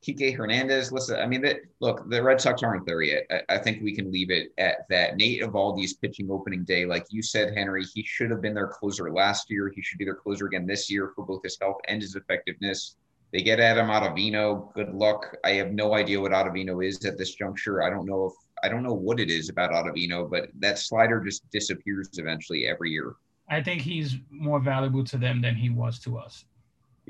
Kike 0.05 0.35
Hernandez. 0.35 0.91
Listen, 0.91 1.19
I 1.19 1.27
mean, 1.27 1.45
look, 1.79 2.09
the 2.09 2.21
Red 2.21 2.41
Sox 2.41 2.63
aren't 2.63 2.85
there 2.85 3.01
yet. 3.01 3.23
I, 3.29 3.55
I 3.55 3.57
think 3.59 3.83
we 3.83 3.95
can 3.95 4.11
leave 4.11 4.31
it 4.31 4.51
at 4.57 4.87
that. 4.89 5.15
Nate 5.15 5.41
Eovaldi's 5.41 5.93
pitching 5.93 6.31
opening 6.31 6.63
day, 6.63 6.85
like 6.85 7.05
you 7.11 7.21
said, 7.21 7.55
Henry, 7.55 7.83
he 7.83 8.03
should 8.03 8.31
have 8.31 8.41
been 8.41 8.55
their 8.55 8.67
closer 8.67 9.11
last 9.11 9.49
year. 9.51 9.71
He 9.75 9.81
should 9.81 9.99
be 9.99 10.05
their 10.05 10.15
closer 10.15 10.47
again 10.47 10.65
this 10.65 10.89
year 10.89 11.11
for 11.15 11.25
both 11.25 11.43
his 11.43 11.57
health 11.61 11.77
and 11.87 12.01
his 12.01 12.15
effectiveness. 12.15 12.95
They 13.31 13.41
get 13.41 13.59
Adam 13.59 13.87
Ottavino. 13.87 14.73
Good 14.73 14.93
luck. 14.93 15.37
I 15.45 15.51
have 15.51 15.71
no 15.71 15.93
idea 15.93 16.19
what 16.19 16.31
Ottavino 16.31 16.85
is 16.85 17.05
at 17.05 17.17
this 17.17 17.33
juncture. 17.35 17.83
I 17.83 17.89
don't 17.89 18.05
know 18.05 18.25
if 18.25 18.33
I 18.63 18.69
don't 18.69 18.83
know 18.83 18.93
what 18.93 19.19
it 19.19 19.29
is 19.29 19.49
about 19.49 19.71
Ottavino, 19.71 20.29
but 20.29 20.49
that 20.59 20.77
slider 20.77 21.19
just 21.19 21.49
disappears 21.49 22.09
eventually 22.17 22.67
every 22.67 22.91
year. 22.91 23.13
I 23.49 23.61
think 23.61 23.81
he's 23.81 24.17
more 24.29 24.59
valuable 24.59 25.03
to 25.05 25.17
them 25.17 25.41
than 25.41 25.55
he 25.55 25.69
was 25.69 25.99
to 25.99 26.17
us. 26.17 26.45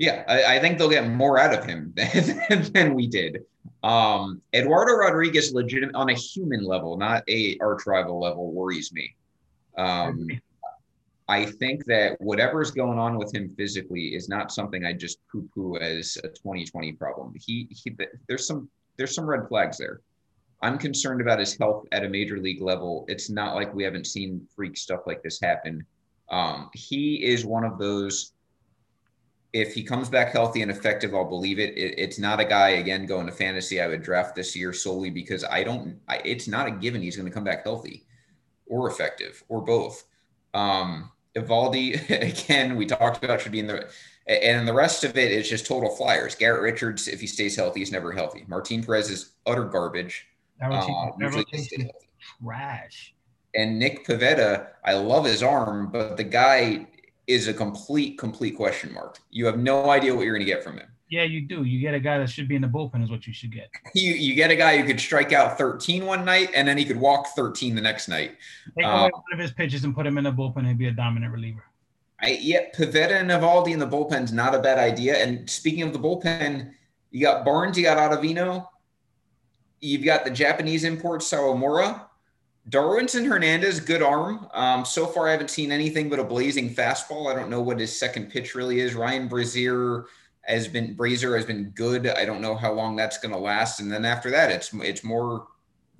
Yeah, 0.02 0.24
I, 0.26 0.56
I 0.56 0.58
think 0.58 0.78
they'll 0.78 0.90
get 0.90 1.08
more 1.08 1.38
out 1.38 1.56
of 1.56 1.64
him 1.64 1.94
than, 1.96 2.72
than 2.72 2.94
we 2.94 3.06
did. 3.06 3.44
Um, 3.84 4.42
Eduardo 4.52 4.94
Rodriguez, 4.94 5.54
legitimate 5.54 5.94
on 5.94 6.10
a 6.10 6.14
human 6.14 6.64
level, 6.64 6.96
not 6.96 7.22
a 7.28 7.56
arch 7.60 7.86
rival 7.86 8.20
level, 8.20 8.50
worries 8.50 8.92
me. 8.92 9.14
Um, 9.78 10.26
I 11.28 11.44
think 11.44 11.84
that 11.84 12.20
whatever's 12.20 12.72
going 12.72 12.98
on 12.98 13.16
with 13.16 13.32
him 13.32 13.54
physically 13.56 14.16
is 14.16 14.28
not 14.28 14.50
something 14.50 14.84
I 14.84 14.92
just 14.92 15.18
poo-poo 15.30 15.76
as 15.76 16.18
a 16.24 16.28
2020 16.28 16.94
problem. 16.94 17.32
He, 17.38 17.68
he 17.70 17.96
there's 18.26 18.44
some 18.44 18.68
there's 18.96 19.14
some 19.14 19.24
red 19.26 19.46
flags 19.46 19.78
there. 19.78 20.00
I'm 20.62 20.78
concerned 20.78 21.20
about 21.20 21.38
his 21.38 21.56
health 21.56 21.86
at 21.92 22.04
a 22.04 22.08
major 22.08 22.38
league 22.38 22.60
level. 22.60 23.04
It's 23.06 23.30
not 23.30 23.54
like 23.54 23.72
we 23.72 23.84
haven't 23.84 24.08
seen 24.08 24.44
freak 24.56 24.76
stuff 24.76 25.02
like 25.06 25.22
this 25.22 25.40
happen. 25.40 25.86
Um, 26.28 26.70
he 26.74 27.24
is 27.24 27.46
one 27.46 27.62
of 27.62 27.78
those. 27.78 28.32
If 29.52 29.74
he 29.74 29.82
comes 29.82 30.08
back 30.08 30.32
healthy 30.32 30.62
and 30.62 30.70
effective, 30.70 31.14
I'll 31.14 31.28
believe 31.28 31.58
it. 31.58 31.76
it. 31.76 31.98
It's 31.98 32.18
not 32.18 32.40
a 32.40 32.44
guy 32.44 32.70
again 32.70 33.04
going 33.04 33.26
to 33.26 33.32
fantasy. 33.32 33.80
I 33.80 33.86
would 33.86 34.02
draft 34.02 34.34
this 34.34 34.56
year 34.56 34.72
solely 34.72 35.10
because 35.10 35.44
I 35.44 35.62
don't. 35.62 35.98
I, 36.08 36.22
it's 36.24 36.48
not 36.48 36.66
a 36.66 36.70
given 36.70 37.02
he's 37.02 37.16
going 37.16 37.28
to 37.28 37.34
come 37.34 37.44
back 37.44 37.64
healthy, 37.64 38.06
or 38.66 38.90
effective, 38.90 39.44
or 39.48 39.60
both. 39.60 40.04
Um, 40.54 41.10
Eovaldi 41.36 42.08
again, 42.44 42.76
we 42.76 42.86
talked 42.86 43.24
about 43.24 43.40
should 43.40 43.52
be 43.52 43.60
in 43.60 43.66
the, 43.66 43.88
and 44.26 44.66
the 44.66 44.72
rest 44.72 45.04
of 45.04 45.16
it 45.16 45.32
is 45.32 45.48
just 45.48 45.66
total 45.66 45.94
flyers. 45.94 46.34
Garrett 46.34 46.62
Richards, 46.62 47.08
if 47.08 47.20
he 47.20 47.26
stays 47.26 47.56
healthy, 47.56 47.80
he's 47.80 47.92
never 47.92 48.12
healthy. 48.12 48.44
Martin 48.46 48.82
Perez 48.82 49.10
is 49.10 49.32
utter 49.46 49.64
garbage. 49.64 50.26
Uh, 50.62 51.10
usually 51.18 51.44
they 51.50 51.58
stay 51.58 51.82
healthy. 51.82 52.08
trash. 52.42 53.14
And 53.54 53.78
Nick 53.78 54.06
Pivetta, 54.06 54.68
I 54.84 54.94
love 54.94 55.24
his 55.24 55.42
arm, 55.42 55.90
but 55.90 56.16
the 56.16 56.24
guy 56.24 56.86
is 57.26 57.48
a 57.48 57.54
complete, 57.54 58.18
complete 58.18 58.56
question 58.56 58.92
mark. 58.92 59.18
You 59.30 59.46
have 59.46 59.58
no 59.58 59.90
idea 59.90 60.14
what 60.14 60.24
you're 60.24 60.34
going 60.34 60.46
to 60.46 60.52
get 60.52 60.64
from 60.64 60.78
him. 60.78 60.88
Yeah, 61.08 61.24
you 61.24 61.42
do. 61.42 61.64
You 61.64 61.78
get 61.78 61.92
a 61.92 62.00
guy 62.00 62.18
that 62.18 62.30
should 62.30 62.48
be 62.48 62.56
in 62.56 62.62
the 62.62 62.68
bullpen 62.68 63.04
is 63.04 63.10
what 63.10 63.26
you 63.26 63.34
should 63.34 63.52
get. 63.52 63.68
You 63.94 64.14
you 64.14 64.34
get 64.34 64.50
a 64.50 64.56
guy 64.56 64.78
who 64.78 64.86
could 64.86 64.98
strike 64.98 65.32
out 65.32 65.58
13 65.58 66.06
one 66.06 66.24
night 66.24 66.50
and 66.54 66.66
then 66.66 66.78
he 66.78 66.86
could 66.86 66.96
walk 66.96 67.28
13 67.36 67.74
the 67.74 67.82
next 67.82 68.08
night. 68.08 68.38
Take 68.78 68.86
away 68.86 68.94
um, 68.94 69.10
one 69.10 69.32
of 69.34 69.38
his 69.38 69.52
pitches 69.52 69.84
and 69.84 69.94
put 69.94 70.06
him 70.06 70.16
in 70.16 70.24
the 70.24 70.32
bullpen. 70.32 70.66
He'd 70.66 70.78
be 70.78 70.86
a 70.86 70.92
dominant 70.92 71.30
reliever. 71.30 71.64
I, 72.22 72.38
yeah, 72.40 72.70
Pivetta 72.74 73.20
and 73.20 73.30
Eovaldi 73.30 73.72
in 73.72 73.78
the 73.78 73.86
bullpen's 73.86 74.32
not 74.32 74.54
a 74.54 74.60
bad 74.60 74.78
idea. 74.78 75.16
And 75.16 75.50
speaking 75.50 75.82
of 75.82 75.92
the 75.92 75.98
bullpen, 75.98 76.72
you 77.10 77.20
got 77.20 77.44
Barnes, 77.44 77.76
you 77.76 77.82
got 77.82 77.98
Ottavino, 77.98 78.66
you've 79.80 80.04
got 80.04 80.24
the 80.24 80.30
Japanese 80.30 80.84
import 80.84 81.20
Sawamura, 81.20 82.06
Darwinzon 82.68 83.26
Hernandez, 83.26 83.80
good 83.80 84.02
arm. 84.02 84.46
Um, 84.54 84.84
so 84.84 85.06
far, 85.06 85.28
I 85.28 85.32
haven't 85.32 85.50
seen 85.50 85.72
anything 85.72 86.08
but 86.08 86.20
a 86.20 86.24
blazing 86.24 86.72
fastball. 86.74 87.30
I 87.30 87.34
don't 87.34 87.50
know 87.50 87.60
what 87.60 87.80
his 87.80 87.96
second 87.96 88.30
pitch 88.30 88.54
really 88.54 88.80
is. 88.80 88.94
Ryan 88.94 89.28
Brasier 89.28 90.04
has 90.42 90.68
been 90.68 90.96
Brasier 90.96 91.36
has 91.36 91.44
been 91.44 91.70
good. 91.70 92.06
I 92.06 92.24
don't 92.24 92.40
know 92.40 92.54
how 92.54 92.72
long 92.72 92.94
that's 92.94 93.18
going 93.18 93.34
to 93.34 93.38
last. 93.38 93.80
And 93.80 93.90
then 93.90 94.04
after 94.04 94.30
that, 94.30 94.50
it's 94.50 94.72
it's 94.74 95.02
more 95.02 95.48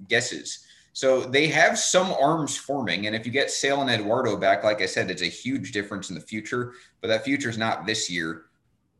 guesses. 0.09 0.65
So 0.93 1.23
they 1.23 1.49
have 1.49 1.79
some 1.79 2.13
arms 2.13 2.57
forming, 2.57 3.07
and 3.07 3.17
if 3.17 3.25
you 3.25 3.33
get 3.33 3.51
Sale 3.51 3.81
and 3.81 3.91
Eduardo 3.91 4.37
back, 4.37 4.63
like 4.63 4.83
I 4.83 4.87
said, 4.87 5.11
it's 5.11 5.23
a 5.23 5.27
huge 5.27 5.73
difference 5.73 6.11
in 6.11 6.15
the 6.15 6.21
future. 6.21 6.75
But 7.01 7.09
that 7.09 7.25
future 7.25 7.49
is 7.49 7.59
not 7.59 7.87
this 7.87 8.11
year. 8.11 8.45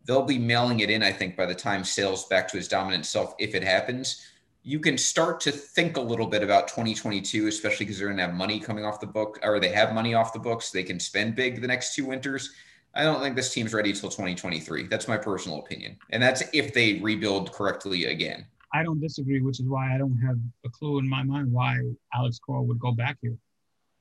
They'll 0.05 0.23
be 0.23 0.39
mailing 0.39 0.81
it 0.81 0.91
in, 0.91 1.03
I 1.03 1.13
think, 1.13 1.37
by 1.37 1.47
the 1.47 1.55
time 1.55 1.85
Sale's 1.85 2.25
back 2.27 2.49
to 2.49 2.57
his 2.57 2.67
dominant 2.67 3.07
self, 3.07 3.35
if 3.39 3.55
it 3.55 3.63
happens. 3.63 4.27
You 4.65 4.79
can 4.79 4.97
start 4.97 5.41
to 5.41 5.51
think 5.51 5.97
a 5.97 6.01
little 6.01 6.27
bit 6.27 6.43
about 6.43 6.69
2022, 6.69 7.49
especially 7.49 7.85
because 7.85 7.99
they're 7.99 8.09
going 8.09 8.19
to 8.19 8.27
have 8.27 8.35
money 8.35 8.61
coming 8.61 8.85
off 8.85 9.01
the 9.01 9.07
book, 9.07 9.41
or 9.43 9.59
they 9.59 9.71
have 9.71 9.93
money 9.93 10.15
off 10.15 10.33
the 10.33 10.39
books. 10.39 10.71
They 10.71 10.85
can 10.85 11.01
spend 11.01 11.35
big 11.35 11.61
the 11.61 11.67
next 11.67 11.95
two 11.97 12.07
winters. 12.07 12.51
I 12.95 13.03
don't 13.03 13.21
think 13.21 13.35
this 13.35 13.53
team's 13.53 13.75
ready 13.75 13.91
until 13.91 14.11
2023. 14.11 14.87
That's 14.87 15.09
my 15.09 15.17
personal 15.17 15.59
opinion, 15.59 15.97
and 16.11 16.23
that's 16.23 16.43
if 16.53 16.73
they 16.73 17.01
rebuild 17.01 17.53
correctly 17.53 18.05
again. 18.05 18.47
I 18.75 18.83
don't 18.83 19.01
disagree, 19.01 19.41
which 19.41 19.61
is 19.61 19.67
why 19.67 19.95
I 19.95 19.99
don't 19.99 20.19
have 20.19 20.39
a 20.65 20.71
clue 20.71 20.99
in 20.99 21.09
my 21.09 21.23
mind 21.23 21.53
why 21.53 21.79
Alex 22.15 22.39
Cora 22.39 22.63
would 22.63 22.79
go 22.79 22.93
back 22.93 23.19
here. 23.21 23.37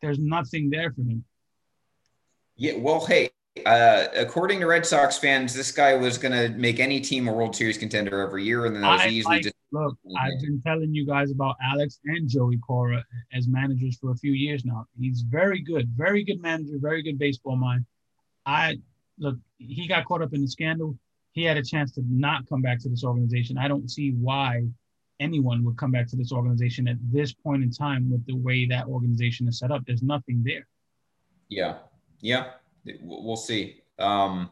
There's 0.02 0.20
nothing 0.20 0.70
there 0.70 0.92
for 0.92 1.02
him. 1.02 1.24
Yeah, 2.56 2.74
well, 2.78 3.06
hey, 3.06 3.32
uh, 3.66 4.08
according 4.16 4.60
to 4.62 4.66
Red 4.66 4.86
Sox 4.86 5.18
fans, 5.18 5.54
this 5.54 5.72
guy 5.72 5.94
was 5.96 6.18
going 6.18 6.32
to 6.32 6.58
make 6.58 6.80
any 6.80 7.02
team 7.02 7.28
a 7.28 7.34
World 7.34 7.56
Series 7.56 7.78
contender 7.78 8.22
every 8.22 8.44
year, 8.44 8.66
and 8.66 8.76
then 8.76 8.82
that 8.82 8.92
was 8.92 9.02
I 9.02 9.08
easily 9.10 9.36
like- 9.36 9.44
just 9.44 9.56
Look, 9.74 9.98
I've 10.20 10.38
been 10.42 10.62
telling 10.62 10.94
you 10.94 11.06
guys 11.06 11.32
about 11.32 11.56
Alex 11.64 12.02
and 12.04 12.28
Joey 12.28 12.58
Cora 12.58 13.06
as 13.32 13.48
managers 13.48 13.98
for 13.98 14.12
a 14.12 14.16
few 14.18 14.34
years 14.34 14.66
now. 14.66 14.86
He's 15.00 15.22
very 15.22 15.62
good, 15.62 15.88
very 15.96 16.26
good 16.26 16.42
manager, 16.42 16.74
very 16.78 17.02
good 17.02 17.18
baseball 17.18 17.56
mind. 17.56 17.86
I 18.46 18.80
look, 19.18 19.38
he 19.60 19.88
got 19.88 20.04
caught 20.04 20.22
up 20.22 20.34
in 20.34 20.42
the 20.42 20.48
scandal. 20.50 20.98
He 21.32 21.44
had 21.44 21.56
a 21.56 21.64
chance 21.64 21.94
to 21.94 22.02
not 22.10 22.50
come 22.50 22.62
back 22.62 22.80
to 22.80 22.90
this 22.90 23.06
organization. 23.06 23.58
I 23.58 23.70
don't 23.70 23.90
see 23.90 24.12
why 24.12 24.66
anyone 25.22 25.64
would 25.64 25.78
come 25.78 25.92
back 25.92 26.08
to 26.08 26.18
this 26.18 26.34
organization 26.34 26.90
at 26.90 26.98
this 27.10 27.32
point 27.32 27.64
in 27.64 27.72
time 27.72 28.12
with 28.12 28.26
the 28.26 28.36
way 28.36 28.66
that 28.66 28.88
organization 28.88 29.48
is 29.48 29.60
set 29.60 29.72
up. 29.72 29.84
There's 29.88 30.04
nothing 30.04 30.44
there. 30.44 30.68
yeah, 31.48 31.78
yeah. 32.20 32.52
We'll 33.02 33.36
see. 33.36 33.82
Um, 34.00 34.50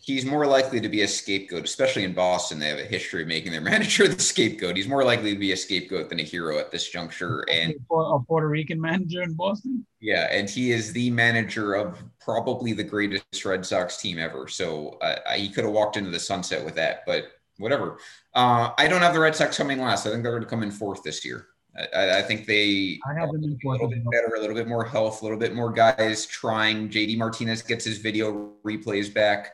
he's 0.00 0.24
more 0.24 0.46
likely 0.46 0.80
to 0.80 0.88
be 0.88 1.02
a 1.02 1.08
scapegoat, 1.08 1.64
especially 1.64 2.04
in 2.04 2.14
Boston. 2.14 2.58
They 2.58 2.68
have 2.68 2.78
a 2.78 2.84
history 2.84 3.22
of 3.22 3.28
making 3.28 3.52
their 3.52 3.60
manager 3.72 4.08
the 4.08 4.20
scapegoat. 4.20 4.76
He's 4.76 4.88
more 4.88 5.04
likely 5.04 5.32
to 5.34 5.38
be 5.38 5.52
a 5.52 5.56
scapegoat 5.56 6.08
than 6.08 6.20
a 6.20 6.24
hero 6.24 6.58
at 6.58 6.70
this 6.70 6.88
juncture, 6.88 7.44
and 7.50 7.74
a 7.90 8.18
Puerto 8.20 8.48
Rican 8.48 8.80
manager 8.80 9.22
in 9.22 9.34
Boston. 9.34 9.86
Yeah, 10.00 10.28
and 10.30 10.48
he 10.48 10.70
is 10.70 10.92
the 10.92 11.10
manager 11.10 11.74
of 11.74 12.02
probably 12.20 12.72
the 12.72 12.84
greatest 12.84 13.44
Red 13.44 13.66
Sox 13.66 14.00
team 14.00 14.18
ever. 14.18 14.48
So 14.48 14.98
uh, 15.02 15.32
he 15.32 15.48
could 15.48 15.64
have 15.64 15.72
walked 15.72 15.96
into 15.96 16.10
the 16.10 16.20
sunset 16.20 16.64
with 16.64 16.76
that, 16.76 17.04
but 17.06 17.32
whatever. 17.58 17.98
Uh, 18.34 18.70
I 18.78 18.88
don't 18.88 19.02
have 19.02 19.14
the 19.14 19.20
Red 19.20 19.36
Sox 19.36 19.56
coming 19.56 19.80
last. 19.80 20.06
I 20.06 20.10
think 20.10 20.22
they're 20.22 20.32
going 20.32 20.42
to 20.42 20.48
come 20.48 20.62
in 20.62 20.70
fourth 20.70 21.02
this 21.02 21.24
year. 21.24 21.48
I, 21.94 22.18
I 22.18 22.22
think 22.22 22.46
they 22.46 22.98
I 23.08 23.14
have 23.18 23.30
them 23.30 23.44
in 23.44 23.58
a 23.64 23.68
little 23.68 23.88
bit 23.88 24.04
better, 24.10 24.34
a 24.36 24.40
little 24.40 24.56
bit 24.56 24.66
more 24.66 24.84
health, 24.84 25.22
a 25.22 25.24
little 25.24 25.38
bit 25.38 25.54
more 25.54 25.70
guys 25.72 26.26
trying. 26.26 26.88
JD 26.88 27.18
Martinez 27.18 27.62
gets 27.62 27.84
his 27.84 27.98
video 27.98 28.52
replays 28.64 29.12
back. 29.12 29.52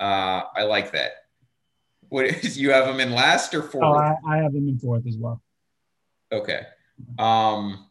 Uh, 0.00 0.42
I 0.56 0.62
like 0.62 0.92
that. 0.92 1.12
What 2.08 2.26
is 2.26 2.58
you 2.60 2.70
have 2.70 2.86
them 2.86 3.00
in 3.00 3.12
last 3.12 3.54
or 3.54 3.62
fourth? 3.62 3.84
Oh, 3.84 3.94
I, 3.94 4.16
I 4.26 4.36
have 4.38 4.52
them 4.52 4.68
in 4.68 4.78
fourth 4.78 5.06
as 5.06 5.16
well. 5.18 5.42
Okay. 6.32 6.62
Um, 7.18 7.86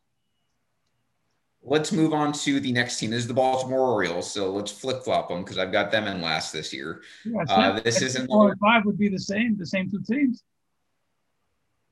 let's 1.61 1.91
move 1.91 2.13
on 2.13 2.33
to 2.33 2.59
the 2.59 2.71
next 2.71 2.97
team. 2.97 3.11
This 3.11 3.19
is 3.21 3.27
the 3.27 3.33
Baltimore 3.33 3.79
Orioles. 3.93 4.31
So 4.31 4.51
let's 4.51 4.71
flip 4.71 5.03
flop 5.03 5.29
them 5.29 5.43
because 5.43 5.59
I've 5.59 5.71
got 5.71 5.91
them 5.91 6.07
in 6.07 6.21
last 6.21 6.51
this 6.51 6.73
year. 6.73 7.01
Yeah, 7.25 7.43
Uh, 7.47 7.79
this 7.79 8.01
isn't- 8.01 8.27
four 8.27 8.51
and 8.51 8.59
five 8.59 8.85
would 8.85 8.97
be 8.97 9.09
the 9.09 9.19
same, 9.19 9.55
the 9.57 9.65
same 9.65 9.89
two 9.89 10.01
teams. 10.01 10.43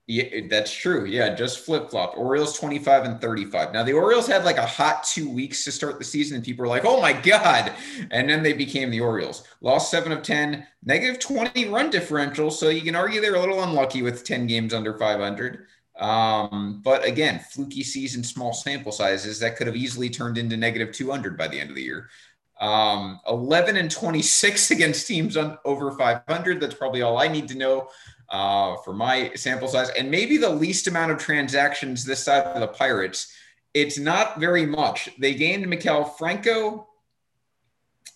Yeah, 0.10 0.48
that's 0.50 0.74
true. 0.74 1.06
Yeah, 1.06 1.36
just 1.36 1.60
flip 1.60 1.92
flop. 1.92 2.18
Orioles 2.18 2.58
25 2.58 3.04
and 3.04 3.22
35. 3.22 3.74
Now, 3.74 3.84
the 3.84 3.94
Orioles 3.94 4.26
had 4.26 4.44
like 4.44 4.58
a 4.58 4.66
hot 4.66 5.04
two 5.04 5.30
weeks 5.30 5.64
to 5.66 5.72
start 5.72 6.00
the 6.00 6.04
season, 6.04 6.36
and 6.36 6.44
people 6.44 6.64
were 6.64 6.68
like, 6.68 6.84
oh 6.84 7.00
my 7.00 7.14
God. 7.14 7.72
And 8.10 8.28
then 8.28 8.42
they 8.42 8.54
became 8.54 8.90
the 8.90 9.02
Orioles. 9.02 9.44
Lost 9.62 9.92
seven 9.92 10.12
of 10.12 10.24
10, 10.24 10.66
negative 10.84 11.20
20 11.20 11.68
run 11.68 11.92
differential. 11.92 12.50
So 12.50 12.70
you 12.70 12.82
can 12.82 12.96
argue 12.96 13.22
they're 13.22 13.36
a 13.36 13.40
little 13.40 13.62
unlucky 13.62 14.02
with 14.02 14.24
10 14.24 14.48
games 14.48 14.74
under 14.74 14.98
500. 14.98 15.68
Um, 16.00 16.82
but 16.84 17.06
again, 17.06 17.40
fluky 17.52 17.84
season, 17.84 18.24
small 18.24 18.52
sample 18.52 18.92
sizes 18.92 19.40
that 19.42 19.58
could 19.58 19.68
have 19.68 19.76
easily 19.76 20.10
turned 20.10 20.40
into 20.40 20.58
negative 20.58 20.92
200 20.92 21.38
by 21.38 21.48
the 21.48 21.60
end 21.60 21.70
of 21.70 21.76
the 21.76 21.84
year. 21.84 22.10
Um, 22.60 23.20
11 23.30 23.78
and 23.78 23.92
26 23.92 24.72
against 24.72 25.06
teams 25.06 25.38
on 25.38 25.60
over 25.66 25.92
500. 25.92 26.60
That's 26.60 26.74
probably 26.74 27.04
all 27.04 27.20
I 27.20 27.28
need 27.28 27.48
to 27.50 27.56
know 27.56 27.90
uh, 28.30 28.76
for 28.78 28.94
my 28.94 29.32
sample 29.36 29.68
size. 29.68 29.90
And 29.90 30.10
maybe 30.10 30.38
the 30.38 30.50
least 30.50 30.88
amount 30.88 31.12
of 31.12 31.18
transactions 31.18 32.06
this 32.06 32.24
side 32.24 32.44
of 32.44 32.62
the 32.62 32.68
Pirates. 32.68 33.34
It's 33.74 33.98
not 33.98 34.40
very 34.40 34.66
much. 34.66 35.10
They 35.20 35.34
gained 35.34 35.66
Maikel 35.66 36.18
Franco. 36.18 36.88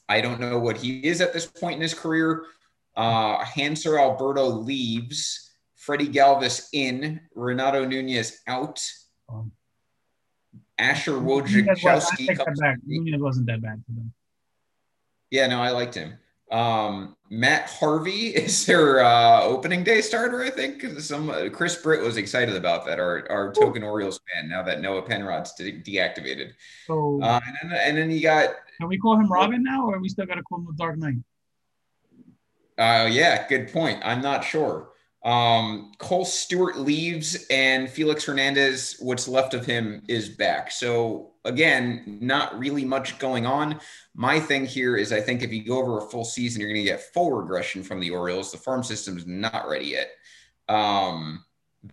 I 0.09 0.21
don't 0.21 0.39
know 0.39 0.59
what 0.59 0.77
he 0.77 1.05
is 1.07 1.21
at 1.21 1.33
this 1.33 1.45
point 1.45 1.75
in 1.75 1.81
his 1.81 1.93
career. 1.93 2.45
Uh, 2.95 3.43
Hanser 3.43 3.99
Alberto 3.99 4.45
leaves. 4.47 5.51
Freddie 5.75 6.07
Galvis 6.07 6.69
in. 6.73 7.21
Renato 7.35 7.85
Nunez 7.85 8.41
out. 8.47 8.81
Um, 9.29 9.51
Asher 10.77 11.13
Wojciechowski. 11.13 12.79
Nunez 12.85 13.21
wasn't 13.21 13.47
that 13.47 13.61
bad 13.61 13.83
for 13.85 13.91
them. 13.93 14.13
Yeah, 15.29 15.47
no, 15.47 15.61
I 15.61 15.71
liked 15.71 15.95
him. 15.95 16.13
Um, 16.53 17.17
Matt 17.31 17.67
Harvey 17.67 18.27
is 18.35 18.65
their 18.65 19.03
uh, 19.03 19.41
opening 19.41 19.83
day 19.83 20.01
starter, 20.01 20.43
I 20.43 20.51
think. 20.51 20.83
Some 20.99 21.29
uh, 21.29 21.49
Chris 21.49 21.75
Britt 21.75 22.01
was 22.01 22.15
excited 22.17 22.55
about 22.55 22.85
that. 22.85 22.99
Our 22.99 23.29
our 23.29 23.51
token 23.51 23.83
Orioles 23.83 24.19
fan. 24.31 24.47
Now 24.47 24.61
that 24.63 24.79
Noah 24.79 25.01
Penrod's 25.01 25.53
de- 25.55 25.81
deactivated. 25.81 26.51
Oh. 26.87 27.19
Uh, 27.21 27.41
and, 27.61 27.71
then, 27.71 27.79
and 27.83 27.97
then 27.97 28.11
you 28.11 28.21
got. 28.21 28.49
Can 28.79 28.87
we 28.87 28.97
call 28.97 29.19
him 29.19 29.27
Robin 29.27 29.63
now, 29.63 29.85
or 29.87 29.99
we 29.99 30.09
still 30.09 30.25
got 30.25 30.35
to 30.35 30.43
call 30.43 30.59
him 30.59 30.67
the 30.67 30.73
Dark 30.73 30.97
Knight? 30.97 31.15
Uh, 32.77 33.07
yeah, 33.11 33.47
good 33.47 33.71
point. 33.71 33.99
I'm 34.03 34.21
not 34.21 34.43
sure. 34.43 34.89
Um, 35.23 35.93
Kohl 35.99 36.25
Stewart 36.25 36.77
leaves, 36.77 37.45
and 37.49 37.89
Felix 37.89 38.25
Hernandez, 38.25 38.97
what's 38.99 39.27
left 39.27 39.53
of 39.53 39.65
him, 39.65 40.03
is 40.07 40.27
back. 40.27 40.69
So 40.69 41.31
again, 41.45 42.19
not 42.21 42.57
really 42.59 42.83
much 42.83 43.19
going 43.19 43.45
on. 43.45 43.79
My 44.15 44.39
thing 44.39 44.65
here 44.65 44.97
is 44.97 45.13
I 45.13 45.21
think 45.21 45.41
if 45.41 45.51
you 45.51 45.63
go 45.63 45.79
over 45.79 45.99
a 45.99 46.09
full 46.09 46.25
season, 46.25 46.61
you're 46.61 46.69
going 46.69 46.83
to 46.83 46.91
get 46.91 47.13
full 47.13 47.31
regression 47.31 47.83
from 47.83 47.99
the 47.99 48.11
Orioles. 48.11 48.51
The 48.51 48.57
farm 48.57 48.83
system 48.83 49.17
is 49.17 49.25
not 49.25 49.69
ready 49.69 49.87
yet. 49.87 50.09
Um, 50.67 51.43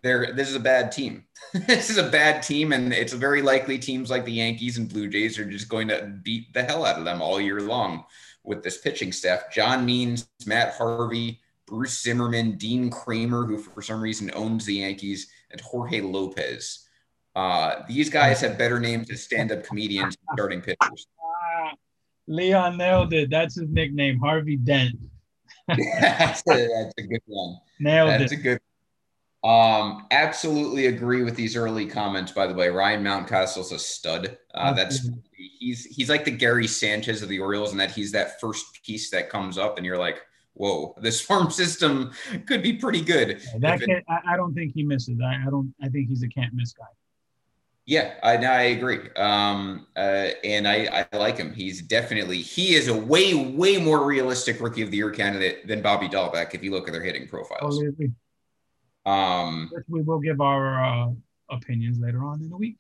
there, 0.02 0.32
this 0.32 0.48
is 0.48 0.54
a 0.54 0.60
bad 0.60 0.92
team. 0.92 1.24
this 1.52 1.90
is 1.90 1.98
a 1.98 2.08
bad 2.08 2.42
team, 2.42 2.72
and 2.72 2.92
it's 2.92 3.12
very 3.12 3.42
likely 3.42 3.78
teams 3.78 4.10
like 4.10 4.24
the 4.24 4.32
Yankees 4.32 4.78
and 4.78 4.88
Blue 4.88 5.08
Jays 5.08 5.38
are 5.38 5.50
just 5.50 5.68
going 5.68 5.88
to 5.88 6.18
beat 6.22 6.52
the 6.52 6.62
hell 6.62 6.84
out 6.84 6.98
of 6.98 7.04
them 7.04 7.22
all 7.22 7.40
year 7.40 7.60
long 7.60 8.04
with 8.44 8.62
this 8.62 8.78
pitching 8.78 9.12
staff. 9.12 9.52
John 9.52 9.84
Means, 9.84 10.28
Matt 10.46 10.74
Harvey, 10.74 11.39
Bruce 11.70 12.02
Zimmermann, 12.02 12.58
Dean 12.58 12.90
Kremer, 12.90 13.46
who 13.46 13.56
for 13.56 13.80
some 13.80 14.02
reason 14.02 14.30
owns 14.34 14.66
the 14.66 14.74
Yankees, 14.74 15.28
and 15.52 15.60
Jorge 15.60 16.00
Lopez. 16.00 16.86
Uh, 17.36 17.82
these 17.88 18.10
guys 18.10 18.40
have 18.40 18.58
better 18.58 18.80
names 18.80 19.08
as 19.10 19.22
stand-up 19.22 19.62
comedians 19.62 20.16
starting 20.32 20.60
pitchers. 20.60 21.06
Leon 22.26 22.76
nailed 22.76 23.12
it. 23.12 23.30
That's 23.30 23.54
his 23.54 23.68
nickname, 23.70 24.18
Harvey 24.18 24.56
Dent. 24.56 24.96
that's, 25.68 26.42
a, 26.48 26.68
that's, 26.68 26.94
a, 26.98 27.02
good 27.02 27.22
one. 27.26 27.56
Nailed 27.78 28.10
that's 28.10 28.20
it. 28.20 28.20
That's 28.20 28.32
a 28.32 28.36
good. 28.36 28.60
Um, 29.42 30.06
absolutely 30.10 30.86
agree 30.86 31.22
with 31.22 31.34
these 31.34 31.56
early 31.56 31.86
comments. 31.86 32.32
By 32.32 32.46
the 32.46 32.54
way, 32.54 32.68
Ryan 32.68 33.02
Mountcastle's 33.02 33.72
a 33.72 33.78
stud. 33.78 34.36
Uh, 34.52 34.72
that's 34.74 35.08
he's 35.32 35.86
he's 35.86 36.10
like 36.10 36.24
the 36.24 36.30
Gary 36.30 36.66
Sanchez 36.66 37.22
of 37.22 37.28
the 37.28 37.38
Orioles, 37.38 37.70
and 37.70 37.80
that 37.80 37.90
he's 37.90 38.12
that 38.12 38.40
first 38.40 38.82
piece 38.84 39.10
that 39.10 39.30
comes 39.30 39.56
up, 39.56 39.76
and 39.78 39.86
you're 39.86 39.98
like, 39.98 40.20
whoa, 40.54 40.94
this 41.00 41.20
farm 41.20 41.50
system 41.62 42.12
could 42.46 42.62
be 42.62 42.74
pretty 42.74 43.02
good. 43.02 43.40
That 43.58 43.80
kid, 43.80 44.02
I, 44.08 44.34
I, 44.34 44.36
don't 44.36 44.54
think 44.54 44.72
he 44.74 44.82
misses. 44.82 45.18
I, 45.20 45.46
I 45.46 45.50
don't. 45.50 45.74
I 45.82 45.88
think 45.88 46.08
he's 46.08 46.22
a 46.22 46.28
can't 46.28 46.54
miss 46.54 46.72
guy. 46.72 46.84
Yeah, 47.86 48.14
I, 48.22 48.36
I 48.36 48.62
agree. 48.62 49.10
Um, 49.16 49.86
uh, 49.96 50.28
and 50.44 50.68
I, 50.68 51.06
I 51.12 51.16
like 51.16 51.36
him. 51.36 51.52
He's 51.52 51.82
definitely 51.82 52.40
he 52.40 52.74
is 52.74 52.88
a 52.88 52.96
way 52.96 53.34
way 53.34 53.78
more 53.78 54.04
realistic 54.04 54.60
rookie 54.60 54.82
of 54.82 54.90
the 54.90 54.98
year 54.98 55.10
candidate 55.10 55.66
than 55.66 55.82
Bobby 55.82 56.08
Dalbec 56.08 56.54
if 56.54 56.62
you 56.62 56.70
look 56.70 56.86
at 56.86 56.92
their 56.92 57.02
hitting 57.02 57.26
profiles. 57.26 57.82
Um, 59.06 59.72
we 59.88 60.02
will 60.02 60.20
give 60.20 60.40
our 60.40 60.84
uh, 60.84 61.10
opinions 61.50 61.98
later 61.98 62.22
on 62.24 62.42
in 62.42 62.50
the 62.50 62.56
week. 62.56 62.76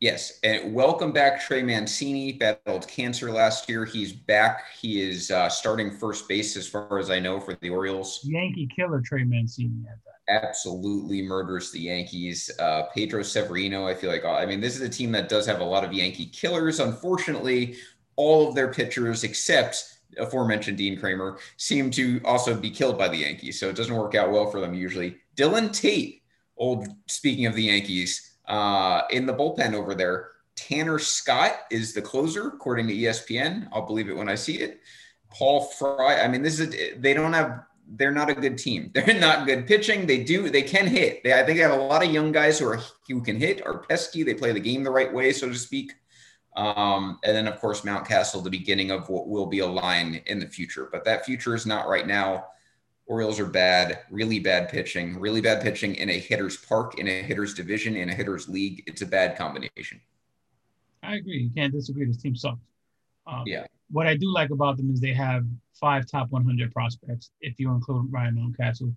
Yes, 0.00 0.40
and 0.42 0.74
welcome 0.74 1.10
back, 1.10 1.40
Trey 1.40 1.62
Mancini. 1.62 2.34
Battled 2.34 2.86
cancer 2.86 3.30
last 3.30 3.66
year. 3.66 3.86
He's 3.86 4.12
back. 4.12 4.64
He 4.78 5.00
is 5.00 5.30
uh, 5.30 5.48
starting 5.48 5.90
first 5.90 6.28
base, 6.28 6.54
as 6.54 6.68
far 6.68 6.98
as 6.98 7.10
I 7.10 7.18
know, 7.18 7.40
for 7.40 7.54
the 7.62 7.70
Orioles. 7.70 8.20
Yankee 8.22 8.68
killer 8.76 9.00
Trey 9.00 9.24
Mancini. 9.24 9.86
Absolutely 10.28 11.22
murders 11.22 11.72
the 11.72 11.80
Yankees. 11.80 12.50
Uh, 12.58 12.82
Pedro 12.94 13.22
Severino. 13.22 13.86
I 13.86 13.94
feel 13.94 14.10
like 14.10 14.26
I 14.26 14.44
mean 14.44 14.60
this 14.60 14.76
is 14.76 14.82
a 14.82 14.88
team 14.88 15.12
that 15.12 15.30
does 15.30 15.46
have 15.46 15.60
a 15.60 15.64
lot 15.64 15.82
of 15.82 15.94
Yankee 15.94 16.26
killers. 16.26 16.78
Unfortunately, 16.78 17.76
all 18.16 18.46
of 18.48 18.54
their 18.54 18.70
pitchers, 18.70 19.24
except 19.24 20.00
aforementioned 20.18 20.76
Dean 20.76 21.00
Kremer 21.00 21.38
seem 21.56 21.90
to 21.92 22.20
also 22.22 22.54
be 22.54 22.70
killed 22.70 22.98
by 22.98 23.08
the 23.08 23.16
Yankees. 23.16 23.58
So 23.58 23.70
it 23.70 23.76
doesn't 23.76 23.96
work 23.96 24.14
out 24.14 24.30
well 24.30 24.50
for 24.50 24.60
them 24.60 24.74
usually. 24.74 25.16
Dylan 25.36 25.72
Tate. 25.72 26.22
Old 26.58 26.88
speaking 27.06 27.44
of 27.44 27.54
the 27.54 27.64
Yankees 27.64 28.35
uh, 28.48 29.02
in 29.10 29.26
the 29.26 29.34
bullpen 29.34 29.74
over 29.74 29.94
there. 29.94 30.30
Tanner 30.54 30.98
Scott 30.98 31.52
is 31.70 31.92
the 31.92 32.02
closer, 32.02 32.48
according 32.48 32.88
to 32.88 32.94
ESPN. 32.94 33.68
I'll 33.72 33.86
believe 33.86 34.08
it 34.08 34.16
when 34.16 34.28
I 34.28 34.34
see 34.34 34.60
it. 34.60 34.80
Paul 35.30 35.64
Fry. 35.64 36.20
I 36.22 36.28
mean, 36.28 36.42
this 36.42 36.58
is 36.58 36.74
a, 36.74 36.94
they 36.94 37.12
don't 37.12 37.32
have. 37.32 37.64
They're 37.88 38.10
not 38.10 38.30
a 38.30 38.34
good 38.34 38.58
team. 38.58 38.90
They're 38.94 39.20
not 39.20 39.46
good 39.46 39.66
pitching. 39.66 40.06
They 40.06 40.24
do. 40.24 40.50
They 40.50 40.62
can 40.62 40.88
hit. 40.88 41.22
They, 41.22 41.32
I 41.32 41.44
think 41.44 41.56
they 41.58 41.62
have 41.62 41.78
a 41.78 41.82
lot 41.82 42.04
of 42.04 42.10
young 42.10 42.32
guys 42.32 42.58
who 42.58 42.66
are 42.66 42.80
who 43.08 43.20
can 43.20 43.38
hit. 43.38 43.64
Are 43.64 43.78
pesky. 43.78 44.22
They 44.22 44.34
play 44.34 44.52
the 44.52 44.60
game 44.60 44.82
the 44.82 44.90
right 44.90 45.12
way, 45.12 45.32
so 45.32 45.48
to 45.48 45.54
speak. 45.54 45.92
Um, 46.56 47.18
and 47.22 47.36
then, 47.36 47.46
of 47.46 47.60
course, 47.60 47.82
Mountcastle, 47.82 48.42
the 48.42 48.50
beginning 48.50 48.90
of 48.90 49.08
what 49.10 49.28
will 49.28 49.46
be 49.46 49.58
a 49.58 49.66
line 49.66 50.22
in 50.26 50.40
the 50.40 50.46
future. 50.46 50.88
But 50.90 51.04
that 51.04 51.26
future 51.26 51.54
is 51.54 51.66
not 51.66 51.86
right 51.86 52.06
now. 52.06 52.46
Orioles 53.06 53.38
are 53.38 53.46
bad, 53.46 54.00
really 54.10 54.40
bad 54.40 54.68
pitching, 54.68 55.18
really 55.18 55.40
bad 55.40 55.62
pitching 55.62 55.94
in 55.94 56.10
a 56.10 56.18
hitter's 56.18 56.56
park, 56.56 56.98
in 56.98 57.06
a 57.06 57.22
hitter's 57.22 57.54
division, 57.54 57.96
in 57.96 58.08
a 58.08 58.14
hitter's 58.14 58.48
league. 58.48 58.82
It's 58.86 59.02
a 59.02 59.06
bad 59.06 59.36
combination. 59.36 60.00
I 61.02 61.14
agree. 61.14 61.38
You 61.38 61.50
can't 61.50 61.72
disagree. 61.72 62.06
This 62.06 62.16
team 62.16 62.34
sucks. 62.34 62.58
Um, 63.26 63.44
yeah. 63.46 63.66
What 63.90 64.08
I 64.08 64.16
do 64.16 64.32
like 64.32 64.50
about 64.50 64.76
them 64.76 64.90
is 64.90 65.00
they 65.00 65.12
have 65.12 65.44
five 65.72 66.06
top 66.06 66.30
100 66.30 66.72
prospects, 66.72 67.30
if 67.40 67.60
you 67.60 67.70
include 67.70 68.12
Ryan 68.12 68.34
Mountcastle. 68.34 68.92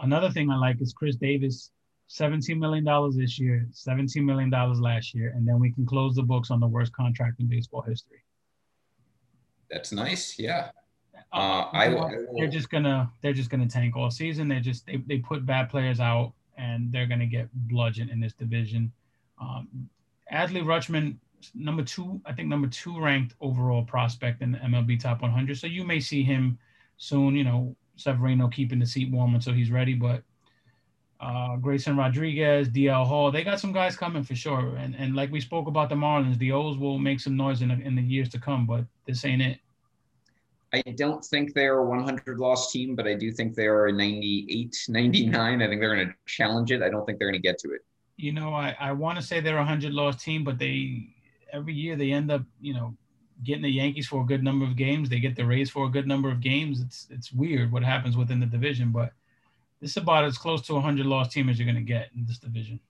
Another 0.00 0.30
thing 0.30 0.50
I 0.50 0.56
like 0.56 0.80
is 0.80 0.92
Chris 0.92 1.14
Davis, 1.14 1.70
$17 2.10 2.58
million 2.58 2.84
this 3.16 3.38
year, 3.38 3.68
$17 3.72 4.24
million 4.24 4.50
last 4.50 5.14
year, 5.14 5.32
and 5.36 5.46
then 5.46 5.60
we 5.60 5.70
can 5.70 5.86
close 5.86 6.16
the 6.16 6.22
books 6.22 6.50
on 6.50 6.58
the 6.58 6.66
worst 6.66 6.92
contract 6.92 7.40
in 7.40 7.46
baseball 7.46 7.82
history. 7.82 8.24
That's 9.70 9.92
nice. 9.92 10.38
Yeah. 10.38 10.70
Uh, 11.34 11.68
I, 11.72 11.86
I 11.88 12.16
they're 12.36 12.48
just 12.48 12.70
gonna 12.70 13.10
they're 13.20 13.32
just 13.32 13.50
gonna 13.50 13.66
tank 13.66 13.96
all 13.96 14.10
season. 14.10 14.46
They 14.46 14.60
just 14.60 14.86
they, 14.86 14.98
they 14.98 15.18
put 15.18 15.44
bad 15.44 15.68
players 15.68 15.98
out 15.98 16.32
and 16.56 16.92
they're 16.92 17.06
gonna 17.06 17.26
get 17.26 17.48
bludgeoned 17.52 18.10
in 18.10 18.20
this 18.20 18.34
division. 18.34 18.92
Um, 19.40 19.90
Adley 20.32 20.62
Rutschman, 20.62 21.16
number 21.52 21.82
two, 21.82 22.20
I 22.24 22.32
think 22.32 22.48
number 22.48 22.68
two 22.68 23.00
ranked 23.00 23.34
overall 23.40 23.82
prospect 23.82 24.42
in 24.42 24.52
the 24.52 24.58
MLB 24.58 25.00
Top 25.00 25.22
100. 25.22 25.58
So 25.58 25.66
you 25.66 25.82
may 25.82 25.98
see 25.98 26.22
him 26.22 26.56
soon. 26.98 27.34
You 27.34 27.42
know, 27.42 27.76
Severino 27.96 28.46
keeping 28.46 28.78
the 28.78 28.86
seat 28.86 29.10
warm 29.10 29.34
until 29.34 29.54
he's 29.54 29.72
ready. 29.72 29.94
But 29.94 30.22
uh, 31.18 31.56
Grayson 31.56 31.96
Rodriguez, 31.96 32.68
DL 32.68 33.06
Hall, 33.06 33.32
they 33.32 33.42
got 33.42 33.58
some 33.58 33.72
guys 33.72 33.96
coming 33.96 34.22
for 34.22 34.36
sure. 34.36 34.76
And 34.76 34.94
and 34.94 35.16
like 35.16 35.32
we 35.32 35.40
spoke 35.40 35.66
about 35.66 35.88
the 35.88 35.96
Marlins, 35.96 36.38
the 36.38 36.52
O's 36.52 36.78
will 36.78 36.98
make 36.98 37.18
some 37.18 37.36
noise 37.36 37.60
in 37.60 37.68
the, 37.68 37.80
in 37.80 37.96
the 37.96 38.02
years 38.02 38.28
to 38.30 38.38
come. 38.38 38.66
But 38.66 38.84
this 39.04 39.24
ain't 39.24 39.42
it. 39.42 39.58
I 40.74 40.90
don't 40.96 41.24
think 41.24 41.54
they're 41.54 41.78
a 41.78 41.84
100 41.84 42.38
loss 42.38 42.72
team, 42.72 42.96
but 42.96 43.06
I 43.06 43.14
do 43.14 43.30
think 43.30 43.54
they 43.54 43.66
are 43.66 43.86
a 43.86 43.92
98, 43.92 44.86
99. 44.88 45.62
I 45.62 45.66
think 45.66 45.80
they're 45.80 45.94
going 45.94 46.08
to 46.08 46.14
challenge 46.26 46.72
it. 46.72 46.82
I 46.82 46.88
don't 46.88 47.06
think 47.06 47.18
they're 47.18 47.28
going 47.28 47.40
to 47.40 47.46
get 47.46 47.58
to 47.60 47.72
it. 47.72 47.84
You 48.16 48.32
know, 48.32 48.54
I, 48.54 48.76
I 48.80 48.92
want 48.92 49.18
to 49.18 49.24
say 49.24 49.40
they're 49.40 49.56
a 49.56 49.58
100 49.58 49.92
loss 49.92 50.22
team, 50.22 50.44
but 50.44 50.58
they 50.58 51.14
every 51.52 51.74
year 51.74 51.96
they 51.96 52.12
end 52.12 52.30
up, 52.30 52.42
you 52.60 52.74
know, 52.74 52.96
getting 53.42 53.62
the 53.62 53.70
Yankees 53.70 54.06
for 54.06 54.22
a 54.22 54.26
good 54.26 54.42
number 54.42 54.64
of 54.64 54.76
games. 54.76 55.08
They 55.08 55.20
get 55.20 55.36
the 55.36 55.44
Rays 55.44 55.70
for 55.70 55.86
a 55.86 55.90
good 55.90 56.06
number 56.06 56.30
of 56.30 56.40
games. 56.40 56.80
It's 56.80 57.06
it's 57.10 57.32
weird 57.32 57.72
what 57.72 57.84
happens 57.84 58.16
within 58.16 58.40
the 58.40 58.46
division, 58.46 58.90
but 58.90 59.12
this 59.80 59.90
is 59.90 59.96
about 59.96 60.24
as 60.24 60.38
close 60.38 60.62
to 60.62 60.72
a 60.72 60.76
100 60.76 61.06
loss 61.06 61.32
team 61.32 61.48
as 61.48 61.58
you're 61.58 61.66
going 61.66 61.74
to 61.74 61.82
get 61.82 62.10
in 62.16 62.24
this 62.26 62.38
division. 62.38 62.80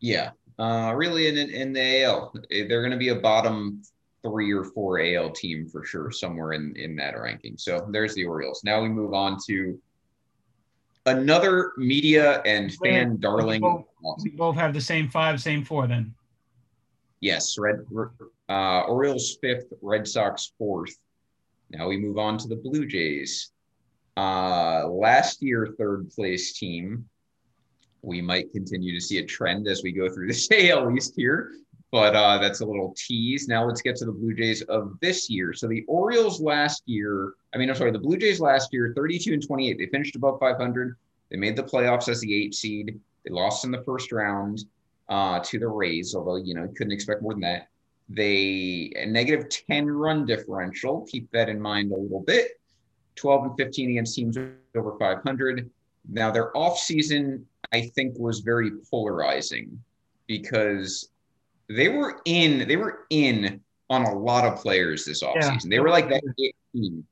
Yeah, 0.00 0.30
uh, 0.58 0.92
really, 0.94 1.28
in 1.28 1.36
in 1.36 1.72
the 1.72 2.04
AL, 2.04 2.34
they're 2.50 2.80
going 2.80 2.92
to 2.92 2.96
be 2.96 3.08
a 3.08 3.16
bottom 3.16 3.82
three 4.26 4.52
or 4.52 4.64
four 4.64 5.00
AL 5.00 5.30
team 5.30 5.68
for 5.68 5.84
sure, 5.84 6.10
somewhere 6.10 6.52
in, 6.52 6.74
in 6.76 6.96
that 6.96 7.18
ranking. 7.18 7.56
So 7.56 7.86
there's 7.90 8.14
the 8.14 8.24
Orioles. 8.24 8.62
Now 8.64 8.82
we 8.82 8.88
move 8.88 9.14
on 9.14 9.38
to 9.46 9.80
another 11.06 11.72
media 11.76 12.42
and 12.44 12.72
fan 12.74 13.18
darling. 13.20 13.62
We 13.62 13.68
both, 13.68 14.22
we 14.24 14.30
both, 14.30 14.56
have 14.56 14.74
the 14.74 14.80
same 14.80 15.08
five, 15.08 15.40
same 15.40 15.64
four 15.64 15.86
then. 15.86 16.14
Yes, 17.20 17.56
Red 17.58 17.86
uh, 18.48 18.80
Orioles 18.82 19.38
fifth, 19.40 19.72
Red 19.80 20.06
Sox 20.06 20.52
fourth. 20.58 20.96
Now 21.70 21.88
we 21.88 21.96
move 21.96 22.18
on 22.18 22.38
to 22.38 22.48
the 22.48 22.56
Blue 22.56 22.86
Jays. 22.86 23.50
Uh, 24.16 24.86
last 24.88 25.42
year, 25.42 25.74
third 25.78 26.10
place 26.10 26.58
team. 26.58 27.08
we 28.02 28.22
might 28.22 28.50
continue 28.52 28.94
to 28.94 29.04
see 29.04 29.18
a 29.18 29.24
trend 29.24 29.66
as 29.66 29.82
we 29.82 29.92
go 29.92 30.08
through 30.08 30.26
this 30.26 30.48
AL 30.52 30.94
East 30.96 31.14
here. 31.16 31.52
But 31.96 32.14
uh, 32.14 32.36
that's 32.36 32.60
a 32.60 32.66
little 32.66 32.94
tease. 32.94 33.48
Now 33.48 33.64
let's 33.64 33.80
get 33.80 33.96
to 33.96 34.04
the 34.04 34.12
Blue 34.12 34.34
Jays 34.34 34.60
of 34.60 35.00
this 35.00 35.30
year. 35.30 35.54
So 35.54 35.66
the 35.66 35.82
Orioles 35.88 36.42
last 36.42 36.82
year, 36.84 37.32
I 37.54 37.56
mean, 37.56 37.70
I'm 37.70 37.74
sorry, 37.74 37.90
the 37.90 37.98
Blue 37.98 38.18
Jays 38.18 38.38
last 38.38 38.70
year, 38.70 38.92
32 38.94 39.32
and 39.32 39.42
28. 39.42 39.78
They 39.78 39.86
finished 39.86 40.14
above 40.14 40.38
500. 40.38 40.94
They 41.30 41.38
made 41.38 41.56
the 41.56 41.62
playoffs 41.62 42.10
as 42.10 42.20
the 42.20 42.34
eight 42.34 42.54
seed. 42.54 43.00
They 43.24 43.30
lost 43.30 43.64
in 43.64 43.70
the 43.70 43.82
first 43.84 44.12
round 44.12 44.66
uh, 45.08 45.40
to 45.40 45.58
the 45.58 45.68
Rays, 45.68 46.14
although 46.14 46.36
you 46.36 46.54
know 46.54 46.68
couldn't 46.76 46.92
expect 46.92 47.22
more 47.22 47.32
than 47.32 47.40
that. 47.40 47.68
They 48.10 48.92
a 48.94 49.06
negative 49.06 49.48
10 49.48 49.90
run 49.90 50.26
differential. 50.26 51.06
Keep 51.10 51.30
that 51.30 51.48
in 51.48 51.58
mind 51.58 51.92
a 51.92 51.96
little 51.96 52.20
bit. 52.20 52.60
12 53.14 53.44
and 53.46 53.56
15 53.56 53.90
against 53.92 54.14
teams 54.14 54.36
over 54.76 54.98
500. 54.98 55.70
Now 56.10 56.30
their 56.30 56.52
offseason, 56.52 57.44
I 57.72 57.90
think, 57.94 58.18
was 58.18 58.40
very 58.40 58.72
polarizing 58.90 59.82
because 60.26 61.08
they 61.68 61.88
were 61.88 62.20
in 62.24 62.66
they 62.68 62.76
were 62.76 63.06
in 63.10 63.60
on 63.90 64.02
a 64.02 64.12
lot 64.12 64.44
of 64.44 64.58
players 64.58 65.04
this 65.04 65.22
offseason. 65.22 65.64
Yeah. 65.64 65.70
They 65.70 65.80
were 65.80 65.90
like 65.90 66.08
that 66.08 66.22
team. 66.74 67.04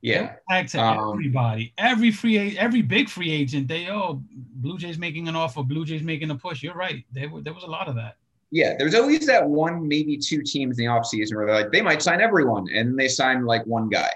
Yeah. 0.00 0.36
To 0.50 0.78
um, 0.80 1.12
everybody. 1.14 1.72
Every 1.78 2.10
free 2.10 2.56
every 2.56 2.82
big 2.82 3.08
free 3.08 3.30
agent, 3.30 3.68
they 3.68 3.88
oh 3.88 4.22
Blue 4.32 4.78
Jays 4.78 4.98
making 4.98 5.28
an 5.28 5.36
offer, 5.36 5.62
Blue 5.62 5.84
Jays 5.84 6.02
making 6.02 6.30
a 6.30 6.34
push. 6.34 6.62
You're 6.62 6.74
right. 6.74 7.04
There, 7.12 7.28
there 7.42 7.52
was 7.52 7.64
a 7.64 7.70
lot 7.70 7.88
of 7.88 7.94
that. 7.96 8.16
Yeah, 8.50 8.76
there's 8.78 8.94
always 8.94 9.26
that 9.26 9.46
one, 9.46 9.86
maybe 9.86 10.16
two 10.16 10.42
teams 10.42 10.78
in 10.78 10.86
the 10.86 10.90
offseason 10.90 11.36
where 11.36 11.44
they're 11.44 11.54
like, 11.54 11.70
they 11.70 11.82
might 11.82 12.00
sign 12.00 12.22
everyone, 12.22 12.66
and 12.72 12.98
they 12.98 13.08
sign 13.08 13.44
like 13.44 13.62
one 13.66 13.90
guy. 13.90 14.08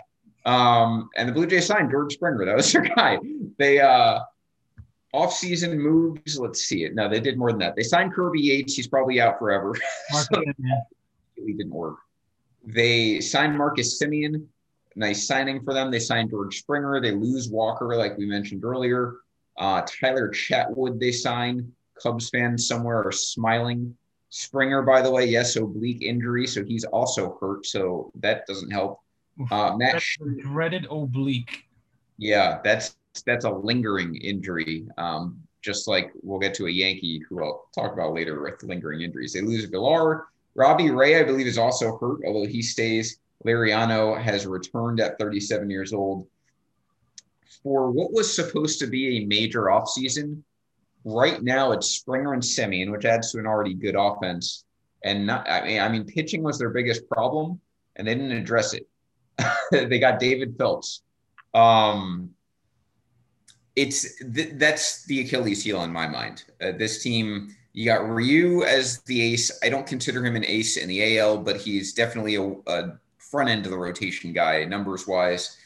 Um, 0.47 1.11
and 1.17 1.29
the 1.29 1.33
Blue 1.33 1.47
Jays 1.47 1.67
signed 1.67 1.91
George 1.91 2.15
Springer. 2.15 2.45
That 2.47 2.57
was 2.57 2.73
their 2.73 2.83
guy. 2.97 3.19
They 3.59 3.81
uh 3.81 4.21
off-season 5.13 5.79
moves. 5.79 6.39
Let's 6.39 6.65
see 6.65 6.85
it. 6.85 6.95
No, 6.95 7.09
they 7.09 7.21
did 7.21 7.39
more 7.39 7.51
than 7.51 7.59
that. 7.61 7.77
They 7.77 7.83
signed 7.83 8.13
Kirby 8.15 8.41
Yates. 8.41 8.75
He's 8.75 8.87
probably 8.87 9.21
out 9.21 9.39
forever. 9.39 9.75
so, 10.11 10.43
he 11.37 11.53
didn't 11.53 11.73
work. 11.73 11.97
They 12.65 13.21
signed 13.21 13.57
Marcus 13.57 14.01
Semien. 14.01 14.47
Nice 14.95 15.27
signing 15.27 15.63
for 15.63 15.73
them. 15.73 15.91
They 15.91 15.99
signed 15.99 16.31
George 16.31 16.59
Springer. 16.59 17.01
They 17.01 17.13
lose 17.13 17.49
Walker, 17.49 17.97
like 17.97 18.17
we 18.19 18.27
mentioned 18.27 18.65
earlier. 18.65 19.17
Uh, 19.59 19.83
Tyler 19.83 20.31
Chatwood, 20.31 20.99
they 20.99 21.13
sign 21.13 21.73
Cubs 22.03 22.31
fans 22.31 22.67
somewhere 22.67 23.03
are 23.07 23.13
smiling. 23.13 23.97
Springer, 24.31 24.83
by 24.83 25.03
the 25.03 25.11
way, 25.11 25.27
yes, 25.27 25.57
oblique 25.57 26.03
injury, 26.03 26.47
so 26.47 26.65
he's 26.65 26.85
also 26.85 27.37
hurt, 27.41 27.67
so 27.67 28.11
that 28.21 28.47
doesn't 28.47 28.71
help. 28.71 29.01
Uh, 29.51 29.77
Matt 29.77 30.03
dreaded 30.39 30.87
oblique. 30.91 31.65
Yeah, 32.17 32.61
that's 32.65 32.97
that's 33.21 33.45
a 33.45 33.51
lingering 33.51 34.17
injury. 34.17 34.87
Um, 34.97 35.43
just 35.61 35.87
like 35.87 36.11
we'll 36.23 36.41
get 36.41 36.55
to 36.55 36.67
a 36.67 36.71
Yankee 36.71 37.23
who 37.29 37.43
I'll 37.43 37.69
talk 37.75 37.93
about 37.93 38.15
later 38.15 38.43
with 38.43 38.63
lingering 38.63 39.03
injuries. 39.03 39.33
They 39.33 39.43
lose 39.43 39.67
Villar. 39.67 40.27
Robbie 40.55 40.91
Ray, 40.91 41.21
I 41.21 41.23
believe, 41.23 41.47
is 41.47 41.59
also 41.59 41.99
hurt, 41.99 42.21
although 42.27 42.47
he 42.47 42.63
stays. 42.63 43.19
Liriano 43.47 44.21
has 44.21 44.47
returned 44.47 45.01
at 45.01 45.19
37 45.19 45.71
years 45.71 45.93
old. 45.93 46.27
For 47.63 47.91
what 47.91 48.13
was 48.13 48.35
supposed 48.35 48.79
to 48.81 48.87
be 48.87 49.19
a 49.19 49.27
major 49.27 49.65
offseason, 49.65 50.43
right 51.05 51.43
now 51.43 51.73
it's 51.73 51.89
Springer 51.89 52.33
and 52.35 52.43
Semien, 52.43 52.91
which 52.91 53.05
adds 53.05 53.33
to 53.33 53.39
an 53.39 53.47
already 53.47 53.75
good 53.75 53.95
offense. 53.97 54.65
And 55.05 55.27
not, 55.27 55.49
I 55.49 55.65
mean, 55.65 55.81
I 55.81 55.89
mean, 55.89 56.05
pitching 56.05 56.43
was 56.43 56.59
their 56.59 56.71
biggest 56.71 57.09
problem, 57.09 57.61
and 57.97 58.07
they 58.07 58.15
didn't 58.15 58.33
address 58.33 58.75
it. 58.75 58.89
they 59.71 59.99
got 59.99 60.21
David 60.21 60.57
Phelps. 60.57 61.03
Um, 61.55 62.31
it's 63.77 64.19
th- 64.19 64.53
that's 64.55 65.05
the 65.07 65.21
Achilles 65.21 65.65
heel 65.65 65.83
in 65.83 65.93
my 65.93 66.07
mind. 66.07 66.45
Uh, 66.61 66.73
this 66.73 67.03
team, 67.03 67.55
you 67.73 67.87
got 67.87 68.09
Ryu 68.09 68.63
as 68.65 69.01
the 69.03 69.21
ace. 69.21 69.59
I 69.63 69.69
don't 69.69 69.87
consider 69.87 70.25
him 70.25 70.37
an 70.37 70.45
ace 70.47 70.77
in 70.77 70.89
the 70.89 71.19
AL, 71.19 71.39
but 71.39 71.57
he's 71.57 71.93
definitely 71.93 72.35
a, 72.37 72.51
a 72.67 72.99
front 73.19 73.49
end 73.49 73.65
of 73.65 73.73
the 73.73 73.79
rotation 73.79 74.33
guy, 74.33 74.65
numbers 74.65 75.07
wise. 75.07 75.57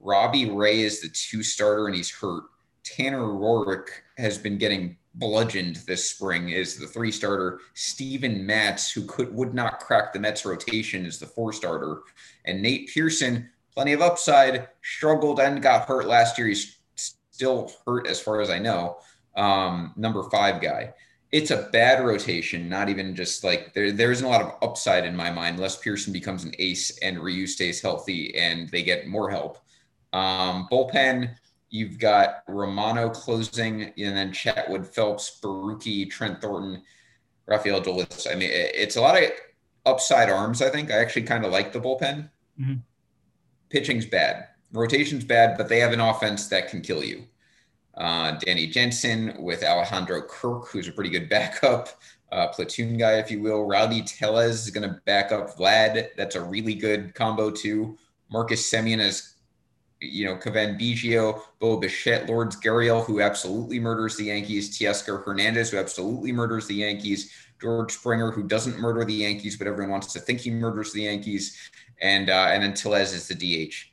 Robbie 0.00 0.50
Ray 0.50 0.80
is 0.80 1.00
the 1.00 1.08
two 1.08 1.42
starter, 1.42 1.86
and 1.86 1.96
he's 1.96 2.10
hurt. 2.10 2.44
Tanner 2.84 3.22
Roark 3.22 3.88
has 4.16 4.38
been 4.38 4.58
getting 4.58 4.96
bludgeoned 5.16 5.76
this 5.86 6.10
spring 6.10 6.50
is 6.50 6.78
the 6.78 6.86
three 6.86 7.10
starter. 7.10 7.60
Steven 7.74 8.46
Matz, 8.46 8.92
who 8.92 9.04
could 9.06 9.34
would 9.34 9.54
not 9.54 9.80
crack 9.80 10.12
the 10.12 10.20
Mets 10.20 10.44
rotation, 10.44 11.04
is 11.04 11.18
the 11.18 11.26
four 11.26 11.52
starter, 11.52 12.02
and 12.44 12.62
Nate 12.62 12.90
Pearson, 12.92 13.50
plenty 13.74 13.92
of 13.92 14.02
upside, 14.02 14.68
struggled 14.82 15.40
and 15.40 15.62
got 15.62 15.88
hurt 15.88 16.06
last 16.06 16.38
year. 16.38 16.46
He's 16.46 16.75
still 17.36 17.70
hurt 17.86 18.06
as 18.06 18.18
far 18.18 18.40
as 18.40 18.48
I 18.48 18.58
know. 18.58 18.96
Um, 19.36 19.92
number 19.96 20.22
five 20.30 20.62
guy. 20.62 20.94
It's 21.32 21.50
a 21.50 21.68
bad 21.70 22.02
rotation, 22.02 22.68
not 22.68 22.88
even 22.88 23.14
just 23.14 23.44
like 23.44 23.74
there, 23.74 23.92
there 23.92 24.10
isn't 24.10 24.24
a 24.24 24.28
lot 24.28 24.40
of 24.40 24.54
upside 24.62 25.04
in 25.04 25.14
my 25.14 25.30
mind 25.30 25.56
unless 25.56 25.76
Pearson 25.76 26.12
becomes 26.12 26.44
an 26.44 26.54
ace 26.58 26.96
and 27.00 27.18
Ryu 27.18 27.46
stays 27.46 27.82
healthy 27.82 28.34
and 28.38 28.70
they 28.70 28.82
get 28.82 29.06
more 29.06 29.28
help. 29.28 29.58
Um, 30.14 30.66
bullpen, 30.72 31.34
you've 31.68 31.98
got 31.98 32.42
Romano 32.48 33.10
closing 33.10 33.92
and 33.98 34.16
then 34.16 34.32
Chatwood, 34.32 34.86
Phelps, 34.86 35.38
Borucki, 35.42 36.08
Trent 36.08 36.40
Thornton, 36.40 36.82
Rafael 37.46 37.82
Dolis. 37.82 38.26
I 38.30 38.34
mean, 38.34 38.50
it's 38.50 38.96
a 38.96 39.02
lot 39.02 39.22
of 39.22 39.30
upside 39.84 40.30
arms, 40.30 40.62
I 40.62 40.70
think. 40.70 40.90
I 40.90 40.98
actually 41.00 41.24
kind 41.24 41.44
of 41.44 41.52
like 41.52 41.72
the 41.72 41.80
bullpen. 41.80 42.30
Mm-hmm. 42.58 42.76
Pitching's 43.68 44.06
bad 44.06 44.48
rotation's 44.72 45.24
bad, 45.24 45.56
but 45.56 45.68
they 45.68 45.80
have 45.80 45.92
an 45.92 46.00
offense 46.00 46.48
that 46.48 46.68
can 46.68 46.80
kill 46.80 47.04
you. 47.04 47.24
Uh, 47.96 48.32
Danny 48.32 48.66
Jansen 48.66 49.34
with 49.38 49.64
Alejandro 49.64 50.22
Kirk, 50.22 50.68
who's 50.68 50.88
a 50.88 50.92
pretty 50.92 51.10
good 51.10 51.28
backup, 51.30 51.88
uh, 52.32 52.48
platoon 52.48 52.96
guy, 52.98 53.14
if 53.14 53.30
you 53.30 53.40
will. 53.40 53.64
Rowdy 53.64 54.02
Tellez 54.02 54.66
is 54.66 54.70
going 54.70 54.88
to 54.88 55.00
back 55.06 55.32
up 55.32 55.56
Vlad. 55.56 56.08
That's 56.16 56.34
a 56.34 56.42
really 56.42 56.74
good 56.74 57.14
combo, 57.14 57.50
too. 57.50 57.96
Marcus 58.30 58.70
Semien 58.70 59.00
is, 59.00 59.34
you 60.00 60.26
know, 60.26 60.36
Cavan 60.36 60.76
Biggio, 60.76 61.40
Bo 61.58 61.78
Bichette, 61.78 62.28
Lourdes 62.28 62.56
Gurriel, 62.56 63.04
who 63.04 63.20
absolutely 63.20 63.78
murders 63.78 64.16
the 64.16 64.24
Yankees, 64.24 64.76
Teoscar 64.76 65.24
Hernandez, 65.24 65.70
who 65.70 65.78
absolutely 65.78 66.32
murders 66.32 66.66
the 66.66 66.74
Yankees, 66.74 67.32
George 67.60 67.92
Springer, 67.92 68.30
who 68.30 68.42
doesn't 68.42 68.78
murder 68.78 69.04
the 69.04 69.14
Yankees, 69.14 69.56
but 69.56 69.66
everyone 69.66 69.92
wants 69.92 70.12
to 70.12 70.20
think 70.20 70.40
he 70.40 70.50
murders 70.50 70.92
the 70.92 71.02
Yankees, 71.02 71.56
and 72.02 72.28
uh, 72.28 72.48
and 72.50 72.62
then 72.62 72.74
Tellez 72.74 73.14
is 73.14 73.28
the 73.28 73.34
DH. 73.34 73.92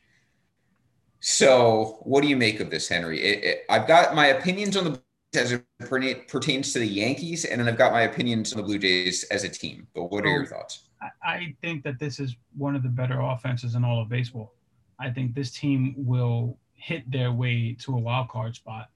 So, 1.26 2.00
what 2.02 2.22
do 2.22 2.28
you 2.28 2.36
make 2.36 2.60
of 2.60 2.70
this, 2.70 2.90
Henry? 2.90 3.22
It, 3.22 3.44
it, 3.46 3.66
I've 3.70 3.88
got 3.88 4.14
my 4.14 4.28
opinions 4.28 4.76
on 4.76 4.84
the 4.84 5.02
as 5.34 5.54
it 5.54 6.28
pertains 6.28 6.74
to 6.74 6.80
the 6.80 6.86
Yankees, 6.86 7.46
and 7.46 7.62
then 7.62 7.70
I've 7.70 7.78
got 7.78 7.94
my 7.94 8.02
opinions 8.02 8.52
on 8.52 8.58
the 8.58 8.64
Blue 8.64 8.78
Jays 8.78 9.24
as 9.32 9.46
a 9.46 9.50
team. 9.50 9.88
But 9.96 10.12
what 10.12 10.26
are 10.26 10.28
your 10.28 10.46
thoughts? 10.46 10.90
I 11.24 11.56
think 11.62 11.82
that 11.86 11.98
this 11.98 12.20
is 12.20 12.36
one 12.58 12.76
of 12.76 12.84
the 12.84 12.90
better 12.90 13.22
offenses 13.22 13.76
in 13.76 13.86
all 13.86 14.02
of 14.02 14.10
baseball. 14.10 14.54
I 15.00 15.12
think 15.12 15.34
this 15.34 15.52
team 15.52 15.96
will 15.98 16.58
hit 16.74 17.10
their 17.10 17.32
way 17.32 17.78
to 17.80 17.96
a 17.96 18.00
wild 18.00 18.28
card 18.28 18.56
spot. 18.56 18.90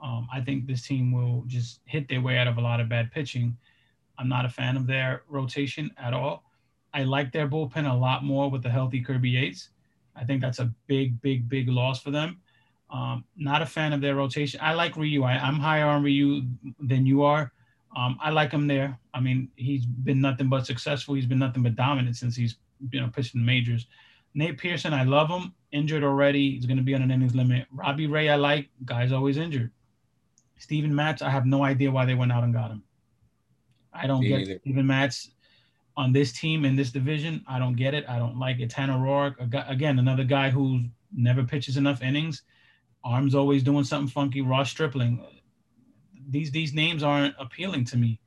Um, 0.00 0.28
I 0.32 0.40
think 0.40 0.68
this 0.68 0.86
team 0.86 1.10
will 1.10 1.42
just 1.48 1.80
hit 1.84 2.08
their 2.08 2.20
way 2.20 2.38
out 2.38 2.46
of 2.46 2.58
a 2.58 2.60
lot 2.60 2.78
of 2.78 2.88
bad 2.88 3.10
pitching. 3.10 3.56
I'm 4.18 4.28
not 4.28 4.44
a 4.44 4.48
fan 4.48 4.76
of 4.76 4.86
their 4.86 5.24
rotation 5.28 5.90
at 5.98 6.14
all. 6.14 6.44
I 6.94 7.02
like 7.02 7.32
their 7.32 7.48
bullpen 7.48 7.90
a 7.90 7.94
lot 7.94 8.22
more 8.22 8.48
with 8.48 8.62
the 8.62 8.70
healthy 8.70 9.00
Kirby 9.00 9.30
Yates. 9.30 9.70
I 10.16 10.24
think 10.24 10.40
that's 10.40 10.58
a 10.58 10.72
big, 10.86 11.20
big, 11.22 11.48
big 11.48 11.68
loss 11.68 12.02
for 12.02 12.10
them. 12.10 12.40
Um, 12.90 13.24
not 13.36 13.62
a 13.62 13.66
fan 13.66 13.92
of 13.92 14.00
their 14.00 14.14
rotation. 14.14 14.60
I 14.62 14.74
like 14.74 14.96
Ryu. 14.96 15.22
I, 15.24 15.48
am 15.48 15.58
higher 15.58 15.86
on 15.86 16.02
Ryu 16.02 16.42
than 16.78 17.06
you 17.06 17.22
are. 17.22 17.50
Um, 17.96 18.18
I 18.22 18.30
like 18.30 18.50
him 18.50 18.66
there. 18.66 18.98
I 19.14 19.20
mean, 19.20 19.48
he's 19.56 19.86
been 19.86 20.20
nothing 20.20 20.48
but 20.48 20.66
successful. 20.66 21.14
He's 21.14 21.26
been 21.26 21.38
nothing 21.38 21.62
but 21.62 21.74
dominant 21.74 22.16
since 22.16 22.36
he's 22.36 22.56
you 22.90 23.00
know 23.00 23.08
pitched 23.08 23.34
in 23.34 23.40
the 23.40 23.46
majors. 23.46 23.86
Nate 24.34 24.58
Pearson, 24.58 24.94
I 24.94 25.04
love 25.04 25.28
him. 25.28 25.54
Injured 25.72 26.04
already. 26.04 26.52
He's 26.52 26.66
going 26.66 26.76
to 26.78 26.82
be 26.82 26.94
on 26.94 27.02
an 27.02 27.10
innings 27.10 27.34
limit. 27.34 27.66
Robbie 27.70 28.06
Ray, 28.06 28.28
I 28.28 28.36
like. 28.36 28.68
Guy's 28.84 29.12
always 29.12 29.36
injured. 29.36 29.70
Steven 30.58 30.94
Matz, 30.94 31.22
I 31.22 31.30
have 31.30 31.44
no 31.44 31.64
idea 31.64 31.90
why 31.90 32.04
they 32.04 32.14
went 32.14 32.32
out 32.32 32.44
and 32.44 32.52
got 32.52 32.70
him. 32.70 32.82
I 33.92 34.06
don't 34.06 34.20
Me 34.20 34.28
get 34.28 34.40
either. 34.40 34.58
Steven 34.60 34.86
Matz 34.86 35.30
on 35.96 36.12
this 36.12 36.32
team 36.32 36.64
in 36.64 36.76
this 36.76 36.90
division. 36.90 37.44
I 37.46 37.58
don't 37.58 37.76
get 37.76 37.94
it. 37.94 38.04
I 38.08 38.18
don't 38.18 38.38
like 38.38 38.60
it. 38.60 38.70
Tanner 38.70 38.94
Roark, 38.94 39.34
again, 39.68 39.98
another 39.98 40.24
guy 40.24 40.50
who 40.50 40.84
never 41.14 41.42
pitches 41.44 41.76
enough 41.76 42.02
innings. 42.02 42.42
Arms 43.04 43.34
always 43.34 43.62
doing 43.62 43.84
something 43.84 44.08
funky. 44.08 44.40
Ross 44.40 44.70
Stripling. 44.70 45.24
These 46.30 46.50
these 46.50 46.72
names 46.72 47.02
aren't 47.02 47.34
appealing 47.38 47.84
to 47.86 47.96
me. 47.96 48.20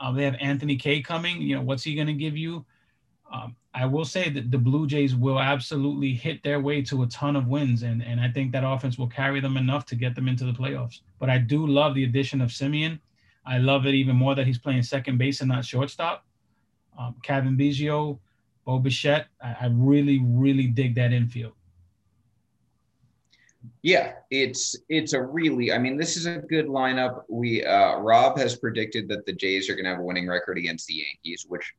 Uh, 0.00 0.12
they 0.12 0.24
have 0.24 0.36
Anthony 0.40 0.76
Kay 0.76 1.02
coming. 1.02 1.42
You 1.42 1.56
know, 1.56 1.62
what's 1.62 1.82
he 1.82 1.94
going 1.94 2.06
to 2.06 2.12
give 2.12 2.36
you? 2.36 2.64
Um, 3.32 3.56
I 3.74 3.86
will 3.86 4.04
say 4.04 4.28
that 4.28 4.50
the 4.50 4.58
Blue 4.58 4.86
Jays 4.86 5.14
will 5.14 5.40
absolutely 5.40 6.12
hit 6.12 6.42
their 6.42 6.60
way 6.60 6.82
to 6.82 7.02
a 7.02 7.06
ton 7.06 7.36
of 7.36 7.48
wins, 7.48 7.82
and 7.82 8.02
and 8.02 8.20
I 8.20 8.30
think 8.30 8.52
that 8.52 8.64
offense 8.64 8.96
will 8.96 9.08
carry 9.08 9.40
them 9.40 9.56
enough 9.56 9.84
to 9.86 9.96
get 9.96 10.14
them 10.14 10.28
into 10.28 10.44
the 10.44 10.52
playoffs. 10.52 11.00
But 11.18 11.30
I 11.30 11.38
do 11.38 11.66
love 11.66 11.94
the 11.94 12.04
addition 12.04 12.40
of 12.40 12.50
Semien. 12.50 13.00
I 13.44 13.58
love 13.58 13.86
it 13.86 13.94
even 13.94 14.14
more 14.14 14.36
that 14.36 14.46
he's 14.46 14.58
playing 14.58 14.84
second 14.84 15.18
base 15.18 15.40
and 15.40 15.48
not 15.48 15.64
shortstop 15.64 16.24
um, 16.98 17.14
Cavan 17.22 17.56
Biggio, 17.56 18.18
Bo 18.64 18.78
Bichette. 18.78 19.26
I, 19.42 19.56
I 19.62 19.66
really, 19.72 20.20
really 20.24 20.66
dig 20.66 20.94
that 20.96 21.12
infield. 21.12 21.54
Yeah, 23.82 24.14
it's 24.30 24.76
it's 24.88 25.12
a 25.12 25.22
really. 25.22 25.72
I 25.72 25.78
mean, 25.78 25.96
this 25.96 26.16
is 26.16 26.26
a 26.26 26.38
good 26.38 26.66
lineup. 26.66 27.22
We 27.28 27.64
uh, 27.64 27.96
Rob 27.98 28.38
has 28.38 28.56
predicted 28.56 29.08
that 29.08 29.26
the 29.26 29.32
Jays 29.32 29.68
are 29.68 29.74
going 29.74 29.84
to 29.84 29.90
have 29.90 29.98
a 29.98 30.02
winning 30.02 30.28
record 30.28 30.58
against 30.58 30.86
the 30.86 30.94
Yankees, 30.94 31.46
which 31.48 31.74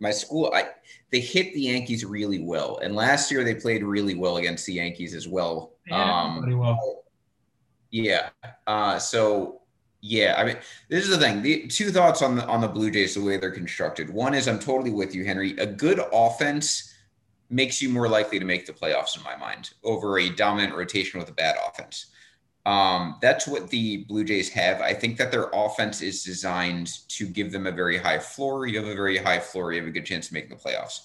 my 0.00 0.10
school 0.10 0.50
I 0.54 0.68
they 1.10 1.20
hit 1.20 1.52
the 1.54 1.62
Yankees 1.62 2.04
really 2.04 2.40
well, 2.40 2.78
and 2.82 2.94
last 2.94 3.30
year 3.30 3.44
they 3.44 3.54
played 3.54 3.82
really 3.82 4.14
well 4.14 4.38
against 4.38 4.66
the 4.66 4.74
Yankees 4.74 5.14
as 5.14 5.28
well. 5.28 5.72
Yeah, 5.86 6.22
um, 6.22 6.40
pretty 6.40 6.56
well. 6.56 7.04
Yeah. 7.90 8.30
Uh, 8.66 8.98
so 8.98 9.62
yeah, 10.06 10.34
I 10.36 10.44
mean, 10.44 10.58
this 10.90 11.04
is 11.04 11.08
the 11.08 11.16
thing. 11.16 11.40
The 11.40 11.66
two 11.66 11.90
thoughts 11.90 12.20
on 12.20 12.36
the 12.36 12.46
on 12.46 12.60
the 12.60 12.68
Blue 12.68 12.90
Jays, 12.90 13.14
the 13.14 13.22
way 13.22 13.38
they're 13.38 13.50
constructed. 13.50 14.10
One 14.10 14.34
is 14.34 14.46
I'm 14.46 14.58
totally 14.58 14.90
with 14.90 15.14
you, 15.14 15.24
Henry. 15.24 15.56
A 15.56 15.64
good 15.64 15.98
offense 16.12 16.92
makes 17.48 17.80
you 17.80 17.88
more 17.88 18.06
likely 18.06 18.38
to 18.38 18.44
make 18.44 18.66
the 18.66 18.74
playoffs 18.74 19.16
in 19.16 19.22
my 19.22 19.34
mind 19.34 19.70
over 19.82 20.18
a 20.18 20.28
dominant 20.28 20.74
rotation 20.76 21.18
with 21.18 21.30
a 21.30 21.32
bad 21.32 21.56
offense. 21.66 22.08
Um, 22.66 23.16
that's 23.22 23.48
what 23.48 23.70
the 23.70 24.04
Blue 24.04 24.24
Jays 24.24 24.50
have. 24.50 24.82
I 24.82 24.92
think 24.92 25.16
that 25.16 25.32
their 25.32 25.48
offense 25.54 26.02
is 26.02 26.22
designed 26.22 27.08
to 27.08 27.26
give 27.26 27.50
them 27.50 27.66
a 27.66 27.72
very 27.72 27.96
high 27.96 28.18
floor. 28.18 28.66
You 28.66 28.78
have 28.80 28.88
a 28.88 28.94
very 28.94 29.16
high 29.16 29.40
floor, 29.40 29.72
you 29.72 29.80
have 29.80 29.88
a 29.88 29.92
good 29.92 30.04
chance 30.04 30.26
of 30.26 30.34
making 30.34 30.50
the 30.50 30.56
playoffs. 30.56 31.00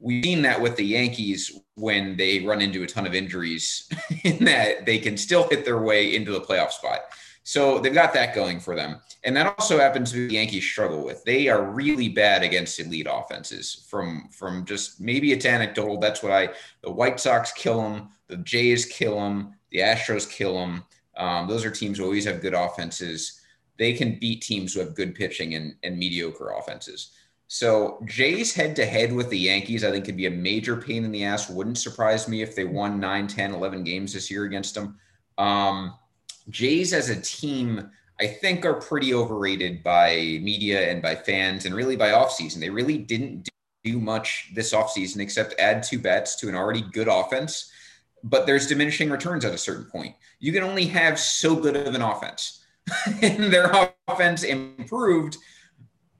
We've 0.00 0.24
seen 0.24 0.42
that 0.42 0.60
with 0.60 0.74
the 0.74 0.84
Yankees 0.84 1.60
when 1.76 2.16
they 2.16 2.40
run 2.40 2.60
into 2.60 2.82
a 2.82 2.88
ton 2.88 3.06
of 3.06 3.14
injuries, 3.14 3.88
in 4.24 4.44
that 4.46 4.84
they 4.84 4.98
can 4.98 5.16
still 5.16 5.48
hit 5.48 5.64
their 5.64 5.80
way 5.80 6.16
into 6.16 6.32
the 6.32 6.40
playoff 6.40 6.72
spot. 6.72 7.02
So 7.44 7.78
they've 7.78 7.92
got 7.92 8.12
that 8.14 8.34
going 8.34 8.60
for 8.60 8.76
them. 8.76 9.00
And 9.24 9.36
that 9.36 9.54
also 9.58 9.78
happens 9.78 10.10
to 10.10 10.16
be 10.16 10.26
the 10.28 10.34
Yankees 10.34 10.64
struggle 10.64 11.04
with. 11.04 11.24
They 11.24 11.48
are 11.48 11.62
really 11.62 12.08
bad 12.08 12.42
against 12.42 12.78
elite 12.80 13.06
offenses 13.10 13.86
from 13.88 14.28
from 14.30 14.64
just 14.64 15.00
maybe 15.00 15.32
it's 15.32 15.46
anecdotal. 15.46 15.98
That's 15.98 16.22
what 16.22 16.32
I 16.32 16.50
the 16.82 16.90
White 16.90 17.20
Sox 17.20 17.52
kill 17.52 17.82
them, 17.82 18.08
the 18.28 18.36
Jays 18.38 18.86
kill 18.86 19.16
them, 19.16 19.54
the 19.70 19.78
Astros 19.78 20.28
kill 20.28 20.54
them. 20.54 20.84
Um, 21.16 21.48
those 21.48 21.64
are 21.64 21.70
teams 21.70 21.98
who 21.98 22.04
always 22.04 22.24
have 22.24 22.40
good 22.40 22.54
offenses. 22.54 23.40
They 23.78 23.92
can 23.92 24.18
beat 24.18 24.42
teams 24.42 24.74
who 24.74 24.80
have 24.80 24.94
good 24.94 25.14
pitching 25.14 25.54
and, 25.54 25.74
and 25.82 25.98
mediocre 25.98 26.50
offenses. 26.50 27.12
So 27.48 28.02
Jays 28.06 28.54
head 28.54 28.74
to 28.76 28.86
head 28.86 29.12
with 29.12 29.28
the 29.28 29.38
Yankees, 29.38 29.84
I 29.84 29.90
think 29.90 30.06
could 30.06 30.16
be 30.16 30.26
a 30.26 30.30
major 30.30 30.76
pain 30.76 31.04
in 31.04 31.12
the 31.12 31.24
ass. 31.24 31.50
Wouldn't 31.50 31.78
surprise 31.78 32.26
me 32.26 32.40
if 32.40 32.56
they 32.56 32.64
won 32.64 32.98
9, 32.98 33.26
10, 33.26 33.52
11 33.52 33.84
games 33.84 34.14
this 34.14 34.30
year 34.30 34.44
against 34.44 34.74
them. 34.74 34.98
Um, 35.36 35.94
Jays 36.50 36.92
as 36.92 37.08
a 37.08 37.20
team, 37.20 37.90
I 38.20 38.26
think, 38.26 38.64
are 38.64 38.74
pretty 38.74 39.14
overrated 39.14 39.82
by 39.82 40.38
media 40.42 40.90
and 40.90 41.02
by 41.02 41.14
fans 41.14 41.66
and 41.66 41.74
really 41.74 41.96
by 41.96 42.10
offseason. 42.10 42.60
They 42.60 42.70
really 42.70 42.98
didn't 42.98 43.48
do 43.84 43.98
much 43.98 44.50
this 44.54 44.72
offseason 44.72 45.20
except 45.20 45.58
add 45.58 45.82
two 45.82 45.98
bets 45.98 46.36
to 46.36 46.48
an 46.48 46.54
already 46.54 46.82
good 46.92 47.08
offense. 47.08 47.70
But 48.24 48.46
there's 48.46 48.68
diminishing 48.68 49.10
returns 49.10 49.44
at 49.44 49.52
a 49.52 49.58
certain 49.58 49.86
point. 49.86 50.14
You 50.38 50.52
can 50.52 50.62
only 50.62 50.86
have 50.86 51.18
so 51.18 51.56
good 51.56 51.76
of 51.76 51.94
an 51.94 52.02
offense. 52.02 52.64
and 53.22 53.52
their 53.52 53.92
offense 54.08 54.42
improved, 54.42 55.36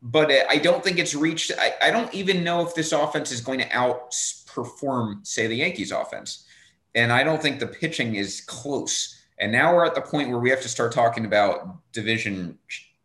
but 0.01 0.31
I 0.49 0.57
don't 0.57 0.83
think 0.83 0.99
it's 0.99 1.15
reached. 1.15 1.53
I, 1.59 1.75
I 1.83 1.91
don't 1.91 2.13
even 2.15 2.45
know 2.45 2.67
if 2.67 2.75
this 2.75 2.93
offense 2.93 3.31
is 3.31 3.41
going 3.41 3.61
to 3.61 3.69
outperform, 3.69 5.27
say, 5.27 5.47
the 5.47 5.57
Yankees 5.57 5.93
offense. 5.93 6.47
And 6.95 7.13
I 7.13 7.25
don't 7.25 7.41
think 7.41 7.59
the 7.59 7.67
pitching 7.67 8.17
is 8.17 8.41
close. 8.43 9.22
And 9.43 9.51
now 9.51 9.75
we're 9.75 9.85
at 9.85 9.97
the 9.97 10.01
point 10.01 10.29
where 10.29 10.39
we 10.39 10.51
have 10.51 10.63
to 10.63 10.69
start 10.69 10.93
talking 10.93 11.25
about 11.25 11.79
division. 11.93 12.57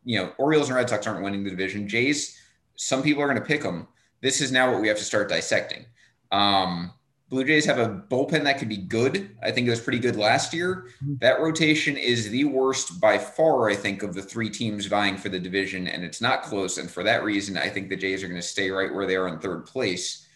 You 0.05 0.19
know, 0.19 0.33
Orioles 0.37 0.69
and 0.69 0.75
Red 0.75 0.87
Sox 0.87 1.07
aren't 1.07 1.23
winning 1.23 1.43
the 1.43 1.49
division. 1.49 1.89
Jays, 1.89 2.39
some 2.75 3.01
people 3.01 3.23
are 3.23 3.27
going 3.27 3.39
to 3.39 3.43
pick 3.43 3.63
them. 3.63 3.87
This 4.21 4.39
is 4.39 4.51
now 4.51 4.71
what 4.71 4.79
we 4.79 4.87
have 4.87 4.99
to 4.99 5.03
start 5.03 5.29
dissecting. 5.29 5.85
Um, 6.31 6.93
Blue 7.29 7.43
Jays 7.43 7.65
have 7.65 7.79
a 7.79 7.89
bullpen 7.89 8.43
that 8.43 8.59
could 8.59 8.69
be 8.69 8.77
good. 8.77 9.35
I 9.41 9.49
think 9.49 9.65
it 9.65 9.71
was 9.71 9.81
pretty 9.81 9.97
good 9.97 10.15
last 10.15 10.53
year. 10.53 10.89
Mm-hmm. 11.03 11.15
That 11.21 11.41
rotation 11.41 11.97
is 11.97 12.29
the 12.29 12.43
worst 12.43 13.01
by 13.01 13.17
far, 13.17 13.67
I 13.71 13.75
think, 13.75 14.03
of 14.03 14.13
the 14.13 14.21
three 14.21 14.51
teams 14.51 14.85
vying 14.85 15.17
for 15.17 15.29
the 15.29 15.39
division, 15.39 15.87
and 15.87 16.03
it's 16.03 16.21
not 16.21 16.43
close. 16.43 16.77
And 16.77 16.89
for 16.89 17.01
that 17.01 17.23
reason, 17.23 17.57
I 17.57 17.67
think 17.67 17.89
the 17.89 17.97
Jays 17.97 18.23
are 18.23 18.27
going 18.27 18.39
to 18.39 18.47
stay 18.47 18.69
right 18.69 18.93
where 18.93 19.07
they 19.07 19.15
are 19.15 19.27
in 19.27 19.39
third 19.39 19.65
place. 19.65 20.26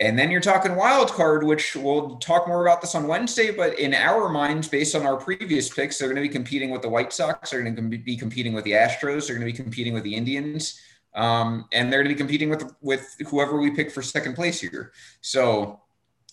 And 0.00 0.16
then 0.16 0.30
you're 0.30 0.40
talking 0.40 0.76
wild 0.76 1.10
card, 1.10 1.42
which 1.42 1.74
we'll 1.74 2.16
talk 2.18 2.46
more 2.46 2.64
about 2.64 2.80
this 2.80 2.94
on 2.94 3.08
Wednesday. 3.08 3.50
But 3.50 3.78
in 3.80 3.94
our 3.94 4.28
minds, 4.28 4.68
based 4.68 4.94
on 4.94 5.04
our 5.04 5.16
previous 5.16 5.68
picks, 5.68 5.98
they're 5.98 6.08
going 6.08 6.22
to 6.22 6.28
be 6.28 6.32
competing 6.32 6.70
with 6.70 6.82
the 6.82 6.88
White 6.88 7.12
Sox. 7.12 7.50
They're 7.50 7.62
going 7.62 7.74
to 7.74 7.98
be 7.98 8.16
competing 8.16 8.52
with 8.52 8.64
the 8.64 8.72
Astros. 8.72 9.26
They're 9.26 9.36
going 9.36 9.46
to 9.46 9.52
be 9.52 9.64
competing 9.64 9.94
with 9.94 10.04
the 10.04 10.14
Indians, 10.14 10.80
um, 11.14 11.64
and 11.72 11.92
they're 11.92 12.04
going 12.04 12.14
to 12.14 12.14
be 12.14 12.18
competing 12.18 12.48
with 12.48 12.72
with 12.80 13.16
whoever 13.26 13.58
we 13.58 13.72
pick 13.72 13.90
for 13.90 14.02
second 14.02 14.34
place 14.34 14.60
here. 14.60 14.92
So 15.20 15.80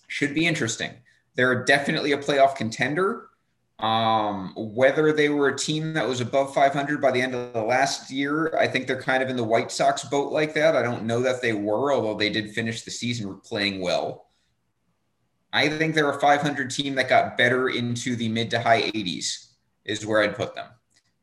should 0.06 0.32
be 0.32 0.46
interesting. 0.46 0.92
They're 1.34 1.64
definitely 1.64 2.12
a 2.12 2.18
playoff 2.18 2.54
contender. 2.54 3.30
Um, 3.78 4.54
whether 4.56 5.12
they 5.12 5.28
were 5.28 5.48
a 5.48 5.58
team 5.58 5.92
that 5.94 6.08
was 6.08 6.22
above 6.22 6.54
500 6.54 7.00
by 7.00 7.10
the 7.10 7.20
end 7.20 7.34
of 7.34 7.52
the 7.52 7.62
last 7.62 8.10
year, 8.10 8.56
I 8.56 8.66
think 8.66 8.86
they're 8.86 9.00
kind 9.00 9.22
of 9.22 9.28
in 9.28 9.36
the 9.36 9.44
White 9.44 9.70
Sox 9.70 10.02
boat 10.04 10.32
like 10.32 10.54
that. 10.54 10.74
I 10.74 10.82
don't 10.82 11.04
know 11.04 11.20
that 11.20 11.42
they 11.42 11.52
were, 11.52 11.92
although 11.92 12.14
they 12.14 12.30
did 12.30 12.54
finish 12.54 12.82
the 12.82 12.90
season 12.90 13.38
playing 13.44 13.82
well. 13.82 14.28
I 15.52 15.68
think 15.68 15.94
they're 15.94 16.10
a 16.10 16.20
500 16.20 16.70
team 16.70 16.94
that 16.94 17.08
got 17.08 17.36
better 17.36 17.68
into 17.68 18.16
the 18.16 18.28
mid 18.28 18.50
to 18.50 18.60
high 18.60 18.82
80s, 18.82 19.52
is 19.84 20.06
where 20.06 20.22
I'd 20.22 20.36
put 20.36 20.54
them, 20.54 20.68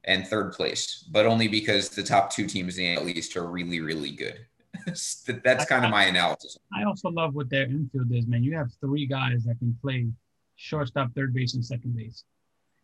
and 0.04 0.28
third 0.28 0.54
place, 0.54 1.08
but 1.12 1.26
only 1.26 1.48
because 1.48 1.90
the 1.90 2.04
top 2.04 2.32
two 2.32 2.46
teams 2.46 2.78
in 2.78 3.04
the 3.04 3.32
are 3.36 3.48
really, 3.48 3.80
really 3.80 4.12
good. 4.12 4.46
That's 4.86 5.66
kind 5.66 5.86
of 5.86 5.92
my 5.92 6.06
analysis. 6.06 6.58
I 6.74 6.84
also 6.84 7.10
love 7.10 7.34
what 7.34 7.50
their 7.50 7.64
infield 7.64 8.12
is, 8.12 8.28
man. 8.28 8.44
You 8.44 8.56
have 8.58 8.72
three 8.80 9.06
guys 9.06 9.44
that 9.46 9.58
can 9.60 9.76
play 9.82 10.08
shortstop, 10.56 11.14
third 11.16 11.34
base, 11.34 11.56
and 11.56 11.66
second 11.66 11.96
base. 11.96 12.24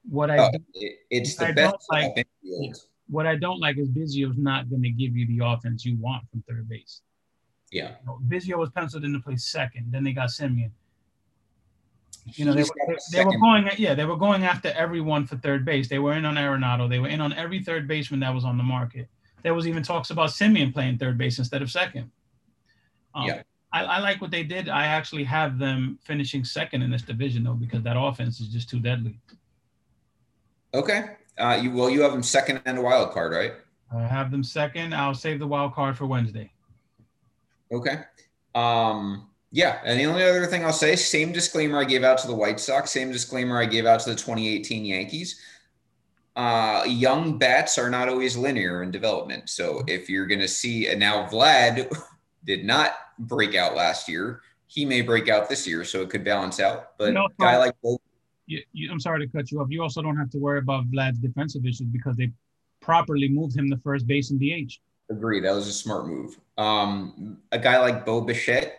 What 0.08 0.32
I 0.32 0.38
Oh, 0.38 0.50
it- 0.74 1.00
it's 1.10 1.36
the 1.36 1.48
I 1.48 1.52
best 1.52 1.76
don't 1.90 2.16
like- 2.16 2.28
what 3.08 3.26
I 3.26 3.36
don't 3.36 3.60
like 3.60 3.78
is 3.78 3.90
Biggio's 3.90 4.38
not 4.38 4.70
going 4.70 4.84
to 4.84 4.92
give 4.92 5.18
you 5.18 5.26
the 5.28 5.44
offense 5.46 5.84
you 5.86 5.98
want 5.98 6.30
from 6.30 6.44
third 6.44 6.70
base. 6.70 7.02
Yeah. 7.72 7.96
You 8.02 8.06
know, 8.06 8.20
Vizio 8.28 8.58
was 8.58 8.70
penciled 8.70 9.04
in 9.04 9.14
to 9.14 9.20
play 9.20 9.36
second. 9.36 9.92
Then 9.92 10.04
they 10.04 10.14
got 10.14 10.30
Semien. 10.30 10.72
You 12.34 12.46
know, 12.46 12.54
they, 12.54 12.62
were- 12.64 12.70
they, 12.88 13.18
they 13.18 13.26
were 13.26 13.38
going, 13.40 13.68
yeah, 13.78 13.96
they 13.96 14.06
were 14.06 14.18
going 14.18 14.44
after 14.44 14.70
everyone 14.70 15.26
for 15.26 15.38
third 15.38 15.66
base. 15.66 15.88
They 15.90 15.98
were 16.00 16.14
in 16.14 16.26
on 16.26 16.36
Arenado. 16.36 16.88
They 16.88 17.00
were 17.00 17.08
in 17.08 17.22
on 17.22 17.34
every 17.34 17.64
third 17.64 17.88
baseman 17.88 18.20
that 18.20 18.34
was 18.34 18.46
on 18.46 18.58
the 18.58 18.64
market. 18.64 19.08
There 19.42 19.54
was 19.56 19.68
even 19.68 19.82
talks 19.84 20.10
about 20.12 20.30
Semien 20.30 20.74
playing 20.74 20.98
third 21.00 21.18
base 21.18 21.40
instead 21.40 21.62
of 21.62 21.72
second. 21.72 22.12
Um, 23.16 23.26
Yeah. 23.26 23.42
I, 23.72 23.84
I 23.86 24.00
like 24.00 24.20
what 24.22 24.32
they 24.32 24.44
did. 24.44 24.68
I 24.68 24.86
actually 24.88 25.24
have 25.26 25.58
them 25.60 25.98
finishing 26.04 26.44
second 26.44 26.82
in 26.82 26.90
this 26.92 27.04
division 27.04 27.44
though, 27.44 27.54
because 27.54 27.84
that 27.84 27.96
offense 27.98 28.40
is 28.40 28.48
just 28.50 28.70
too 28.70 28.80
deadly. 28.80 29.20
Okay. 30.74 31.12
Uh, 31.38 31.60
you 31.62 31.72
well, 31.72 31.90
you 31.90 32.02
have 32.02 32.12
them 32.12 32.24
second 32.24 32.62
and 32.66 32.78
a 32.78 32.82
wild 32.82 33.12
card, 33.12 33.32
right? 33.32 33.54
I 33.96 34.04
have 34.04 34.30
them 34.30 34.44
second. 34.44 34.94
I'll 34.94 35.16
save 35.16 35.40
the 35.40 35.48
wild 35.48 35.74
card 35.74 35.98
for 35.98 36.06
Wednesday. 36.06 36.52
Okay. 37.72 38.00
Um, 38.54 39.30
yeah, 39.52 39.80
and 39.84 40.00
the 40.00 40.06
only 40.06 40.24
other 40.24 40.46
thing 40.46 40.64
I'll 40.64 40.72
say, 40.72 40.96
same 40.96 41.32
disclaimer 41.32 41.80
I 41.80 41.84
gave 41.84 42.04
out 42.04 42.20
to 42.20 42.28
the 42.28 42.36
White 42.36 42.60
Sox, 42.60 42.92
same 42.92 43.12
disclaimer 43.12 43.60
I 43.60 43.66
gave 43.66 43.86
out 43.86 44.00
to 44.02 44.10
the 44.12 44.16
2018 44.16 44.86
Yankees. 44.86 45.40
Uh, 46.36 46.84
young 46.88 47.38
bats 47.38 47.78
are 47.78 47.90
not 47.90 48.10
always 48.10 48.38
linear 48.38 48.84
in 48.84 48.92
development. 48.92 49.50
So 49.50 49.84
if 49.88 50.10
you're 50.10 50.28
going 50.28 50.40
to 50.40 50.48
see, 50.48 50.88
and 50.88 51.00
now 51.00 51.28
Vlad 51.28 51.92
did 52.46 52.64
not 52.64 52.94
break 53.18 53.56
out 53.56 53.76
last 53.76 54.08
year, 54.08 54.42
he 54.68 54.86
may 54.86 55.02
break 55.02 55.30
out 55.30 55.50
this 55.50 55.68
year, 55.68 55.84
so 55.84 56.02
it 56.02 56.12
could 56.12 56.24
balance 56.24 56.60
out. 56.60 56.98
But 57.00 57.14
No, 57.14 57.26
a 57.26 57.30
guy 57.40 57.58
like 57.58 57.76
You, 58.50 58.64
you, 58.74 58.92
I'm 58.92 59.00
sorry 59.00 59.26
to 59.26 59.32
cut 59.32 59.52
you 59.52 59.62
off. 59.62 59.68
You 59.70 59.84
also 59.84 60.02
don't 60.02 60.18
have 60.18 60.32
to 60.32 60.40
worry 60.40 60.58
about 60.58 60.90
Vlad's 60.90 61.20
defensive 61.20 61.66
issues 61.66 61.88
because 61.88 62.18
they 62.18 62.32
properly 62.82 63.30
moved 63.30 63.56
him 63.56 63.70
to 63.70 63.78
first 63.78 64.08
base 64.08 64.32
and 64.32 64.40
DH. 64.40 64.74
Agree. 65.12 65.40
That 65.40 65.54
was 65.54 65.68
a 65.68 65.72
smart 65.72 66.08
move. 66.08 66.40
Um, 66.58 67.38
a 67.52 67.60
guy 67.60 67.80
like 67.80 68.08
Bo 68.08 68.22
Bichette, 68.22 68.76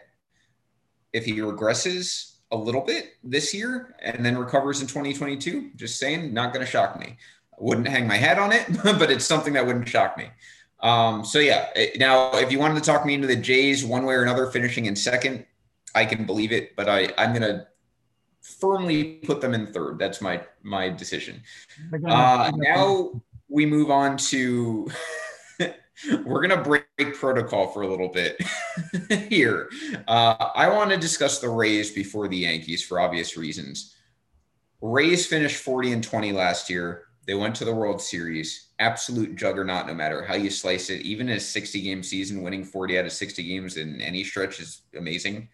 if 1.13 1.25
he 1.25 1.35
regresses 1.35 2.39
a 2.51 2.57
little 2.57 2.81
bit 2.81 3.13
this 3.23 3.55
year 3.55 3.95
and 4.03 4.27
then 4.27 4.37
recovers 4.37 4.81
in 4.81 4.89
2022, 4.89 5.71
just 5.77 6.01
saying, 6.01 6.35
not 6.35 6.53
going 6.53 6.67
to 6.67 6.71
shock 6.71 6.99
me. 6.99 7.17
I 7.53 7.57
wouldn't 7.61 7.87
hang 7.87 8.09
my 8.09 8.17
hat 8.17 8.41
on 8.41 8.51
it, 8.51 8.67
but 8.83 9.09
it's 9.09 9.25
something 9.25 9.53
that 9.53 9.65
wouldn't 9.65 9.89
shock 9.89 10.19
me. 10.19 10.31
Um, 10.81 11.25
so 11.25 11.39
yeah. 11.39 11.69
Now, 11.97 12.33
if 12.35 12.51
you 12.51 12.59
wanted 12.59 12.75
to 12.75 12.81
talk 12.81 13.07
me 13.07 13.15
into 13.15 13.29
the 13.29 13.37
Jays 13.37 13.85
one 13.85 14.05
way 14.05 14.15
or 14.15 14.23
another, 14.23 14.47
finishing 14.47 14.87
in 14.87 14.97
second, 14.97 15.47
I 15.95 16.07
can 16.07 16.27
believe 16.27 16.51
it, 16.51 16.75
but 16.75 16.89
I, 16.89 17.13
I'm 17.17 17.31
going 17.31 17.43
to 17.43 17.67
firmly 18.41 19.05
put 19.25 19.41
them 19.41 19.55
in 19.55 19.67
third. 19.67 19.99
That's 19.99 20.21
my 20.21 20.43
my 20.63 20.89
decision. 20.89 21.43
Uh, 22.07 22.51
now 22.55 23.23
we 23.49 23.67
move 23.67 23.91
on 23.91 24.17
to 24.17 24.91
we're 26.25 26.47
gonna 26.47 26.63
break 26.63 26.87
protocol 27.15 27.69
for 27.69 27.83
a 27.83 27.89
little 27.89 28.09
bit 28.09 28.41
here. 29.29 29.69
Uh, 30.09 30.51
I 30.55 30.69
want 30.69 30.91
to 30.91 30.97
discuss 30.97 31.41
the 31.41 31.49
Rays 31.49 31.91
before 31.91 32.29
the 32.29 32.39
Yankees 32.39 32.85
for 32.85 33.01
obvious 33.01 33.37
reasons. 33.37 33.97
Rays 34.81 35.27
finished 35.27 35.57
40 35.57 35.93
and 35.93 36.05
20 36.05 36.33
last 36.33 36.71
year. 36.71 37.05
They 37.27 37.35
went 37.35 37.55
to 37.57 37.67
the 37.67 37.75
World 37.75 38.01
Series. 38.01 38.69
Absolute 38.79 39.37
juggernaut, 39.37 39.87
no 39.87 39.95
matter 39.95 40.25
how 40.25 40.35
you 40.35 40.49
slice 40.49 40.89
it. 40.89 41.03
Even 41.03 41.29
a 41.29 41.39
60 41.39 41.83
game 41.83 42.03
season, 42.03 42.43
winning 42.43 42.65
40 42.65 42.99
out 42.99 43.05
of 43.05 43.13
60 43.13 43.43
games 43.43 43.77
in 43.77 44.01
any 44.01 44.25
stretch 44.25 44.59
is 44.59 44.83
amazing. 44.97 45.49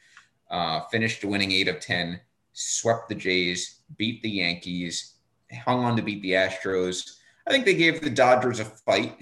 Uh, 0.48 0.80
finished 0.92 1.24
winning 1.24 1.50
eight 1.50 1.66
of 1.66 1.80
10 1.80 2.20
swept 2.56 3.08
the 3.10 3.14
Jays, 3.14 3.82
beat 3.98 4.22
the 4.22 4.30
Yankees, 4.30 5.14
hung 5.64 5.84
on 5.84 5.94
to 5.94 6.02
beat 6.02 6.22
the 6.22 6.32
Astros. 6.32 7.18
I 7.46 7.50
think 7.50 7.66
they 7.66 7.74
gave 7.74 8.00
the 8.00 8.10
Dodgers 8.10 8.60
a 8.60 8.64
fight. 8.64 9.18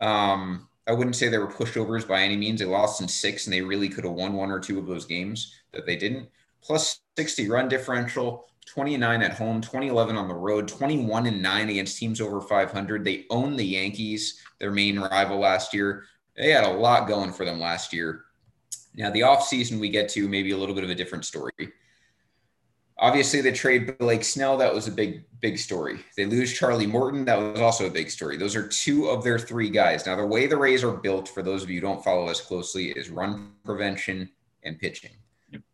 Um, 0.00 0.68
I 0.86 0.92
wouldn't 0.92 1.14
say 1.14 1.28
they 1.28 1.38
were 1.38 1.52
pushovers 1.52 2.08
by 2.08 2.22
any 2.22 2.36
means. 2.36 2.60
They 2.60 2.66
lost 2.66 3.02
in 3.02 3.08
six, 3.08 3.46
and 3.46 3.52
they 3.52 3.60
really 3.60 3.90
could 3.90 4.04
have 4.04 4.14
won 4.14 4.32
one 4.32 4.50
or 4.50 4.58
two 4.58 4.78
of 4.78 4.86
those 4.86 5.04
games 5.04 5.54
that 5.72 5.84
they 5.84 5.96
didn't. 5.96 6.28
Plus 6.62 7.00
60 7.18 7.48
run 7.50 7.68
differential, 7.68 8.48
29 8.66 9.22
at 9.22 9.34
home, 9.34 9.60
2011 9.60 10.16
on 10.16 10.26
the 10.26 10.34
road, 10.34 10.66
21 10.66 11.26
and 11.26 11.42
9 11.42 11.68
against 11.68 11.98
teams 11.98 12.22
over 12.22 12.40
500. 12.40 13.04
They 13.04 13.26
owned 13.28 13.58
the 13.58 13.66
Yankees, 13.66 14.42
their 14.58 14.70
main 14.70 14.98
rival 14.98 15.38
last 15.38 15.74
year. 15.74 16.04
They 16.36 16.50
had 16.50 16.64
a 16.64 16.72
lot 16.72 17.06
going 17.06 17.32
for 17.32 17.44
them 17.44 17.60
last 17.60 17.92
year. 17.92 18.24
Now, 18.94 19.10
the 19.10 19.20
offseason 19.20 19.78
we 19.78 19.90
get 19.90 20.08
to 20.10 20.26
maybe 20.26 20.52
a 20.52 20.56
little 20.56 20.74
bit 20.74 20.84
of 20.84 20.90
a 20.90 20.94
different 20.94 21.26
story. 21.26 21.52
Obviously, 23.00 23.40
they 23.40 23.52
trade 23.52 23.96
Blake 23.98 24.24
Snell. 24.24 24.56
That 24.56 24.74
was 24.74 24.88
a 24.88 24.92
big, 24.92 25.24
big 25.40 25.58
story. 25.58 26.00
They 26.16 26.26
lose 26.26 26.52
Charlie 26.52 26.86
Morton. 26.86 27.24
That 27.24 27.36
was 27.36 27.60
also 27.60 27.86
a 27.86 27.90
big 27.90 28.10
story. 28.10 28.36
Those 28.36 28.56
are 28.56 28.66
two 28.66 29.06
of 29.06 29.22
their 29.22 29.38
three 29.38 29.70
guys. 29.70 30.04
Now, 30.04 30.16
the 30.16 30.26
way 30.26 30.46
the 30.46 30.56
Rays 30.56 30.82
are 30.82 30.96
built, 30.96 31.28
for 31.28 31.42
those 31.42 31.62
of 31.62 31.70
you 31.70 31.80
who 31.80 31.86
don't 31.86 32.02
follow 32.02 32.26
us 32.26 32.40
closely, 32.40 32.90
is 32.90 33.08
run 33.08 33.52
prevention 33.64 34.30
and 34.64 34.80
pitching. 34.80 35.12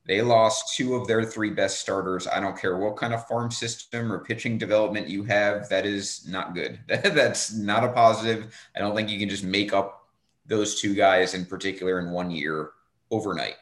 They 0.06 0.20
lost 0.20 0.76
two 0.76 0.94
of 0.94 1.06
their 1.06 1.24
three 1.24 1.50
best 1.50 1.80
starters. 1.80 2.26
I 2.26 2.40
don't 2.40 2.58
care 2.58 2.76
what 2.76 2.96
kind 2.96 3.14
of 3.14 3.26
farm 3.26 3.50
system 3.50 4.12
or 4.12 4.18
pitching 4.18 4.58
development 4.58 5.08
you 5.08 5.24
have, 5.24 5.68
that 5.70 5.86
is 5.86 6.28
not 6.28 6.54
good. 6.54 6.78
That's 6.86 7.54
not 7.54 7.84
a 7.84 7.88
positive. 7.88 8.54
I 8.76 8.80
don't 8.80 8.94
think 8.94 9.08
you 9.08 9.18
can 9.18 9.30
just 9.30 9.44
make 9.44 9.72
up 9.72 10.08
those 10.46 10.80
two 10.80 10.94
guys 10.94 11.32
in 11.32 11.46
particular 11.46 11.98
in 12.00 12.10
one 12.10 12.30
year 12.30 12.72
overnight. 13.10 13.56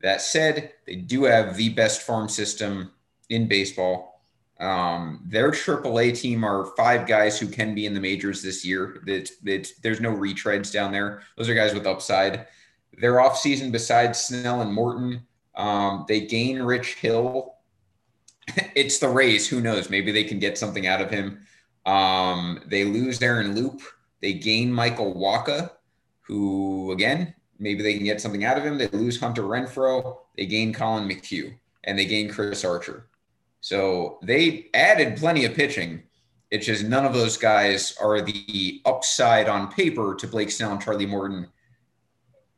That 0.00 0.22
said, 0.22 0.72
they 0.86 0.96
do 0.96 1.24
have 1.24 1.56
the 1.56 1.68
best 1.68 2.02
farm 2.02 2.28
system 2.28 2.90
in 3.32 3.48
baseball. 3.48 4.20
Um, 4.60 5.24
their 5.26 5.50
AAA 5.50 6.16
team 6.16 6.44
are 6.44 6.66
five 6.76 7.06
guys 7.06 7.38
who 7.38 7.48
can 7.48 7.74
be 7.74 7.86
in 7.86 7.94
the 7.94 8.00
majors 8.00 8.42
this 8.42 8.64
year. 8.64 9.02
That 9.06 9.68
there's 9.82 10.00
no 10.00 10.14
retreads 10.14 10.72
down 10.72 10.92
there. 10.92 11.22
Those 11.36 11.48
are 11.48 11.54
guys 11.54 11.74
with 11.74 11.86
upside. 11.86 12.46
Their 12.98 13.14
offseason, 13.14 13.72
besides 13.72 14.20
Snell 14.20 14.60
and 14.60 14.72
Morton, 14.72 15.22
um, 15.56 16.04
they 16.06 16.20
gain 16.20 16.62
Rich 16.62 16.94
Hill. 16.94 17.54
it's 18.76 18.98
the 18.98 19.08
Rays. 19.08 19.48
Who 19.48 19.60
knows? 19.60 19.90
Maybe 19.90 20.12
they 20.12 20.24
can 20.24 20.38
get 20.38 20.58
something 20.58 20.86
out 20.86 21.00
of 21.00 21.10
him. 21.10 21.44
Um, 21.84 22.60
they 22.66 22.84
lose 22.84 23.20
Aaron 23.20 23.56
Loup. 23.56 23.80
They 24.20 24.34
gain 24.34 24.72
Michael 24.72 25.14
Wacha, 25.14 25.70
who 26.20 26.92
again 26.92 27.34
maybe 27.58 27.82
they 27.82 27.94
can 27.94 28.04
get 28.04 28.20
something 28.20 28.44
out 28.44 28.58
of 28.58 28.64
him. 28.64 28.78
They 28.78 28.88
lose 28.88 29.18
Hunter 29.18 29.42
Renfroe, 29.42 30.18
They 30.36 30.46
gain 30.46 30.72
Collin 30.72 31.08
McHugh, 31.08 31.54
and 31.84 31.98
they 31.98 32.04
gain 32.04 32.28
Chris 32.28 32.64
Archer. 32.64 33.06
So 33.62 34.18
they 34.22 34.66
added 34.74 35.16
plenty 35.16 35.44
of 35.44 35.54
pitching. 35.54 36.02
It's 36.50 36.66
just 36.66 36.84
none 36.84 37.06
of 37.06 37.14
those 37.14 37.36
guys 37.36 37.96
are 37.96 38.20
the 38.20 38.82
upside 38.84 39.48
on 39.48 39.70
paper 39.70 40.16
to 40.16 40.26
Blake 40.26 40.50
Snell 40.50 40.72
and 40.72 40.82
Charlie 40.82 41.06
Morton. 41.06 41.48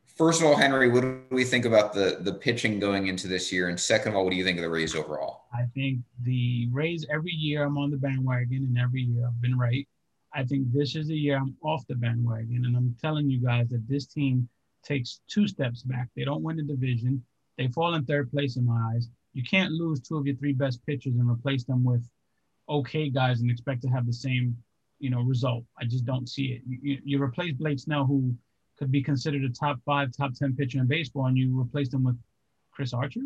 First 0.07 0.41
of 0.41 0.47
all, 0.47 0.55
Henry, 0.55 0.89
what 0.89 1.01
do 1.01 1.21
we 1.29 1.43
think 1.43 1.65
about 1.65 1.93
the 1.93 2.17
the 2.21 2.33
pitching 2.33 2.79
going 2.79 3.07
into 3.07 3.27
this 3.27 3.51
year? 3.51 3.69
And 3.69 3.79
second 3.79 4.13
of 4.13 4.15
all, 4.15 4.23
what 4.23 4.31
do 4.31 4.35
you 4.35 4.43
think 4.43 4.57
of 4.57 4.63
the 4.63 4.69
Rays 4.69 4.95
overall? 4.95 5.43
I 5.53 5.65
think 5.75 5.99
the 6.23 6.67
Rays 6.71 7.05
every 7.11 7.33
year 7.33 7.63
I'm 7.63 7.77
on 7.77 7.91
the 7.91 7.97
bandwagon, 7.97 8.63
and 8.63 8.77
every 8.77 9.01
year 9.01 9.27
I've 9.27 9.41
been 9.41 9.57
right. 9.57 9.87
I 10.33 10.43
think 10.43 10.73
this 10.73 10.95
is 10.95 11.07
the 11.07 11.15
year 11.15 11.37
I'm 11.37 11.55
off 11.61 11.85
the 11.87 11.95
bandwagon, 11.95 12.65
and 12.65 12.75
I'm 12.75 12.95
telling 12.99 13.29
you 13.29 13.39
guys 13.39 13.69
that 13.69 13.87
this 13.87 14.07
team 14.07 14.49
takes 14.83 15.21
two 15.27 15.47
steps 15.47 15.83
back. 15.83 16.09
They 16.15 16.25
don't 16.25 16.43
win 16.43 16.57
the 16.57 16.63
division. 16.63 17.23
They 17.59 17.67
fall 17.67 17.93
in 17.93 18.05
third 18.05 18.31
place 18.31 18.57
in 18.57 18.65
my 18.65 18.93
eyes 18.95 19.07
you 19.35 19.43
can't 19.43 19.71
lose 19.71 19.99
two 19.99 20.17
of 20.17 20.25
your 20.25 20.35
three 20.37 20.53
best 20.53 20.83
pitchers 20.85 21.13
and 21.15 21.29
replace 21.29 21.65
them 21.65 21.83
with 21.83 22.09
okay 22.67 23.09
guys 23.09 23.41
and 23.41 23.51
expect 23.51 23.81
to 23.83 23.89
have 23.89 24.07
the 24.07 24.13
same, 24.13 24.57
you 24.99 25.09
know, 25.09 25.21
result. 25.21 25.65
I 25.79 25.83
just 25.83 26.05
don't 26.05 26.27
see 26.27 26.45
it. 26.53 26.61
You, 26.65 26.99
you 27.03 27.21
replace 27.21 27.53
Blake 27.53 27.79
Snell, 27.79 28.05
who 28.05 28.33
could 28.79 28.91
be 28.91 29.03
considered 29.03 29.43
a 29.43 29.49
top 29.49 29.77
five, 29.85 30.11
top 30.11 30.33
ten 30.33 30.55
pitcher 30.55 30.79
in 30.79 30.87
baseball, 30.87 31.25
and 31.25 31.37
you 31.37 31.59
replace 31.59 31.89
them 31.89 32.05
with 32.05 32.17
Chris 32.71 32.93
Archer, 32.93 33.21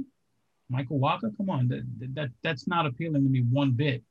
Michael 0.68 1.00
Walker. 1.00 1.32
Come 1.38 1.50
on, 1.52 1.68
that, 1.70 1.84
that 2.16 2.32
that's 2.44 2.68
not 2.68 2.88
appealing 2.88 3.24
to 3.24 3.30
me 3.30 3.42
one 3.42 3.72
bit. 3.72 4.04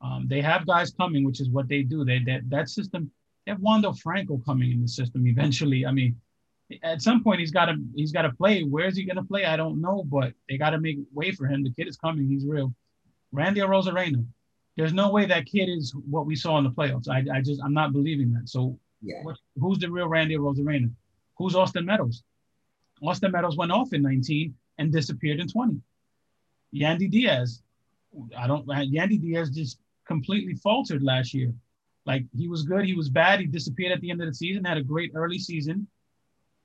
Um, 0.00 0.26
they 0.28 0.40
have 0.40 0.66
guys 0.66 0.92
coming, 0.92 1.24
which 1.24 1.40
is 1.40 1.50
what 1.50 1.68
they 1.68 1.82
do. 1.82 2.04
They 2.04 2.20
that 2.20 2.48
that 2.48 2.68
system. 2.70 3.10
They 3.44 3.52
have 3.52 3.60
Wander 3.60 3.92
Franco 3.92 4.40
coming 4.46 4.70
in 4.70 4.82
the 4.82 4.88
system 4.88 5.26
eventually. 5.26 5.84
I 5.84 5.92
mean, 5.92 6.14
at 6.82 7.02
some 7.02 7.22
point 7.22 7.40
he's 7.40 7.50
got 7.50 7.66
to 7.66 7.76
he's 7.94 8.12
got 8.12 8.22
to 8.22 8.32
play. 8.32 8.62
Where's 8.62 8.96
he 8.96 9.04
gonna 9.04 9.24
play? 9.24 9.44
I 9.44 9.56
don't 9.56 9.80
know, 9.80 10.04
but 10.04 10.32
they 10.48 10.56
got 10.56 10.70
to 10.70 10.80
make 10.80 10.98
way 11.12 11.32
for 11.32 11.46
him. 11.46 11.62
The 11.62 11.72
kid 11.72 11.88
is 11.88 11.96
coming. 11.96 12.28
He's 12.28 12.46
real. 12.46 12.74
Randy 13.32 13.60
Arozarena. 13.60 14.24
There's 14.76 14.92
no 14.92 15.10
way 15.10 15.26
that 15.26 15.46
kid 15.46 15.68
is 15.68 15.94
what 16.08 16.26
we 16.26 16.36
saw 16.36 16.58
in 16.58 16.64
the 16.64 16.70
playoffs. 16.70 17.08
I, 17.08 17.24
I 17.36 17.40
just 17.40 17.60
I'm 17.62 17.74
not 17.74 17.92
believing 17.92 18.32
that. 18.32 18.48
So 18.48 18.78
yeah. 19.02 19.22
what, 19.22 19.36
who's 19.58 19.78
the 19.78 19.90
real 19.90 20.08
Randy 20.08 20.36
Arozarena? 20.36 20.90
Who's 21.38 21.54
Austin 21.54 21.86
Meadows? 21.86 22.22
Austin 23.02 23.32
Meadows 23.32 23.56
went 23.56 23.72
off 23.72 23.92
in 23.92 24.02
19 24.02 24.54
and 24.78 24.92
disappeared 24.92 25.40
in 25.40 25.48
20. 25.48 25.80
Yandy 26.74 27.10
Diaz. 27.10 27.62
I 28.36 28.46
don't 28.46 28.68
uh, 28.68 28.74
Yandy 28.74 29.20
Diaz 29.20 29.50
just 29.50 29.78
completely 30.06 30.54
faltered 30.54 31.02
last 31.02 31.34
year. 31.34 31.52
Like 32.06 32.24
he 32.36 32.48
was 32.48 32.62
good, 32.62 32.84
he 32.84 32.94
was 32.94 33.08
bad, 33.08 33.40
he 33.40 33.46
disappeared 33.46 33.92
at 33.92 34.00
the 34.00 34.10
end 34.10 34.20
of 34.22 34.28
the 34.28 34.34
season, 34.34 34.64
had 34.64 34.78
a 34.78 34.82
great 34.82 35.12
early 35.14 35.38
season 35.38 35.86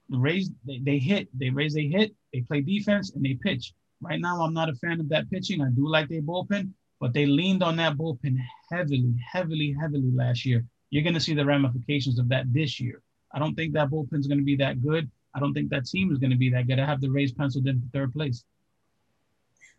the 0.10 0.18
Rays 0.18 0.52
they, 0.66 0.80
they 0.80 0.98
hit, 0.98 1.28
they 1.38 1.50
raise 1.50 1.74
they 1.74 1.88
hit, 1.88 2.14
they 2.34 2.42
play 2.42 2.62
defense 2.62 3.12
and 3.12 3.24
they 3.24 3.34
pitch. 3.34 3.74
Right 4.02 4.20
now, 4.20 4.42
I'm 4.42 4.54
not 4.54 4.70
a 4.70 4.76
fan 4.76 5.00
of 5.00 5.10
that 5.10 5.30
pitching. 5.30 5.62
I 5.62 5.70
do 5.70 5.88
like 5.88 6.10
their 6.10 6.22
bullpen, 6.22 6.72
but 7.00 7.14
they 7.14 7.26
leaned 7.26 7.64
on 7.64 7.76
that 7.78 7.98
bullpen 7.98 8.38
heavily, 8.70 9.14
heavily, 9.32 9.76
heavily 9.80 10.12
last 10.14 10.46
year. 10.46 10.66
You're 10.90 11.04
going 11.04 11.16
to 11.16 11.20
see 11.20 11.34
the 11.34 11.46
ramifications 11.46 12.20
of 12.20 12.30
that 12.30 12.52
this 12.54 12.80
year. 12.80 13.02
I 13.34 13.40
don't 13.40 13.56
think 13.56 13.74
that 13.74 13.90
bullpen's 13.90 14.28
going 14.28 14.38
to 14.38 14.44
be 14.44 14.56
that 14.58 14.84
good. 14.84 15.10
I 15.34 15.40
don't 15.40 15.54
think 15.54 15.70
that 15.70 15.86
team 15.86 16.12
is 16.12 16.18
going 16.18 16.32
to 16.32 16.38
be 16.38 16.50
that 16.52 16.68
good. 16.68 16.80
I 16.80 16.86
have 16.86 17.02
the 17.02 17.10
Rays 17.10 17.34
penciled 17.34 17.68
in 17.68 17.82
for 17.82 17.88
third 17.92 18.14
place. 18.14 18.46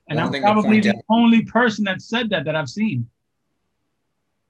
And 0.08 0.20
I'm 0.20 0.30
probably 0.40 0.80
the 0.80 1.00
only 1.08 1.42
person 1.42 1.84
that 1.84 2.02
said 2.02 2.30
that 2.30 2.44
that 2.44 2.54
I've 2.54 2.68
seen. 2.68 3.08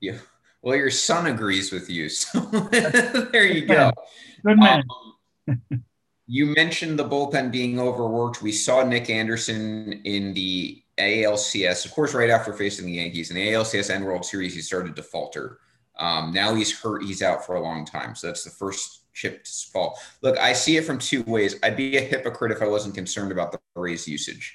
Yeah. 0.01 0.19
Well, 0.61 0.77
your 0.77 0.91
son 0.91 1.27
agrees 1.27 1.73
with 1.73 1.89
you. 1.89 2.09
So 2.09 2.41
there 3.31 3.47
you 3.47 3.67
go. 3.67 3.93
Good 4.45 4.59
man. 4.59 4.81
Um, 4.81 5.16
you 6.27 6.47
mentioned 6.47 6.99
the 6.99 7.09
bullpen 7.09 7.53
being 7.53 7.79
overworked. 7.79 8.43
We 8.43 8.53
saw 8.53 8.83
Nick 8.83 9.11
Anderson 9.11 10.01
in 10.05 10.35
the 10.35 10.83
ALCS, 10.99 11.85
of 11.85 11.93
course, 11.93 12.15
right 12.15 12.31
after 12.31 12.53
facing 12.53 12.87
the 12.87 12.93
Yankees. 12.93 13.31
In 13.31 13.37
the 13.37 13.49
ALCS 13.49 13.95
and 13.95 14.05
World 14.05 14.25
Series, 14.25 14.55
he 14.55 14.61
started 14.61 14.97
to 14.97 15.03
falter. 15.03 15.59
Um, 15.99 16.33
now 16.33 16.55
he's 16.55 16.79
hurt. 16.79 17.05
He's 17.05 17.23
out 17.23 17.47
for 17.47 17.57
a 17.57 17.63
long 17.63 17.85
time. 17.85 18.15
So 18.15 18.27
that's 18.27 18.45
the 18.45 18.51
first 18.51 19.13
chip 19.15 19.45
to 19.45 19.51
fall. 19.73 19.99
Look, 20.21 20.39
I 20.39 20.53
see 20.53 20.77
it 20.77 20.85
from 20.85 20.99
two 20.99 21.23
ways. 21.25 21.57
I'd 21.63 21.77
be 21.77 21.97
a 21.97 22.01
hypocrite 22.01 22.53
if 22.53 22.61
I 22.61 22.67
wasn't 22.67 22.95
concerned 22.95 23.33
about 23.33 23.53
the 23.53 23.59
Rays 23.75 24.09
usage 24.09 24.55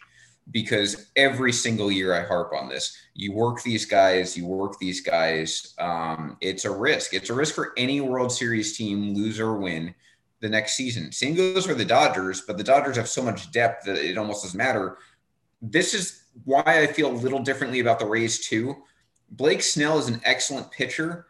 because 0.51 1.11
every 1.15 1.53
single 1.53 1.91
year 1.91 2.13
I 2.13 2.25
harp 2.25 2.53
on 2.53 2.67
this. 2.67 2.97
You 3.13 3.33
work 3.33 3.61
these 3.63 3.85
guys, 3.85 4.35
you 4.35 4.45
work 4.45 4.77
these 4.79 5.01
guys. 5.01 5.73
Um, 5.79 6.37
it's 6.41 6.65
a 6.65 6.71
risk. 6.71 7.13
It's 7.13 7.29
a 7.29 7.33
risk 7.33 7.55
for 7.55 7.73
any 7.77 8.01
World 8.01 8.31
Series 8.31 8.75
team, 8.75 9.13
lose 9.13 9.39
or 9.39 9.57
win 9.57 9.95
the 10.41 10.49
next 10.49 10.73
season. 10.75 11.11
Same 11.11 11.35
goes 11.35 11.65
for 11.65 11.73
the 11.73 11.85
Dodgers, 11.85 12.41
but 12.41 12.57
the 12.57 12.63
Dodgers 12.63 12.97
have 12.97 13.07
so 13.07 13.21
much 13.21 13.51
depth 13.51 13.85
that 13.85 13.97
it 13.97 14.17
almost 14.17 14.43
doesn't 14.43 14.57
matter. 14.57 14.97
This 15.61 15.93
is 15.93 16.23
why 16.43 16.63
I 16.65 16.87
feel 16.87 17.11
a 17.11 17.13
little 17.13 17.39
differently 17.39 17.79
about 17.79 17.99
the 17.99 18.05
Rays 18.05 18.45
too. 18.45 18.83
Blake 19.29 19.61
Snell 19.61 19.99
is 19.99 20.07
an 20.07 20.19
excellent 20.25 20.71
pitcher, 20.71 21.27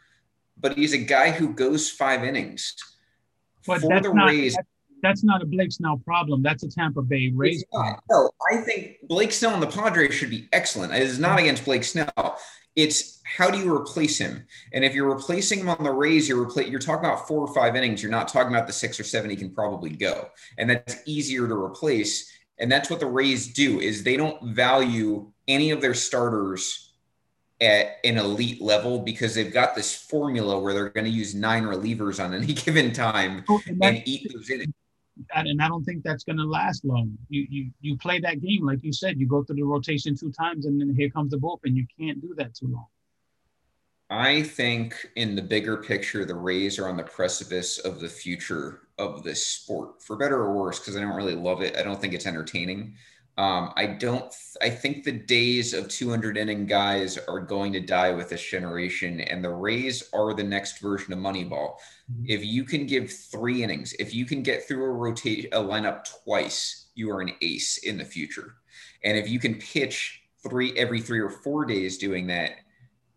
but 0.58 0.78
he's 0.78 0.94
a 0.94 0.98
guy 0.98 1.32
who 1.32 1.54
goes 1.54 1.90
five 1.90 2.24
innings. 2.24 2.76
But 3.68 3.82
for 3.82 3.90
that's 3.90 4.08
the 4.08 4.14
not, 4.14 4.30
Rays, 4.30 4.58
that's 5.04 5.24
not 5.24 5.42
a 5.42 5.46
Blake 5.46 5.72
Snell 5.72 5.98
problem. 5.98 6.42
That's 6.42 6.64
a 6.64 6.70
Tampa 6.70 7.02
Bay 7.02 7.32
Rays. 7.36 7.64
No, 7.74 8.30
I 8.52 8.58
think 8.58 8.98
Blake 9.04 9.34
Snell 9.34 9.54
and 9.54 9.62
the 9.62 9.68
Padres 9.68 10.14
should 10.14 10.30
be 10.30 10.48
excellent. 10.54 10.94
It 10.94 11.02
is 11.02 11.20
not 11.20 11.40
against 11.40 11.66
Blake 11.66 11.84
Snell. 11.84 12.40
It's 12.76 13.19
how 13.23 13.49
do 13.49 13.57
you 13.57 13.73
replace 13.73 14.18
him? 14.18 14.45
And 14.73 14.84
if 14.84 14.93
you're 14.93 15.14
replacing 15.14 15.60
him 15.60 15.69
on 15.69 15.84
the 15.84 15.91
Rays, 15.91 16.27
you're 16.27 16.45
repla- 16.45 16.69
you're 16.69 16.80
talking 16.80 17.06
about 17.06 17.27
four 17.27 17.45
or 17.45 17.53
five 17.53 17.76
innings. 17.76 18.02
You're 18.02 18.11
not 18.11 18.27
talking 18.27 18.53
about 18.53 18.68
the 18.68 18.73
six 18.73 18.99
or 18.99 19.03
seven 19.03 19.30
he 19.30 19.35
can 19.35 19.53
probably 19.53 19.89
go, 19.89 20.30
and 20.57 20.69
that's 20.69 20.98
easier 21.06 21.48
to 21.48 21.56
replace. 21.56 22.31
And 22.60 22.72
that's 22.72 22.89
what 22.89 22.99
the 22.99 23.07
Rays 23.07 23.53
do 23.53 23.80
is 23.80 24.03
they 24.03 24.18
don't 24.18 24.53
value 24.56 25.31
any 25.48 25.72
of 25.72 25.81
their 25.81 25.95
starters 25.95 26.93
at 27.60 27.98
an 28.03 28.18
elite 28.18 28.61
level 28.61 28.99
because 28.99 29.35
they've 29.35 29.53
got 29.53 29.76
this 29.76 29.95
formula 29.95 30.60
where 30.60 30.73
they're 30.73 30.89
going 30.89 31.06
to 31.06 31.11
use 31.11 31.35
nine 31.35 31.64
relievers 31.64 32.23
on 32.23 32.34
any 32.34 32.53
given 32.53 32.91
time 32.91 33.43
and, 33.68 33.84
and 33.84 34.03
eat 34.06 34.31
those 34.34 34.49
innings 34.49 34.73
and 35.35 35.61
I 35.61 35.68
don't 35.68 35.84
think 35.84 36.03
that's 36.03 36.23
going 36.23 36.38
to 36.38 36.45
last 36.45 36.85
long. 36.85 37.18
You 37.30 37.48
you 37.49 37.72
you 37.81 37.98
play 37.98 38.19
that 38.19 38.41
game 38.41 38.65
like 38.65 38.84
you 38.84 38.93
said. 38.93 39.19
You 39.19 39.27
go 39.27 39.43
through 39.43 39.57
the 39.57 39.64
rotation 39.64 40.15
two 40.15 40.31
times, 40.31 40.65
and 40.65 40.80
then 40.80 40.93
here 40.95 41.10
comes 41.10 41.31
the 41.31 41.38
bullpen. 41.38 41.76
You 41.76 41.85
can't 41.99 42.22
do 42.22 42.34
that 42.38 42.56
too 42.56 42.68
long. 42.68 42.88
I 44.10 44.43
think 44.43 45.07
in 45.15 45.35
the 45.35 45.41
bigger 45.41 45.77
picture, 45.77 46.26
the 46.26 46.35
Rays 46.35 46.77
are 46.77 46.89
on 46.89 46.98
the 46.98 47.03
precipice 47.03 47.77
of 47.77 48.02
the 48.02 48.10
future 48.10 48.81
of 48.98 49.23
this 49.23 49.45
sport, 49.45 50.03
for 50.03 50.18
better 50.18 50.35
or 50.35 50.53
worse, 50.53 50.80
because 50.80 50.98
I 50.98 50.99
don't 50.99 51.15
really 51.15 51.35
love 51.35 51.61
it. 51.61 51.77
I 51.77 51.84
don't 51.84 51.99
think 51.99 52.14
it's 52.14 52.27
entertaining. 52.27 52.95
Um, 53.38 53.72
I 53.78 53.88
don't. 53.88 54.34
I 54.62 54.70
think 54.70 55.03
the 55.03 55.12
days 55.12 55.74
of 55.74 55.88
200 55.88 56.38
inning 56.38 56.66
guys 56.66 57.18
are 57.18 57.40
going 57.40 57.72
to 57.74 57.80
die 57.80 58.12
with 58.12 58.30
this 58.30 58.45
generation, 58.45 59.22
and 59.22 59.44
the 59.44 59.49
Rays 59.49 60.10
are 60.14 60.34
the 60.34 60.44
next 60.44 60.80
version 60.80 61.14
of 61.14 61.20
Moneyball. 61.20 61.76
Mm-hmm. 62.12 62.26
If 62.28 62.45
you 62.45 62.66
can 62.66 62.86
give 62.86 63.12
three 63.12 63.64
innings, 63.64 63.94
if 63.94 64.14
you 64.14 64.26
can 64.26 64.44
get 64.44 64.68
through 64.68 64.84
a 64.84 64.91
rotation, 64.91 65.49
a 65.53 65.60
lineup 65.60 66.06
twice, 66.24 66.88
you 66.95 67.10
are 67.10 67.22
an 67.22 67.32
ace 67.41 67.78
in 67.80 67.98
the 67.98 68.06
future. 68.06 68.56
And 69.03 69.18
if 69.18 69.30
you 69.30 69.40
can 69.40 69.56
pitch 69.56 70.22
three 70.44 70.78
every 70.78 70.99
three 70.99 71.20
or 71.20 71.30
four 71.30 71.66
days 71.66 71.98
doing 71.98 72.28
that, 72.28 72.52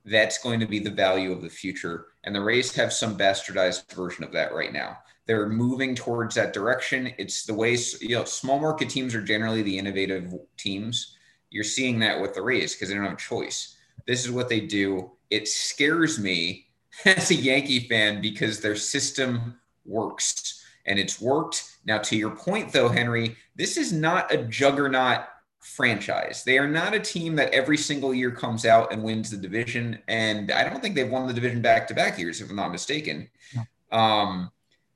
that's 0.05 0.39
going 0.39 0.61
to 0.61 0.67
be 0.67 0.79
the 0.79 0.91
value 0.91 1.33
of 1.33 1.43
the 1.43 1.49
future. 1.49 2.07
And 2.23 2.35
the 2.35 2.41
Rays 2.41 2.75
have 2.77 2.93
some 2.93 3.19
bastardized 3.19 3.93
version 3.93 4.23
of 4.23 4.33
that 4.33 4.55
right 4.55 4.73
now. 4.73 4.99
They're 5.27 5.49
moving 5.49 5.95
towards 5.95 6.35
that 6.35 6.53
direction. 6.53 7.13
It's 7.19 7.45
the 7.45 7.55
way 7.55 7.77
you 8.01 8.17
know 8.17 8.25
small 8.25 8.59
market 8.59 8.91
teams 8.91 9.15
are 9.15 9.23
generally 9.23 9.63
the 9.63 9.79
innovative 9.79 10.35
teams. 10.57 11.17
You're 11.51 11.65
seeing 11.65 11.99
that 12.01 12.21
with 12.21 12.35
the 12.35 12.43
Rays 12.43 12.75
because 12.75 12.89
they 12.89 12.95
don't 12.95 13.05
have 13.05 13.15
a 13.15 13.17
choice. 13.17 13.77
This 14.07 14.25
is 14.25 14.31
what 14.31 14.49
they 14.49 14.61
do. 14.61 15.13
It 15.31 15.49
scares 15.49 16.19
me 16.19 16.67
as 17.05 17.31
a 17.31 17.35
Yankee 17.35 17.89
fan 17.89 18.21
because 18.21 18.61
their 18.61 18.77
system 18.77 19.57
works 19.85 20.65
and 20.87 20.99
it's 20.99 21.21
worked. 21.21 21.79
Now, 21.87 21.99
to 21.99 22.17
your 22.17 22.31
point, 22.31 22.73
though, 22.73 22.89
Henry, 22.89 23.37
this 23.57 23.77
is 23.77 23.93
not 23.93 24.33
a 24.33 24.45
juggernaut 24.45 25.25
franchise. 25.61 26.45
They 26.45 26.59
are 26.59 26.69
not 26.69 26.95
a 26.95 27.01
team 27.01 27.37
that 27.37 27.53
every 27.55 27.79
single 27.79 28.13
year 28.13 28.31
comes 28.31 28.67
out 28.67 28.93
and 28.93 29.03
wins 29.03 29.31
the 29.31 29.37
division. 29.37 29.99
And 30.09 30.51
I 30.51 30.69
don't 30.69 30.83
think 30.83 30.95
they've 30.95 31.11
won 31.11 31.27
the 31.27 31.33
division 31.33 31.63
back 31.63 31.89
to 31.89 31.95
back 31.95 32.19
years, 32.19 32.41
if 32.41 32.51
I'm 32.51 32.57
not 32.57 32.71
mistaken. 32.71 33.31
Um, 33.91 34.51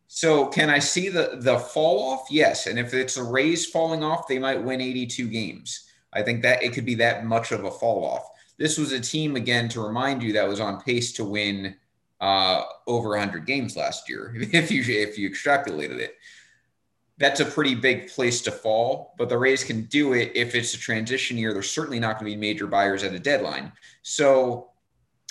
so 0.08 0.46
can 0.46 0.70
I 0.70 0.78
see 0.78 1.10
the 1.10 1.38
the 1.42 1.58
fall 1.58 2.10
off? 2.10 2.28
Yes. 2.30 2.66
And 2.66 2.78
if 2.78 2.94
it's 2.94 3.14
the 3.14 3.22
Rays 3.22 3.66
falling 3.66 4.02
off, 4.02 4.26
they 4.26 4.38
might 4.38 4.62
win 4.62 4.80
82 4.80 5.28
games. 5.28 5.86
I 6.14 6.22
think 6.22 6.42
that 6.42 6.62
it 6.62 6.72
could 6.72 6.86
be 6.86 6.94
that 6.96 7.26
much 7.26 7.52
of 7.52 7.64
a 7.64 7.70
fall 7.70 8.04
off. 8.04 8.26
This 8.56 8.78
was 8.78 8.92
a 8.92 9.00
team 9.00 9.36
again 9.36 9.68
to 9.68 9.86
remind 9.86 10.22
you 10.22 10.32
that 10.32 10.48
was 10.48 10.60
on 10.60 10.80
pace 10.80 11.12
to 11.12 11.24
win 11.24 11.76
uh, 12.20 12.64
over 12.86 13.10
100 13.10 13.46
games 13.46 13.76
last 13.76 14.08
year 14.08 14.34
if 14.52 14.70
you 14.70 14.82
if 14.82 15.18
you 15.18 15.30
extrapolated 15.30 15.98
it. 15.98 16.16
That's 17.18 17.40
a 17.40 17.44
pretty 17.44 17.74
big 17.74 18.08
place 18.08 18.40
to 18.42 18.52
fall, 18.52 19.14
but 19.18 19.28
the 19.28 19.36
Rays 19.36 19.62
can 19.62 19.82
do 19.86 20.14
it 20.14 20.32
if 20.34 20.54
it's 20.54 20.72
a 20.72 20.78
transition 20.78 21.36
year. 21.36 21.52
They're 21.52 21.62
certainly 21.62 22.00
not 22.00 22.18
going 22.18 22.30
to 22.30 22.36
be 22.36 22.40
major 22.40 22.66
buyers 22.66 23.02
at 23.02 23.12
a 23.12 23.18
deadline. 23.18 23.72
So, 24.02 24.70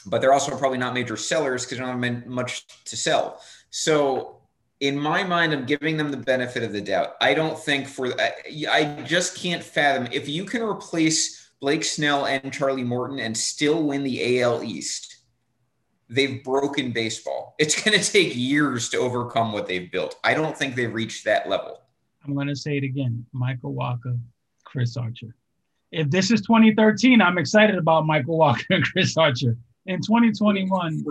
but 0.06 0.20
they're 0.20 0.34
also 0.34 0.56
probably 0.58 0.78
not 0.78 0.94
major 0.94 1.16
sellers 1.16 1.64
because 1.66 1.80
they 1.80 1.86
don't 1.86 2.04
have 2.04 2.28
much 2.28 2.68
to 2.86 2.98
sell. 2.98 3.42
So 3.70 4.37
in 4.80 4.98
my 4.98 5.24
mind, 5.24 5.54
I'm 5.54 5.66
giving 5.66 5.98
them 5.98 6.12
the 6.12 6.18
benefit 6.18 6.64
of 6.64 6.72
the 6.72 6.82
doubt. 6.82 7.16
I 7.20 7.34
don't 7.34 7.58
think 7.58 7.88
for 7.88 8.10
I, 8.20 8.34
I 8.70 9.04
just 9.06 9.36
can't 9.36 9.64
fathom 9.64 10.08
if 10.12 10.30
you 10.30 10.46
can 10.46 10.62
replace 10.62 11.50
Blake 11.60 11.84
Snell 11.84 12.26
and 12.26 12.54
Charlie 12.54 12.84
Morton 12.84 13.20
and 13.20 13.36
still 13.36 13.84
win 13.84 14.04
the 14.04 14.42
AL 14.42 14.64
East. 14.64 15.16
They've 16.10 16.44
broken 16.44 16.92
baseball. 16.92 17.56
It's 17.60 17.82
going 17.82 18.00
to 18.00 18.12
take 18.12 18.36
years 18.36 18.90
to 18.90 18.98
overcome 18.98 19.52
what 19.52 19.68
they've 19.68 19.92
built. 19.92 20.20
I 20.24 20.36
don't 20.36 20.56
think 20.56 20.76
they've 20.76 20.94
reached 20.94 21.26
that 21.26 21.50
level. 21.50 21.82
I'm 22.24 22.36
going 22.36 22.48
to 22.48 22.56
say 22.56 22.78
it 22.78 22.84
again: 22.84 23.26
Michael 23.34 23.74
Wacha, 23.74 24.20
Chris 24.64 24.96
Archer. 24.96 25.36
If 25.92 26.12
this 26.12 26.30
is 26.30 26.42
2013, 26.42 27.22
I'm 27.22 27.38
excited 27.40 27.78
about 27.78 28.06
Michael 28.06 28.38
Wacha 28.38 28.66
and 28.70 28.84
Chris 28.84 29.18
Archer. 29.18 29.58
In 29.88 30.02
2021, 30.02 31.04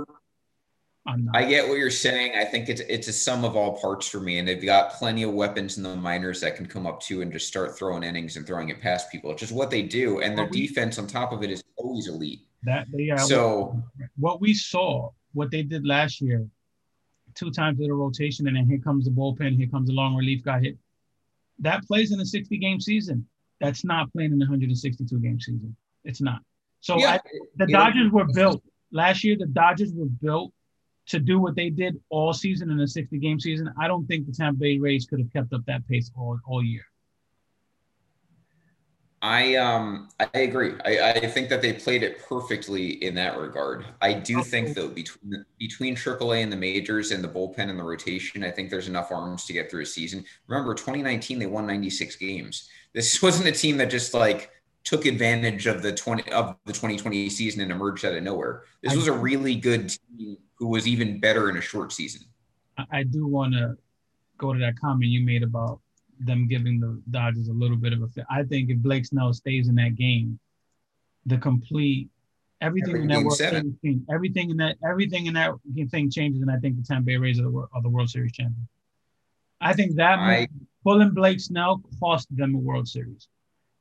I 1.35 1.45
get 1.45 1.69
what 1.69 1.79
you're 1.79 1.91
saying. 1.91 2.33
I 2.37 2.45
think 2.45 2.69
it's 2.69 2.81
it's 2.83 3.09
a 3.09 3.13
sum 3.13 3.45
of 3.45 3.57
all 3.57 3.79
parts 3.79 4.09
for 4.09 4.21
me, 4.21 4.39
and 4.39 4.49
they've 4.49 4.65
got 4.65 4.93
plenty 4.93 5.23
of 5.23 5.33
weapons 5.33 5.77
in 5.77 5.83
the 5.83 5.95
minors 5.95 6.41
that 6.41 6.57
can 6.57 6.67
come 6.67 6.87
up 6.87 7.01
to 7.03 7.23
and 7.23 7.33
just 7.33 7.47
start 7.47 7.79
throwing 7.79 8.03
innings 8.03 8.37
and 8.37 8.47
throwing 8.47 8.71
it 8.71 8.81
past 8.81 9.11
people. 9.11 9.31
It's 9.31 9.41
just 9.41 9.53
what 9.53 9.71
they 9.71 9.83
do, 9.83 10.21
and 10.21 10.37
their 10.37 10.49
defense 10.49 10.99
on 10.99 11.07
top 11.07 11.33
of 11.33 11.43
it 11.43 11.51
is 11.51 11.63
always 11.77 12.09
elite. 12.09 12.41
That 12.65 12.87
they 12.93 13.11
are. 13.11 13.19
So 13.19 13.81
what 14.17 14.41
we 14.41 14.53
saw, 14.55 15.11
what 15.33 15.51
they 15.51 15.63
did 15.63 15.87
last 15.87 16.21
year, 16.21 16.47
two 17.35 17.51
times 17.51 17.81
in 17.81 17.91
a 17.91 17.95
rotation, 17.95 18.49
and 18.49 18.57
then 18.57 18.67
here 18.67 18.79
comes 18.79 19.05
the 19.05 19.11
bullpen, 19.11 19.57
here 19.57 19.69
comes 19.69 19.89
the 19.89 19.95
long 19.95 20.17
relief 20.17 20.43
guy 20.43 20.61
hit. 20.61 20.77
That 21.61 21.85
plays 21.85 22.13
in 22.13 22.21
a 22.21 22.27
60 22.27 22.59
game 22.59 22.81
season. 22.81 23.27
That's 23.61 23.85
not 23.85 24.13
playing 24.13 24.33
in 24.33 24.43
a 24.43 24.45
162 24.45 25.19
game 25.21 25.41
season. 25.41 25.77
It's 26.05 26.21
not. 26.21 26.41
So 26.81 26.99
yeah, 26.99 27.15
I, 27.15 27.21
the 27.57 27.67
Dodgers 27.67 28.11
were 28.13 28.27
built 28.33 28.63
last 28.93 29.25
year. 29.25 29.37
The 29.39 29.47
Dodgers 29.47 29.93
were 29.95 30.07
built 30.07 30.53
to 31.07 31.19
do 31.19 31.39
what 31.39 31.55
they 31.55 31.71
did 31.71 32.01
all 32.11 32.33
season 32.33 32.71
in 32.71 32.81
a 32.81 32.87
60 32.87 33.19
game 33.19 33.39
season, 33.39 33.73
I 33.81 33.89
don't 33.89 34.07
think 34.07 34.27
the 34.27 34.33
Tampa 34.33 34.61
Bay 34.61 34.79
Rays 34.79 35.07
could 35.07 35.21
have 35.21 35.33
kept 35.33 35.53
up 35.53 35.65
that 35.67 35.87
pace 35.89 36.11
all, 36.17 36.39
all 36.47 36.63
year. 36.63 36.85
I 39.23 39.57
um 39.57 40.09
I 40.21 40.29
agree. 40.35 40.75
I, 40.85 41.13
I 41.13 41.27
think 41.27 41.49
that 41.49 41.63
they 41.63 41.73
played 41.73 42.03
it 42.03 42.23
perfectly 42.29 43.03
in 43.03 43.15
that 43.15 43.39
regard. 43.39 43.87
I 44.03 44.13
do 44.13 44.43
think 44.43 44.77
though 44.77 44.89
between 44.89 45.45
between 45.59 45.97
AAA 45.97 46.43
and 46.43 46.53
the 46.53 46.57
majors 46.57 47.13
and 47.13 47.25
the 47.25 47.29
bullpen 47.29 47.71
and 47.71 47.79
the 47.79 47.83
rotation, 47.83 48.45
I 48.45 48.51
think 48.51 48.69
there's 48.69 48.89
enough 48.89 49.11
arms 49.11 49.47
to 49.47 49.55
get 49.55 49.71
through 49.71 49.83
a 49.83 49.87
season. 49.87 50.25
Remember, 50.47 50.75
2019 50.75 51.39
they 51.39 51.47
won 51.47 51.67
96 51.67 52.15
games. 52.17 52.69
This 52.93 53.23
wasn't 53.23 53.49
a 53.49 53.53
team 53.53 53.79
that 53.79 53.91
just 53.91 54.13
like 54.13 54.51
took 54.87 55.05
advantage 55.05 55.67
of 55.67 55.83
the 55.83 55.93
20 55.93 56.31
of 56.31 56.57
the 56.65 56.73
2020 56.73 57.29
season 57.29 57.61
and 57.61 57.73
emerged 57.73 58.05
out 58.05 58.15
of 58.15 58.23
nowhere. 58.23 58.63
This 58.83 58.95
was 58.95 59.09
a 59.09 59.13
really 59.13 59.57
good 59.57 59.91
team 59.91 60.39
who 60.55 60.69
was 60.69 60.87
even 60.87 61.19
better 61.19 61.51
in 61.51 61.57
a 61.57 61.61
short 61.61 61.93
season. 61.93 62.23
I 62.93 63.03
do 63.03 63.27
want 63.27 63.53
to 63.55 63.77
go 64.39 64.53
to 64.53 64.59
that 64.61 64.79
comment 64.79 65.11
you 65.11 65.25
made 65.27 65.43
about 65.43 65.81
them 66.21 66.47
giving 66.47 66.79
the 66.79 67.03
Dodgers 67.11 67.49
a 67.49 67.53
little 67.53 67.77
bit 67.77 67.93
of 67.93 68.03
a 68.03 68.09
fit. 68.09 68.25
I 68.31 68.45
think 68.45 68.71
if 68.71 68.79
Blake 68.79 69.05
Snell 69.05 69.33
stays 69.33 69.69
in 69.69 69.75
that 69.75 69.97
game, 69.97 70.39
the 71.27 71.37
complete 71.37 72.09
everything 72.61 72.91
Every 72.91 73.03
in 73.03 73.09
that 73.09 73.19
World 73.19 73.37
Series 73.37 74.01
everything 74.09 74.51
in 74.51 74.57
that 74.59 74.77
everything 74.89 75.27
in 75.27 75.35
that 75.35 75.53
thing 75.91 76.11
changes, 76.11 76.43
and 76.43 76.51
I 76.51 76.59
think 76.59 76.77
the 76.77 76.85
Tampa 76.85 77.07
Bay 77.07 77.17
Rays 77.17 77.41
are 77.41 77.51
the, 77.51 77.67
are 77.75 77.83
the 77.83 77.89
World 77.89 78.09
Series 78.09 78.33
champion. 78.33 78.69
I 79.61 79.73
think 79.73 79.97
that 79.97 80.21
I, 80.21 80.47
pulling 80.85 81.11
Blake 81.11 81.41
Snell 81.41 81.83
cost 81.99 82.29
them 82.31 82.55
a 82.55 82.59
World 82.59 82.87
Series. 82.87 83.27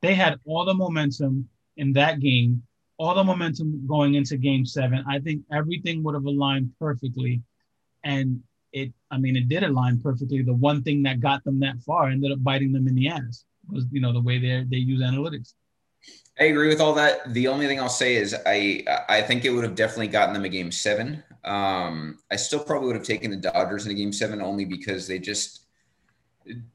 They 0.02 0.14
had 0.14 0.38
all 0.44 0.64
the 0.64 0.74
momentum 0.74 1.48
in 1.76 1.92
that 1.94 2.20
game 2.20 2.62
all 2.98 3.14
the 3.14 3.24
momentum 3.24 3.86
going 3.86 4.14
into 4.14 4.36
game 4.36 4.64
seven. 4.64 5.04
I 5.08 5.18
think 5.18 5.42
everything 5.52 6.02
would 6.02 6.14
have 6.14 6.24
aligned 6.24 6.72
perfectly. 6.78 7.42
And 8.04 8.40
it, 8.72 8.92
I 9.10 9.18
mean, 9.18 9.36
it 9.36 9.48
did 9.48 9.62
align 9.62 10.00
perfectly. 10.00 10.42
The 10.42 10.54
one 10.54 10.82
thing 10.82 11.02
that 11.02 11.20
got 11.20 11.44
them 11.44 11.60
that 11.60 11.80
far 11.80 12.08
ended 12.08 12.32
up 12.32 12.42
biting 12.42 12.72
them 12.72 12.88
in 12.88 12.94
the 12.94 13.08
ass 13.08 13.44
was, 13.70 13.84
you 13.90 14.00
know, 14.00 14.12
the 14.12 14.20
way 14.20 14.38
they 14.38 14.64
they 14.68 14.76
use 14.76 15.02
analytics. 15.02 15.54
I 16.38 16.44
agree 16.44 16.68
with 16.68 16.80
all 16.80 16.92
that. 16.94 17.32
The 17.32 17.48
only 17.48 17.66
thing 17.66 17.80
I'll 17.80 17.88
say 17.88 18.16
is 18.16 18.34
I 18.46 18.84
I 19.08 19.22
think 19.22 19.44
it 19.44 19.50
would 19.50 19.64
have 19.64 19.74
definitely 19.74 20.08
gotten 20.08 20.34
them 20.34 20.44
a 20.44 20.48
game 20.48 20.70
seven. 20.70 21.22
Um, 21.44 22.18
I 22.30 22.36
still 22.36 22.60
probably 22.60 22.88
would 22.88 22.96
have 22.96 23.04
taken 23.06 23.30
the 23.30 23.36
Dodgers 23.36 23.86
in 23.86 23.92
a 23.92 23.94
game 23.94 24.12
seven 24.12 24.40
only 24.40 24.64
because 24.64 25.06
they 25.06 25.18
just 25.18 25.65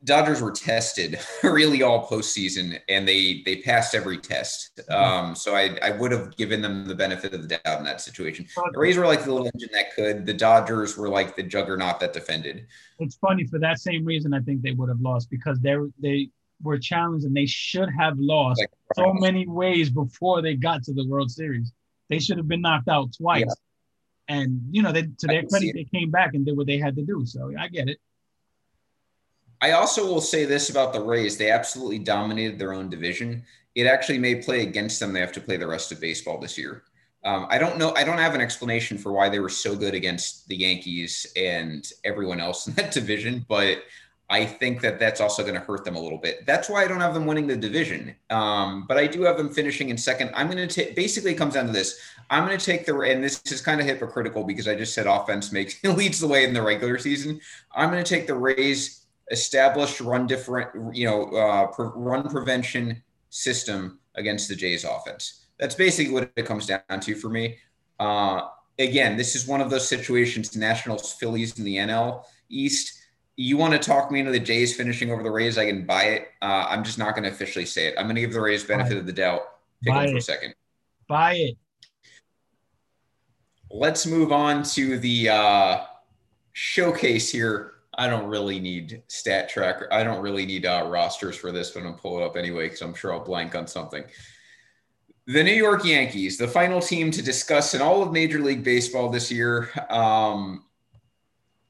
Dodgers 0.03 0.41
were 0.41 0.51
tested 0.51 1.19
really 1.43 1.81
all 1.81 2.07
postseason, 2.07 2.79
and 2.89 3.07
they 3.07 3.41
they 3.45 3.57
passed 3.57 3.95
every 3.95 4.17
test. 4.17 4.79
Um, 4.89 5.35
so 5.35 5.55
I, 5.55 5.77
I 5.81 5.91
would 5.91 6.11
have 6.11 6.35
given 6.35 6.61
them 6.61 6.85
the 6.85 6.95
benefit 6.95 7.33
of 7.33 7.41
the 7.41 7.47
doubt 7.47 7.79
in 7.79 7.85
that 7.85 8.01
situation. 8.01 8.47
The 8.55 8.79
Rays 8.79 8.97
were 8.97 9.05
like 9.05 9.23
the 9.23 9.31
little 9.31 9.49
engine 9.53 9.69
that 9.73 9.95
could. 9.95 10.25
The 10.25 10.33
Dodgers 10.33 10.97
were 10.97 11.09
like 11.09 11.35
the 11.35 11.43
juggernaut 11.43 11.99
that 11.99 12.13
defended. 12.13 12.67
It's 12.99 13.15
funny 13.15 13.45
for 13.45 13.59
that 13.59 13.79
same 13.79 14.03
reason. 14.05 14.33
I 14.33 14.39
think 14.41 14.61
they 14.61 14.71
would 14.71 14.89
have 14.89 15.01
lost 15.01 15.29
because 15.29 15.59
they 15.59 15.75
they 15.99 16.29
were 16.63 16.77
challenged 16.77 17.25
and 17.25 17.35
they 17.35 17.45
should 17.45 17.89
have 17.89 18.19
lost 18.19 18.59
like, 18.59 18.69
so 18.95 19.13
many 19.13 19.47
ways 19.47 19.89
before 19.89 20.41
they 20.41 20.55
got 20.55 20.83
to 20.83 20.93
the 20.93 21.07
World 21.07 21.31
Series. 21.31 21.71
They 22.09 22.19
should 22.19 22.37
have 22.37 22.47
been 22.47 22.61
knocked 22.61 22.89
out 22.89 23.13
twice. 23.17 23.45
Yeah. 23.47 24.35
And 24.35 24.61
you 24.71 24.81
know, 24.81 24.91
they, 24.91 25.03
to 25.03 25.27
their 25.27 25.43
credit, 25.43 25.73
they 25.73 25.85
came 25.85 26.11
back 26.11 26.33
and 26.33 26.45
did 26.45 26.55
what 26.55 26.67
they 26.67 26.77
had 26.77 26.95
to 26.95 27.03
do. 27.03 27.25
So 27.25 27.51
I 27.57 27.67
get 27.67 27.89
it. 27.89 27.99
I 29.61 29.71
also 29.71 30.05
will 30.05 30.21
say 30.21 30.45
this 30.45 30.69
about 30.69 30.93
the 30.93 31.01
Rays: 31.01 31.37
they 31.37 31.51
absolutely 31.51 31.99
dominated 31.99 32.57
their 32.57 32.73
own 32.73 32.89
division. 32.89 33.43
It 33.75 33.87
actually 33.87 34.19
may 34.19 34.35
play 34.35 34.61
against 34.61 34.99
them. 34.99 35.13
They 35.13 35.19
have 35.21 35.31
to 35.33 35.41
play 35.41 35.57
the 35.57 35.67
rest 35.67 35.91
of 35.91 36.01
baseball 36.01 36.39
this 36.39 36.57
year. 36.57 36.83
Um, 37.23 37.45
I 37.49 37.59
don't 37.59 37.77
know. 37.77 37.93
I 37.95 38.03
don't 38.03 38.17
have 38.17 38.33
an 38.33 38.41
explanation 38.41 38.97
for 38.97 39.11
why 39.11 39.29
they 39.29 39.39
were 39.39 39.49
so 39.49 39.75
good 39.75 39.93
against 39.93 40.47
the 40.47 40.55
Yankees 40.55 41.27
and 41.35 41.89
everyone 42.03 42.39
else 42.39 42.67
in 42.67 42.73
that 42.75 42.91
division, 42.99 43.45
but 43.47 43.83
I 44.31 44.45
think 44.45 44.79
that 44.79 44.97
that's 44.97 45.19
also 45.19 45.43
going 45.43 45.55
to 45.55 45.59
hurt 45.59 45.83
them 45.83 45.97
a 45.97 45.99
little 45.99 46.17
bit. 46.17 46.45
That's 46.45 46.69
why 46.69 46.85
I 46.85 46.87
don't 46.87 47.01
have 47.01 47.13
them 47.13 47.25
winning 47.25 47.47
the 47.47 47.57
division. 47.57 48.15
Um, 48.29 48.85
but 48.87 48.97
I 48.97 49.05
do 49.05 49.23
have 49.23 49.37
them 49.37 49.49
finishing 49.49 49.89
in 49.89 49.97
second. 49.97 50.31
I'm 50.33 50.49
going 50.49 50.65
to 50.65 50.73
take. 50.73 50.95
Basically, 50.95 51.33
it 51.33 51.35
comes 51.35 51.55
down 51.55 51.67
to 51.67 51.73
this. 51.73 51.99
I'm 52.29 52.47
going 52.47 52.57
to 52.57 52.65
take 52.65 52.85
the. 52.85 52.97
And 53.01 53.21
this 53.21 53.41
is 53.51 53.61
kind 53.61 53.81
of 53.81 53.85
hypocritical 53.85 54.45
because 54.45 54.69
I 54.69 54.75
just 54.75 54.95
said 54.95 55.05
offense 55.05 55.51
makes 55.51 55.83
leads 55.83 56.21
the 56.21 56.29
way 56.29 56.45
in 56.45 56.53
the 56.53 56.61
regular 56.61 56.97
season. 56.97 57.41
I'm 57.75 57.91
going 57.91 58.03
to 58.03 58.09
take 58.09 58.25
the 58.25 58.35
Rays 58.35 59.00
established 59.31 60.01
run 60.01 60.27
different, 60.27 60.95
you 60.95 61.05
know, 61.05 61.25
uh, 61.31 61.67
pre- 61.67 61.89
run 61.95 62.29
prevention 62.29 63.01
system 63.29 63.99
against 64.15 64.49
the 64.49 64.55
Jays 64.55 64.83
offense. 64.83 65.45
That's 65.57 65.73
basically 65.73 66.13
what 66.13 66.31
it 66.35 66.45
comes 66.45 66.67
down 66.67 66.99
to 66.99 67.15
for 67.15 67.29
me. 67.29 67.57
Uh, 67.99 68.49
again, 68.77 69.15
this 69.15 69.35
is 69.35 69.47
one 69.47 69.61
of 69.61 69.69
those 69.69 69.87
situations, 69.87 70.55
Nationals, 70.55 71.13
Phillies 71.13 71.57
in 71.57 71.65
the 71.65 71.77
NL 71.77 72.23
East. 72.49 72.99
you 73.37 73.57
want 73.57 73.73
to 73.73 73.79
talk 73.79 74.11
me 74.11 74.19
into 74.19 74.31
the 74.31 74.39
Jays 74.39 74.75
finishing 74.75 75.11
over 75.11 75.23
the 75.23 75.31
Rays, 75.31 75.57
I 75.57 75.65
can 75.65 75.85
buy 75.85 76.03
it. 76.03 76.27
Uh, 76.41 76.65
I'm 76.67 76.83
just 76.83 76.97
not 76.97 77.15
going 77.15 77.23
to 77.23 77.29
officially 77.29 77.65
say 77.65 77.87
it. 77.87 77.95
I'm 77.97 78.05
going 78.05 78.15
to 78.15 78.21
give 78.21 78.33
the 78.33 78.41
Rays 78.41 78.63
benefit 78.63 78.97
of 78.97 79.05
the 79.05 79.13
doubt. 79.13 79.41
Pick 79.81 79.93
Buy 79.93 80.05
them 80.05 80.13
for 80.13 80.17
a 80.17 80.21
second. 80.21 80.53
Buy 81.07 81.33
it. 81.35 81.57
Let's 83.71 84.05
move 84.05 84.31
on 84.31 84.63
to 84.63 84.99
the 84.99 85.29
uh, 85.29 85.85
showcase 86.51 87.31
here. 87.31 87.70
I 88.01 88.07
don't 88.07 88.25
really 88.25 88.59
need 88.59 89.03
stat 89.05 89.47
tracker. 89.47 89.87
I 89.91 90.03
don't 90.03 90.23
really 90.23 90.43
need 90.43 90.65
uh, 90.65 90.87
rosters 90.89 91.37
for 91.37 91.51
this, 91.51 91.69
but 91.69 91.81
I'm 91.81 91.85
gonna 91.85 91.97
pull 91.99 92.19
it 92.19 92.23
up 92.25 92.35
anyway 92.35 92.65
because 92.65 92.81
I'm 92.81 92.95
sure 92.95 93.13
I'll 93.13 93.23
blank 93.23 93.53
on 93.53 93.67
something. 93.67 94.03
The 95.27 95.43
New 95.43 95.53
York 95.53 95.85
Yankees, 95.85 96.35
the 96.35 96.47
final 96.47 96.81
team 96.81 97.11
to 97.11 97.21
discuss 97.21 97.75
in 97.75 97.81
all 97.81 98.01
of 98.01 98.11
Major 98.11 98.39
League 98.39 98.63
Baseball 98.63 99.09
this 99.09 99.31
year. 99.31 99.69
Um, 99.91 100.65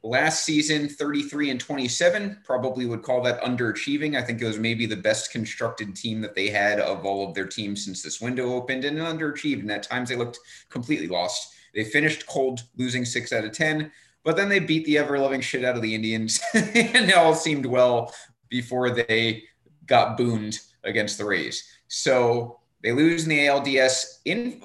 last 0.04 0.46
season, 0.46 0.88
33 0.88 1.50
and 1.50 1.60
27, 1.60 2.40
probably 2.46 2.86
would 2.86 3.04
call 3.04 3.22
that 3.24 3.42
underachieving. 3.42 4.16
I 4.16 4.22
think 4.22 4.42
it 4.42 4.46
was 4.46 4.58
maybe 4.58 4.86
the 4.86 4.96
best 4.96 5.34
constructed 5.34 5.98
team 5.98 6.22
that 6.22 6.34
they 6.34 6.48
had 6.48 6.80
of 6.80 7.06
all 7.06 7.28
of 7.28 7.36
their 7.36 7.48
teams 7.48 7.84
since 7.84 8.02
this 8.02 8.22
window 8.22 8.54
opened 8.54 8.86
and 8.86 8.98
underachieved. 8.98 9.60
And 9.60 9.72
at 9.72 9.84
times 9.84 10.08
they 10.08 10.16
looked 10.16 10.40
completely 10.70 11.10
lost. 11.10 11.56
They 11.76 11.84
finished 11.84 12.26
cold, 12.26 12.64
losing 12.78 13.04
six 13.04 13.34
out 13.34 13.44
of 13.44 13.52
10, 13.52 13.92
but 14.24 14.36
then 14.36 14.50
they 14.50 14.60
beat 14.60 14.86
the 14.86 14.98
ever 14.98 15.18
loving 15.18 15.42
shit 15.42 15.66
out 15.66 15.76
of 15.76 15.82
the 15.82 15.96
Indians. 15.96 16.40
and 16.54 17.10
it 17.10 17.16
all 17.16 17.34
seemed 17.34 17.66
well 17.66 18.14
before 18.50 18.90
they 18.90 19.44
got 19.86 20.18
booned 20.18 20.60
against 20.84 21.18
the 21.18 21.26
Rays. 21.26 21.64
So 21.88 22.60
they 22.84 22.92
lose 22.92 23.24
in 23.24 23.30
the 23.30 23.48
ALDS 23.48 24.20
in 24.26 24.62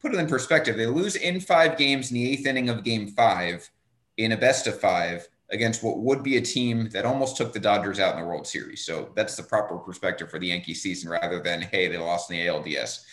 put 0.00 0.14
it 0.14 0.18
in 0.18 0.26
perspective. 0.26 0.76
They 0.76 0.86
lose 0.86 1.16
in 1.16 1.40
five 1.40 1.78
games 1.78 2.10
in 2.10 2.16
the 2.16 2.30
eighth 2.30 2.46
inning 2.46 2.68
of 2.68 2.84
game 2.84 3.08
five 3.08 3.68
in 4.18 4.32
a 4.32 4.36
best 4.36 4.66
of 4.66 4.78
five 4.78 5.26
against 5.50 5.82
what 5.82 5.98
would 5.98 6.22
be 6.22 6.36
a 6.36 6.40
team 6.42 6.88
that 6.90 7.06
almost 7.06 7.36
took 7.36 7.52
the 7.52 7.60
Dodgers 7.60 7.98
out 7.98 8.14
in 8.14 8.20
the 8.20 8.26
World 8.26 8.46
Series. 8.46 8.84
So 8.84 9.10
that's 9.14 9.36
the 9.36 9.42
proper 9.42 9.78
perspective 9.78 10.30
for 10.30 10.38
the 10.38 10.48
Yankee 10.48 10.74
season 10.74 11.10
rather 11.10 11.40
than, 11.40 11.62
hey, 11.62 11.88
they 11.88 11.96
lost 11.96 12.30
in 12.30 12.36
the 12.36 12.46
ALDS. 12.46 13.04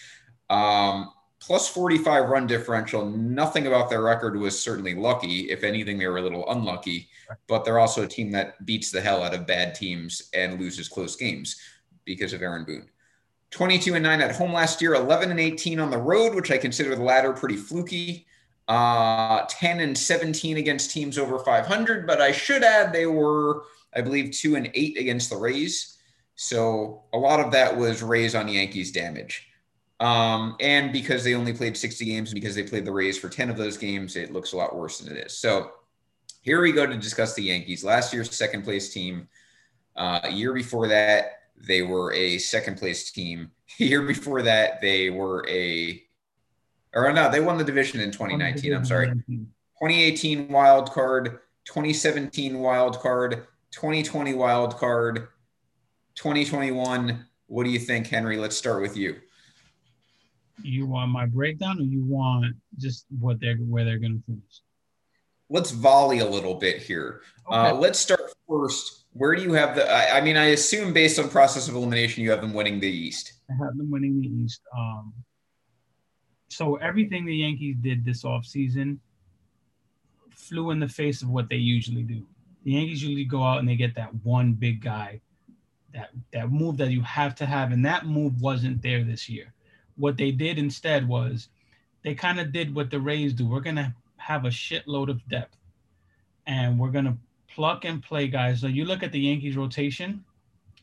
Um, 0.49 1.11
plus 1.41 1.67
45 1.67 2.29
run 2.29 2.47
differential. 2.47 3.05
Nothing 3.05 3.67
about 3.67 3.89
their 3.89 4.03
record 4.03 4.37
was 4.37 4.61
certainly 4.61 4.93
lucky. 4.93 5.49
If 5.49 5.63
anything, 5.63 5.97
they 5.97 6.07
were 6.07 6.19
a 6.19 6.21
little 6.21 6.49
unlucky, 6.49 7.09
but 7.47 7.65
they're 7.65 7.79
also 7.79 8.03
a 8.03 8.07
team 8.07 8.31
that 8.31 8.63
beats 8.65 8.91
the 8.91 9.01
hell 9.01 9.23
out 9.23 9.33
of 9.33 9.47
bad 9.47 9.73
teams 9.75 10.29
and 10.33 10.59
loses 10.59 10.87
close 10.87 11.15
games 11.15 11.59
because 12.05 12.31
of 12.31 12.43
Aaron 12.43 12.63
Boone. 12.63 12.87
22 13.49 13.95
and 13.95 14.03
9 14.03 14.21
at 14.21 14.35
home 14.35 14.53
last 14.53 14.81
year, 14.81 14.93
11 14.93 15.31
and 15.31 15.39
18 15.39 15.79
on 15.79 15.89
the 15.89 15.97
road, 15.97 16.35
which 16.35 16.51
I 16.51 16.57
consider 16.57 16.95
the 16.95 17.03
latter 17.03 17.33
pretty 17.33 17.57
fluky. 17.57 18.25
Uh, 18.67 19.45
10 19.49 19.81
and 19.81 19.97
17 19.97 20.57
against 20.57 20.91
teams 20.91 21.17
over 21.17 21.39
500, 21.39 22.07
but 22.07 22.21
I 22.21 22.31
should 22.31 22.63
add 22.63 22.93
they 22.93 23.07
were, 23.07 23.63
I 23.93 24.01
believe, 24.01 24.31
2 24.31 24.55
and 24.55 24.71
8 24.73 24.97
against 24.97 25.29
the 25.29 25.35
Rays. 25.35 25.97
So 26.35 27.03
a 27.11 27.17
lot 27.17 27.41
of 27.41 27.51
that 27.51 27.75
was 27.75 28.01
Rays 28.01 28.35
on 28.35 28.47
Yankees 28.47 28.91
damage. 28.91 29.50
Um, 30.01 30.55
and 30.59 30.91
because 30.91 31.23
they 31.23 31.35
only 31.35 31.53
played 31.53 31.77
60 31.77 32.03
games 32.05 32.31
and 32.31 32.41
because 32.41 32.55
they 32.55 32.63
played 32.63 32.85
the 32.85 32.91
Rays 32.91 33.19
for 33.19 33.29
10 33.29 33.51
of 33.51 33.57
those 33.57 33.77
games, 33.77 34.15
it 34.15 34.33
looks 34.33 34.53
a 34.53 34.57
lot 34.57 34.75
worse 34.75 34.97
than 34.97 35.15
it 35.15 35.27
is. 35.27 35.37
So 35.37 35.73
here 36.41 36.59
we 36.59 36.71
go 36.71 36.87
to 36.87 36.97
discuss 36.97 37.35
the 37.35 37.43
Yankees. 37.43 37.83
Last 37.83 38.11
year's 38.11 38.35
second 38.35 38.63
place 38.63 38.91
team. 38.91 39.27
Uh, 39.95 40.19
a 40.23 40.31
year 40.31 40.53
before 40.53 40.87
that, 40.87 41.43
they 41.55 41.83
were 41.83 42.11
a 42.13 42.39
second 42.39 42.77
place 42.77 43.11
team. 43.11 43.51
A 43.79 43.85
year 43.85 44.01
before 44.01 44.41
that, 44.41 44.81
they 44.81 45.09
were 45.09 45.45
a, 45.47 46.03
or 46.93 47.13
no, 47.13 47.31
they 47.31 47.39
won 47.39 47.57
the 47.57 47.63
division 47.63 48.01
in 48.01 48.11
2019. 48.11 48.73
I'm 48.73 48.83
sorry. 48.83 49.07
2018 49.07 50.49
wild 50.49 50.91
card, 50.91 51.39
2017 51.63 52.59
wild 52.59 52.99
card, 52.99 53.47
2020 53.71 54.33
wild 54.33 54.75
card, 54.75 55.29
2021. 56.15 57.25
What 57.47 57.63
do 57.63 57.69
you 57.69 57.79
think, 57.79 58.07
Henry? 58.07 58.35
Let's 58.35 58.57
start 58.57 58.81
with 58.81 58.97
you. 58.97 59.21
You 60.63 60.85
want 60.85 61.11
my 61.11 61.25
breakdown, 61.25 61.79
or 61.79 61.83
you 61.83 62.03
want 62.03 62.55
just 62.77 63.05
what 63.19 63.39
they're 63.39 63.57
where 63.57 63.85
they're 63.85 63.99
going 63.99 64.17
to 64.17 64.23
finish? 64.25 64.61
Let's 65.49 65.71
volley 65.71 66.19
a 66.19 66.25
little 66.25 66.55
bit 66.55 66.81
here. 66.81 67.21
Uh, 67.49 67.73
let's 67.73 67.99
start 67.99 68.21
first. 68.47 69.05
Where 69.13 69.35
do 69.35 69.41
you 69.41 69.53
have 69.53 69.75
the? 69.75 69.89
I, 69.91 70.19
I 70.19 70.21
mean, 70.21 70.37
I 70.37 70.45
assume 70.45 70.93
based 70.93 71.19
on 71.19 71.29
process 71.29 71.67
of 71.67 71.75
elimination, 71.75 72.23
you 72.23 72.31
have 72.31 72.41
them 72.41 72.53
winning 72.53 72.79
the 72.79 72.87
East. 72.87 73.33
I 73.49 73.53
have 73.65 73.77
them 73.77 73.91
winning 73.91 74.21
the 74.21 74.27
East. 74.27 74.61
Um, 74.77 75.13
so 76.47 76.75
everything 76.75 77.25
the 77.25 77.35
Yankees 77.35 77.77
did 77.81 78.05
this 78.05 78.23
offseason 78.23 78.99
flew 80.31 80.71
in 80.71 80.79
the 80.79 80.87
face 80.87 81.21
of 81.21 81.29
what 81.29 81.49
they 81.49 81.55
usually 81.55 82.03
do. 82.03 82.25
The 82.63 82.73
Yankees 82.73 83.03
usually 83.03 83.25
go 83.25 83.43
out 83.43 83.59
and 83.59 83.67
they 83.67 83.75
get 83.75 83.95
that 83.95 84.13
one 84.23 84.53
big 84.53 84.81
guy, 84.81 85.21
that 85.93 86.09
that 86.31 86.51
move 86.51 86.77
that 86.77 86.91
you 86.91 87.01
have 87.01 87.35
to 87.35 87.45
have, 87.45 87.71
and 87.71 87.85
that 87.85 88.05
move 88.05 88.41
wasn't 88.41 88.81
there 88.81 89.03
this 89.03 89.27
year. 89.27 89.53
What 90.01 90.17
they 90.17 90.31
did 90.31 90.57
instead 90.57 91.07
was 91.07 91.49
they 92.03 92.15
kind 92.15 92.39
of 92.39 92.51
did 92.51 92.73
what 92.73 92.89
the 92.89 92.99
Rays 92.99 93.33
do. 93.33 93.47
We're 93.47 93.61
gonna 93.61 93.95
have 94.17 94.45
a 94.45 94.49
shitload 94.49 95.09
of 95.09 95.25
depth, 95.29 95.57
and 96.47 96.79
we're 96.79 96.89
gonna 96.89 97.17
pluck 97.47 97.85
and 97.85 98.01
play 98.01 98.27
guys. 98.27 98.61
So 98.61 98.67
you 98.67 98.85
look 98.85 99.03
at 99.03 99.11
the 99.11 99.19
Yankees 99.19 99.57
rotation. 99.57 100.23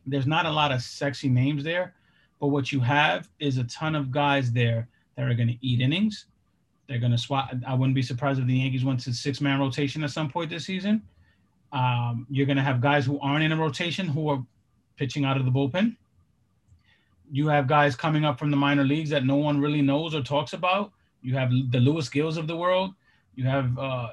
There's 0.07 0.27
not 0.27 0.47
a 0.47 0.51
lot 0.51 0.73
of 0.73 0.81
sexy 0.81 1.29
names 1.29 1.65
there, 1.65 1.95
but 2.41 2.49
what 2.49 2.73
you 2.73 2.81
have 2.81 3.29
is 3.41 3.59
a 3.59 3.65
ton 3.65 3.95
of 3.95 4.11
guys 4.11 4.53
there 4.53 4.89
that 5.17 5.27
are 5.27 5.35
going 5.35 5.49
to 5.49 5.59
eat 5.61 5.81
innings. 5.81 6.27
They're 6.89 7.01
going 7.01 7.13
to 7.13 7.19
swap. 7.19 7.53
I 7.67 7.75
wouldn't 7.75 7.95
be 7.95 8.03
surprised 8.03 8.41
if 8.41 8.47
the 8.47 8.55
Yankees 8.55 8.85
went 8.85 9.01
to 9.01 9.13
six 9.13 9.41
man 9.41 9.59
rotation 9.61 10.05
at 10.05 10.11
some 10.11 10.31
point 10.31 10.49
this 10.49 10.65
season. 10.65 11.03
Um, 11.73 12.27
you're 12.31 12.47
going 12.47 12.57
to 12.57 12.63
have 12.63 12.81
guys 12.81 13.05
who 13.05 13.19
aren't 13.21 13.45
in 13.45 13.53
a 13.53 13.57
rotation 13.57 14.07
who 14.07 14.29
are 14.29 14.43
pitching 14.97 15.25
out 15.25 15.37
of 15.37 15.45
the 15.45 15.51
bullpen. 15.51 15.97
You 17.31 17.49
have 17.49 17.67
guys 17.67 17.95
coming 17.95 18.25
up 18.25 18.39
from 18.39 18.51
the 18.51 18.57
minor 18.57 18.85
leagues 18.85 19.11
that 19.11 19.25
no 19.25 19.37
one 19.37 19.61
really 19.61 19.83
knows 19.83 20.15
or 20.15 20.23
talks 20.23 20.53
about. 20.53 20.93
You 21.23 21.35
have 21.35 21.51
the 21.51 21.81
Luis 21.81 22.09
Gils 22.09 22.37
of 22.37 22.47
the 22.47 22.57
world. 22.57 22.95
You 23.35 23.45
have 23.45 23.79
uh, 23.79 24.09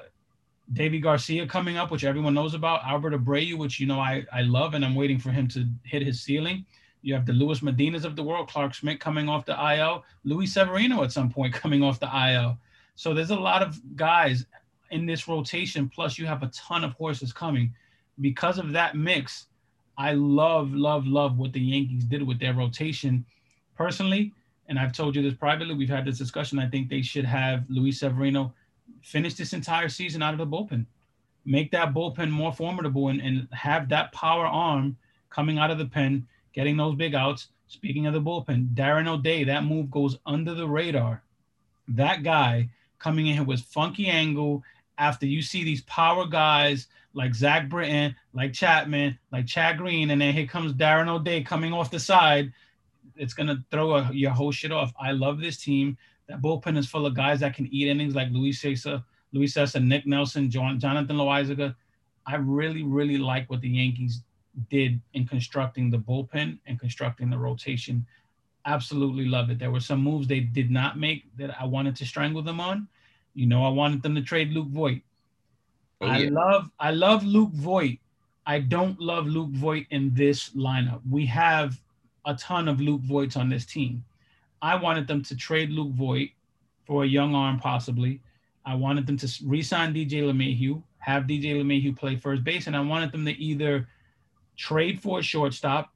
Deivi 0.72 1.02
Garcia 1.02 1.46
coming 1.46 1.76
up, 1.76 1.90
which 1.90 2.04
everyone 2.04 2.34
knows 2.34 2.54
about. 2.54 2.84
Albert 2.84 3.12
Abreu, 3.12 3.56
which 3.56 3.80
you 3.80 3.86
know 3.86 4.00
I, 4.00 4.24
I 4.32 4.42
love, 4.42 4.74
and 4.74 4.84
I'm 4.84 4.94
waiting 4.94 5.18
for 5.18 5.30
him 5.30 5.48
to 5.48 5.66
hit 5.84 6.02
his 6.02 6.20
ceiling. 6.20 6.66
You 7.02 7.14
have 7.14 7.26
the 7.26 7.32
Luis 7.32 7.60
Medinas 7.60 8.04
of 8.04 8.16
the 8.16 8.22
world, 8.22 8.48
Clarke 8.48 8.74
Schmidt 8.74 8.98
coming 8.98 9.28
off 9.28 9.44
the 9.44 9.56
IL, 9.74 10.04
Luis 10.24 10.52
Severino 10.52 11.04
at 11.04 11.12
some 11.12 11.30
point 11.30 11.54
coming 11.62 11.82
off 11.82 12.00
the 12.00 12.10
IL. 12.32 12.58
So 12.96 13.14
there's 13.14 13.30
a 13.30 13.36
lot 13.36 13.62
of 13.62 13.80
guys 13.96 14.46
in 14.90 15.06
this 15.06 15.28
rotation. 15.28 15.88
Plus, 15.88 16.18
you 16.18 16.26
have 16.26 16.42
a 16.42 16.48
ton 16.48 16.82
of 16.82 16.92
horses 16.94 17.32
coming. 17.32 17.72
Because 18.20 18.58
of 18.58 18.72
that 18.72 18.96
mix, 18.96 19.46
I 19.98 20.12
love, 20.12 20.72
love, 20.72 21.06
love 21.06 21.38
what 21.38 21.52
the 21.52 21.60
Yankees 21.60 22.04
did 22.04 22.22
with 22.22 22.38
their 22.38 22.54
rotation. 22.54 23.24
Personally, 23.76 24.32
and 24.68 24.78
I've 24.78 24.92
told 24.92 25.16
you 25.16 25.22
this 25.22 25.34
privately, 25.34 25.74
we've 25.74 25.88
had 25.88 26.04
this 26.04 26.18
discussion. 26.18 26.58
I 26.58 26.68
think 26.68 26.88
they 26.88 27.02
should 27.02 27.24
have 27.24 27.64
Luis 27.68 28.00
Severino 28.00 28.52
finish 29.02 29.34
this 29.34 29.52
entire 29.52 29.88
season 29.88 30.22
out 30.22 30.34
of 30.34 30.38
the 30.38 30.46
bullpen. 30.46 30.86
Make 31.44 31.70
that 31.70 31.94
bullpen 31.94 32.30
more 32.30 32.52
formidable 32.52 33.08
and, 33.08 33.20
and 33.20 33.48
have 33.52 33.88
that 33.88 34.12
power 34.12 34.46
arm 34.46 34.96
coming 35.30 35.58
out 35.58 35.70
of 35.70 35.78
the 35.78 35.86
pen, 35.86 36.26
getting 36.52 36.76
those 36.76 36.96
big 36.96 37.14
outs. 37.14 37.48
Speaking 37.68 38.06
of 38.06 38.14
the 38.14 38.20
bullpen, 38.20 38.74
Darren 38.74 39.08
O'Day, 39.08 39.44
that 39.44 39.64
move 39.64 39.90
goes 39.90 40.18
under 40.26 40.54
the 40.54 40.66
radar. 40.66 41.22
That 41.88 42.22
guy 42.22 42.68
coming 42.98 43.28
in 43.28 43.46
with 43.46 43.60
funky 43.60 44.08
angle 44.08 44.62
after 44.98 45.26
you 45.26 45.42
see 45.42 45.62
these 45.62 45.82
power 45.82 46.26
guys 46.26 46.88
like 47.16 47.34
Zach 47.34 47.68
Britton, 47.70 48.14
like 48.34 48.52
Chapman, 48.52 49.18
like 49.32 49.46
Chad 49.46 49.78
Green, 49.78 50.10
and 50.10 50.20
then 50.20 50.34
here 50.34 50.46
comes 50.46 50.74
Darren 50.74 51.08
O'Day 51.08 51.42
coming 51.42 51.72
off 51.72 51.90
the 51.90 51.98
side. 51.98 52.52
It's 53.16 53.32
gonna 53.32 53.64
throw 53.70 53.96
a, 53.96 54.10
your 54.12 54.32
whole 54.32 54.52
shit 54.52 54.70
off. 54.70 54.92
I 55.00 55.12
love 55.12 55.40
this 55.40 55.56
team. 55.56 55.96
That 56.28 56.42
bullpen 56.42 56.76
is 56.76 56.86
full 56.86 57.06
of 57.06 57.14
guys 57.14 57.40
that 57.40 57.54
can 57.54 57.66
eat 57.72 57.88
innings 57.88 58.14
like 58.14 58.28
Luis 58.30 58.62
Cessa, 58.62 59.02
Luis 59.32 59.54
Cessa, 59.54 59.82
Nick 59.82 60.06
Nelson, 60.06 60.50
John, 60.50 60.78
Jonathan 60.78 61.16
Loaisiga. 61.16 61.74
I 62.26 62.36
really, 62.36 62.82
really 62.82 63.16
like 63.16 63.48
what 63.48 63.62
the 63.62 63.70
Yankees 63.70 64.20
did 64.68 65.00
in 65.14 65.26
constructing 65.26 65.90
the 65.90 65.98
bullpen 65.98 66.58
and 66.66 66.78
constructing 66.78 67.30
the 67.30 67.38
rotation. 67.38 68.06
Absolutely 68.66 69.24
love 69.24 69.48
it. 69.48 69.58
There 69.58 69.70
were 69.70 69.80
some 69.80 70.02
moves 70.02 70.26
they 70.26 70.40
did 70.40 70.70
not 70.70 70.98
make 70.98 71.24
that 71.38 71.56
I 71.58 71.64
wanted 71.64 71.96
to 71.96 72.04
strangle 72.04 72.42
them 72.42 72.60
on. 72.60 72.88
You 73.32 73.46
know, 73.46 73.64
I 73.64 73.70
wanted 73.70 74.02
them 74.02 74.14
to 74.16 74.22
trade 74.22 74.50
Luke 74.50 74.68
Voit. 74.68 75.00
Oh, 76.00 76.06
I 76.06 76.18
yeah. 76.18 76.30
love 76.30 76.70
I 76.78 76.90
love 76.90 77.24
Luke 77.24 77.52
Voit. 77.52 77.98
I 78.46 78.60
don't 78.60 79.00
love 79.00 79.26
Luke 79.26 79.50
Voit 79.50 79.86
in 79.90 80.14
this 80.14 80.50
lineup. 80.50 81.00
We 81.10 81.26
have 81.26 81.80
a 82.26 82.34
ton 82.34 82.68
of 82.68 82.80
Luke 82.80 83.02
Voits 83.02 83.36
on 83.36 83.48
this 83.48 83.66
team. 83.66 84.04
I 84.62 84.76
wanted 84.76 85.06
them 85.06 85.22
to 85.24 85.36
trade 85.36 85.70
Luke 85.70 85.92
Voit 85.92 86.30
for 86.86 87.04
a 87.04 87.06
young 87.06 87.34
arm, 87.34 87.58
possibly. 87.58 88.20
I 88.64 88.74
wanted 88.74 89.06
them 89.06 89.16
to 89.18 89.28
re-sign 89.44 89.94
DJ 89.94 90.22
LeMahieu, 90.22 90.82
have 90.98 91.24
DJ 91.24 91.54
LeMahieu 91.54 91.96
play 91.96 92.16
first 92.16 92.42
base, 92.42 92.66
and 92.66 92.76
I 92.76 92.80
wanted 92.80 93.12
them 93.12 93.24
to 93.24 93.32
either 93.32 93.88
trade 94.56 95.00
for 95.00 95.20
a 95.20 95.22
shortstop 95.22 95.92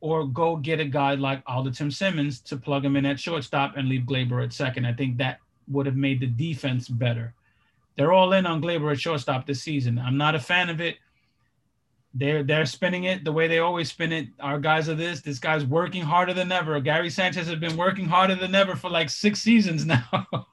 or 0.00 0.26
go 0.26 0.56
get 0.56 0.78
a 0.78 0.84
guy 0.84 1.14
like 1.14 1.44
Andrelton 1.46 1.92
Simmons 1.92 2.40
to 2.42 2.56
plug 2.56 2.84
him 2.84 2.96
in 2.96 3.04
at 3.04 3.18
shortstop 3.18 3.76
and 3.76 3.88
leave 3.88 4.02
Gleyber 4.02 4.44
at 4.44 4.52
second. 4.52 4.86
I 4.86 4.92
think 4.92 5.16
that 5.18 5.40
would 5.66 5.86
have 5.86 5.96
made 5.96 6.20
the 6.20 6.26
defense 6.26 6.88
better. 6.88 7.34
They're 7.98 8.12
all 8.12 8.32
in 8.32 8.46
on 8.46 8.62
Gleyber 8.62 8.92
at 8.92 9.00
shortstop 9.00 9.44
this 9.44 9.60
season. 9.60 9.98
I'm 9.98 10.16
not 10.16 10.36
a 10.36 10.38
fan 10.38 10.70
of 10.70 10.80
it. 10.80 10.98
They're 12.14 12.44
they're 12.44 12.64
spinning 12.64 13.04
it 13.04 13.24
the 13.24 13.32
way 13.32 13.48
they 13.48 13.58
always 13.58 13.90
spin 13.90 14.12
it. 14.12 14.28
Our 14.38 14.60
guys 14.60 14.88
are 14.88 14.94
this. 14.94 15.20
This 15.20 15.40
guy's 15.40 15.64
working 15.64 16.02
harder 16.02 16.32
than 16.32 16.52
ever. 16.52 16.78
Gary 16.78 17.10
Sanchez 17.10 17.48
has 17.48 17.58
been 17.58 17.76
working 17.76 18.06
harder 18.06 18.36
than 18.36 18.54
ever 18.54 18.76
for 18.76 18.88
like 18.88 19.10
six 19.10 19.42
seasons 19.42 19.84
now. 19.84 20.08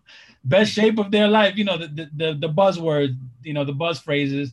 Best 0.44 0.72
shape 0.72 0.98
of 0.98 1.12
their 1.12 1.28
life. 1.28 1.56
You 1.56 1.66
know 1.66 1.78
the 1.78 1.88
the 1.88 2.10
the, 2.16 2.34
the 2.34 2.50
buzzword. 2.50 3.16
You 3.44 3.54
know 3.54 3.64
the 3.64 3.74
buzz 3.74 4.00
phrases. 4.00 4.52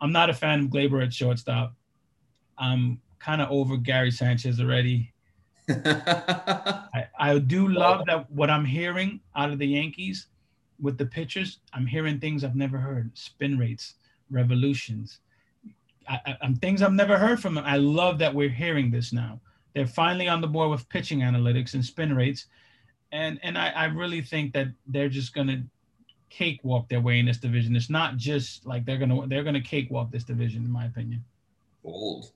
I'm 0.00 0.12
not 0.12 0.30
a 0.30 0.34
fan 0.34 0.60
of 0.60 0.66
Gleyber 0.68 1.04
at 1.04 1.12
shortstop. 1.12 1.74
I'm 2.56 3.02
kind 3.18 3.42
of 3.42 3.50
over 3.50 3.76
Gary 3.76 4.10
Sanchez 4.10 4.58
already. 4.58 5.12
I, 5.68 7.08
I 7.18 7.38
do 7.38 7.68
love 7.68 8.06
that 8.06 8.30
what 8.30 8.48
I'm 8.48 8.64
hearing 8.64 9.20
out 9.36 9.50
of 9.50 9.58
the 9.58 9.66
Yankees 9.66 10.28
with 10.82 10.98
the 10.98 11.06
pitchers. 11.06 11.60
I'm 11.72 11.86
hearing 11.86 12.18
things 12.18 12.44
I've 12.44 12.56
never 12.56 12.76
heard: 12.76 13.16
spin 13.16 13.58
rates, 13.58 13.94
revolutions. 14.30 15.20
I, 16.08 16.36
am 16.42 16.56
things 16.56 16.82
I've 16.82 16.92
never 16.92 17.16
heard 17.16 17.40
from 17.40 17.54
them. 17.54 17.64
I 17.64 17.76
love 17.76 18.18
that 18.18 18.34
we're 18.34 18.48
hearing 18.48 18.90
this 18.90 19.12
now. 19.12 19.40
They're 19.72 19.86
finally 19.86 20.28
on 20.28 20.40
the 20.40 20.48
board 20.48 20.70
with 20.70 20.88
pitching 20.88 21.20
analytics 21.20 21.74
and 21.74 21.84
spin 21.84 22.14
rates, 22.14 22.46
and 23.12 23.38
and 23.42 23.56
I, 23.56 23.68
I 23.70 23.84
really 23.86 24.20
think 24.20 24.52
that 24.52 24.68
they're 24.86 25.08
just 25.08 25.32
gonna 25.32 25.62
cakewalk 26.28 26.88
their 26.88 27.00
way 27.00 27.18
in 27.20 27.26
this 27.26 27.38
division. 27.38 27.76
It's 27.76 27.90
not 27.90 28.16
just 28.16 28.66
like 28.66 28.84
they're 28.84 28.98
gonna 28.98 29.26
they're 29.28 29.44
gonna 29.44 29.62
cakewalk 29.62 30.10
this 30.10 30.24
division, 30.24 30.64
in 30.64 30.70
my 30.70 30.86
opinion. 30.86 31.24
Bold. 31.84 32.32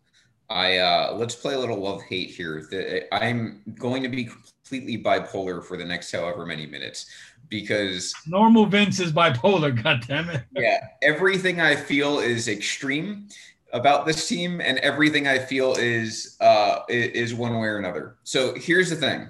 I 0.48 0.78
uh, 0.78 1.14
let's 1.18 1.34
play 1.34 1.54
a 1.54 1.58
little 1.58 1.80
love 1.80 2.02
hate 2.02 2.30
here. 2.30 2.68
I'm 3.10 3.62
going 3.78 4.02
to 4.02 4.08
be 4.08 4.28
completely 4.66 5.00
bipolar 5.00 5.64
for 5.64 5.76
the 5.76 5.84
next 5.84 6.10
however 6.10 6.44
many 6.44 6.66
minutes 6.66 7.06
because 7.48 8.12
normal 8.26 8.66
Vince 8.66 8.98
is 8.98 9.12
bipolar. 9.12 9.80
God 9.82 10.04
damn 10.06 10.28
it! 10.28 10.42
Yeah, 10.56 10.88
everything 11.02 11.60
I 11.60 11.76
feel 11.76 12.18
is 12.18 12.48
extreme 12.48 13.28
about 13.72 14.06
this 14.06 14.28
team, 14.28 14.60
and 14.60 14.78
everything 14.78 15.28
I 15.28 15.38
feel 15.38 15.74
is 15.74 16.36
uh, 16.40 16.80
is 16.88 17.34
one 17.34 17.52
way 17.58 17.68
or 17.68 17.78
another. 17.78 18.16
So 18.24 18.54
here's 18.54 18.90
the 18.90 18.96
thing: 18.96 19.28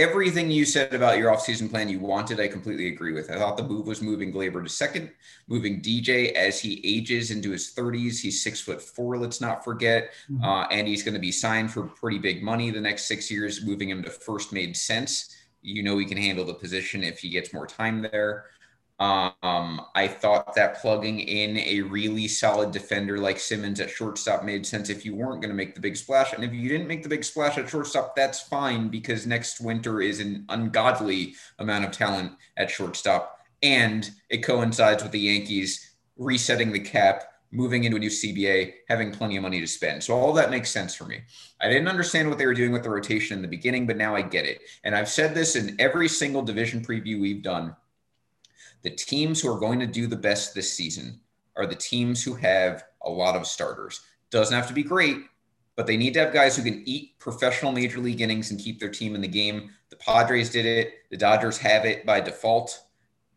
everything 0.00 0.50
you 0.50 0.64
said 0.64 0.94
about 0.94 1.18
your 1.18 1.30
offseason 1.30 1.68
plan 1.68 1.90
you 1.90 2.00
wanted, 2.00 2.40
I 2.40 2.48
completely 2.48 2.88
agree 2.88 3.12
with. 3.12 3.30
I 3.30 3.36
thought 3.36 3.58
the 3.58 3.62
move 3.62 3.86
was 3.86 4.00
moving 4.00 4.32
Gleyber 4.32 4.62
to 4.62 4.68
second, 4.68 5.10
moving 5.46 5.82
DJ 5.82 6.32
as 6.32 6.58
he 6.58 6.80
ages 6.82 7.30
into 7.30 7.50
his 7.50 7.74
30s. 7.74 8.18
He's 8.18 8.42
six 8.42 8.60
foot 8.60 8.80
four, 8.80 9.18
let's 9.18 9.42
not 9.42 9.62
forget. 9.62 10.12
Mm-hmm. 10.30 10.42
Uh, 10.42 10.64
and 10.68 10.88
he's 10.88 11.02
going 11.02 11.14
to 11.14 11.20
be 11.20 11.30
signed 11.30 11.70
for 11.70 11.82
pretty 11.82 12.18
big 12.18 12.42
money 12.42 12.70
the 12.70 12.80
next 12.80 13.06
six 13.06 13.30
years. 13.30 13.64
Moving 13.64 13.90
him 13.90 14.02
to 14.02 14.10
first 14.10 14.54
made 14.54 14.74
sense. 14.74 15.36
You 15.60 15.82
know, 15.82 15.98
he 15.98 16.06
can 16.06 16.16
handle 16.16 16.46
the 16.46 16.54
position 16.54 17.04
if 17.04 17.18
he 17.18 17.28
gets 17.28 17.52
more 17.52 17.66
time 17.66 18.00
there. 18.00 18.46
Um, 19.00 19.80
I 19.94 20.06
thought 20.06 20.54
that 20.56 20.76
plugging 20.76 21.20
in 21.20 21.56
a 21.56 21.80
really 21.80 22.28
solid 22.28 22.70
defender 22.70 23.16
like 23.16 23.40
Simmons 23.40 23.80
at 23.80 23.88
shortstop 23.88 24.44
made 24.44 24.66
sense 24.66 24.90
if 24.90 25.06
you 25.06 25.14
weren't 25.14 25.40
going 25.40 25.48
to 25.48 25.56
make 25.56 25.74
the 25.74 25.80
big 25.80 25.96
splash. 25.96 26.34
And 26.34 26.44
if 26.44 26.52
you 26.52 26.68
didn't 26.68 26.86
make 26.86 27.02
the 27.02 27.08
big 27.08 27.24
splash 27.24 27.56
at 27.56 27.70
shortstop, 27.70 28.14
that's 28.14 28.40
fine 28.40 28.88
because 28.88 29.26
next 29.26 29.58
winter 29.58 30.02
is 30.02 30.20
an 30.20 30.44
ungodly 30.50 31.34
amount 31.58 31.86
of 31.86 31.92
talent 31.92 32.32
at 32.58 32.70
shortstop. 32.70 33.38
And 33.62 34.10
it 34.28 34.44
coincides 34.44 35.02
with 35.02 35.12
the 35.12 35.20
Yankees 35.20 35.94
resetting 36.18 36.70
the 36.70 36.80
cap, 36.80 37.24
moving 37.52 37.84
into 37.84 37.96
a 37.96 38.00
new 38.00 38.10
CBA, 38.10 38.74
having 38.88 39.12
plenty 39.12 39.36
of 39.38 39.42
money 39.42 39.60
to 39.60 39.66
spend. 39.66 40.04
So 40.04 40.14
all 40.14 40.34
that 40.34 40.50
makes 40.50 40.70
sense 40.70 40.94
for 40.94 41.04
me. 41.04 41.22
I 41.62 41.68
didn't 41.68 41.88
understand 41.88 42.28
what 42.28 42.36
they 42.36 42.46
were 42.46 42.52
doing 42.52 42.70
with 42.70 42.82
the 42.82 42.90
rotation 42.90 43.34
in 43.34 43.40
the 43.40 43.48
beginning, 43.48 43.86
but 43.86 43.96
now 43.96 44.14
I 44.14 44.20
get 44.20 44.44
it. 44.44 44.60
And 44.84 44.94
I've 44.94 45.08
said 45.08 45.34
this 45.34 45.56
in 45.56 45.74
every 45.80 46.06
single 46.06 46.42
division 46.42 46.84
preview 46.84 47.18
we've 47.18 47.42
done 47.42 47.74
the 48.82 48.90
teams 48.90 49.40
who 49.40 49.52
are 49.52 49.58
going 49.58 49.80
to 49.80 49.86
do 49.86 50.06
the 50.06 50.16
best 50.16 50.54
this 50.54 50.72
season 50.72 51.20
are 51.56 51.66
the 51.66 51.74
teams 51.74 52.22
who 52.22 52.34
have 52.34 52.84
a 53.02 53.10
lot 53.10 53.36
of 53.36 53.46
starters. 53.46 54.00
Doesn't 54.30 54.56
have 54.56 54.68
to 54.68 54.74
be 54.74 54.82
great, 54.82 55.18
but 55.76 55.86
they 55.86 55.96
need 55.96 56.14
to 56.14 56.20
have 56.20 56.32
guys 56.32 56.56
who 56.56 56.62
can 56.62 56.82
eat 56.86 57.18
professional 57.18 57.72
major 57.72 57.98
league 57.98 58.20
innings 58.20 58.50
and 58.50 58.60
keep 58.60 58.78
their 58.78 58.90
team 58.90 59.14
in 59.14 59.20
the 59.20 59.28
game. 59.28 59.70
The 59.90 59.96
Padres 59.96 60.50
did 60.50 60.66
it. 60.66 60.92
The 61.10 61.16
Dodgers 61.16 61.58
have 61.58 61.84
it 61.84 62.06
by 62.06 62.20
default. 62.20 62.80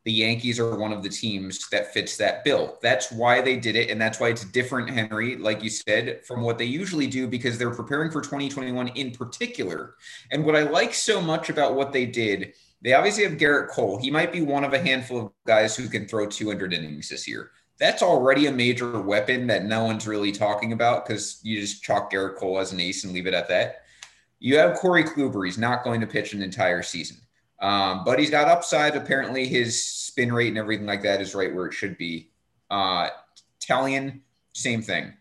The 0.05 0.11
Yankees 0.11 0.59
are 0.59 0.77
one 0.77 0.91
of 0.91 1.01
the 1.01 1.09
teams 1.09 1.69
that 1.69 1.93
fits 1.93 2.17
that 2.17 2.43
bill. 2.43 2.77
That's 2.81 3.09
why 3.11 3.39
they 3.39 3.55
did 3.55 3.77
it. 3.77 3.89
And 3.89 4.01
that's 4.01 4.19
why 4.19 4.27
it's 4.27 4.43
different, 4.43 4.89
Henry, 4.89 5.37
like 5.37 5.63
you 5.63 5.69
said, 5.69 6.25
from 6.25 6.41
what 6.41 6.57
they 6.57 6.65
usually 6.65 7.07
do 7.07 7.25
because 7.25 7.57
they're 7.57 7.71
preparing 7.71 8.11
for 8.11 8.21
2021 8.21 8.89
in 8.89 9.11
particular. 9.11 9.95
And 10.31 10.43
what 10.43 10.57
I 10.57 10.63
like 10.63 10.93
so 10.93 11.21
much 11.21 11.49
about 11.49 11.75
what 11.75 11.93
they 11.93 12.05
did 12.05 12.53
they 12.83 12.93
obviously 12.93 13.23
have 13.23 13.33
Gerrit 13.33 13.69
Cole. 13.69 13.97
He 13.97 14.11
might 14.11 14.33
be 14.33 14.41
one 14.41 14.63
of 14.63 14.73
a 14.73 14.79
handful 14.79 15.19
of 15.19 15.31
guys 15.47 15.75
who 15.75 15.87
can 15.87 16.05
throw 16.05 16.27
200 16.27 16.73
innings 16.73 17.09
this 17.09 17.27
year. 17.27 17.51
That's 17.79 18.03
already 18.03 18.47
a 18.47 18.51
major 18.51 19.01
weapon 19.01 19.47
that 19.47 19.65
no 19.65 19.85
one's 19.85 20.07
really 20.07 20.31
talking 20.31 20.73
about 20.73 21.05
because 21.05 21.39
you 21.43 21.59
just 21.59 21.81
chalk 21.81 22.11
Gerrit 22.11 22.37
Cole 22.37 22.59
as 22.59 22.71
an 22.71 22.79
ace 22.79 23.03
and 23.03 23.13
leave 23.13 23.25
it 23.25 23.33
at 23.33 23.47
that. 23.47 23.83
You 24.39 24.57
have 24.57 24.75
Corey 24.75 25.05
Kluber. 25.05 25.45
He's 25.45 25.57
not 25.57 25.83
going 25.83 26.01
to 26.01 26.07
pitch 26.07 26.33
an 26.33 26.43
entire 26.43 26.83
season, 26.83 27.17
um, 27.61 28.03
but 28.03 28.19
he's 28.19 28.29
got 28.29 28.49
upside. 28.49 28.95
Apparently, 28.95 29.47
his 29.47 29.81
spin 29.81 30.33
rate 30.33 30.49
and 30.49 30.57
everything 30.57 30.85
like 30.85 31.01
that 31.03 31.21
is 31.21 31.33
right 31.33 31.53
where 31.53 31.67
it 31.67 31.73
should 31.73 31.97
be. 31.97 32.29
Uh, 32.69 33.09
Taillon, 33.61 34.19
same 34.51 34.81
thing. 34.81 35.13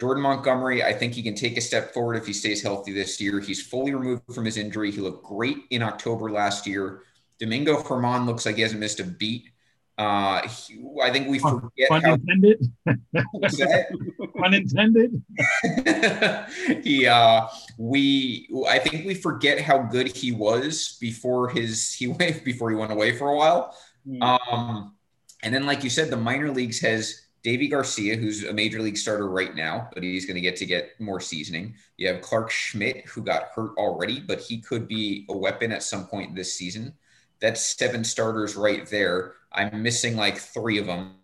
Jordan 0.00 0.22
Montgomery, 0.22 0.84
I 0.84 0.92
think 0.92 1.12
he 1.12 1.22
can 1.22 1.34
take 1.34 1.56
a 1.56 1.60
step 1.60 1.92
forward 1.92 2.16
if 2.16 2.26
he 2.26 2.32
stays 2.32 2.62
healthy 2.62 2.92
this 2.92 3.20
year. 3.20 3.40
He's 3.40 3.60
fully 3.60 3.92
removed 3.94 4.22
from 4.32 4.44
his 4.44 4.56
injury. 4.56 4.92
He 4.92 5.00
looked 5.00 5.24
great 5.24 5.58
in 5.70 5.82
October 5.82 6.30
last 6.30 6.66
year. 6.66 7.02
Domingo 7.40 7.82
Germán 7.82 8.26
looks 8.26 8.46
like 8.46 8.56
he 8.56 8.62
hasn't 8.62 8.80
missed 8.80 9.00
a 9.00 9.04
beat. 9.04 9.50
Uh, 9.96 10.46
he, 10.46 10.80
I 11.02 11.10
think 11.10 11.26
we 11.26 11.40
forget 11.40 11.88
Pun 11.88 12.02
how. 12.02 12.14
Intended. 12.14 12.72
Unintended. 14.44 15.22
he, 16.84 17.06
uh, 17.08 17.48
we, 17.76 18.48
I 18.68 18.78
think 18.78 19.04
we 19.04 19.14
forget 19.14 19.60
how 19.60 19.78
good 19.78 20.06
he 20.06 20.30
was 20.30 20.96
before 21.00 21.48
his 21.48 21.92
he 21.92 22.06
went 22.06 22.44
before 22.44 22.70
he 22.70 22.76
went 22.76 22.92
away 22.92 23.16
for 23.16 23.30
a 23.30 23.36
while. 23.36 23.76
Mm. 24.06 24.22
Um, 24.22 24.94
and 25.42 25.52
then, 25.52 25.66
like 25.66 25.82
you 25.82 25.90
said, 25.90 26.10
the 26.10 26.16
minor 26.16 26.52
leagues 26.52 26.78
has 26.80 27.27
Deivi 27.48 27.70
Garcia, 27.70 28.14
who's 28.14 28.44
a 28.44 28.52
major 28.52 28.82
league 28.82 28.98
starter 28.98 29.26
right 29.26 29.56
now, 29.56 29.88
but 29.94 30.02
he's 30.02 30.26
going 30.26 30.34
to 30.34 30.42
get 30.42 30.56
to 30.56 30.66
get 30.66 31.00
more 31.00 31.18
seasoning. 31.18 31.74
You 31.96 32.08
have 32.08 32.20
Clarke 32.20 32.50
Schmidt, 32.50 33.06
who 33.06 33.22
got 33.22 33.44
hurt 33.54 33.70
already, 33.78 34.20
but 34.20 34.38
he 34.38 34.58
could 34.58 34.86
be 34.86 35.24
a 35.30 35.36
weapon 35.36 35.72
at 35.72 35.82
some 35.82 36.06
point 36.06 36.34
this 36.34 36.52
season. 36.52 36.92
That's 37.40 37.78
seven 37.78 38.04
starters 38.04 38.54
right 38.54 38.86
there. 38.86 39.32
I'm 39.50 39.82
missing 39.82 40.14
like 40.14 40.36
three 40.36 40.78
of 40.78 40.86
them. 40.86 41.14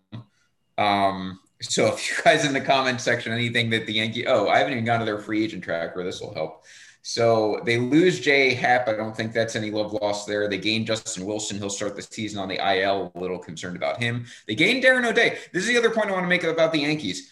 Um, 0.79 1.39
so 1.61 1.93
if 1.93 2.09
you 2.09 2.23
guys 2.23 2.43
in 2.43 2.53
the 2.53 2.61
comment 2.61 3.01
section, 3.01 3.31
anything 3.31 3.69
that 3.69 3.85
the 3.85 3.93
Yankee, 3.93 4.25
oh, 4.25 4.47
I 4.47 4.57
haven't 4.57 4.73
even 4.73 4.85
gone 4.85 4.99
to 4.99 5.05
their 5.05 5.19
free 5.19 5.43
agent 5.43 5.63
tracker. 5.63 6.03
This 6.03 6.21
will 6.21 6.33
help. 6.33 6.63
So 7.07 7.61
they 7.65 7.77
lose 7.77 8.19
Jay 8.19 8.55
Happ. 8.55 8.87
I 8.87 8.93
don't 8.93 9.15
think 9.15 9.31
that's 9.31 9.55
any 9.55 9.69
love 9.69 9.93
lost 10.01 10.25
there. 10.25 10.49
They 10.49 10.57
gain 10.57 10.87
Justin 10.87 11.23
Wilson. 11.23 11.59
He'll 11.59 11.69
start 11.69 11.95
the 11.95 12.01
season 12.01 12.39
on 12.39 12.47
the 12.47 12.55
IL. 12.55 13.11
A 13.13 13.19
little 13.19 13.37
concerned 13.37 13.75
about 13.75 14.01
him. 14.01 14.25
They 14.47 14.55
gain 14.55 14.81
Darren 14.81 15.07
O'Day. 15.07 15.37
This 15.53 15.61
is 15.61 15.69
the 15.69 15.77
other 15.77 15.91
point 15.91 16.09
I 16.09 16.13
want 16.13 16.23
to 16.23 16.27
make 16.27 16.43
about 16.43 16.71
the 16.71 16.79
Yankees. 16.79 17.31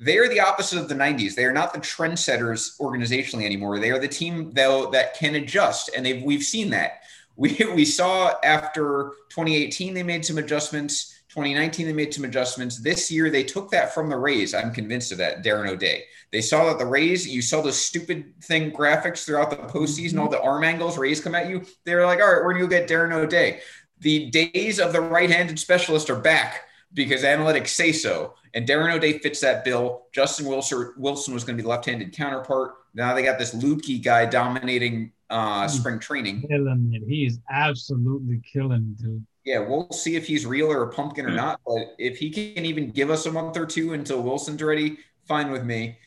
They 0.00 0.18
are 0.18 0.28
the 0.28 0.40
opposite 0.40 0.80
of 0.80 0.88
the 0.88 0.96
90s. 0.96 1.36
They 1.36 1.44
are 1.44 1.52
not 1.52 1.72
the 1.72 1.78
trendsetters 1.78 2.80
organizationally 2.80 3.44
anymore. 3.44 3.78
They 3.78 3.92
are 3.92 4.00
the 4.00 4.08
team 4.08 4.50
though 4.52 4.90
that 4.90 5.14
can 5.14 5.36
adjust, 5.36 5.90
and 5.96 6.04
we've 6.24 6.42
seen 6.42 6.70
that. 6.70 7.02
We 7.36 7.56
we 7.76 7.84
saw 7.84 8.32
after 8.42 9.12
2018 9.28 9.94
they 9.94 10.02
made 10.02 10.24
some 10.24 10.38
adjustments. 10.38 11.12
2019, 11.28 11.86
they 11.86 11.92
made 11.92 12.14
some 12.14 12.24
adjustments. 12.24 12.78
This 12.78 13.10
year, 13.12 13.28
they 13.28 13.44
took 13.44 13.70
that 13.70 13.92
from 13.92 14.08
the 14.08 14.16
Rays. 14.16 14.54
I'm 14.54 14.72
convinced 14.72 15.12
of 15.12 15.18
that. 15.18 15.44
Darren 15.44 15.68
O'Day. 15.68 16.04
They 16.36 16.42
saw 16.42 16.66
that 16.66 16.78
the 16.78 16.84
Rays, 16.84 17.26
you 17.26 17.40
saw 17.40 17.62
the 17.62 17.72
stupid 17.72 18.34
thing 18.42 18.70
graphics 18.70 19.24
throughout 19.24 19.48
the 19.48 19.56
postseason, 19.56 20.10
mm-hmm. 20.10 20.18
all 20.18 20.28
the 20.28 20.42
arm 20.42 20.64
angles, 20.64 20.98
Rays 20.98 21.18
come 21.18 21.34
at 21.34 21.48
you. 21.48 21.64
They 21.84 21.94
were 21.94 22.04
like, 22.04 22.20
all 22.20 22.30
right, 22.30 22.44
we're 22.44 22.52
going 22.52 22.68
to 22.68 22.68
go 22.68 22.78
get 22.78 22.90
Darren 22.90 23.10
O'Day. 23.10 23.60
The 24.00 24.28
days 24.28 24.78
of 24.78 24.92
the 24.92 25.00
right 25.00 25.30
handed 25.30 25.58
specialist 25.58 26.10
are 26.10 26.20
back 26.20 26.64
because 26.92 27.22
analytics 27.22 27.68
say 27.68 27.90
so. 27.90 28.34
And 28.52 28.68
Darren 28.68 28.94
O'Day 28.94 29.18
fits 29.18 29.40
that 29.40 29.64
bill. 29.64 30.08
Justin 30.12 30.44
Wilson, 30.44 30.92
Wilson 30.98 31.32
was 31.32 31.42
going 31.42 31.56
to 31.56 31.62
be 31.62 31.64
the 31.64 31.70
left 31.70 31.86
handed 31.86 32.12
counterpart. 32.12 32.74
Now 32.92 33.14
they 33.14 33.22
got 33.22 33.38
this 33.38 33.54
Luetge 33.54 34.04
guy 34.04 34.26
dominating 34.26 35.12
uh, 35.30 35.66
spring 35.68 35.98
training. 36.00 36.42
Killing 36.42 36.92
it. 36.92 37.02
He's 37.08 37.38
absolutely 37.48 38.42
killing, 38.52 38.94
dude 39.00 39.24
yeah, 39.46 39.60
we'll 39.60 39.88
see 39.92 40.16
if 40.16 40.26
he's 40.26 40.44
real 40.44 40.72
or 40.72 40.82
a 40.82 40.92
pumpkin 40.92 41.24
or 41.24 41.30
not. 41.30 41.60
But 41.64 41.94
if 41.98 42.18
he 42.18 42.30
can 42.30 42.64
even 42.64 42.90
give 42.90 43.10
us 43.10 43.26
a 43.26 43.30
month 43.30 43.56
or 43.56 43.64
two 43.64 43.92
until 43.92 44.20
Wilson's 44.20 44.60
ready, 44.60 44.98
fine 45.24 45.52
with 45.52 45.62
me. 45.62 45.98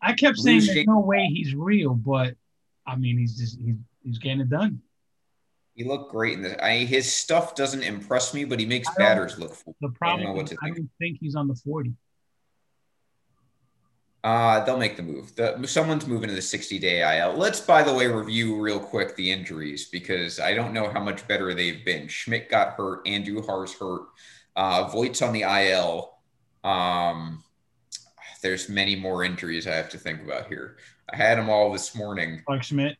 I 0.00 0.12
kept 0.12 0.38
saying 0.38 0.62
there's 0.64 0.86
no 0.86 1.00
way 1.00 1.26
he's 1.26 1.54
real, 1.54 1.94
but 1.94 2.34
I 2.86 2.96
mean, 2.96 3.18
he's 3.18 3.36
just 3.36 3.58
he's 3.58 3.76
he's 4.02 4.18
getting 4.18 4.40
it 4.40 4.50
done. 4.50 4.80
He 5.74 5.84
looked 5.84 6.10
great 6.10 6.34
in 6.34 6.42
this. 6.42 6.56
I 6.62 6.78
his 6.78 7.12
stuff 7.12 7.54
doesn't 7.54 7.82
impress 7.82 8.34
me, 8.34 8.44
but 8.44 8.58
he 8.58 8.66
makes 8.66 8.88
batters 8.96 9.38
look. 9.38 9.56
The 9.80 9.90
problem, 9.90 10.30
I 10.30 10.34
don't, 10.34 10.54
I 10.62 10.68
don't 10.70 10.90
think 10.98 11.18
he's 11.20 11.34
on 11.34 11.48
the 11.48 11.54
forty. 11.54 11.94
Uh, 14.24 14.64
they'll 14.64 14.78
make 14.78 14.96
the 14.96 15.02
move. 15.02 15.34
The, 15.36 15.64
someone's 15.66 16.06
moving 16.06 16.28
to 16.28 16.34
the 16.34 16.42
60 16.42 16.78
day 16.80 17.18
IL. 17.20 17.34
Let's, 17.34 17.60
by 17.60 17.84
the 17.84 17.94
way, 17.94 18.08
review 18.08 18.60
real 18.60 18.80
quick 18.80 19.14
the 19.14 19.30
injuries 19.30 19.86
because 19.86 20.40
I 20.40 20.54
don't 20.54 20.72
know 20.72 20.90
how 20.90 21.00
much 21.00 21.26
better 21.28 21.54
they've 21.54 21.84
been. 21.84 22.08
Schmidt 22.08 22.50
got 22.50 22.74
hurt. 22.74 23.06
Andrew 23.06 23.40
Andujar's 23.40 23.74
hurt. 23.74 24.02
Uh, 24.56 24.88
Voit's 24.88 25.22
on 25.22 25.32
the 25.32 25.42
IL. 25.42 26.14
Um, 26.64 27.44
there's 28.42 28.68
many 28.68 28.96
more 28.96 29.24
injuries 29.24 29.66
I 29.66 29.74
have 29.74 29.88
to 29.90 29.98
think 29.98 30.22
about 30.22 30.48
here. 30.48 30.76
I 31.12 31.16
had 31.16 31.38
them 31.38 31.48
all 31.48 31.72
this 31.72 31.94
morning. 31.94 32.42
Clarke 32.46 32.62
Schmidt. 32.62 32.96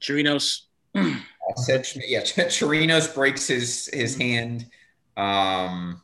Chirinos. 0.00 0.62
I 0.94 1.20
said, 1.56 1.86
yeah, 2.06 2.20
Chirinos 2.22 3.14
breaks 3.14 3.46
his 3.48 3.88
his 3.92 4.16
hand. 4.16 4.66
Um, 5.16 6.00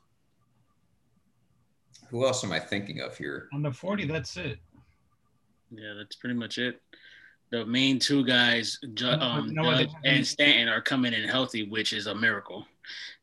who 2.08 2.26
else 2.26 2.42
am 2.42 2.52
I 2.52 2.58
thinking 2.58 3.00
of 3.00 3.16
here? 3.16 3.48
On 3.52 3.62
the 3.62 3.72
40, 3.72 4.06
that's 4.06 4.36
it. 4.36 4.58
Yeah, 5.70 5.94
that's 5.96 6.16
pretty 6.16 6.34
much 6.34 6.58
it. 6.58 6.80
The 7.50 7.66
main 7.66 7.98
two 7.98 8.24
guys, 8.24 8.78
um, 9.04 9.52
No, 9.52 9.62
no, 9.62 9.74
Judge 9.78 9.90
and 10.04 10.26
Stanton, 10.26 10.68
are 10.68 10.80
coming 10.80 11.12
in 11.12 11.28
healthy, 11.28 11.68
which 11.68 11.92
is 11.92 12.06
a 12.06 12.14
miracle. 12.14 12.64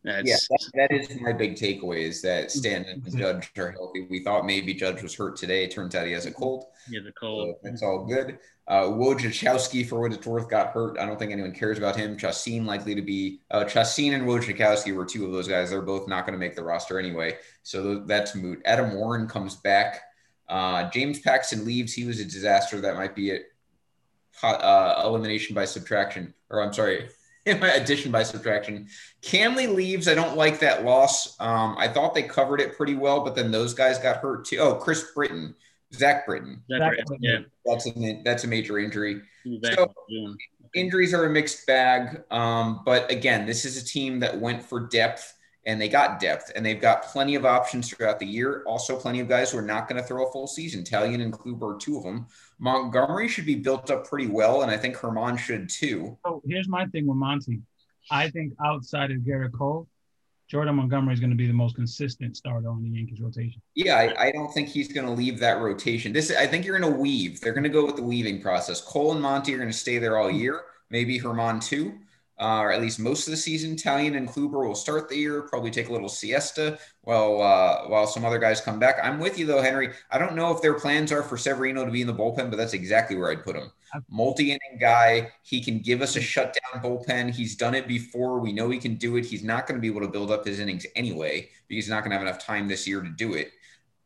That's 0.04 0.28
Yeah, 0.30 0.36
that, 0.50 0.90
that 0.90 0.92
is 0.94 1.20
my 1.22 1.34
big 1.34 1.56
takeaway 1.56 2.00
is 2.02 2.22
that 2.22 2.52
Stanton 2.52 3.02
and 3.06 3.18
Judge 3.18 3.52
are 3.58 3.72
healthy. 3.72 4.06
We 4.10 4.24
thought 4.24 4.46
maybe 4.46 4.74
Judge 4.74 5.02
was 5.02 5.16
hurt 5.16 5.38
today. 5.38 5.64
It 5.64 5.72
turns 5.72 5.96
out 5.96 6.06
he 6.06 6.14
has 6.14 6.26
a 6.26 6.32
cold. 6.32 6.66
yeah, 6.90 7.00
the 7.02 7.08
So 7.10 7.14
cold. 7.20 7.56
that's 7.64 7.82
all 7.84 8.06
good. 8.06 8.40
Uh, 8.68 8.84
Wojciechowski, 8.84 9.88
for 9.88 10.02
what 10.02 10.12
it's 10.14 10.28
worth, 10.28 10.50
got 10.50 10.68
hurt. 10.72 10.98
I 11.00 11.06
don't 11.06 11.18
think 11.18 11.32
anyone 11.32 11.54
cares 11.54 11.78
about 11.78 11.96
him. 11.96 12.18
Chacín 12.18 12.66
likely 12.66 12.96
to 12.96 13.02
be. 13.02 13.40
Uh, 13.50 13.64
Chacín 13.64 14.14
and 14.14 14.24
Wojciechowski 14.24 14.94
were 14.94 15.06
two 15.06 15.26
of 15.26 15.32
those 15.32 15.48
guys. 15.48 15.70
They're 15.70 15.82
both 15.82 16.08
not 16.08 16.26
going 16.26 16.34
to 16.34 16.40
make 16.40 16.56
the 16.56 16.64
roster 16.64 17.00
anyway. 17.00 17.38
So 17.64 17.82
th- 17.96 18.08
that's 18.08 18.36
moot. 18.36 18.62
Adam 18.66 18.94
Warren 18.94 19.28
comes 19.28 19.56
back. 19.56 20.02
Uh, 20.50 20.90
James 20.90 21.20
Paxton 21.20 21.66
leaves. 21.66 21.94
He 21.94 22.06
was 22.06 22.20
a 22.20 22.26
disaster. 22.26 22.82
That 22.82 22.96
might 22.96 23.16
be 23.16 23.30
it. 23.32 23.46
Uh, 24.44 25.02
elimination 25.06 25.56
by 25.56 25.66
subtraction. 25.66 26.34
Or 26.50 26.62
I'm 26.62 26.74
sorry, 26.74 27.10
addition 27.46 28.12
by 28.12 28.24
subtraction. 28.24 28.88
Kahnle 29.22 29.74
leaves. 29.74 30.08
I 30.08 30.14
don't 30.14 30.38
like 30.38 30.60
that 30.60 30.84
loss. 30.86 31.36
Um, 31.40 31.76
I 31.78 31.88
thought 31.88 32.14
they 32.14 32.24
covered 32.24 32.62
it 32.62 32.76
pretty 32.78 32.96
well, 32.96 33.24
but 33.24 33.36
then 33.36 33.52
those 33.52 33.74
guys 33.74 33.98
got 34.00 34.18
hurt 34.18 34.46
too. 34.46 34.58
Oh, 34.58 34.76
Chris 34.76 35.12
Britton, 35.16 35.56
Zach 35.94 36.26
Britton. 36.26 36.62
That's 36.70 36.82
Zach. 36.82 37.06
Britton. 37.08 37.18
Yeah, 37.22 37.40
That's 37.66 37.88
a 37.88 38.22
that's 38.24 38.44
a 38.44 38.48
major 38.48 38.80
injury. 38.80 39.22
So- 39.74 39.94
Injuries 40.76 41.14
are 41.14 41.26
a 41.26 41.30
mixed 41.30 41.66
bag, 41.66 42.22
um, 42.30 42.82
but 42.86 43.10
again, 43.10 43.46
this 43.48 43.64
is 43.64 43.82
a 43.82 43.86
team 43.86 44.20
that 44.20 44.38
went 44.38 44.62
for 44.62 44.82
depth 44.82 45.34
and 45.66 45.82
they 45.82 45.88
got 45.90 46.20
depth, 46.20 46.52
and 46.56 46.66
they've 46.66 46.80
got 46.80 47.04
plenty 47.04 47.36
of 47.36 47.46
options 47.46 47.90
throughout 47.90 48.20
the 48.20 48.26
year. 48.26 48.64
Also, 48.68 48.98
plenty 48.98 49.20
of 49.22 49.28
guys 49.30 49.52
who 49.52 49.58
are 49.58 49.62
not 49.64 49.88
going 49.90 50.00
to 50.02 50.08
throw 50.08 50.28
a 50.28 50.32
full 50.32 50.46
season. 50.46 50.84
Taillon 50.84 51.22
and 51.22 51.34
Kluber 51.34 51.76
are 51.76 51.78
two 51.78 51.98
of 51.98 52.04
them. 52.04 52.28
Montgomery 52.60 53.28
should 53.28 53.46
be 53.46 53.56
built 53.56 53.92
up 53.92 54.08
pretty 54.08 54.28
well, 54.28 54.64
and 54.64 54.72
I 54.72 54.78
think 54.78 54.96
Germán 54.96 55.38
should 55.38 55.70
too. 55.70 56.18
So 56.26 56.42
here's 56.46 56.68
my 56.68 56.86
thing 56.88 57.06
with 57.06 57.18
Monty. 57.18 57.62
I 58.10 58.30
think 58.30 58.54
outside 58.64 59.12
of 59.12 59.18
Gerrit 59.20 59.52
Cole, 59.52 59.88
Jordan 60.48 60.76
Montgomery 60.76 61.14
is 61.14 61.20
going 61.20 61.30
to 61.30 61.36
be 61.36 61.48
the 61.48 61.54
most 61.54 61.76
consistent 61.76 62.38
starter 62.38 62.70
on 62.70 62.82
the 62.82 62.90
Yankees 62.90 63.20
rotation. 63.20 63.62
Yeah, 63.76 63.96
I, 63.96 64.28
I 64.28 64.32
don't 64.32 64.52
think 64.54 64.70
he's 64.70 64.92
going 64.92 65.06
to 65.06 65.12
leave 65.12 65.40
that 65.40 65.60
rotation. 65.60 66.14
This, 66.14 66.32
I 66.32 66.48
think 66.48 66.66
you're 66.66 66.80
going 66.80 66.94
to 66.94 67.00
weave. 67.00 67.42
They're 67.42 67.54
going 67.54 67.64
to 67.64 67.70
go 67.70 67.86
with 67.86 67.98
the 67.98 68.04
weaving 68.04 68.42
process. 68.42 68.80
Cole 68.80 69.12
and 69.12 69.22
Monty 69.22 69.54
are 69.54 69.58
going 69.58 69.70
to 69.70 69.78
stay 69.78 69.98
there 69.98 70.18
all 70.18 70.32
year. 70.32 70.62
Maybe 70.90 71.20
Germán 71.20 71.62
too, 71.62 72.00
uh, 72.40 72.60
or 72.60 72.72
at 72.72 72.82
least 72.82 73.00
most 73.00 73.28
of 73.28 73.32
the 73.32 73.38
season. 73.38 73.76
Taillon 73.76 74.16
and 74.16 74.28
Kluber 74.28 74.68
will 74.68 74.76
start 74.76 75.10
the 75.10 75.16
year, 75.16 75.42
probably 75.44 75.72
take 75.72 75.90
a 75.90 75.92
little 75.92 76.10
siesta 76.10 76.78
while 77.02 77.42
uh, 77.42 77.88
while 77.88 78.06
some 78.08 78.26
other 78.26 78.38
guys 78.40 78.62
come 78.62 78.80
back. 78.80 78.98
I'm 79.04 79.20
with 79.20 79.40
you 79.40 79.46
though, 79.46 79.62
Henry. 79.62 79.94
I 80.12 80.18
don't 80.18 80.36
know 80.36 80.52
if 80.56 80.62
their 80.62 80.76
plans 80.76 81.12
are 81.12 81.24
for 81.24 81.38
Severino 81.38 81.86
to 81.86 81.92
be 81.92 82.02
in 82.02 82.08
the 82.08 82.14
bullpen, 82.14 82.50
but 82.50 82.58
that's 82.58 82.74
exactly 82.74 83.16
where 83.18 83.32
I'd 83.32 83.44
put 83.44 83.56
him. 83.56 83.72
Multi-inning 84.10 84.78
guy. 84.80 85.32
He 85.44 85.64
can 85.64 85.80
give 85.80 86.02
us 86.02 86.16
a 86.16 86.22
shutdown 86.22 86.82
bullpen. 86.84 87.34
He's 87.34 87.56
done 87.56 87.74
it 87.74 87.88
before. 87.88 88.40
We 88.40 88.52
know 88.52 88.70
he 88.70 88.80
can 88.80 88.96
do 88.96 89.16
it. 89.16 89.26
He's 89.26 89.44
not 89.44 89.66
going 89.66 89.78
to 89.78 89.82
be 89.82 89.88
able 89.88 90.02
to 90.02 90.08
build 90.10 90.30
up 90.30 90.46
his 90.46 90.60
innings 90.60 90.86
anyway 90.96 91.50
because 91.68 91.86
he's 91.86 91.90
not 91.90 92.02
going 92.04 92.12
to 92.12 92.18
have 92.18 92.28
enough 92.28 92.44
time 92.44 92.68
this 92.68 92.86
year 92.88 93.02
to 93.02 93.10
do 93.10 93.34
it. 93.34 93.52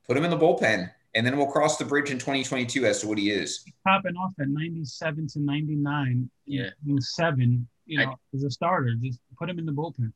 Put 0.07 0.15
him 0.17 0.23
in 0.23 0.29
the 0.31 0.37
bullpen, 0.37 0.91
and 1.15 1.25
then 1.25 1.35
we'll 1.37 1.47
cross 1.47 1.77
the 1.77 1.85
bridge 1.85 2.11
in 2.11 2.19
2022 2.19 2.85
as 2.85 3.01
to 3.01 3.07
what 3.07 3.17
he 3.17 3.31
is. 3.31 3.63
Topping 3.87 4.15
off 4.17 4.33
at 4.39 4.47
97 4.49 5.27
to 5.29 5.39
99, 5.39 6.29
Yeah. 6.45 6.69
in 6.87 7.01
seven, 7.01 7.67
you 7.91 8.01
I- 8.01 8.15
as 8.33 8.43
a 8.43 8.49
starter, 8.49 8.95
just 8.95 9.19
put 9.37 9.49
him 9.49 9.59
in 9.59 9.65
the 9.65 9.71
bullpen. 9.71 10.11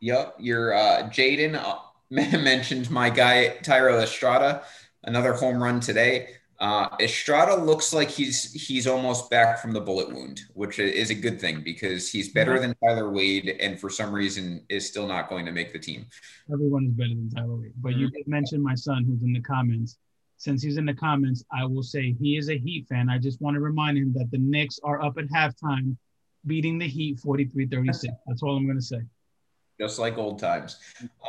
Yep, 0.00 0.36
your 0.38 0.74
uh, 0.74 1.08
Jaden 1.10 1.54
uh, 1.54 1.78
mentioned 2.10 2.90
my 2.90 3.10
guy 3.10 3.58
Thairo 3.62 4.02
Estrada, 4.02 4.62
another 5.04 5.32
home 5.34 5.62
run 5.62 5.80
today. 5.80 6.30
Uh, 6.58 6.88
Estrada 7.00 7.54
looks 7.54 7.94
like 7.94 8.10
he's 8.10 8.52
he's 8.52 8.86
almost 8.86 9.30
back 9.30 9.60
from 9.60 9.72
the 9.72 9.80
bullet 9.80 10.12
wound, 10.12 10.42
which 10.52 10.78
is 10.78 11.08
a 11.08 11.14
good 11.14 11.40
thing 11.40 11.62
because 11.64 12.10
he's 12.10 12.30
better 12.30 12.58
than 12.58 12.74
Tyler 12.84 13.10
Wade, 13.10 13.56
and 13.60 13.80
for 13.80 13.88
some 13.88 14.12
reason 14.12 14.62
is 14.68 14.86
still 14.86 15.06
not 15.06 15.30
going 15.30 15.46
to 15.46 15.52
make 15.52 15.72
the 15.72 15.78
team. 15.78 16.06
Everyone 16.52 16.84
is 16.84 16.92
better 16.92 17.14
than 17.14 17.30
Tyler 17.30 17.56
Wade. 17.56 17.72
But 17.76 17.94
you 17.94 18.10
did 18.10 18.26
mention 18.26 18.62
my 18.62 18.74
son 18.74 19.04
who's 19.04 19.22
in 19.22 19.32
the 19.32 19.40
comments. 19.40 19.96
Since 20.36 20.62
he's 20.62 20.78
in 20.78 20.86
the 20.86 20.94
comments, 20.94 21.44
I 21.52 21.64
will 21.64 21.82
say 21.82 22.14
he 22.18 22.36
is 22.36 22.48
a 22.48 22.58
Heat 22.58 22.86
fan. 22.88 23.10
I 23.10 23.18
just 23.18 23.40
want 23.42 23.54
to 23.54 23.60
remind 23.60 23.96
him 23.98 24.12
that 24.14 24.30
the 24.30 24.38
Knicks 24.38 24.78
are 24.82 25.02
up 25.02 25.18
at 25.18 25.26
halftime, 25.26 25.96
beating 26.46 26.78
the 26.78 26.86
Heat 26.86 27.18
43 27.20 27.66
36. 27.66 28.14
That's 28.26 28.42
all 28.42 28.56
I'm 28.56 28.66
going 28.66 28.78
to 28.78 28.84
say. 28.84 29.00
just 29.78 29.98
like 29.98 30.18
old 30.18 30.38
times. 30.38 30.78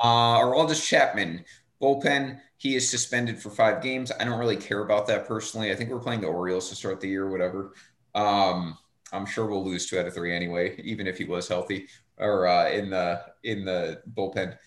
Uh, 0.04 0.40
Aroldis 0.40 0.86
Chapman, 0.86 1.46
bullpen. 1.82 2.40
He 2.58 2.76
is 2.76 2.90
suspended 2.90 3.42
for 3.42 3.50
five 3.50 3.82
games. 3.82 4.12
I 4.20 4.24
don't 4.24 4.40
really 4.40 4.58
care 4.58 4.84
about 4.84 5.08
that 5.08 5.28
personally. 5.28 5.72
I 5.72 5.76
think 5.76 5.90
we're 5.90 6.00
playing 6.00 6.22
the 6.22 6.28
Orioles 6.28 6.70
to 6.70 6.76
start 6.76 7.02
the 7.02 7.08
year, 7.08 7.30
whatever. 7.30 7.74
Um, 8.14 8.78
I'm 9.12 9.26
sure 9.26 9.46
we'll 9.46 9.66
lose 9.66 9.90
two 9.90 10.00
out 10.00 10.06
of 10.06 10.14
three 10.14 10.36
anyway, 10.36 10.80
even 10.84 11.08
if 11.08 11.18
he 11.18 11.26
was 11.26 11.48
healthy 11.48 11.88
or 12.18 12.48
uh, 12.48 12.70
in 12.70 12.90
the 12.90 13.22
in 13.44 13.66
the 13.66 14.02
bullpen. 14.14 14.58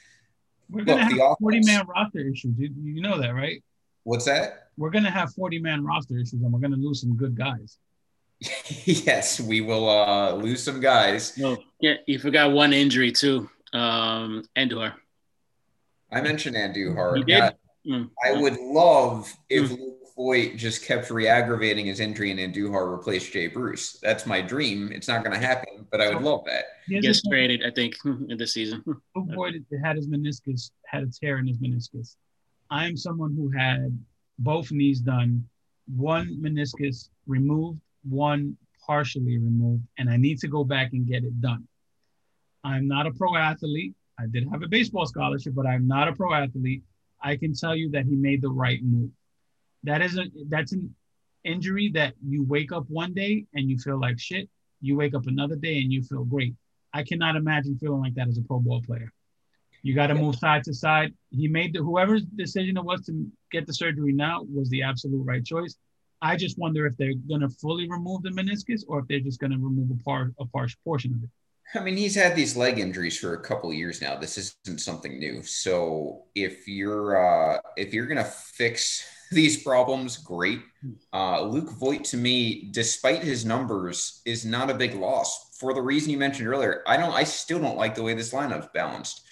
We're 0.71 0.85
going 0.85 0.99
to 0.99 1.05
Look, 1.05 1.19
the 1.19 1.29
have 1.29 1.37
40 1.41 1.61
man 1.61 1.87
roster 1.87 2.21
issues. 2.21 2.55
You, 2.59 2.71
you 2.83 3.01
know 3.01 3.21
that, 3.21 3.35
right? 3.35 3.63
What's 4.03 4.25
that? 4.25 4.71
We're 4.77 4.91
going 4.91 5.05
to 5.05 5.11
have 5.11 5.33
40 5.35 5.61
man 5.61 5.85
roster 5.85 6.19
issues 6.19 6.43
and 6.43 6.53
we're 6.53 6.61
going 6.61 6.73
to 6.73 6.79
lose 6.79 7.01
some 7.01 7.17
good 7.17 7.37
guys. 7.37 7.79
yes, 8.85 9.41
we 9.41 9.61
will 9.61 9.89
uh, 9.89 10.33
lose 10.35 10.63
some 10.63 10.81
guys. 10.81 11.37
No, 11.39 11.57
yeah, 11.81 11.95
you 12.07 12.19
forgot 12.19 12.53
one 12.53 12.73
injury 12.73 13.13
too. 13.13 13.49
Um, 13.73 14.45
Endor. 14.57 14.95
I 16.13 16.21
mentioned 16.21 16.57
Andujar. 16.57 17.19
You 17.19 17.25
did? 17.25 17.41
Uh, 17.41 17.51
Mm. 17.87 18.11
I 18.25 18.33
would 18.33 18.59
love 18.59 19.33
if 19.51 19.71
Luke 19.71 19.99
Voit 20.17 20.57
just 20.57 20.85
kept 20.85 21.11
re-aggravating 21.11 21.87
his 21.87 22.01
injury 22.01 22.31
and 22.31 22.41
Andujar 22.41 22.91
replaced 22.91 23.33
Jay 23.33 23.47
Bruce. 23.47 23.99
That's 24.03 24.27
my 24.27 24.41
dream. 24.41 24.91
It's 24.93 25.09
not 25.09 25.23
going 25.25 25.39
to 25.39 25.47
happen, 25.47 25.87
but 25.91 26.01
I 26.01 26.09
would 26.09 26.23
love 26.23 26.45
that. 26.47 26.65
Here's 26.87 27.05
Gets 27.05 27.29
traded, 27.29 27.65
I 27.65 27.71
think, 27.71 27.95
in 28.05 28.37
this 28.39 28.55
season. 28.55 28.83
Luke 28.87 29.29
Voit 29.35 29.55
had 29.83 29.97
his 29.97 30.09
meniscus, 30.09 30.71
had 30.87 31.03
a 31.03 31.07
tear 31.09 31.39
in 31.39 31.47
his 31.47 31.59
meniscus. 31.59 32.17
I 32.71 32.87
am 32.87 32.97
someone 32.97 33.35
who 33.35 33.51
had 33.51 33.97
both 34.39 34.71
knees 34.73 35.01
done, 35.01 35.47
one 35.95 36.39
meniscus 36.41 37.11
removed, 37.27 37.81
one 38.09 38.57
partially 38.87 39.39
removed, 39.39 39.83
and 39.99 40.11
I 40.11 40.17
need 40.17 40.39
to 40.41 40.49
go 40.49 40.65
back 40.65 40.93
and 40.93 41.07
get 41.07 41.25
it 41.25 41.41
done. 41.41 41.67
I'm 42.63 42.89
not 42.89 43.07
a 43.07 43.13
pro 43.13 43.37
athlete. 43.37 43.95
I 44.19 44.27
did 44.27 44.49
have 44.51 44.63
a 44.63 44.69
baseball 44.69 45.07
scholarship, 45.07 45.55
but 45.55 45.67
I'm 45.67 45.87
not 45.87 46.09
a 46.09 46.13
pro 46.13 46.33
athlete. 46.33 46.83
I 47.21 47.37
can 47.37 47.55
tell 47.55 47.75
you 47.75 47.91
that 47.91 48.05
he 48.05 48.17
made 48.17 48.43
the 48.43 48.51
right 48.51 48.81
move. 48.83 49.11
That 49.83 50.03
is 50.03 50.19
a 50.19 50.25
that's 50.49 50.73
an 50.73 50.95
injury 51.45 51.91
that 51.95 52.15
you 52.27 52.43
wake 52.45 52.73
up 52.73 52.85
one 52.89 53.13
day 53.13 53.47
and 53.55 53.69
you 53.69 53.79
feel 53.79 54.01
like 54.01 54.19
shit. 54.19 54.49
You 54.81 54.97
wake 54.97 55.15
up 55.15 55.27
another 55.27 55.57
day 55.57 55.79
and 55.79 55.93
you 55.93 56.03
feel 56.03 56.25
great. 56.25 56.55
I 56.93 57.03
cannot 57.03 57.37
imagine 57.37 57.79
feeling 57.79 58.01
like 58.01 58.15
that 58.15 58.29
as 58.29 58.39
a 58.39 58.43
pro 58.43 58.61
ball 58.61 58.83
player. 58.83 59.13
You 59.83 59.95
got 59.95 60.07
to 60.07 60.15
move 60.15 60.37
side 60.37 60.65
to 60.65 60.73
side. 60.73 61.13
He 61.31 61.47
made 61.47 61.75
the 61.75 61.81
whoever's 61.81 62.25
decision 62.25 62.79
it 62.79 62.85
was 62.85 63.05
to 63.07 63.31
get 63.53 63.67
the 63.67 63.75
surgery 63.75 64.13
now 64.13 64.43
was 64.51 64.71
the 64.71 64.83
absolute 64.83 65.23
right 65.27 65.45
choice. 65.45 65.77
I 66.23 66.37
just 66.37 66.59
wonder 66.59 66.87
if 66.87 66.97
they're 66.97 67.15
gonna 67.29 67.51
fully 67.51 67.89
remove 67.89 68.23
the 68.23 68.31
meniscus 68.31 68.83
or 68.87 69.01
if 69.01 69.09
they're 69.09 69.21
just 69.21 69.41
gonna 69.41 69.59
remove 69.59 69.91
a 69.91 70.03
part 70.03 70.33
a 70.39 70.47
part 70.47 70.73
portion 70.85 71.15
of 71.15 71.23
it. 71.23 71.31
I 71.75 71.81
mean, 71.81 71.97
he's 71.97 72.15
had 72.15 72.37
these 72.37 72.57
leg 72.57 72.79
injuries 72.79 73.19
for 73.19 73.35
a 73.35 73.41
couple 73.41 73.71
of 73.71 73.77
years 73.77 74.01
now. 74.01 74.17
This 74.17 74.39
isn't 74.39 74.81
something 74.81 75.19
new. 75.19 75.43
So 75.43 76.25
if 76.35 76.69
you're 76.69 77.17
uh, 77.17 77.61
if 77.77 77.93
you're 77.93 78.07
gonna 78.07 78.25
fix 78.25 79.05
these 79.33 79.63
problems, 79.63 80.17
great. 80.17 80.61
Uh, 81.13 81.43
Luke 81.43 81.71
Voit, 81.71 82.05
to 82.05 82.17
me, 82.17 82.69
despite 82.71 83.23
his 83.23 83.45
numbers, 83.45 84.21
is 84.25 84.45
not 84.45 84.71
a 84.71 84.75
big 84.75 84.95
loss 84.95 85.57
for 85.59 85.75
the 85.75 85.83
reason 85.83 86.11
you 86.11 86.19
mentioned 86.19 86.49
earlier. 86.49 86.83
I 86.87 86.97
don't. 86.97 87.15
I 87.15 87.25
still 87.25 87.59
don't 87.59 87.77
like 87.77 87.95
the 87.95 88.03
way 88.03 88.15
this 88.15 88.33
lineup's 88.33 88.69
balanced. 88.73 89.23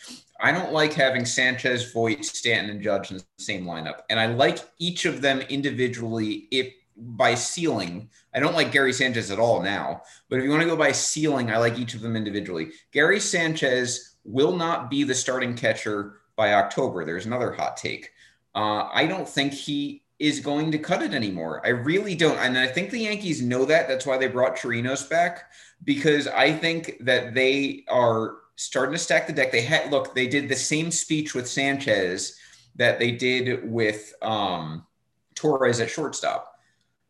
I 0.43 0.51
don't 0.53 0.73
like 0.73 0.93
having 0.93 1.25
Sanchez, 1.25 1.93
Voit, 1.93 2.25
Stanton, 2.25 2.71
and 2.71 2.83
Judge 2.83 3.13
in 3.13 3.19
the 3.19 3.25
same 3.39 3.65
lineup, 3.65 4.01
and 4.11 4.19
I 4.19 4.27
like 4.27 4.59
each 4.79 5.05
of 5.05 5.23
them 5.23 5.41
individually. 5.43 6.49
If 6.51 6.75
by 6.97 7.35
ceiling, 7.35 8.11
I 8.35 8.41
don't 8.41 8.55
like 8.55 8.73
Gary 8.73 8.93
Sanchez 8.93 9.31
at 9.31 9.39
all 9.39 9.63
now. 9.63 10.03
But 10.29 10.39
if 10.39 10.45
you 10.45 10.51
want 10.51 10.63
to 10.63 10.69
go 10.69 10.77
by 10.77 10.93
ceiling, 10.93 11.51
I 11.51 11.57
like 11.59 11.79
each 11.79 11.95
of 11.95 12.01
them 12.01 12.17
individually. 12.17 12.73
Gary 12.93 13.21
Sanchez 13.21 14.17
will 14.25 14.55
not 14.55 14.91
be 14.91 15.05
the 15.05 15.15
starting 15.15 15.55
catcher 15.55 16.21
by 16.37 16.55
October. 16.55 17.05
There's 17.05 17.27
another 17.27 17.53
hot 17.53 17.77
take. 17.77 18.11
Uh, 18.55 18.89
I 18.93 19.07
don't 19.07 19.29
think 19.29 19.53
he 19.53 20.03
is 20.19 20.41
going 20.41 20.71
to 20.71 20.79
cut 20.79 21.03
it 21.03 21.15
anymore. 21.15 21.61
I 21.65 21.71
really 21.71 22.15
don't. 22.15 22.39
And 22.39 22.57
I 22.57 22.67
think 22.67 22.91
the 22.91 23.01
Yankees 23.01 23.43
know 23.43 23.65
that. 23.65 23.89
That's 23.89 24.07
why 24.07 24.19
they 24.19 24.29
brought 24.29 24.57
Chirinos 24.57 25.09
back 25.09 25.51
because 25.85 26.29
I 26.29 26.53
think 26.53 26.99
that 27.01 27.35
they 27.35 27.85
are 27.89 28.37
starting 28.63 28.95
to 28.95 28.99
stack 28.99 29.27
the 29.27 29.33
deck. 29.33 29.53
They 29.53 29.63
had 29.63 29.91
look, 29.91 30.15
they 30.15 30.27
did 30.27 30.49
the 30.49 30.57
same 30.57 30.91
speech 30.91 31.35
with 31.35 31.49
Sanchez 31.49 32.37
that 32.77 32.99
they 32.99 33.11
did 33.11 33.71
with 33.71 34.15
um, 34.23 34.87
Torres 35.35 35.81
at 35.81 35.91
shortstop. 35.91 36.49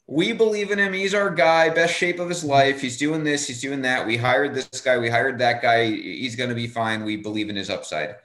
We 0.07 0.33
believe 0.33 0.71
in 0.71 0.79
him. 0.79 0.93
He's 0.93 1.15
our 1.15 1.31
guy, 1.31 1.71
best 1.71 1.95
shape 1.95 2.19
of 2.19 2.29
his 2.29 2.43
life. 2.43 2.81
He's 2.81 2.99
doing 2.99 3.25
this, 3.25 3.47
he's 3.47 3.61
doing 3.61 3.83
that. 3.83 4.07
We 4.07 4.17
hired 4.17 4.55
this 4.55 4.81
guy, 4.81 4.99
we 4.99 5.09
hired 5.09 5.39
that 5.39 5.63
guy. 5.63 5.87
He's 5.87 6.37
going 6.37 6.51
to 6.51 6.57
be 6.57 6.67
fine. 6.67 7.05
We 7.05 7.17
believe 7.17 7.49
in 7.49 7.57
his 7.57 7.71
upside. 7.71 8.17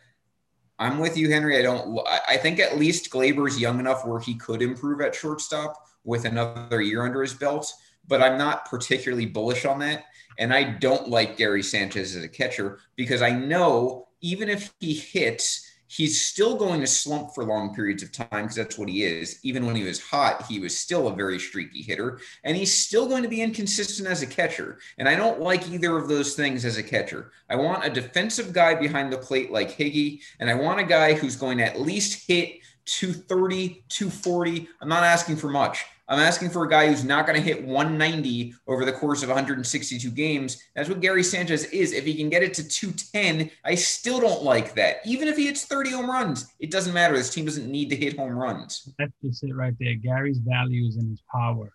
I'm 0.80 1.00
with 1.00 1.18
you, 1.18 1.32
Henry. 1.32 1.58
I 1.58 1.62
don't. 1.64 2.00
I 2.28 2.38
think 2.38 2.60
at 2.60 2.78
least 2.78 3.10
Gleyber's 3.10 3.60
young 3.60 3.80
enough 3.80 4.06
where 4.06 4.20
he 4.20 4.36
could 4.36 4.62
improve 4.62 5.02
at 5.02 5.16
shortstop 5.16 5.88
with 6.04 6.26
another 6.26 6.82
year 6.82 7.04
under 7.04 7.22
his 7.22 7.34
belt. 7.34 7.72
But 8.08 8.22
I'm 8.22 8.38
not 8.38 8.70
particularly 8.70 9.26
bullish 9.26 9.66
on 9.66 9.80
that. 9.80 10.06
And 10.38 10.54
I 10.54 10.64
don't 10.64 11.10
like 11.10 11.38
Gary 11.38 11.64
Sanchez 11.64 12.16
as 12.16 12.24
a 12.24 12.30
catcher 12.30 12.80
because 12.96 13.22
I 13.22 13.32
know 13.32 14.08
even 14.22 14.50
if 14.50 14.74
he 14.80 14.94
hits, 14.94 15.68
he's 15.88 16.22
still 16.22 16.56
going 16.56 16.82
to 16.82 16.88
slump 16.88 17.34
for 17.34 17.44
long 17.44 17.74
periods 17.74 18.04
of 18.04 18.12
time 18.12 18.28
because 18.32 18.56
that's 18.56 18.78
what 18.78 18.90
he 18.90 19.04
is. 19.04 19.40
Even 19.44 19.66
when 19.66 19.76
he 19.76 19.84
was 19.84 20.02
hot, 20.02 20.46
he 20.48 20.60
was 20.60 20.78
still 20.78 21.08
a 21.08 21.16
very 21.16 21.40
streaky 21.40 21.82
hitter, 21.82 22.20
and 22.44 22.58
he's 22.58 22.74
still 22.74 23.08
going 23.08 23.24
to 23.24 23.30
be 23.30 23.42
inconsistent 23.42 24.08
as 24.08 24.22
a 24.22 24.28
catcher. 24.28 24.80
And 24.98 25.08
I 25.08 25.16
don't 25.16 25.40
like 25.40 25.70
either 25.70 25.98
of 25.98 26.08
those 26.08 26.36
things 26.36 26.66
as 26.66 26.78
a 26.78 26.84
catcher. 26.84 27.32
I 27.50 27.56
want 27.56 27.86
a 27.86 27.90
defensive 27.90 28.54
guy 28.54 28.76
behind 28.76 29.12
the 29.12 29.18
plate 29.18 29.52
like 29.52 29.78
Higgy, 29.78 30.22
and 30.40 30.50
I 30.50 30.56
want 30.56 30.80
a 30.80 30.84
guy 30.84 31.14
who's 31.14 31.36
going 31.36 31.58
to 31.60 31.66
at 31.66 31.82
least 31.82 32.28
hit 32.28 32.60
230, 32.86 33.84
240. 33.90 34.68
I'm 34.82 34.90
not 34.90 35.04
asking 35.04 35.38
for 35.38 35.50
much. 35.50 35.86
I'm 36.10 36.20
asking 36.20 36.52
for 36.52 36.64
a 36.64 36.70
guy 36.70 36.88
who's 36.88 37.04
not 37.04 37.26
going 37.26 37.38
to 37.38 37.44
hit 37.46 37.66
190 37.66 38.54
over 38.68 38.86
the 38.86 38.94
course 38.94 39.24
of 39.24 39.30
162 39.30 40.10
games. 40.12 40.64
That's 40.76 40.88
what 40.88 41.02
Gary 41.02 41.24
Sanchez 41.24 41.66
is. 41.66 41.92
If 41.92 42.06
he 42.06 42.16
can 42.16 42.30
get 42.30 42.44
it 42.44 42.54
to 42.56 42.68
210, 42.68 43.52
I 43.66 43.76
still 43.76 44.22
don't 44.22 44.44
like 44.44 44.74
that. 44.76 44.98
Even 45.06 45.28
if 45.28 45.36
he 45.36 45.48
hits 45.48 45.66
30 45.66 45.92
home 45.92 46.10
runs, 46.10 46.48
it 46.60 46.72
doesn't 46.72 46.94
matter. 46.94 47.16
This 47.18 47.34
team 47.34 47.46
doesn't 47.46 47.70
need 47.70 47.90
to 47.90 47.96
hit 47.98 48.18
home 48.18 48.32
runs. 48.32 48.94
That's 48.98 49.12
just 49.22 49.44
it 49.44 49.54
right 49.54 49.74
there. 49.80 49.96
Gary's 49.96 50.38
value 50.38 50.88
is 50.88 50.96
in 50.96 51.10
his 51.10 51.22
power. 51.30 51.74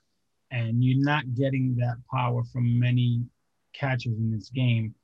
And 0.51 0.83
you're 0.83 1.05
not 1.05 1.35
getting 1.35 1.77
that 1.77 1.97
power 2.11 2.43
from 2.45 2.79
many 2.79 3.23
catchers 3.75 4.17
in 4.19 4.31
this 4.33 4.49
game. 4.49 4.95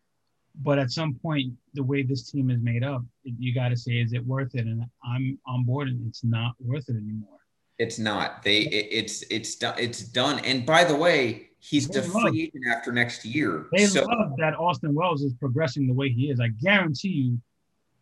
But 0.60 0.78
at 0.78 0.90
some 0.90 1.14
point, 1.14 1.52
the 1.74 1.82
way 1.82 2.02
this 2.02 2.30
team 2.30 2.50
is 2.50 2.60
made 2.60 2.82
up, 2.82 3.02
you 3.24 3.55
got 3.55 3.68
to 3.68 3.76
say, 3.76 3.92
is 3.92 4.12
it 4.12 4.26
worth 4.26 4.55
it? 4.55 4.66
And 4.66 4.84
I'm 5.05 5.38
on 5.46 5.64
board, 5.64 5.88
and 5.88 6.06
it's 6.09 6.24
not 6.24 6.55
worth 6.60 6.88
it 6.88 6.96
anymore. 6.96 7.38
It's 7.78 7.98
not. 7.98 8.42
They. 8.42 8.60
It, 8.62 8.88
it's 8.90 9.22
it's 9.30 9.55
done. 9.55 9.74
It's 9.78 10.02
done. 10.02 10.40
And 10.40 10.66
by 10.66 10.84
the 10.84 10.96
way, 10.96 11.50
he's 11.60 11.88
they 11.88 12.00
the 12.00 12.06
free 12.06 12.42
agent 12.42 12.64
after 12.68 12.92
next 12.92 13.24
year. 13.24 13.66
They 13.72 13.86
so. 13.86 14.05
love 14.05 14.32
that 14.38 14.55
Austin 14.59 14.94
Wells 14.94 15.22
is 15.22 15.32
progressing 15.34 15.86
the 15.86 15.94
way 15.94 16.09
he 16.09 16.30
is. 16.30 16.40
I 16.40 16.48
guarantee 16.48 17.09
you, 17.09 17.40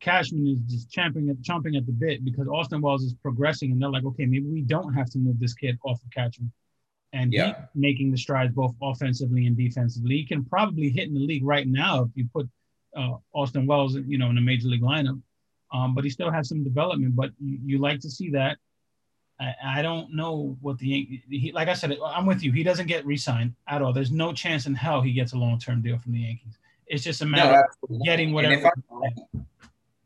Cashman 0.01 0.47
is 0.47 0.61
just 0.61 0.90
champing 0.90 1.28
at 1.28 1.40
chomping 1.43 1.77
at 1.77 1.86
the 1.86 1.93
bit 1.93 2.24
because 2.24 2.48
Austin 2.48 2.81
Wells 2.81 3.03
is 3.03 3.15
progressing, 3.15 3.73
and 3.73 3.81
they're 3.81 3.90
like, 3.90 4.05
okay, 4.05 4.27
maybe 4.27 4.47
we 4.47 4.62
don't 4.62 4.94
have 4.94 5.11
to 5.11 5.19
move 5.19 5.39
this 5.39 5.55
kid 5.55 5.78
off 5.85 6.03
of 6.03 6.11
Cashman. 6.11 6.53
And 7.12 7.32
yeah. 7.32 7.65
making 7.74 8.11
the 8.11 8.19
strides 8.19 8.53
both 8.53 8.74
offensively 8.82 9.47
and 9.47 9.57
defensively. 9.57 10.16
He 10.16 10.27
can 10.27 10.44
probably 10.44 10.90
hit 10.90 11.09
in 11.09 11.15
the 11.15 11.20
league 11.20 11.47
right 11.47 11.66
now 11.66 12.03
if 12.03 12.11
you 12.15 12.28
put 12.31 12.47
uh, 12.94 13.15
Austin 13.32 13.66
Wells, 13.66 13.97
you 13.97 14.19
know, 14.19 14.28
in 14.28 14.36
a 14.36 14.40
major 14.40 14.69
league 14.69 14.82
lineup. 14.82 15.19
Um, 15.73 15.94
but 15.94 16.05
he 16.05 16.11
still 16.11 16.31
has 16.31 16.48
some 16.48 16.62
development. 16.62 17.16
But 17.16 17.31
you, 17.43 17.59
you 17.65 17.78
like 17.78 18.01
to 18.01 18.11
see 18.11 18.31
that. 18.31 18.59
I, 19.39 19.55
I 19.65 19.83
don't 19.83 20.15
know 20.15 20.57
what 20.63 20.79
the 20.79 21.23
he, 21.29 21.53
like 21.53 21.69
I 21.69 21.75
said, 21.75 21.97
I'm 22.05 22.27
with 22.27 22.43
you. 22.43 22.53
He 22.53 22.63
doesn't 22.63 22.87
get 22.87 23.05
re-signed 23.05 23.55
at 23.69 23.83
all. 23.83 23.93
There's 23.93 24.11
no 24.11 24.33
chance 24.33 24.67
in 24.67 24.75
hell 24.75 25.03
he 25.03 25.13
gets 25.13 25.35
a 25.35 25.37
long-term 25.37 25.83
deal 25.83 25.99
from 25.99 26.13
the 26.13 26.21
Yankees. 26.21 26.59
It's 26.87 27.05
just 27.05 27.21
a 27.21 27.27
matter 27.27 27.65
no, 27.89 27.97
of 27.97 28.03
getting 28.05 28.33
whatever. 28.33 28.71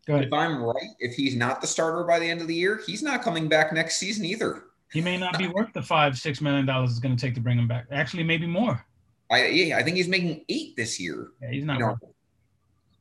Go 0.06 0.14
ahead. 0.14 0.24
If 0.24 0.32
I'm 0.32 0.62
right, 0.62 0.90
if 0.98 1.14
he's 1.14 1.36
not 1.36 1.60
the 1.60 1.66
starter 1.66 2.04
by 2.04 2.18
the 2.18 2.28
end 2.28 2.40
of 2.40 2.48
the 2.48 2.54
year, 2.54 2.80
he's 2.84 3.02
not 3.02 3.22
coming 3.22 3.48
back 3.48 3.72
next 3.72 3.98
season 3.98 4.24
either. 4.24 4.64
He 4.92 5.00
may 5.00 5.16
not 5.16 5.38
be 5.38 5.46
worth 5.46 5.72
the 5.72 5.82
five, 5.82 6.18
six 6.18 6.40
million 6.40 6.66
dollars 6.66 6.90
it's 6.90 6.98
going 6.98 7.14
to 7.14 7.20
take 7.20 7.34
to 7.34 7.40
bring 7.40 7.58
him 7.58 7.68
back. 7.68 7.86
Actually, 7.92 8.24
maybe 8.24 8.46
more. 8.46 8.84
I 9.30 9.46
yeah, 9.46 9.76
I 9.76 9.84
think 9.84 9.96
he's 9.96 10.08
making 10.08 10.44
eight 10.48 10.74
this 10.74 10.98
year. 10.98 11.28
Yeah, 11.40 11.50
he's 11.50 11.64
not. 11.64 11.78
You 11.78 11.86
know, 11.86 11.98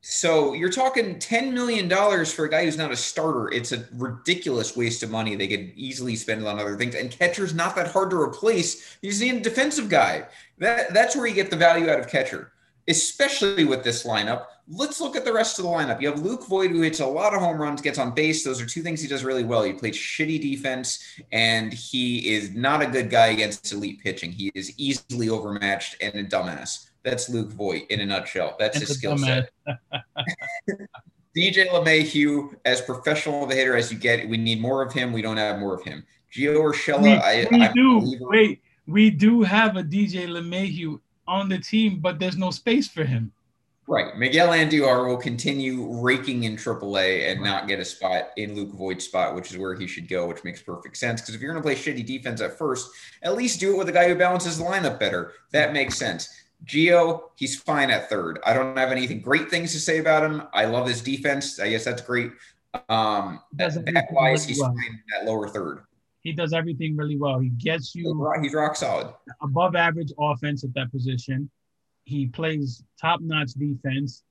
so 0.02 0.54
you're 0.54 0.72
talking 0.72 1.16
$10 1.16 1.52
million 1.52 1.90
for 2.26 2.46
a 2.46 2.50
guy 2.50 2.64
who's 2.64 2.78
not 2.78 2.92
a 2.92 2.96
starter. 2.96 3.52
It's 3.52 3.74
a 3.74 3.86
ridiculous 3.94 4.76
waste 4.78 5.04
of 5.04 5.12
money. 5.12 5.36
They 5.36 5.48
could 5.48 5.74
easily 5.76 6.16
spend 6.16 6.42
it 6.42 6.48
on 6.48 6.60
other 6.60 6.78
things. 6.78 6.96
And 6.96 7.12
catcher's 7.12 7.54
not 7.54 7.76
that 7.76 7.92
hard 7.92 8.10
to 8.12 8.22
replace. 8.22 8.98
You 9.02 9.12
need 9.12 9.42
a 9.42 9.42
defensive 9.42 9.90
guy. 9.90 10.28
That, 10.58 10.94
that's 10.94 11.16
where 11.16 11.28
you 11.28 11.36
get 11.36 11.50
the 11.50 11.58
value 11.58 11.90
out 11.90 12.00
of 12.00 12.08
catcher, 12.08 12.54
especially 12.88 13.66
with 13.66 13.84
this 13.84 14.06
lineup. 14.06 14.46
Let's 14.70 15.02
look 15.02 15.18
at 15.18 15.26
the 15.26 15.34
rest 15.34 15.60
of 15.60 15.66
the 15.66 15.72
lineup. 15.72 16.00
You 16.00 16.10
have 16.10 16.22
Luke 16.22 16.48
Voit, 16.48 16.72
who 16.72 16.82
hits 16.82 17.02
a 17.02 17.06
lot 17.06 17.34
of 17.34 17.42
home 17.42 17.58
runs, 17.58 17.82
gets 17.82 18.00
on 18.00 18.14
base. 18.14 18.44
Those 18.44 18.62
are 18.62 18.66
two 18.66 18.82
things 18.82 19.02
he 19.02 19.08
does 19.08 19.26
really 19.26 19.44
well. 19.44 19.64
He 19.64 19.74
plays 19.74 19.98
shitty 19.98 20.40
defense, 20.40 21.04
and 21.32 21.74
he 21.74 22.34
is 22.34 22.52
not 22.52 22.82
a 22.82 22.88
good 22.88 23.10
guy 23.10 23.28
against 23.28 23.72
elite 23.74 24.02
pitching. 24.02 24.32
He 24.32 24.52
is 24.54 24.74
easily 24.78 25.28
overmatched 25.28 25.98
and 26.02 26.14
a 26.16 26.24
dumbass. 26.24 26.89
That's 27.10 27.28
Luke 27.28 27.50
Voit 27.54 27.88
in 27.90 28.02
a 28.02 28.06
nutshell. 28.06 28.56
That's, 28.60 28.78
his 28.78 28.90
skill 28.90 29.18
set. 29.18 29.50
DJ 31.36 31.68
LeMahieu, 31.70 32.54
as 32.66 32.82
professional 32.82 33.44
of 33.44 33.50
a 33.50 33.56
hitter 33.56 33.76
as 33.76 33.92
you 33.92 33.98
get, 33.98 34.30
we 34.30 34.38
need 34.38 34.62
more 34.62 34.84
of 34.84 34.94
him. 34.94 35.12
We 35.12 35.24
don't 35.24 35.38
have 35.38 35.58
more 35.58 35.74
of 35.74 35.84
him. 35.84 36.06
Gio 36.32 36.56
Urshela, 36.58 37.02
we, 37.02 37.12
I, 37.14 37.48
we 37.50 37.64
I 37.64 37.74
do. 37.74 38.16
Wait, 38.22 38.62
we 38.86 39.10
do 39.10 39.42
have 39.42 39.76
a 39.76 39.84
DJ 39.84 40.28
LeMahieu 40.28 41.00
on 41.28 41.50
the 41.50 41.58
team, 41.58 42.00
but 42.00 42.20
there's 42.20 42.38
no 42.38 42.52
space 42.52 42.88
for 42.88 43.04
him. 43.04 43.32
Right. 43.88 44.16
Miguel 44.16 44.50
Andujar 44.50 45.08
will 45.08 45.18
continue 45.18 45.92
raking 46.00 46.44
in 46.44 46.58
AAA 46.58 47.32
and 47.32 47.42
not 47.42 47.68
get 47.68 47.80
a 47.80 47.86
spot 47.86 48.30
in 48.38 48.56
Luke 48.56 48.74
Voit's 48.74 49.06
spot, 49.06 49.34
which 49.34 49.50
is 49.50 49.58
where 49.58 49.74
he 49.74 49.88
should 49.88 50.08
go, 50.08 50.28
which 50.28 50.44
makes 50.44 50.62
perfect 50.62 50.96
sense. 50.96 51.22
Because 51.22 51.34
if 51.34 51.42
you're 51.42 51.52
going 51.52 51.64
to 51.64 51.66
play 51.66 51.74
shitty 51.74 52.06
defense 52.06 52.40
at 52.40 52.56
first, 52.56 52.92
at 53.24 53.36
least 53.36 53.60
do 53.60 53.74
it 53.74 53.78
with 53.80 53.90
a 53.90 53.92
guy 53.92 54.08
who 54.08 54.14
balances 54.14 54.60
the 54.60 54.64
lineup 54.64 55.00
better. 55.00 55.34
That 55.54 55.74
makes 55.74 55.98
sense. 55.98 56.30
Gio, 56.70 57.24
he's 57.36 57.60
fine 57.60 57.90
at 57.90 58.10
third. 58.10 58.40
I 58.46 58.54
don't 58.54 58.78
have 58.78 58.92
anything 58.92 59.22
great 59.22 59.50
things 59.50 59.74
to 59.74 59.80
say 59.80 59.98
about 59.98 60.24
him. 60.24 60.44
I 60.54 60.66
love 60.66 60.88
his 60.88 61.02
defense. 61.02 61.60
I 61.60 61.70
guess 61.72 61.84
that's 61.84 62.02
great. 62.02 62.32
Um, 62.88 63.42
that, 63.54 64.08
wise, 64.12 64.46
he's 64.46 64.60
well. 64.60 64.70
fine 64.74 65.02
at 65.20 65.26
lower 65.26 65.50
third. 65.50 65.82
He 66.22 66.32
does 66.34 66.54
everything 66.54 66.96
really 66.96 67.18
well. 67.18 67.40
He 67.40 67.50
gets 67.50 67.96
you. 67.96 68.32
He's 68.42 68.54
rock 68.54 68.76
solid. 68.76 69.14
Above 69.42 69.76
average 69.76 70.12
offense 70.20 70.64
at 70.64 70.74
that 70.76 70.92
position. 70.92 71.50
He 72.04 72.28
plays 72.28 72.84
top 73.00 73.22
notch 73.22 73.54
defense, 73.54 74.24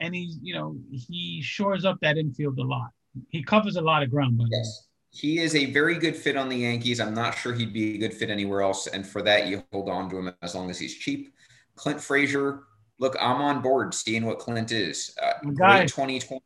and 0.00 0.14
he's 0.14 0.38
you 0.42 0.54
know 0.54 0.76
he 0.92 1.40
shores 1.42 1.84
up 1.84 1.98
that 2.02 2.18
infield 2.18 2.58
a 2.58 2.64
lot. 2.64 2.90
He 3.30 3.42
covers 3.42 3.76
a 3.76 3.80
lot 3.80 4.02
of 4.02 4.10
ground. 4.10 4.38
By 4.38 4.44
yes. 4.50 4.86
He 5.10 5.38
is 5.38 5.54
a 5.54 5.66
very 5.66 5.96
good 5.96 6.16
fit 6.16 6.36
on 6.36 6.48
the 6.48 6.56
Yankees. 6.56 7.00
I'm 7.00 7.14
not 7.14 7.38
sure 7.38 7.54
he'd 7.54 7.72
be 7.72 7.94
a 7.94 7.98
good 7.98 8.12
fit 8.12 8.30
anywhere 8.30 8.62
else. 8.62 8.88
And 8.88 9.06
for 9.06 9.22
that, 9.22 9.46
you 9.46 9.62
hold 9.72 9.88
on 9.88 10.10
to 10.10 10.18
him 10.18 10.32
as 10.42 10.56
long 10.56 10.70
as 10.70 10.78
he's 10.78 10.96
cheap. 10.96 11.33
Clint 11.76 12.00
Frazier, 12.00 12.64
look, 12.98 13.16
I'm 13.20 13.40
on 13.40 13.62
board 13.62 13.94
seeing 13.94 14.24
what 14.24 14.38
Clint 14.38 14.72
is. 14.72 15.16
Uh, 15.20 15.32
great 15.54 15.88
2020 15.88 16.42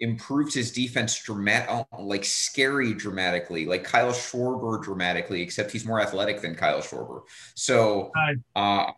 improved 0.00 0.54
his 0.54 0.70
defense 0.72 1.20
dramatic, 1.22 1.68
oh, 1.70 2.02
like 2.02 2.24
scary 2.24 2.94
dramatically, 2.94 3.66
like 3.66 3.84
Kyle 3.84 4.12
Schwarber 4.12 4.82
dramatically, 4.82 5.42
except 5.42 5.72
he's 5.72 5.84
more 5.84 6.00
athletic 6.00 6.40
than 6.40 6.54
Kyle 6.54 6.80
Schwarber. 6.80 7.22
So 7.54 8.12
uh, 8.54 8.92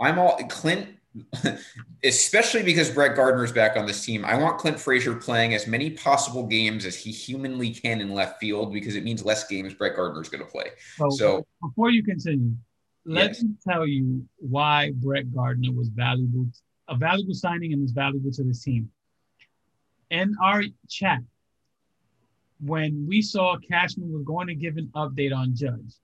I'm 0.00 0.18
all 0.18 0.36
Clint, 0.48 0.88
especially 2.04 2.62
because 2.62 2.90
Brett 2.90 3.14
Gardner's 3.14 3.52
back 3.52 3.76
on 3.76 3.84
this 3.84 4.04
team. 4.04 4.24
I 4.24 4.36
want 4.38 4.58
Clint 4.58 4.80
Frazier 4.80 5.14
playing 5.14 5.54
as 5.54 5.66
many 5.66 5.90
possible 5.90 6.46
games 6.46 6.86
as 6.86 6.96
he 6.96 7.12
humanly 7.12 7.70
can 7.70 8.00
in 8.00 8.14
left 8.14 8.40
field 8.40 8.72
because 8.72 8.96
it 8.96 9.04
means 9.04 9.24
less 9.24 9.46
games 9.46 9.74
Brett 9.74 9.96
Gardner's 9.96 10.30
going 10.30 10.44
to 10.44 10.50
play. 10.50 10.70
So, 10.96 11.10
so 11.10 11.46
before 11.60 11.90
you 11.90 12.02
continue, 12.02 12.52
let 13.04 13.30
yes. 13.30 13.42
me 13.42 13.50
tell 13.66 13.86
you 13.86 14.24
why 14.38 14.92
Brett 14.94 15.34
Gardner 15.34 15.72
was 15.72 15.88
valuable, 15.88 16.46
a 16.88 16.96
valuable 16.96 17.34
signing 17.34 17.72
and 17.72 17.82
was 17.82 17.92
valuable 17.92 18.30
to 18.32 18.44
this 18.44 18.62
team. 18.62 18.90
In 20.10 20.36
our 20.42 20.62
chat, 20.88 21.20
when 22.60 23.06
we 23.08 23.22
saw 23.22 23.56
Cashman 23.58 24.12
was 24.12 24.22
going 24.22 24.46
to 24.46 24.54
give 24.54 24.76
an 24.76 24.90
update 24.94 25.34
on 25.34 25.54
Judge, 25.56 25.96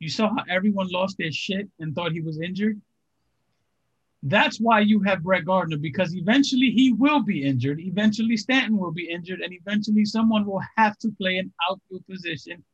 you 0.00 0.08
saw 0.08 0.28
how 0.28 0.44
everyone 0.50 0.88
lost 0.90 1.16
their 1.18 1.32
shit 1.32 1.68
and 1.80 1.94
thought 1.94 2.12
he 2.12 2.20
was 2.20 2.40
injured. 2.40 2.80
That's 4.22 4.58
why 4.58 4.80
you 4.80 5.00
have 5.02 5.22
Brett 5.22 5.44
Gardner 5.44 5.78
because 5.78 6.14
eventually 6.14 6.70
he 6.70 6.92
will 6.92 7.22
be 7.22 7.44
injured. 7.44 7.80
Eventually 7.80 8.36
Stanton 8.36 8.76
will 8.76 8.90
be 8.90 9.08
injured, 9.08 9.40
and 9.40 9.52
eventually 9.52 10.04
someone 10.04 10.44
will 10.44 10.62
have 10.76 10.98
to 10.98 11.10
play 11.20 11.38
an 11.38 11.52
outfield 11.70 12.04
position. 12.06 12.64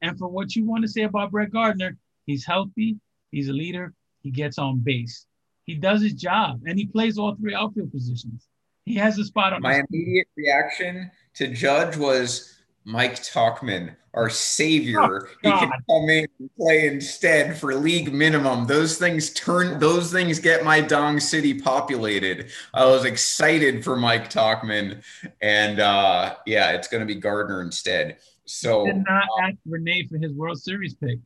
And 0.00 0.18
for 0.18 0.28
what 0.28 0.54
you 0.56 0.64
want 0.64 0.82
to 0.82 0.88
say 0.88 1.02
about 1.02 1.32
Brett 1.32 1.50
Gardner, 1.50 1.96
He's 2.26 2.44
healthy. 2.44 2.96
He's 3.30 3.48
a 3.48 3.52
leader. 3.52 3.94
He 4.22 4.30
gets 4.30 4.58
on 4.58 4.78
base. 4.78 5.26
He 5.64 5.74
does 5.76 6.02
his 6.02 6.14
job, 6.14 6.60
and 6.66 6.78
he 6.78 6.86
plays 6.86 7.18
all 7.18 7.34
three 7.36 7.54
outfield 7.54 7.92
positions. 7.92 8.48
He 8.84 8.96
has 8.96 9.18
a 9.18 9.24
spot 9.24 9.52
on. 9.52 9.62
My 9.62 9.82
immediate 9.88 10.28
reaction 10.36 11.10
to 11.34 11.48
Judge 11.48 11.96
was 11.96 12.52
Mike 12.84 13.22
Tauchman, 13.22 13.94
our 14.14 14.28
savior. 14.28 14.98
Oh, 15.00 15.28
he 15.42 15.50
can 15.50 15.70
come 15.88 16.08
in 16.10 16.26
and 16.40 16.50
play 16.56 16.88
instead 16.88 17.56
for 17.56 17.74
league 17.74 18.12
minimum. 18.12 18.66
Those 18.66 18.98
things 18.98 19.32
turn 19.34 19.78
those 19.78 20.10
things 20.10 20.40
get 20.40 20.64
my 20.64 20.80
Dong 20.80 21.20
City 21.20 21.54
populated. 21.54 22.50
I 22.74 22.84
was 22.86 23.04
excited 23.04 23.84
for 23.84 23.96
Mike 23.96 24.30
Tauchman. 24.30 25.02
And 25.40 25.78
uh 25.78 26.36
yeah, 26.44 26.72
it's 26.72 26.88
gonna 26.88 27.06
be 27.06 27.14
Gardner 27.14 27.62
instead. 27.62 28.18
So 28.46 28.86
Did 28.86 29.04
not 29.08 29.24
ask 29.42 29.56
Renee 29.64 30.08
for 30.08 30.18
his 30.18 30.32
World 30.32 30.60
Series 30.60 30.94
pick. 30.94 31.18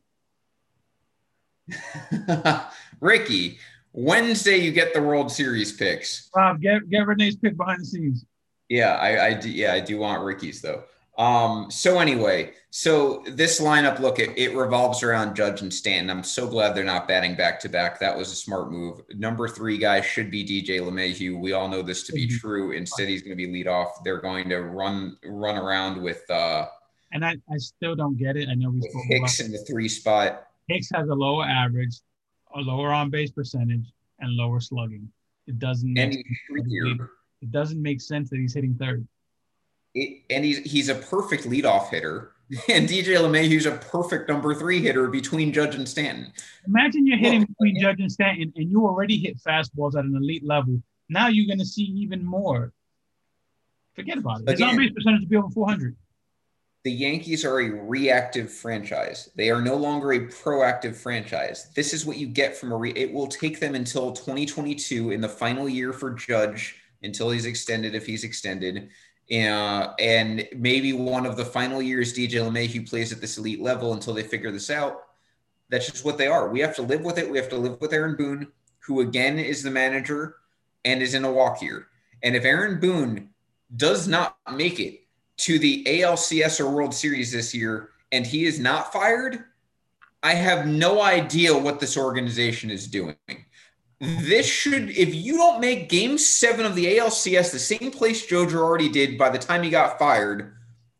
Ricky, 3.00 3.58
Wednesday 3.92 4.56
you 4.58 4.72
get 4.72 4.94
the 4.94 5.02
World 5.02 5.30
Series 5.30 5.72
picks. 5.72 6.30
Rob, 6.34 6.60
get 6.60 6.88
get 6.90 7.06
Renee's 7.06 7.36
pick 7.36 7.56
behind 7.56 7.80
the 7.80 7.86
scenes. 7.86 8.24
Yeah, 8.68 8.94
I, 8.96 9.26
I 9.28 9.34
do. 9.34 9.50
Yeah, 9.50 9.72
I 9.74 9.80
do 9.80 9.98
want 9.98 10.22
Ricky's 10.24 10.60
though. 10.60 10.84
Um, 11.18 11.70
so 11.70 11.98
anyway, 11.98 12.52
so 12.68 13.22
this 13.26 13.58
lineup, 13.58 14.00
look, 14.00 14.18
it, 14.18 14.36
it 14.36 14.54
revolves 14.54 15.02
around 15.02 15.34
Judge 15.34 15.62
and 15.62 15.72
Stanton. 15.72 16.10
I'm 16.10 16.22
so 16.22 16.46
glad 16.46 16.74
they're 16.74 16.84
not 16.84 17.08
batting 17.08 17.34
back 17.36 17.58
to 17.60 17.70
back. 17.70 17.98
That 18.00 18.14
was 18.14 18.30
a 18.30 18.34
smart 18.34 18.70
move. 18.70 19.00
Number 19.14 19.48
three 19.48 19.78
guy 19.78 20.02
should 20.02 20.30
be 20.30 20.44
DJ 20.44 20.80
LeMahieu. 20.80 21.40
We 21.40 21.52
all 21.54 21.68
know 21.68 21.80
this 21.80 22.02
to 22.08 22.12
be 22.12 22.26
Mhm. 22.28 22.38
true. 22.38 22.72
Instead, 22.72 23.08
he's 23.08 23.22
going 23.22 23.30
to 23.30 23.36
be 23.36 23.50
lead 23.50 23.66
off. 23.66 24.04
They're 24.04 24.20
going 24.20 24.50
to 24.50 24.60
run 24.60 25.16
run 25.24 25.56
around 25.56 26.02
with 26.02 26.28
uh 26.30 26.66
And 27.12 27.24
I, 27.24 27.36
I 27.50 27.56
still 27.56 27.96
don't 27.96 28.18
get 28.18 28.36
it. 28.36 28.50
I 28.50 28.54
know 28.54 28.68
we 28.68 28.82
spoke 28.82 29.02
Hicks 29.08 29.40
in 29.40 29.52
the 29.52 29.58
three 29.64 29.88
spot. 29.88 30.48
Hicks 30.68 30.88
has 30.94 31.08
a 31.08 31.14
lower 31.14 31.44
average, 31.44 32.00
a 32.54 32.60
lower 32.60 32.92
on 32.92 33.10
base 33.10 33.30
percentage, 33.30 33.92
and 34.18 34.32
lower 34.32 34.60
slugging. 34.60 35.08
It 35.46 35.58
doesn't 35.58 35.92
make 35.92 36.24
streakier. 36.50 37.08
it 37.40 37.50
doesn't 37.50 37.80
make 37.80 38.00
sense 38.00 38.30
that 38.30 38.38
he's 38.38 38.54
hitting 38.54 38.74
third. 38.74 39.06
It, 39.94 40.22
and 40.28 40.44
he's 40.44 40.58
he's 40.58 40.88
a 40.88 40.94
perfect 40.94 41.44
leadoff 41.44 41.90
hitter. 41.90 42.32
And 42.68 42.88
DJ 42.88 43.16
LeMahieu's 43.16 43.66
a 43.66 43.72
perfect 43.72 44.28
number 44.28 44.54
three 44.54 44.80
hitter 44.80 45.08
between 45.08 45.52
Judge 45.52 45.74
and 45.74 45.88
Stanton. 45.88 46.32
Imagine 46.64 47.04
you're 47.04 47.18
hitting 47.18 47.40
Look, 47.40 47.48
between 47.48 47.80
Judge 47.80 47.98
and 47.98 48.10
Stanton, 48.10 48.52
and 48.54 48.70
you 48.70 48.86
already 48.86 49.18
hit 49.18 49.38
fastballs 49.38 49.96
at 49.96 50.04
an 50.04 50.14
elite 50.14 50.46
level. 50.46 50.80
Now 51.08 51.26
you're 51.26 51.48
going 51.48 51.58
to 51.58 51.66
see 51.66 51.82
even 51.82 52.24
more. 52.24 52.72
Forget 53.96 54.18
about 54.18 54.42
it. 54.42 54.50
His 54.50 54.62
on 54.62 54.76
base 54.76 54.92
percentage 54.92 55.22
will 55.22 55.28
be 55.28 55.36
over 55.36 55.50
400. 55.50 55.96
The 56.86 56.92
Yankees 56.92 57.44
are 57.44 57.58
a 57.58 57.68
reactive 57.68 58.48
franchise. 58.48 59.28
They 59.34 59.50
are 59.50 59.60
no 59.60 59.74
longer 59.74 60.12
a 60.12 60.20
proactive 60.20 60.94
franchise. 60.94 61.68
This 61.74 61.92
is 61.92 62.06
what 62.06 62.16
you 62.16 62.28
get 62.28 62.56
from 62.56 62.70
a 62.70 62.76
re- 62.76 62.92
it 62.94 63.12
will 63.12 63.26
take 63.26 63.58
them 63.58 63.74
until 63.74 64.12
2022 64.12 65.10
in 65.10 65.20
the 65.20 65.28
final 65.28 65.68
year 65.68 65.92
for 65.92 66.12
Judge 66.12 66.76
until 67.02 67.30
he's 67.30 67.44
extended 67.44 67.96
if 67.96 68.06
he's 68.06 68.22
extended. 68.22 68.90
Uh, 69.28 69.94
and 69.98 70.46
maybe 70.54 70.92
one 70.92 71.26
of 71.26 71.36
the 71.36 71.44
final 71.44 71.82
years 71.82 72.14
DJ 72.14 72.34
LeMahieu 72.34 72.88
plays 72.88 73.12
at 73.12 73.20
this 73.20 73.36
elite 73.36 73.60
level 73.60 73.92
until 73.92 74.14
they 74.14 74.22
figure 74.22 74.52
this 74.52 74.70
out. 74.70 75.06
That's 75.68 75.90
just 75.90 76.04
what 76.04 76.18
they 76.18 76.28
are. 76.28 76.50
We 76.50 76.60
have 76.60 76.76
to 76.76 76.82
live 76.82 77.02
with 77.02 77.18
it. 77.18 77.28
We 77.28 77.36
have 77.38 77.48
to 77.48 77.56
live 77.56 77.80
with 77.80 77.92
Aaron 77.92 78.14
Boone, 78.14 78.46
who 78.78 79.00
again 79.00 79.40
is 79.40 79.64
the 79.64 79.72
manager 79.72 80.36
and 80.84 81.02
is 81.02 81.14
in 81.14 81.24
a 81.24 81.32
walk 81.32 81.62
year. 81.62 81.88
And 82.22 82.36
if 82.36 82.44
Aaron 82.44 82.78
Boone 82.78 83.30
does 83.74 84.06
not 84.06 84.36
make 84.54 84.78
it 84.78 85.00
to 85.38 85.58
the 85.58 85.84
ALCS 85.84 86.60
or 86.60 86.70
World 86.70 86.94
Series 86.94 87.32
this 87.32 87.54
year 87.54 87.90
and 88.12 88.26
he 88.26 88.44
is 88.44 88.58
not 88.58 88.92
fired, 88.92 89.44
I 90.22 90.34
have 90.34 90.66
no 90.66 91.02
idea 91.02 91.56
what 91.56 91.80
this 91.80 91.96
organization 91.96 92.70
is 92.70 92.86
doing. 92.86 93.16
This 94.00 94.46
should, 94.46 94.90
if 94.90 95.14
you 95.14 95.36
don't 95.36 95.60
make 95.60 95.88
game 95.88 96.18
seven 96.18 96.66
of 96.66 96.74
the 96.74 96.98
ALCS 96.98 97.50
the 97.50 97.58
same 97.58 97.90
place 97.90 98.26
Joe 98.26 98.44
Girardi 98.44 98.92
did 98.92 99.16
by 99.16 99.30
the 99.30 99.38
time 99.38 99.62
he 99.62 99.70
got 99.70 99.98
fired, 99.98 100.54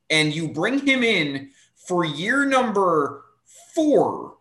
and 0.09 0.35
you 0.35 0.49
bring 0.49 0.79
him 0.87 1.03
in 1.03 1.51
for 1.75 2.05
year 2.05 2.45
number 2.45 3.25
four, 3.75 4.37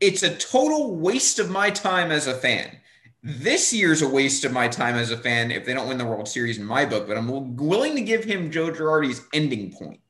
it's 0.00 0.22
a 0.22 0.36
total 0.36 0.96
waste 0.96 1.38
of 1.38 1.50
my 1.50 1.70
time 1.70 2.10
as 2.10 2.26
a 2.26 2.34
fan. 2.34 2.78
This 3.26 3.72
year's 3.72 4.02
a 4.02 4.08
waste 4.08 4.44
of 4.44 4.52
my 4.52 4.68
time 4.68 4.96
as 4.96 5.10
a 5.10 5.16
fan 5.16 5.50
if 5.50 5.64
they 5.64 5.72
don't 5.72 5.88
win 5.88 5.96
the 5.96 6.04
World 6.04 6.28
Series 6.28 6.58
in 6.58 6.64
my 6.64 6.84
book, 6.84 7.08
but 7.08 7.16
I'm 7.16 7.56
willing 7.56 7.94
to 7.96 8.02
give 8.02 8.22
him 8.22 8.50
Joe 8.50 8.70
Girardi's 8.70 9.22
ending 9.32 9.72
point 9.72 10.00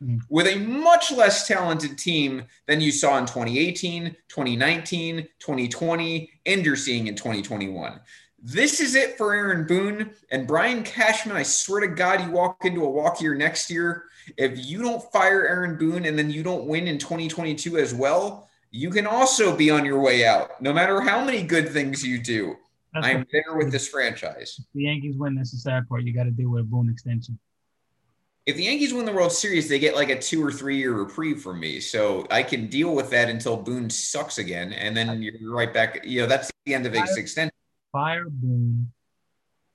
Mhm. 0.00 0.20
with 0.28 0.46
a 0.46 0.54
much 0.54 1.10
less 1.10 1.48
talented 1.48 1.98
team 1.98 2.44
than 2.66 2.80
you 2.80 2.92
saw 2.92 3.18
in 3.18 3.26
2018, 3.26 4.14
2019, 4.28 5.26
2020, 5.40 6.30
and 6.46 6.64
you're 6.64 6.76
seeing 6.76 7.08
in 7.08 7.16
2021. 7.16 7.98
This 8.42 8.80
is 8.80 8.94
it 8.94 9.18
for 9.18 9.34
Aaron 9.34 9.66
Boone 9.66 10.10
and 10.30 10.46
Brian 10.46 10.84
Cashman. 10.84 11.36
I 11.36 11.42
swear 11.42 11.80
to 11.80 11.88
God, 11.88 12.24
you 12.24 12.30
walk 12.30 12.64
into 12.64 12.84
a 12.84 12.88
walk 12.88 13.20
year 13.20 13.34
next 13.34 13.68
year. 13.68 14.04
If 14.36 14.64
you 14.64 14.80
don't 14.80 15.02
fire 15.12 15.44
Aaron 15.44 15.76
Boone 15.76 16.04
and 16.06 16.16
then 16.16 16.30
you 16.30 16.44
don't 16.44 16.66
win 16.66 16.86
in 16.86 16.98
2022 16.98 17.78
as 17.78 17.92
well, 17.92 18.48
you 18.70 18.90
can 18.90 19.06
also 19.06 19.56
be 19.56 19.70
on 19.70 19.84
your 19.84 20.00
way 20.00 20.24
out, 20.24 20.60
no 20.62 20.72
matter 20.72 21.00
how 21.00 21.24
many 21.24 21.42
good 21.42 21.68
things 21.70 22.04
you 22.04 22.22
do. 22.22 22.56
That's 22.92 23.06
I'm 23.06 23.26
there 23.32 23.56
with 23.56 23.70
this 23.70 23.88
franchise. 23.88 24.60
the 24.74 24.82
Yankees 24.82 25.16
win. 25.16 25.36
this 25.36 25.52
the 25.52 25.58
sad 25.58 25.88
part. 25.88 26.02
You 26.02 26.12
got 26.12 26.24
to 26.24 26.30
deal 26.30 26.50
with 26.50 26.62
a 26.62 26.64
Boone 26.64 26.90
extension. 26.90 27.38
If 28.46 28.56
the 28.56 28.64
Yankees 28.64 28.92
win 28.92 29.04
the 29.04 29.12
World 29.12 29.30
Series, 29.30 29.68
they 29.68 29.78
get 29.78 29.94
like 29.94 30.08
a 30.08 30.18
two 30.18 30.44
or 30.44 30.50
three 30.50 30.76
year 30.76 30.92
reprieve 30.92 31.40
from 31.40 31.60
me. 31.60 31.78
So 31.78 32.26
I 32.30 32.42
can 32.42 32.66
deal 32.66 32.94
with 32.94 33.10
that 33.10 33.28
until 33.28 33.56
Boone 33.56 33.90
sucks 33.90 34.38
again. 34.38 34.72
And 34.72 34.96
then 34.96 35.22
you're 35.22 35.54
right 35.54 35.72
back. 35.72 36.04
You 36.04 36.22
know, 36.22 36.26
that's 36.26 36.50
the 36.64 36.74
end 36.74 36.86
of 36.86 36.92
his 36.92 37.16
extension. 37.16 37.52
Fire 37.92 38.26
Boone, 38.28 38.90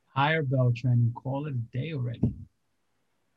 hire 0.07 0.43
Beltran, 0.43 0.93
and 0.93 1.15
call 1.15 1.45
it 1.45 1.53
a 1.53 1.77
day 1.77 1.93
already. 1.93 2.21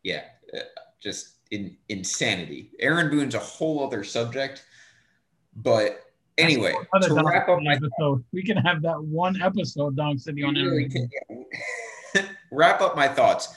Yeah. 0.02 0.24
uh, 0.54 0.60
Just 1.00 1.36
in, 1.52 1.76
insanity. 1.88 2.72
Aaron 2.80 3.10
Boone's 3.10 3.34
a 3.34 3.40
whole 3.40 3.86
other 3.86 4.02
subject. 4.02 4.64
But 5.62 6.04
anyway, 6.36 6.74
to 7.02 7.14
wrap 7.14 7.48
up 7.48 7.62
my 7.62 7.74
episode. 7.74 8.24
We 8.32 8.42
can 8.42 8.56
have 8.58 8.82
that 8.82 9.02
one 9.02 9.40
episode, 9.40 9.96
Dong 9.96 10.18
City 10.18 10.42
on 10.42 10.54
really 10.54 10.90
wrap 12.52 12.80
up 12.80 12.96
my 12.96 13.08
thoughts. 13.08 13.54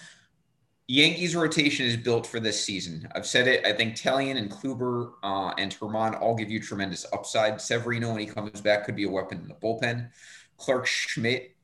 Yankees 0.87 1.37
rotation 1.37 1.85
is 1.85 1.95
built 1.95 2.27
for 2.27 2.41
this 2.41 2.61
season. 2.61 3.07
I've 3.15 3.25
said 3.25 3.47
it. 3.47 3.65
I 3.65 3.71
think 3.71 3.95
Taillon 3.95 4.35
and 4.35 4.51
Kluber 4.51 5.13
uh, 5.23 5.53
and 5.57 5.73
Germán 5.73 6.19
all 6.19 6.35
give 6.35 6.51
you 6.51 6.59
tremendous 6.59 7.05
upside. 7.13 7.61
Severino, 7.61 8.09
when 8.09 8.19
he 8.19 8.25
comes 8.25 8.59
back, 8.59 8.83
could 8.83 8.97
be 8.97 9.05
a 9.05 9.09
weapon 9.09 9.39
in 9.39 9.47
the 9.47 9.53
bullpen. 9.53 10.09
Clarke 10.57 10.85
Schmidt 10.85 11.55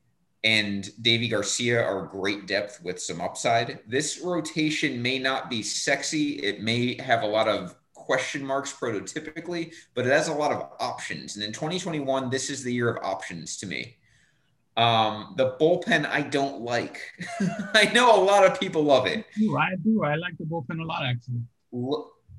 and 0.44 0.84
Deivi 1.02 1.30
Garcia 1.30 1.82
are 1.82 2.06
great 2.06 2.46
depth 2.46 2.80
with 2.82 3.00
some 3.00 3.20
upside. 3.20 3.80
This 3.86 4.20
rotation 4.24 5.02
may 5.02 5.18
not 5.18 5.50
be 5.50 5.62
sexy. 5.62 6.34
It 6.34 6.62
may 6.62 6.98
have 7.00 7.22
a 7.22 7.26
lot 7.26 7.48
of 7.48 7.74
question 8.08 8.42
marks 8.42 8.72
prototypically, 8.72 9.74
but 9.92 10.06
it 10.06 10.10
has 10.10 10.28
a 10.28 10.32
lot 10.32 10.50
of 10.50 10.70
options. 10.80 11.36
And 11.36 11.44
in 11.44 11.52
2021, 11.52 12.30
this 12.30 12.48
is 12.48 12.64
the 12.64 12.72
year 12.72 12.88
of 12.88 13.04
options 13.04 13.58
to 13.58 13.66
me. 13.66 13.98
Um, 14.78 15.34
the 15.36 15.56
bullpen 15.60 16.06
I 16.06 16.22
don't 16.22 16.62
like. 16.62 17.02
I 17.74 17.90
know 17.92 18.18
a 18.18 18.24
lot 18.24 18.46
of 18.46 18.58
people 18.58 18.82
love 18.82 19.06
it. 19.06 19.26
I 19.36 19.38
do. 19.38 19.56
I 19.58 19.74
do. 19.84 20.04
I 20.04 20.14
like 20.14 20.38
the 20.38 20.44
bullpen 20.44 20.80
a 20.80 20.84
lot, 20.84 21.02
actually. 21.04 21.42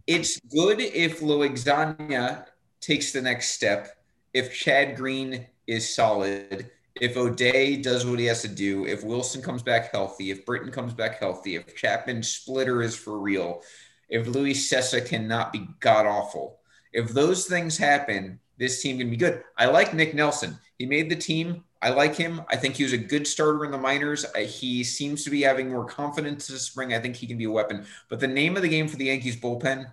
It's 0.08 0.40
good 0.40 0.80
if 0.80 1.20
Loaisiga 1.20 2.46
takes 2.82 3.12
the 3.12 3.22
next 3.22 3.52
step, 3.52 3.90
if 4.34 4.52
Chad 4.52 4.96
Green 4.96 5.46
is 5.68 5.94
solid, 5.94 6.72
if 7.00 7.16
O'Day 7.16 7.78
does 7.78 8.08
what 8.08 8.18
he 8.18 8.26
has 8.26 8.42
to 8.42 8.48
do, 8.48 8.88
if 8.88 9.04
Wilson 9.04 9.44
comes 9.44 9.62
back 9.62 9.92
healthy, 9.92 10.32
if 10.32 10.48
Britton 10.48 10.72
comes 10.72 10.96
back 10.96 11.20
healthy, 11.20 11.58
if 11.58 11.76
Chapman 11.76 12.24
splitter 12.24 12.82
is 12.82 12.96
for 12.96 13.20
real, 13.20 13.62
if 14.10 14.28
Luis 14.28 14.72
Cessa 14.72 15.06
cannot 15.06 15.54
be 15.54 15.68
god 15.80 16.06
awful. 16.06 16.60
If 16.92 17.10
those 17.10 17.46
things 17.46 17.78
happen, 17.78 18.40
this 18.58 18.82
team 18.82 18.98
can 18.98 19.10
be 19.10 19.18
good. 19.18 19.44
I 19.58 19.68
like 19.68 19.94
Nick 19.94 20.14
Nelson. 20.14 20.58
He 20.78 20.86
made 20.86 21.10
the 21.10 21.16
team. 21.16 21.64
I 21.82 21.92
like 21.92 22.16
him. 22.16 22.42
I 22.50 22.58
think 22.58 22.76
he 22.76 22.84
was 22.84 22.94
a 22.94 22.98
good 22.98 23.26
starter 23.26 23.64
in 23.64 23.72
the 23.72 23.78
minors. 23.78 24.26
Uh, 24.36 24.40
He 24.40 24.84
seems 24.84 25.24
to 25.24 25.30
be 25.30 25.42
having 25.42 25.70
more 25.70 25.86
confidence 25.86 26.48
this 26.48 26.64
spring. 26.64 26.94
I 26.94 27.00
think 27.00 27.16
he 27.16 27.28
can 27.28 27.38
be 27.38 27.46
a 27.46 27.52
weapon. 27.52 27.86
But 28.10 28.20
the 28.20 28.28
name 28.28 28.58
of 28.58 28.64
the 28.64 28.70
game 28.70 28.88
for 28.88 28.98
the 28.98 29.06
Yankees 29.06 29.40
bullpen, 29.40 29.90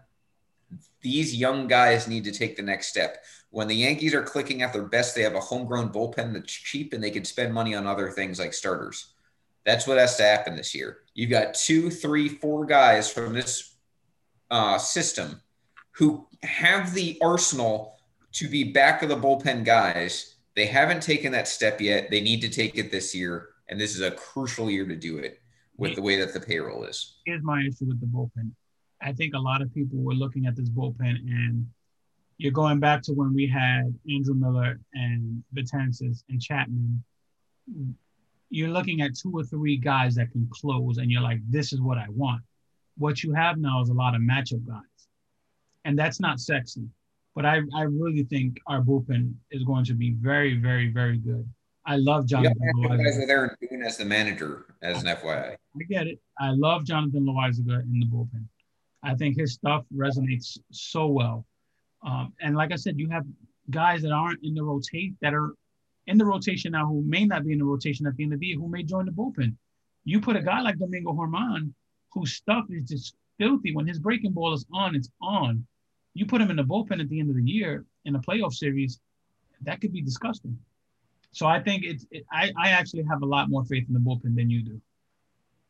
these 1.00 1.36
young 1.36 1.68
guys 1.68 2.08
need 2.08 2.24
to 2.24 2.32
take 2.32 2.56
the 2.56 2.62
next 2.62 2.88
step. 2.88 3.24
When 3.50 3.68
the 3.68 3.76
Yankees 3.76 4.14
are 4.14 4.22
clicking 4.22 4.62
at 4.62 4.72
their 4.72 4.82
best, 4.82 5.14
they 5.14 5.22
have 5.22 5.36
a 5.36 5.40
homegrown 5.40 5.92
bullpen 5.92 6.32
that's 6.32 6.52
cheap 6.52 6.92
and 6.92 7.02
they 7.02 7.12
can 7.12 7.24
spend 7.24 7.54
money 7.54 7.74
on 7.76 7.86
other 7.86 8.10
things 8.10 8.40
like 8.40 8.52
starters. 8.52 9.12
That's 9.64 9.86
what 9.86 9.98
has 9.98 10.16
to 10.16 10.24
happen 10.24 10.56
this 10.56 10.74
year. 10.74 10.98
You've 11.14 11.30
got 11.30 11.54
two, 11.54 11.90
three, 11.90 12.28
four 12.28 12.66
guys 12.66 13.10
from 13.10 13.32
this 13.32 13.75
uh, 14.50 14.78
system 14.78 15.40
who 15.92 16.26
have 16.42 16.94
the 16.94 17.18
arsenal 17.22 17.96
to 18.32 18.48
be 18.48 18.64
back 18.72 19.02
of 19.02 19.08
the 19.08 19.16
bullpen 19.16 19.64
guys. 19.64 20.36
They 20.54 20.66
haven't 20.66 21.02
taken 21.02 21.32
that 21.32 21.48
step 21.48 21.80
yet. 21.80 22.10
They 22.10 22.20
need 22.20 22.40
to 22.42 22.48
take 22.48 22.76
it 22.78 22.90
this 22.90 23.14
year. 23.14 23.48
And 23.68 23.80
this 23.80 23.94
is 23.94 24.02
a 24.02 24.10
crucial 24.10 24.70
year 24.70 24.86
to 24.86 24.96
do 24.96 25.18
it 25.18 25.40
with 25.76 25.94
the 25.94 26.02
way 26.02 26.18
that 26.20 26.32
the 26.32 26.40
payroll 26.40 26.84
is. 26.84 27.16
Here's 27.24 27.42
my 27.42 27.60
issue 27.60 27.86
with 27.86 28.00
the 28.00 28.06
bullpen. 28.06 28.52
I 29.02 29.12
think 29.12 29.34
a 29.34 29.38
lot 29.38 29.60
of 29.60 29.72
people 29.74 29.98
were 29.98 30.14
looking 30.14 30.46
at 30.46 30.56
this 30.56 30.70
bullpen, 30.70 31.16
and 31.16 31.66
you're 32.38 32.52
going 32.52 32.80
back 32.80 33.02
to 33.02 33.12
when 33.12 33.34
we 33.34 33.46
had 33.46 33.94
Andrew 34.10 34.34
Miller 34.34 34.80
and 34.94 35.42
Betances 35.54 36.22
and 36.28 36.40
Chapman. 36.40 37.02
You're 38.48 38.70
looking 38.70 39.02
at 39.02 39.16
two 39.16 39.32
or 39.34 39.44
three 39.44 39.76
guys 39.76 40.14
that 40.14 40.30
can 40.30 40.48
close, 40.50 40.98
and 40.98 41.10
you're 41.10 41.20
like, 41.20 41.40
this 41.48 41.72
is 41.72 41.80
what 41.80 41.98
I 41.98 42.06
want. 42.08 42.42
What 42.98 43.22
you 43.22 43.32
have 43.32 43.58
now 43.58 43.82
is 43.82 43.88
a 43.88 43.94
lot 43.94 44.14
of 44.14 44.20
matchup 44.20 44.66
guys, 44.66 44.82
and 45.84 45.98
that's 45.98 46.20
not 46.20 46.40
sexy. 46.40 46.88
But 47.34 47.44
I, 47.44 47.60
I 47.74 47.82
really 47.82 48.24
think 48.24 48.58
our 48.66 48.80
bullpen 48.80 49.34
is 49.50 49.62
going 49.62 49.84
to 49.84 49.94
be 49.94 50.12
very, 50.12 50.56
very, 50.56 50.90
very 50.90 51.18
good. 51.18 51.46
I 51.84 51.96
love 51.96 52.26
Jonathan. 52.26 52.56
You 52.76 52.88
guys 52.88 53.18
are 53.18 53.26
there 53.26 53.56
doing 53.60 53.82
as 53.82 53.98
the 53.98 54.04
manager, 54.04 54.74
as 54.82 55.02
an 55.02 55.08
FYI. 55.08 55.52
I 55.52 55.84
get 55.88 56.06
it. 56.06 56.18
I 56.40 56.50
love 56.50 56.84
Jonathan 56.84 57.24
Loaisiga 57.24 57.82
in 57.82 58.00
the 58.00 58.06
bullpen. 58.06 58.44
I 59.02 59.14
think 59.14 59.38
his 59.38 59.52
stuff 59.54 59.84
resonates 59.94 60.58
so 60.72 61.06
well. 61.06 61.46
Um, 62.04 62.32
and 62.40 62.56
like 62.56 62.72
I 62.72 62.76
said, 62.76 62.98
you 62.98 63.08
have 63.10 63.24
guys 63.70 64.02
that 64.02 64.12
aren't 64.12 64.40
in 64.42 64.54
the 64.54 64.62
rotate 64.62 65.14
that 65.20 65.34
are 65.34 65.54
in 66.06 66.18
the 66.18 66.24
rotation 66.24 66.72
now 66.72 66.86
who 66.86 67.02
may 67.02 67.24
not 67.24 67.44
be 67.44 67.52
in 67.52 67.58
the 67.58 67.64
rotation 67.64 68.06
at 68.06 68.16
the 68.16 68.24
end 68.24 68.32
of 68.32 68.40
the 68.40 68.46
year 68.46 68.58
who 68.58 68.68
may 68.68 68.82
join 68.82 69.06
the 69.06 69.12
bullpen. 69.12 69.54
You 70.04 70.20
put 70.20 70.36
a 70.36 70.42
guy 70.42 70.60
like 70.60 70.78
Domingo 70.78 71.12
Germán, 71.12 71.72
whose 72.16 72.32
stuff 72.32 72.64
is 72.70 72.88
just 72.88 73.14
filthy. 73.38 73.74
When 73.74 73.86
his 73.86 73.98
breaking 73.98 74.32
ball 74.32 74.54
is 74.54 74.64
on, 74.72 74.96
it's 74.96 75.10
on. 75.20 75.66
You 76.14 76.24
put 76.24 76.40
him 76.40 76.50
in 76.50 76.56
the 76.56 76.64
bullpen 76.64 77.00
at 77.00 77.08
the 77.10 77.20
end 77.20 77.28
of 77.28 77.36
the 77.36 77.42
year 77.42 77.84
in 78.06 78.16
a 78.16 78.18
playoff 78.18 78.54
series, 78.54 79.00
that 79.62 79.80
could 79.80 79.92
be 79.92 80.00
disgusting. 80.00 80.58
So 81.32 81.46
I 81.46 81.60
think 81.60 81.84
it's. 81.84 82.06
It, 82.10 82.24
I 82.32 82.50
I 82.56 82.70
actually 82.70 83.04
have 83.04 83.22
a 83.22 83.26
lot 83.26 83.50
more 83.50 83.64
faith 83.64 83.84
in 83.88 83.94
the 83.94 84.00
bullpen 84.00 84.34
than 84.34 84.48
you 84.48 84.62
do. 84.62 84.80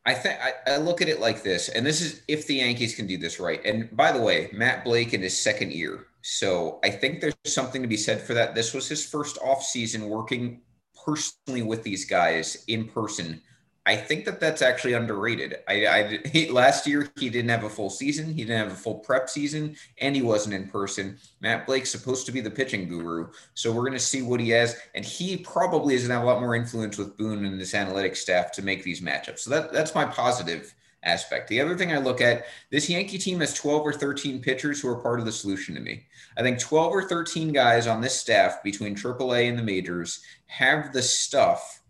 I 0.05 0.15
think 0.15 0.39
I 0.69 0.77
look 0.77 1.03
at 1.03 1.09
it 1.09 1.19
like 1.19 1.43
this, 1.43 1.69
and 1.69 1.85
this 1.85 2.01
is 2.01 2.23
if 2.29 2.47
the 2.47 2.55
Yankees 2.55 2.95
can 2.95 3.09
do 3.09 3.19
this 3.19 3.41
right. 3.41 3.61
And 3.65 3.95
by 3.97 4.13
the 4.13 4.23
way, 4.23 4.49
Matt 4.53 4.85
Blake 4.85 5.13
in 5.15 5.23
his 5.23 5.37
second 5.37 5.73
year, 5.73 6.07
so 6.23 6.79
I 6.85 6.91
think 6.91 7.21
there's 7.21 7.35
something 7.45 7.83
to 7.83 7.89
be 7.89 7.97
said 7.97 8.21
for 8.21 8.35
that. 8.35 8.55
This 8.55 8.73
was 8.73 8.89
his 8.89 9.05
first 9.05 9.39
off 9.45 9.65
season 9.65 10.09
working 10.09 10.61
personally 11.05 11.63
with 11.63 11.83
these 11.83 12.05
guys 12.05 12.65
in 12.69 12.87
person 12.87 13.43
I 13.87 13.95
think 13.95 14.25
that 14.25 14.41
that's 14.41 14.63
actually 14.63 14.95
underrated. 14.95 15.59
I, 15.69 15.87
I 15.87 16.21
he, 16.29 16.51
last 16.51 16.89
year 16.89 17.09
he 17.21 17.31
didn't 17.31 17.51
have 17.51 17.63
a 17.63 17.71
full 17.71 17.89
season, 17.89 18.27
he 18.27 18.45
didn't 18.45 18.59
have 18.59 18.73
a 18.73 18.77
full 18.77 18.97
prep 18.97 19.31
season, 19.31 19.77
and 20.01 20.17
he 20.17 20.23
wasn't 20.23 20.57
in 20.57 20.69
person. 20.69 21.19
Matt 21.41 21.67
Blake's 21.67 21.91
supposed 21.91 22.27
to 22.27 22.33
be 22.33 22.41
the 22.41 22.51
pitching 22.51 22.89
guru, 22.89 23.29
so 23.55 23.71
we're 23.71 23.83
going 23.83 23.93
to 23.93 24.01
see 24.01 24.23
what 24.23 24.41
he 24.41 24.51
has, 24.51 24.77
and 24.97 25.05
he 25.05 25.37
probably 25.37 25.95
is 25.95 26.03
going 26.03 26.09
to 26.09 26.15
have 26.17 26.25
a 26.25 26.27
lot 26.27 26.41
more 26.41 26.57
influence 26.57 26.99
with 26.99 27.17
Boone 27.17 27.45
and 27.45 27.61
his 27.61 27.75
analytics 27.75 28.17
staff 28.17 28.51
to 28.53 28.63
make 28.63 28.83
these 28.83 29.01
matchups. 29.01 29.41
So 29.41 29.51
that 29.51 29.73
that's 29.73 29.95
my 29.95 30.05
positive 30.05 30.75
aspect. 31.05 31.47
The 31.49 31.61
other 31.61 31.77
thing 31.77 31.93
I 31.93 31.99
look 31.99 32.21
at 32.21 32.47
this 32.71 32.91
Yankee 32.91 33.19
team 33.19 33.39
has 33.39 33.55
12 33.55 33.83
or 33.83 33.93
13 33.93 34.43
pitchers 34.43 34.81
who 34.81 34.89
are 34.89 35.01
part 35.01 35.21
of 35.21 35.27
the 35.27 35.33
solution 35.33 35.77
to 35.77 35.81
me. 35.81 36.07
I 36.37 36.43
think 36.43 36.59
12 36.59 36.93
or 36.93 37.09
13 37.09 37.53
guys 37.53 37.87
on 37.87 38.01
this 38.01 38.19
staff 38.19 38.65
between 38.65 38.97
AAA 38.97 39.49
and 39.49 39.57
the 39.57 39.63
majors 39.63 40.25
have 40.47 40.93
the 40.93 41.03
stuff 41.03 41.83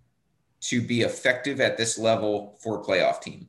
to 0.69 0.81
be 0.81 1.03
effective 1.03 1.61
at 1.61 1.77
this 1.77 1.99
level 1.99 2.59
for 2.63 2.81
a 2.81 2.85
playoff 2.85 3.21
team. 3.21 3.49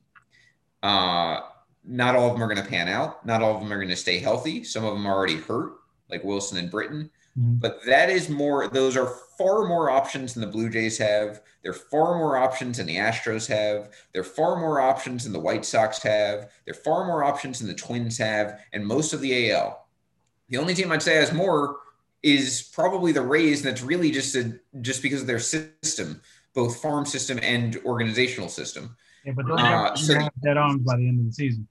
Uh, 0.83 1.41
not 1.83 2.15
all 2.15 2.27
of 2.27 2.33
them 2.33 2.43
are 2.43 2.53
going 2.53 2.63
to 2.63 2.69
pan 2.69 2.87
out. 2.87 3.25
Not 3.25 3.41
all 3.41 3.55
of 3.55 3.61
them 3.61 3.71
are 3.71 3.77
going 3.77 3.89
to 3.89 3.95
stay 3.95 4.19
healthy. 4.19 4.63
Some 4.63 4.83
of 4.83 4.93
them 4.93 5.05
are 5.05 5.15
already 5.15 5.37
hurt, 5.37 5.73
like 6.09 6.23
Wilson 6.23 6.57
and 6.57 6.69
Britton. 6.69 7.09
Mm-hmm. 7.39 7.55
But 7.55 7.79
that 7.85 8.09
is 8.09 8.29
more, 8.29 8.67
those 8.67 8.97
are 8.97 9.13
far 9.37 9.67
more 9.67 9.89
options 9.89 10.33
than 10.33 10.41
the 10.41 10.51
Blue 10.51 10.69
Jays 10.69 10.97
have. 10.97 11.41
They're 11.63 11.73
far 11.73 12.17
more 12.17 12.37
options 12.37 12.77
than 12.77 12.87
the 12.87 12.97
Astros 12.97 13.47
have. 13.47 13.91
They're 14.11 14.23
far 14.23 14.59
more 14.59 14.81
options 14.81 15.23
than 15.23 15.33
the 15.33 15.39
White 15.39 15.65
Sox 15.65 16.01
have. 16.03 16.51
They're 16.65 16.73
far 16.73 17.05
more 17.05 17.23
options 17.23 17.59
than 17.59 17.67
the 17.67 17.73
Twins 17.73 18.17
have, 18.17 18.59
and 18.73 18.85
most 18.85 19.13
of 19.13 19.21
the 19.21 19.51
AL. 19.51 19.87
The 20.49 20.57
only 20.57 20.73
team 20.73 20.91
I'd 20.91 21.03
say 21.03 21.15
has 21.15 21.33
more 21.33 21.77
is 22.23 22.69
probably 22.73 23.11
the 23.11 23.21
Rays, 23.21 23.63
and 23.63 23.69
that's 23.69 23.83
really 23.83 24.11
just 24.11 24.35
a, 24.35 24.59
just 24.81 25.01
because 25.01 25.21
of 25.21 25.27
their 25.27 25.39
system 25.39 26.21
both 26.57 26.81
farm 26.81 27.05
system 27.05 27.39
and 27.43 27.79
organizational 27.85 28.49
system. 28.49 28.97
Yeah, 29.23 29.33
but 29.33 29.45
those 29.45 29.59
uh, 29.59 29.95
so 29.95 30.19
have 30.19 30.31
dead 30.43 30.57
arms 30.57 30.81
by 30.81 30.97
the 30.97 31.07
end 31.07 31.19
of 31.19 31.27
the 31.27 31.31
season. 31.31 31.67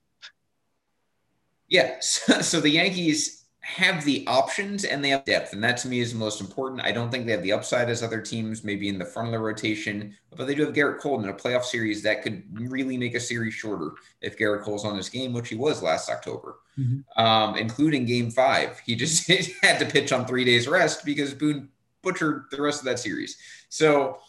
Yeah, 1.68 1.96
so, 2.00 2.40
so 2.40 2.60
the 2.60 2.70
Yankees 2.70 3.46
have 3.62 4.04
the 4.04 4.24
options 4.28 4.84
and 4.84 5.04
they 5.04 5.08
have 5.08 5.24
depth, 5.24 5.52
and 5.52 5.64
that 5.64 5.76
to 5.78 5.88
me 5.88 5.98
is 5.98 6.12
the 6.12 6.18
most 6.20 6.40
important. 6.40 6.82
I 6.82 6.92
don't 6.92 7.10
think 7.10 7.26
they 7.26 7.32
have 7.32 7.42
the 7.42 7.50
upside 7.50 7.90
as 7.90 8.04
other 8.04 8.20
teams, 8.20 8.62
maybe 8.62 8.88
in 8.88 8.96
the 8.96 9.04
front 9.04 9.26
of 9.26 9.32
the 9.32 9.40
rotation, 9.40 10.14
but 10.36 10.46
they 10.46 10.54
do 10.54 10.64
have 10.64 10.72
Gerrit 10.72 11.00
Cole 11.00 11.20
in 11.20 11.28
a 11.28 11.34
playoff 11.34 11.64
series 11.64 12.00
that 12.04 12.22
could 12.22 12.44
really 12.52 12.96
make 12.96 13.16
a 13.16 13.20
series 13.20 13.54
shorter 13.54 13.90
if 14.20 14.38
Gerrit 14.38 14.62
Cole's 14.62 14.84
on 14.84 14.96
his 14.96 15.08
game, 15.08 15.32
which 15.32 15.48
he 15.48 15.56
was 15.56 15.82
last 15.82 16.08
October, 16.08 16.60
mm-hmm. 16.78 17.20
um, 17.20 17.56
including 17.56 18.04
Game 18.06 18.30
Five. 18.30 18.80
He 18.86 18.94
just 18.94 19.28
had 19.62 19.80
to 19.80 19.86
pitch 19.86 20.12
on 20.12 20.26
three 20.26 20.44
days 20.44 20.68
rest 20.68 21.04
because 21.04 21.34
Boone 21.34 21.70
butchered 22.02 22.44
the 22.52 22.62
rest 22.62 22.78
of 22.78 22.84
that 22.84 23.00
series. 23.00 23.36
So 23.68 24.20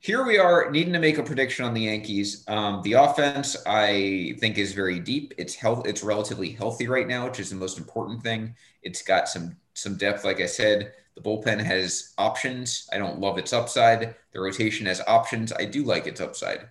here 0.00 0.24
we 0.24 0.38
are 0.38 0.70
needing 0.70 0.92
to 0.92 0.98
make 1.00 1.18
a 1.18 1.22
prediction 1.22 1.64
on 1.64 1.74
the 1.74 1.82
Yankees. 1.82 2.44
Um, 2.46 2.82
the 2.82 2.92
offense, 2.92 3.56
I 3.66 4.36
think, 4.38 4.56
is 4.56 4.72
very 4.72 5.00
deep. 5.00 5.34
It's 5.38 5.54
health. 5.54 5.86
It's 5.86 6.04
relatively 6.04 6.50
healthy 6.50 6.86
right 6.86 7.06
now, 7.06 7.26
which 7.26 7.40
is 7.40 7.50
the 7.50 7.56
most 7.56 7.78
important 7.78 8.22
thing. 8.22 8.54
It's 8.82 9.02
got 9.02 9.28
some 9.28 9.56
some 9.74 9.96
depth, 9.96 10.24
like 10.24 10.40
I 10.40 10.46
said. 10.46 10.92
The 11.16 11.22
bullpen 11.22 11.60
has 11.60 12.14
options. 12.16 12.88
I 12.92 12.98
don't 12.98 13.20
love 13.20 13.38
its 13.38 13.52
upside. 13.52 14.14
The 14.32 14.40
rotation 14.40 14.86
has 14.86 15.00
options. 15.06 15.52
I 15.52 15.64
do 15.64 15.82
like 15.82 16.06
its 16.06 16.20
upside. 16.20 16.68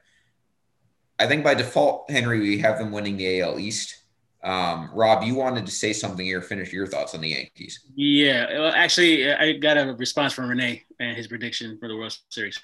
I 1.19 1.27
think 1.27 1.43
by 1.43 1.53
default, 1.53 2.09
Henry, 2.09 2.39
we 2.39 2.59
have 2.59 2.77
them 2.77 2.91
winning 2.91 3.17
the 3.17 3.41
AL 3.41 3.59
East. 3.59 4.03
Um, 4.43 4.89
Rob, 4.93 5.23
you 5.23 5.35
wanted 5.35 5.65
to 5.65 5.71
say 5.71 5.91
something 5.91 6.25
here. 6.25 6.41
Finish 6.41 6.71
your 6.71 6.87
thoughts 6.87 7.13
on 7.13 7.21
the 7.21 7.29
Yankees. 7.29 7.81
Yeah, 7.95 8.59
well, 8.59 8.73
actually, 8.73 9.33
I 9.33 9.53
got 9.53 9.77
a 9.77 9.95
response 9.97 10.31
from 10.31 10.47
Renee 10.47 10.83
and 10.99 11.17
his 11.17 11.27
prediction 11.27 11.77
for 11.79 11.89
the 11.89 11.97
World 11.97 12.17
Series. 12.29 12.57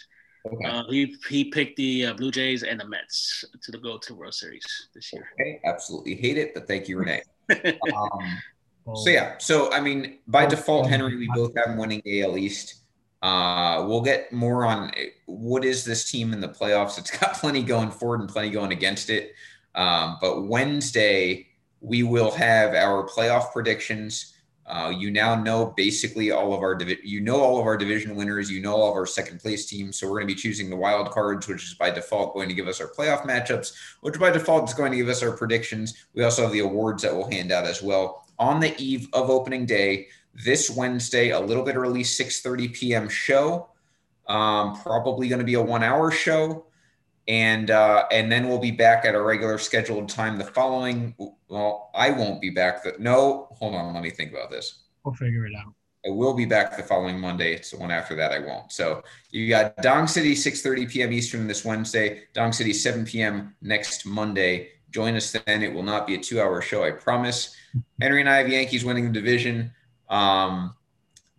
Okay. 0.45 0.65
Uh, 0.65 0.83
he 0.89 1.15
he 1.29 1.45
picked 1.45 1.77
the 1.77 2.07
uh, 2.07 2.13
Blue 2.13 2.31
Jays 2.31 2.63
and 2.63 2.79
the 2.79 2.85
Mets 2.85 3.45
to 3.61 3.71
the, 3.71 3.77
go 3.77 3.97
to 3.97 4.07
the 4.09 4.15
World 4.15 4.33
Series 4.33 4.89
this 4.93 5.13
year. 5.13 5.29
Okay, 5.39 5.61
absolutely 5.65 6.15
hate 6.15 6.37
it, 6.37 6.53
but 6.53 6.67
thank 6.67 6.89
you, 6.89 6.97
Renee. 6.97 7.21
um, 7.95 8.95
so 8.95 9.09
yeah, 9.09 9.37
so 9.37 9.71
I 9.71 9.79
mean, 9.79 10.19
by 10.27 10.45
default, 10.45 10.89
Henry, 10.89 11.15
we 11.15 11.29
both 11.33 11.53
have 11.55 11.67
him 11.67 11.77
winning 11.77 12.01
AL 12.05 12.37
East. 12.37 12.81
Uh, 13.21 13.85
we'll 13.87 14.01
get 14.01 14.33
more 14.33 14.65
on 14.65 14.91
what 15.27 15.63
is 15.63 15.85
this 15.85 16.11
team 16.11 16.33
in 16.33 16.41
the 16.41 16.49
playoffs. 16.49 16.97
It's 16.97 17.17
got 17.17 17.35
plenty 17.35 17.63
going 17.63 17.89
forward 17.89 18.19
and 18.19 18.27
plenty 18.27 18.49
going 18.49 18.73
against 18.73 19.09
it. 19.09 19.33
Um, 19.75 20.17
but 20.19 20.43
Wednesday, 20.43 21.47
we 21.79 22.03
will 22.03 22.31
have 22.31 22.73
our 22.73 23.07
playoff 23.07 23.53
predictions. 23.53 24.32
Uh, 24.73 24.89
you 24.89 25.11
now 25.11 25.35
know 25.35 25.67
basically 25.77 26.31
all 26.31 26.51
of 26.51 26.61
our 26.61 26.75
you 27.03 27.21
know 27.21 27.39
all 27.39 27.59
of 27.59 27.67
our 27.67 27.77
division 27.77 28.15
winners. 28.15 28.49
You 28.49 28.59
know 28.59 28.73
all 28.73 28.89
of 28.89 28.95
our 28.95 29.05
second 29.05 29.39
place 29.39 29.67
teams. 29.67 29.99
So 29.99 30.07
we're 30.07 30.15
going 30.15 30.27
to 30.27 30.33
be 30.33 30.41
choosing 30.41 30.67
the 30.67 30.75
wild 30.75 31.11
cards, 31.11 31.47
which 31.47 31.63
is 31.63 31.75
by 31.75 31.91
default 31.91 32.33
going 32.33 32.49
to 32.49 32.55
give 32.55 32.67
us 32.67 32.81
our 32.81 32.87
playoff 32.87 33.21
matchups, 33.21 33.73
which 34.01 34.19
by 34.19 34.31
default 34.31 34.67
is 34.67 34.73
going 34.73 34.89
to 34.91 34.97
give 34.97 35.09
us 35.09 35.21
our 35.21 35.37
predictions. 35.37 36.07
We 36.15 36.23
also 36.23 36.41
have 36.41 36.51
the 36.51 36.61
awards 36.61 37.03
that 37.03 37.13
we'll 37.13 37.29
hand 37.29 37.51
out 37.51 37.65
as 37.65 37.83
well 37.83 38.25
on 38.39 38.59
the 38.59 38.75
eve 38.81 39.09
of 39.13 39.29
opening 39.29 39.67
day 39.67 40.07
this 40.43 40.71
Wednesday. 40.71 41.29
A 41.29 41.39
little 41.39 41.63
bit 41.63 41.75
early, 41.75 42.01
6:30 42.01 42.73
p.m. 42.73 43.09
show. 43.09 43.69
Um, 44.27 44.81
probably 44.81 45.27
going 45.27 45.37
to 45.37 45.45
be 45.45 45.53
a 45.53 45.61
one-hour 45.61 46.09
show 46.09 46.65
and 47.27 47.71
uh, 47.71 48.05
and 48.11 48.31
then 48.31 48.47
we'll 48.47 48.59
be 48.59 48.71
back 48.71 49.05
at 49.05 49.15
a 49.15 49.21
regular 49.21 49.57
scheduled 49.57 50.09
time 50.09 50.37
the 50.37 50.43
following. 50.43 51.15
Well, 51.53 51.91
I 51.93 52.09
won't 52.09 52.41
be 52.41 52.49
back. 52.49 52.81
The, 52.81 52.95
no, 52.97 53.47
hold 53.51 53.75
on. 53.75 53.93
Let 53.93 54.01
me 54.01 54.09
think 54.09 54.31
about 54.31 54.49
this. 54.49 54.85
We'll 55.05 55.13
figure 55.13 55.45
it 55.45 55.53
out. 55.55 55.71
I 56.03 56.09
will 56.09 56.33
be 56.33 56.45
back 56.45 56.75
the 56.75 56.81
following 56.81 57.19
Monday. 57.19 57.53
It's 57.53 57.69
the 57.69 57.77
one 57.77 57.91
after 57.91 58.15
that 58.15 58.31
I 58.31 58.39
won't. 58.39 58.71
So 58.71 59.03
you 59.29 59.47
got 59.49 59.77
Dong 59.77 60.07
City 60.07 60.33
6:30 60.33 60.89
p.m. 60.89 61.13
Eastern 61.13 61.45
this 61.45 61.63
Wednesday. 61.63 62.23
Dong 62.33 62.53
City 62.53 62.73
7 62.73 63.05
p.m. 63.05 63.55
next 63.61 64.03
Monday. 64.03 64.69
Join 64.89 65.15
us 65.15 65.31
then. 65.31 65.61
It 65.61 65.71
will 65.71 65.83
not 65.83 66.07
be 66.07 66.15
a 66.15 66.17
two-hour 66.17 66.59
show. 66.63 66.83
I 66.83 66.89
promise. 66.89 67.55
Henry 68.01 68.21
and 68.21 68.29
I 68.29 68.37
have 68.37 68.49
Yankees 68.49 68.83
winning 68.83 69.05
the 69.05 69.11
division. 69.11 69.71
Um, 70.09 70.73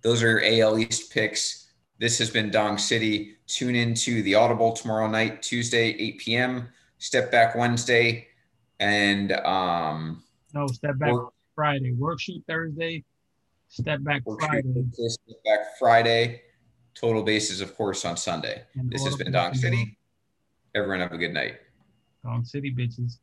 those 0.03 0.23
are 0.23 0.41
AL 0.45 0.79
East 0.79 1.13
picks. 1.13 1.73
This 1.99 2.19
has 2.19 2.31
been 2.31 2.53
Dong 2.53 2.79
City. 2.79 3.35
Tune 3.49 3.75
in 3.75 3.95
to 3.95 4.23
the 4.23 4.37
Audible 4.37 4.75
tomorrow 4.75 5.09
night, 5.09 5.43
Tuesday, 5.43 5.89
8 5.89 6.19
p.m. 6.19 6.69
Step 6.99 7.33
back 7.33 7.57
Wednesday, 7.57 8.29
and 8.81 9.33
um, 9.33 10.23
no 10.53 10.67
step 10.67 10.99
back 10.99 11.13
work, 11.13 11.33
Friday. 11.55 11.93
Worksheet 11.93 12.45
Thursday. 12.47 13.05
Step 13.69 14.03
back 14.03 14.23
Friday. 14.41 14.85
Step 14.93 15.37
back 15.45 15.79
Friday. 15.79 16.43
Total 16.95 17.23
bases, 17.23 17.61
of 17.61 17.77
course, 17.77 18.05
on 18.05 18.17
Sunday. 18.17 18.63
And 18.77 18.91
this 18.91 19.05
has 19.05 19.17
been 19.17 19.33
Dong 19.33 19.55
City. 19.55 19.99
Everyone 20.75 21.01
have 21.01 21.13
a 21.13 21.19
good 21.19 21.33
night. 21.33 21.57
Dong 22.23 22.45
City 22.45 22.73
bitches. 22.73 23.19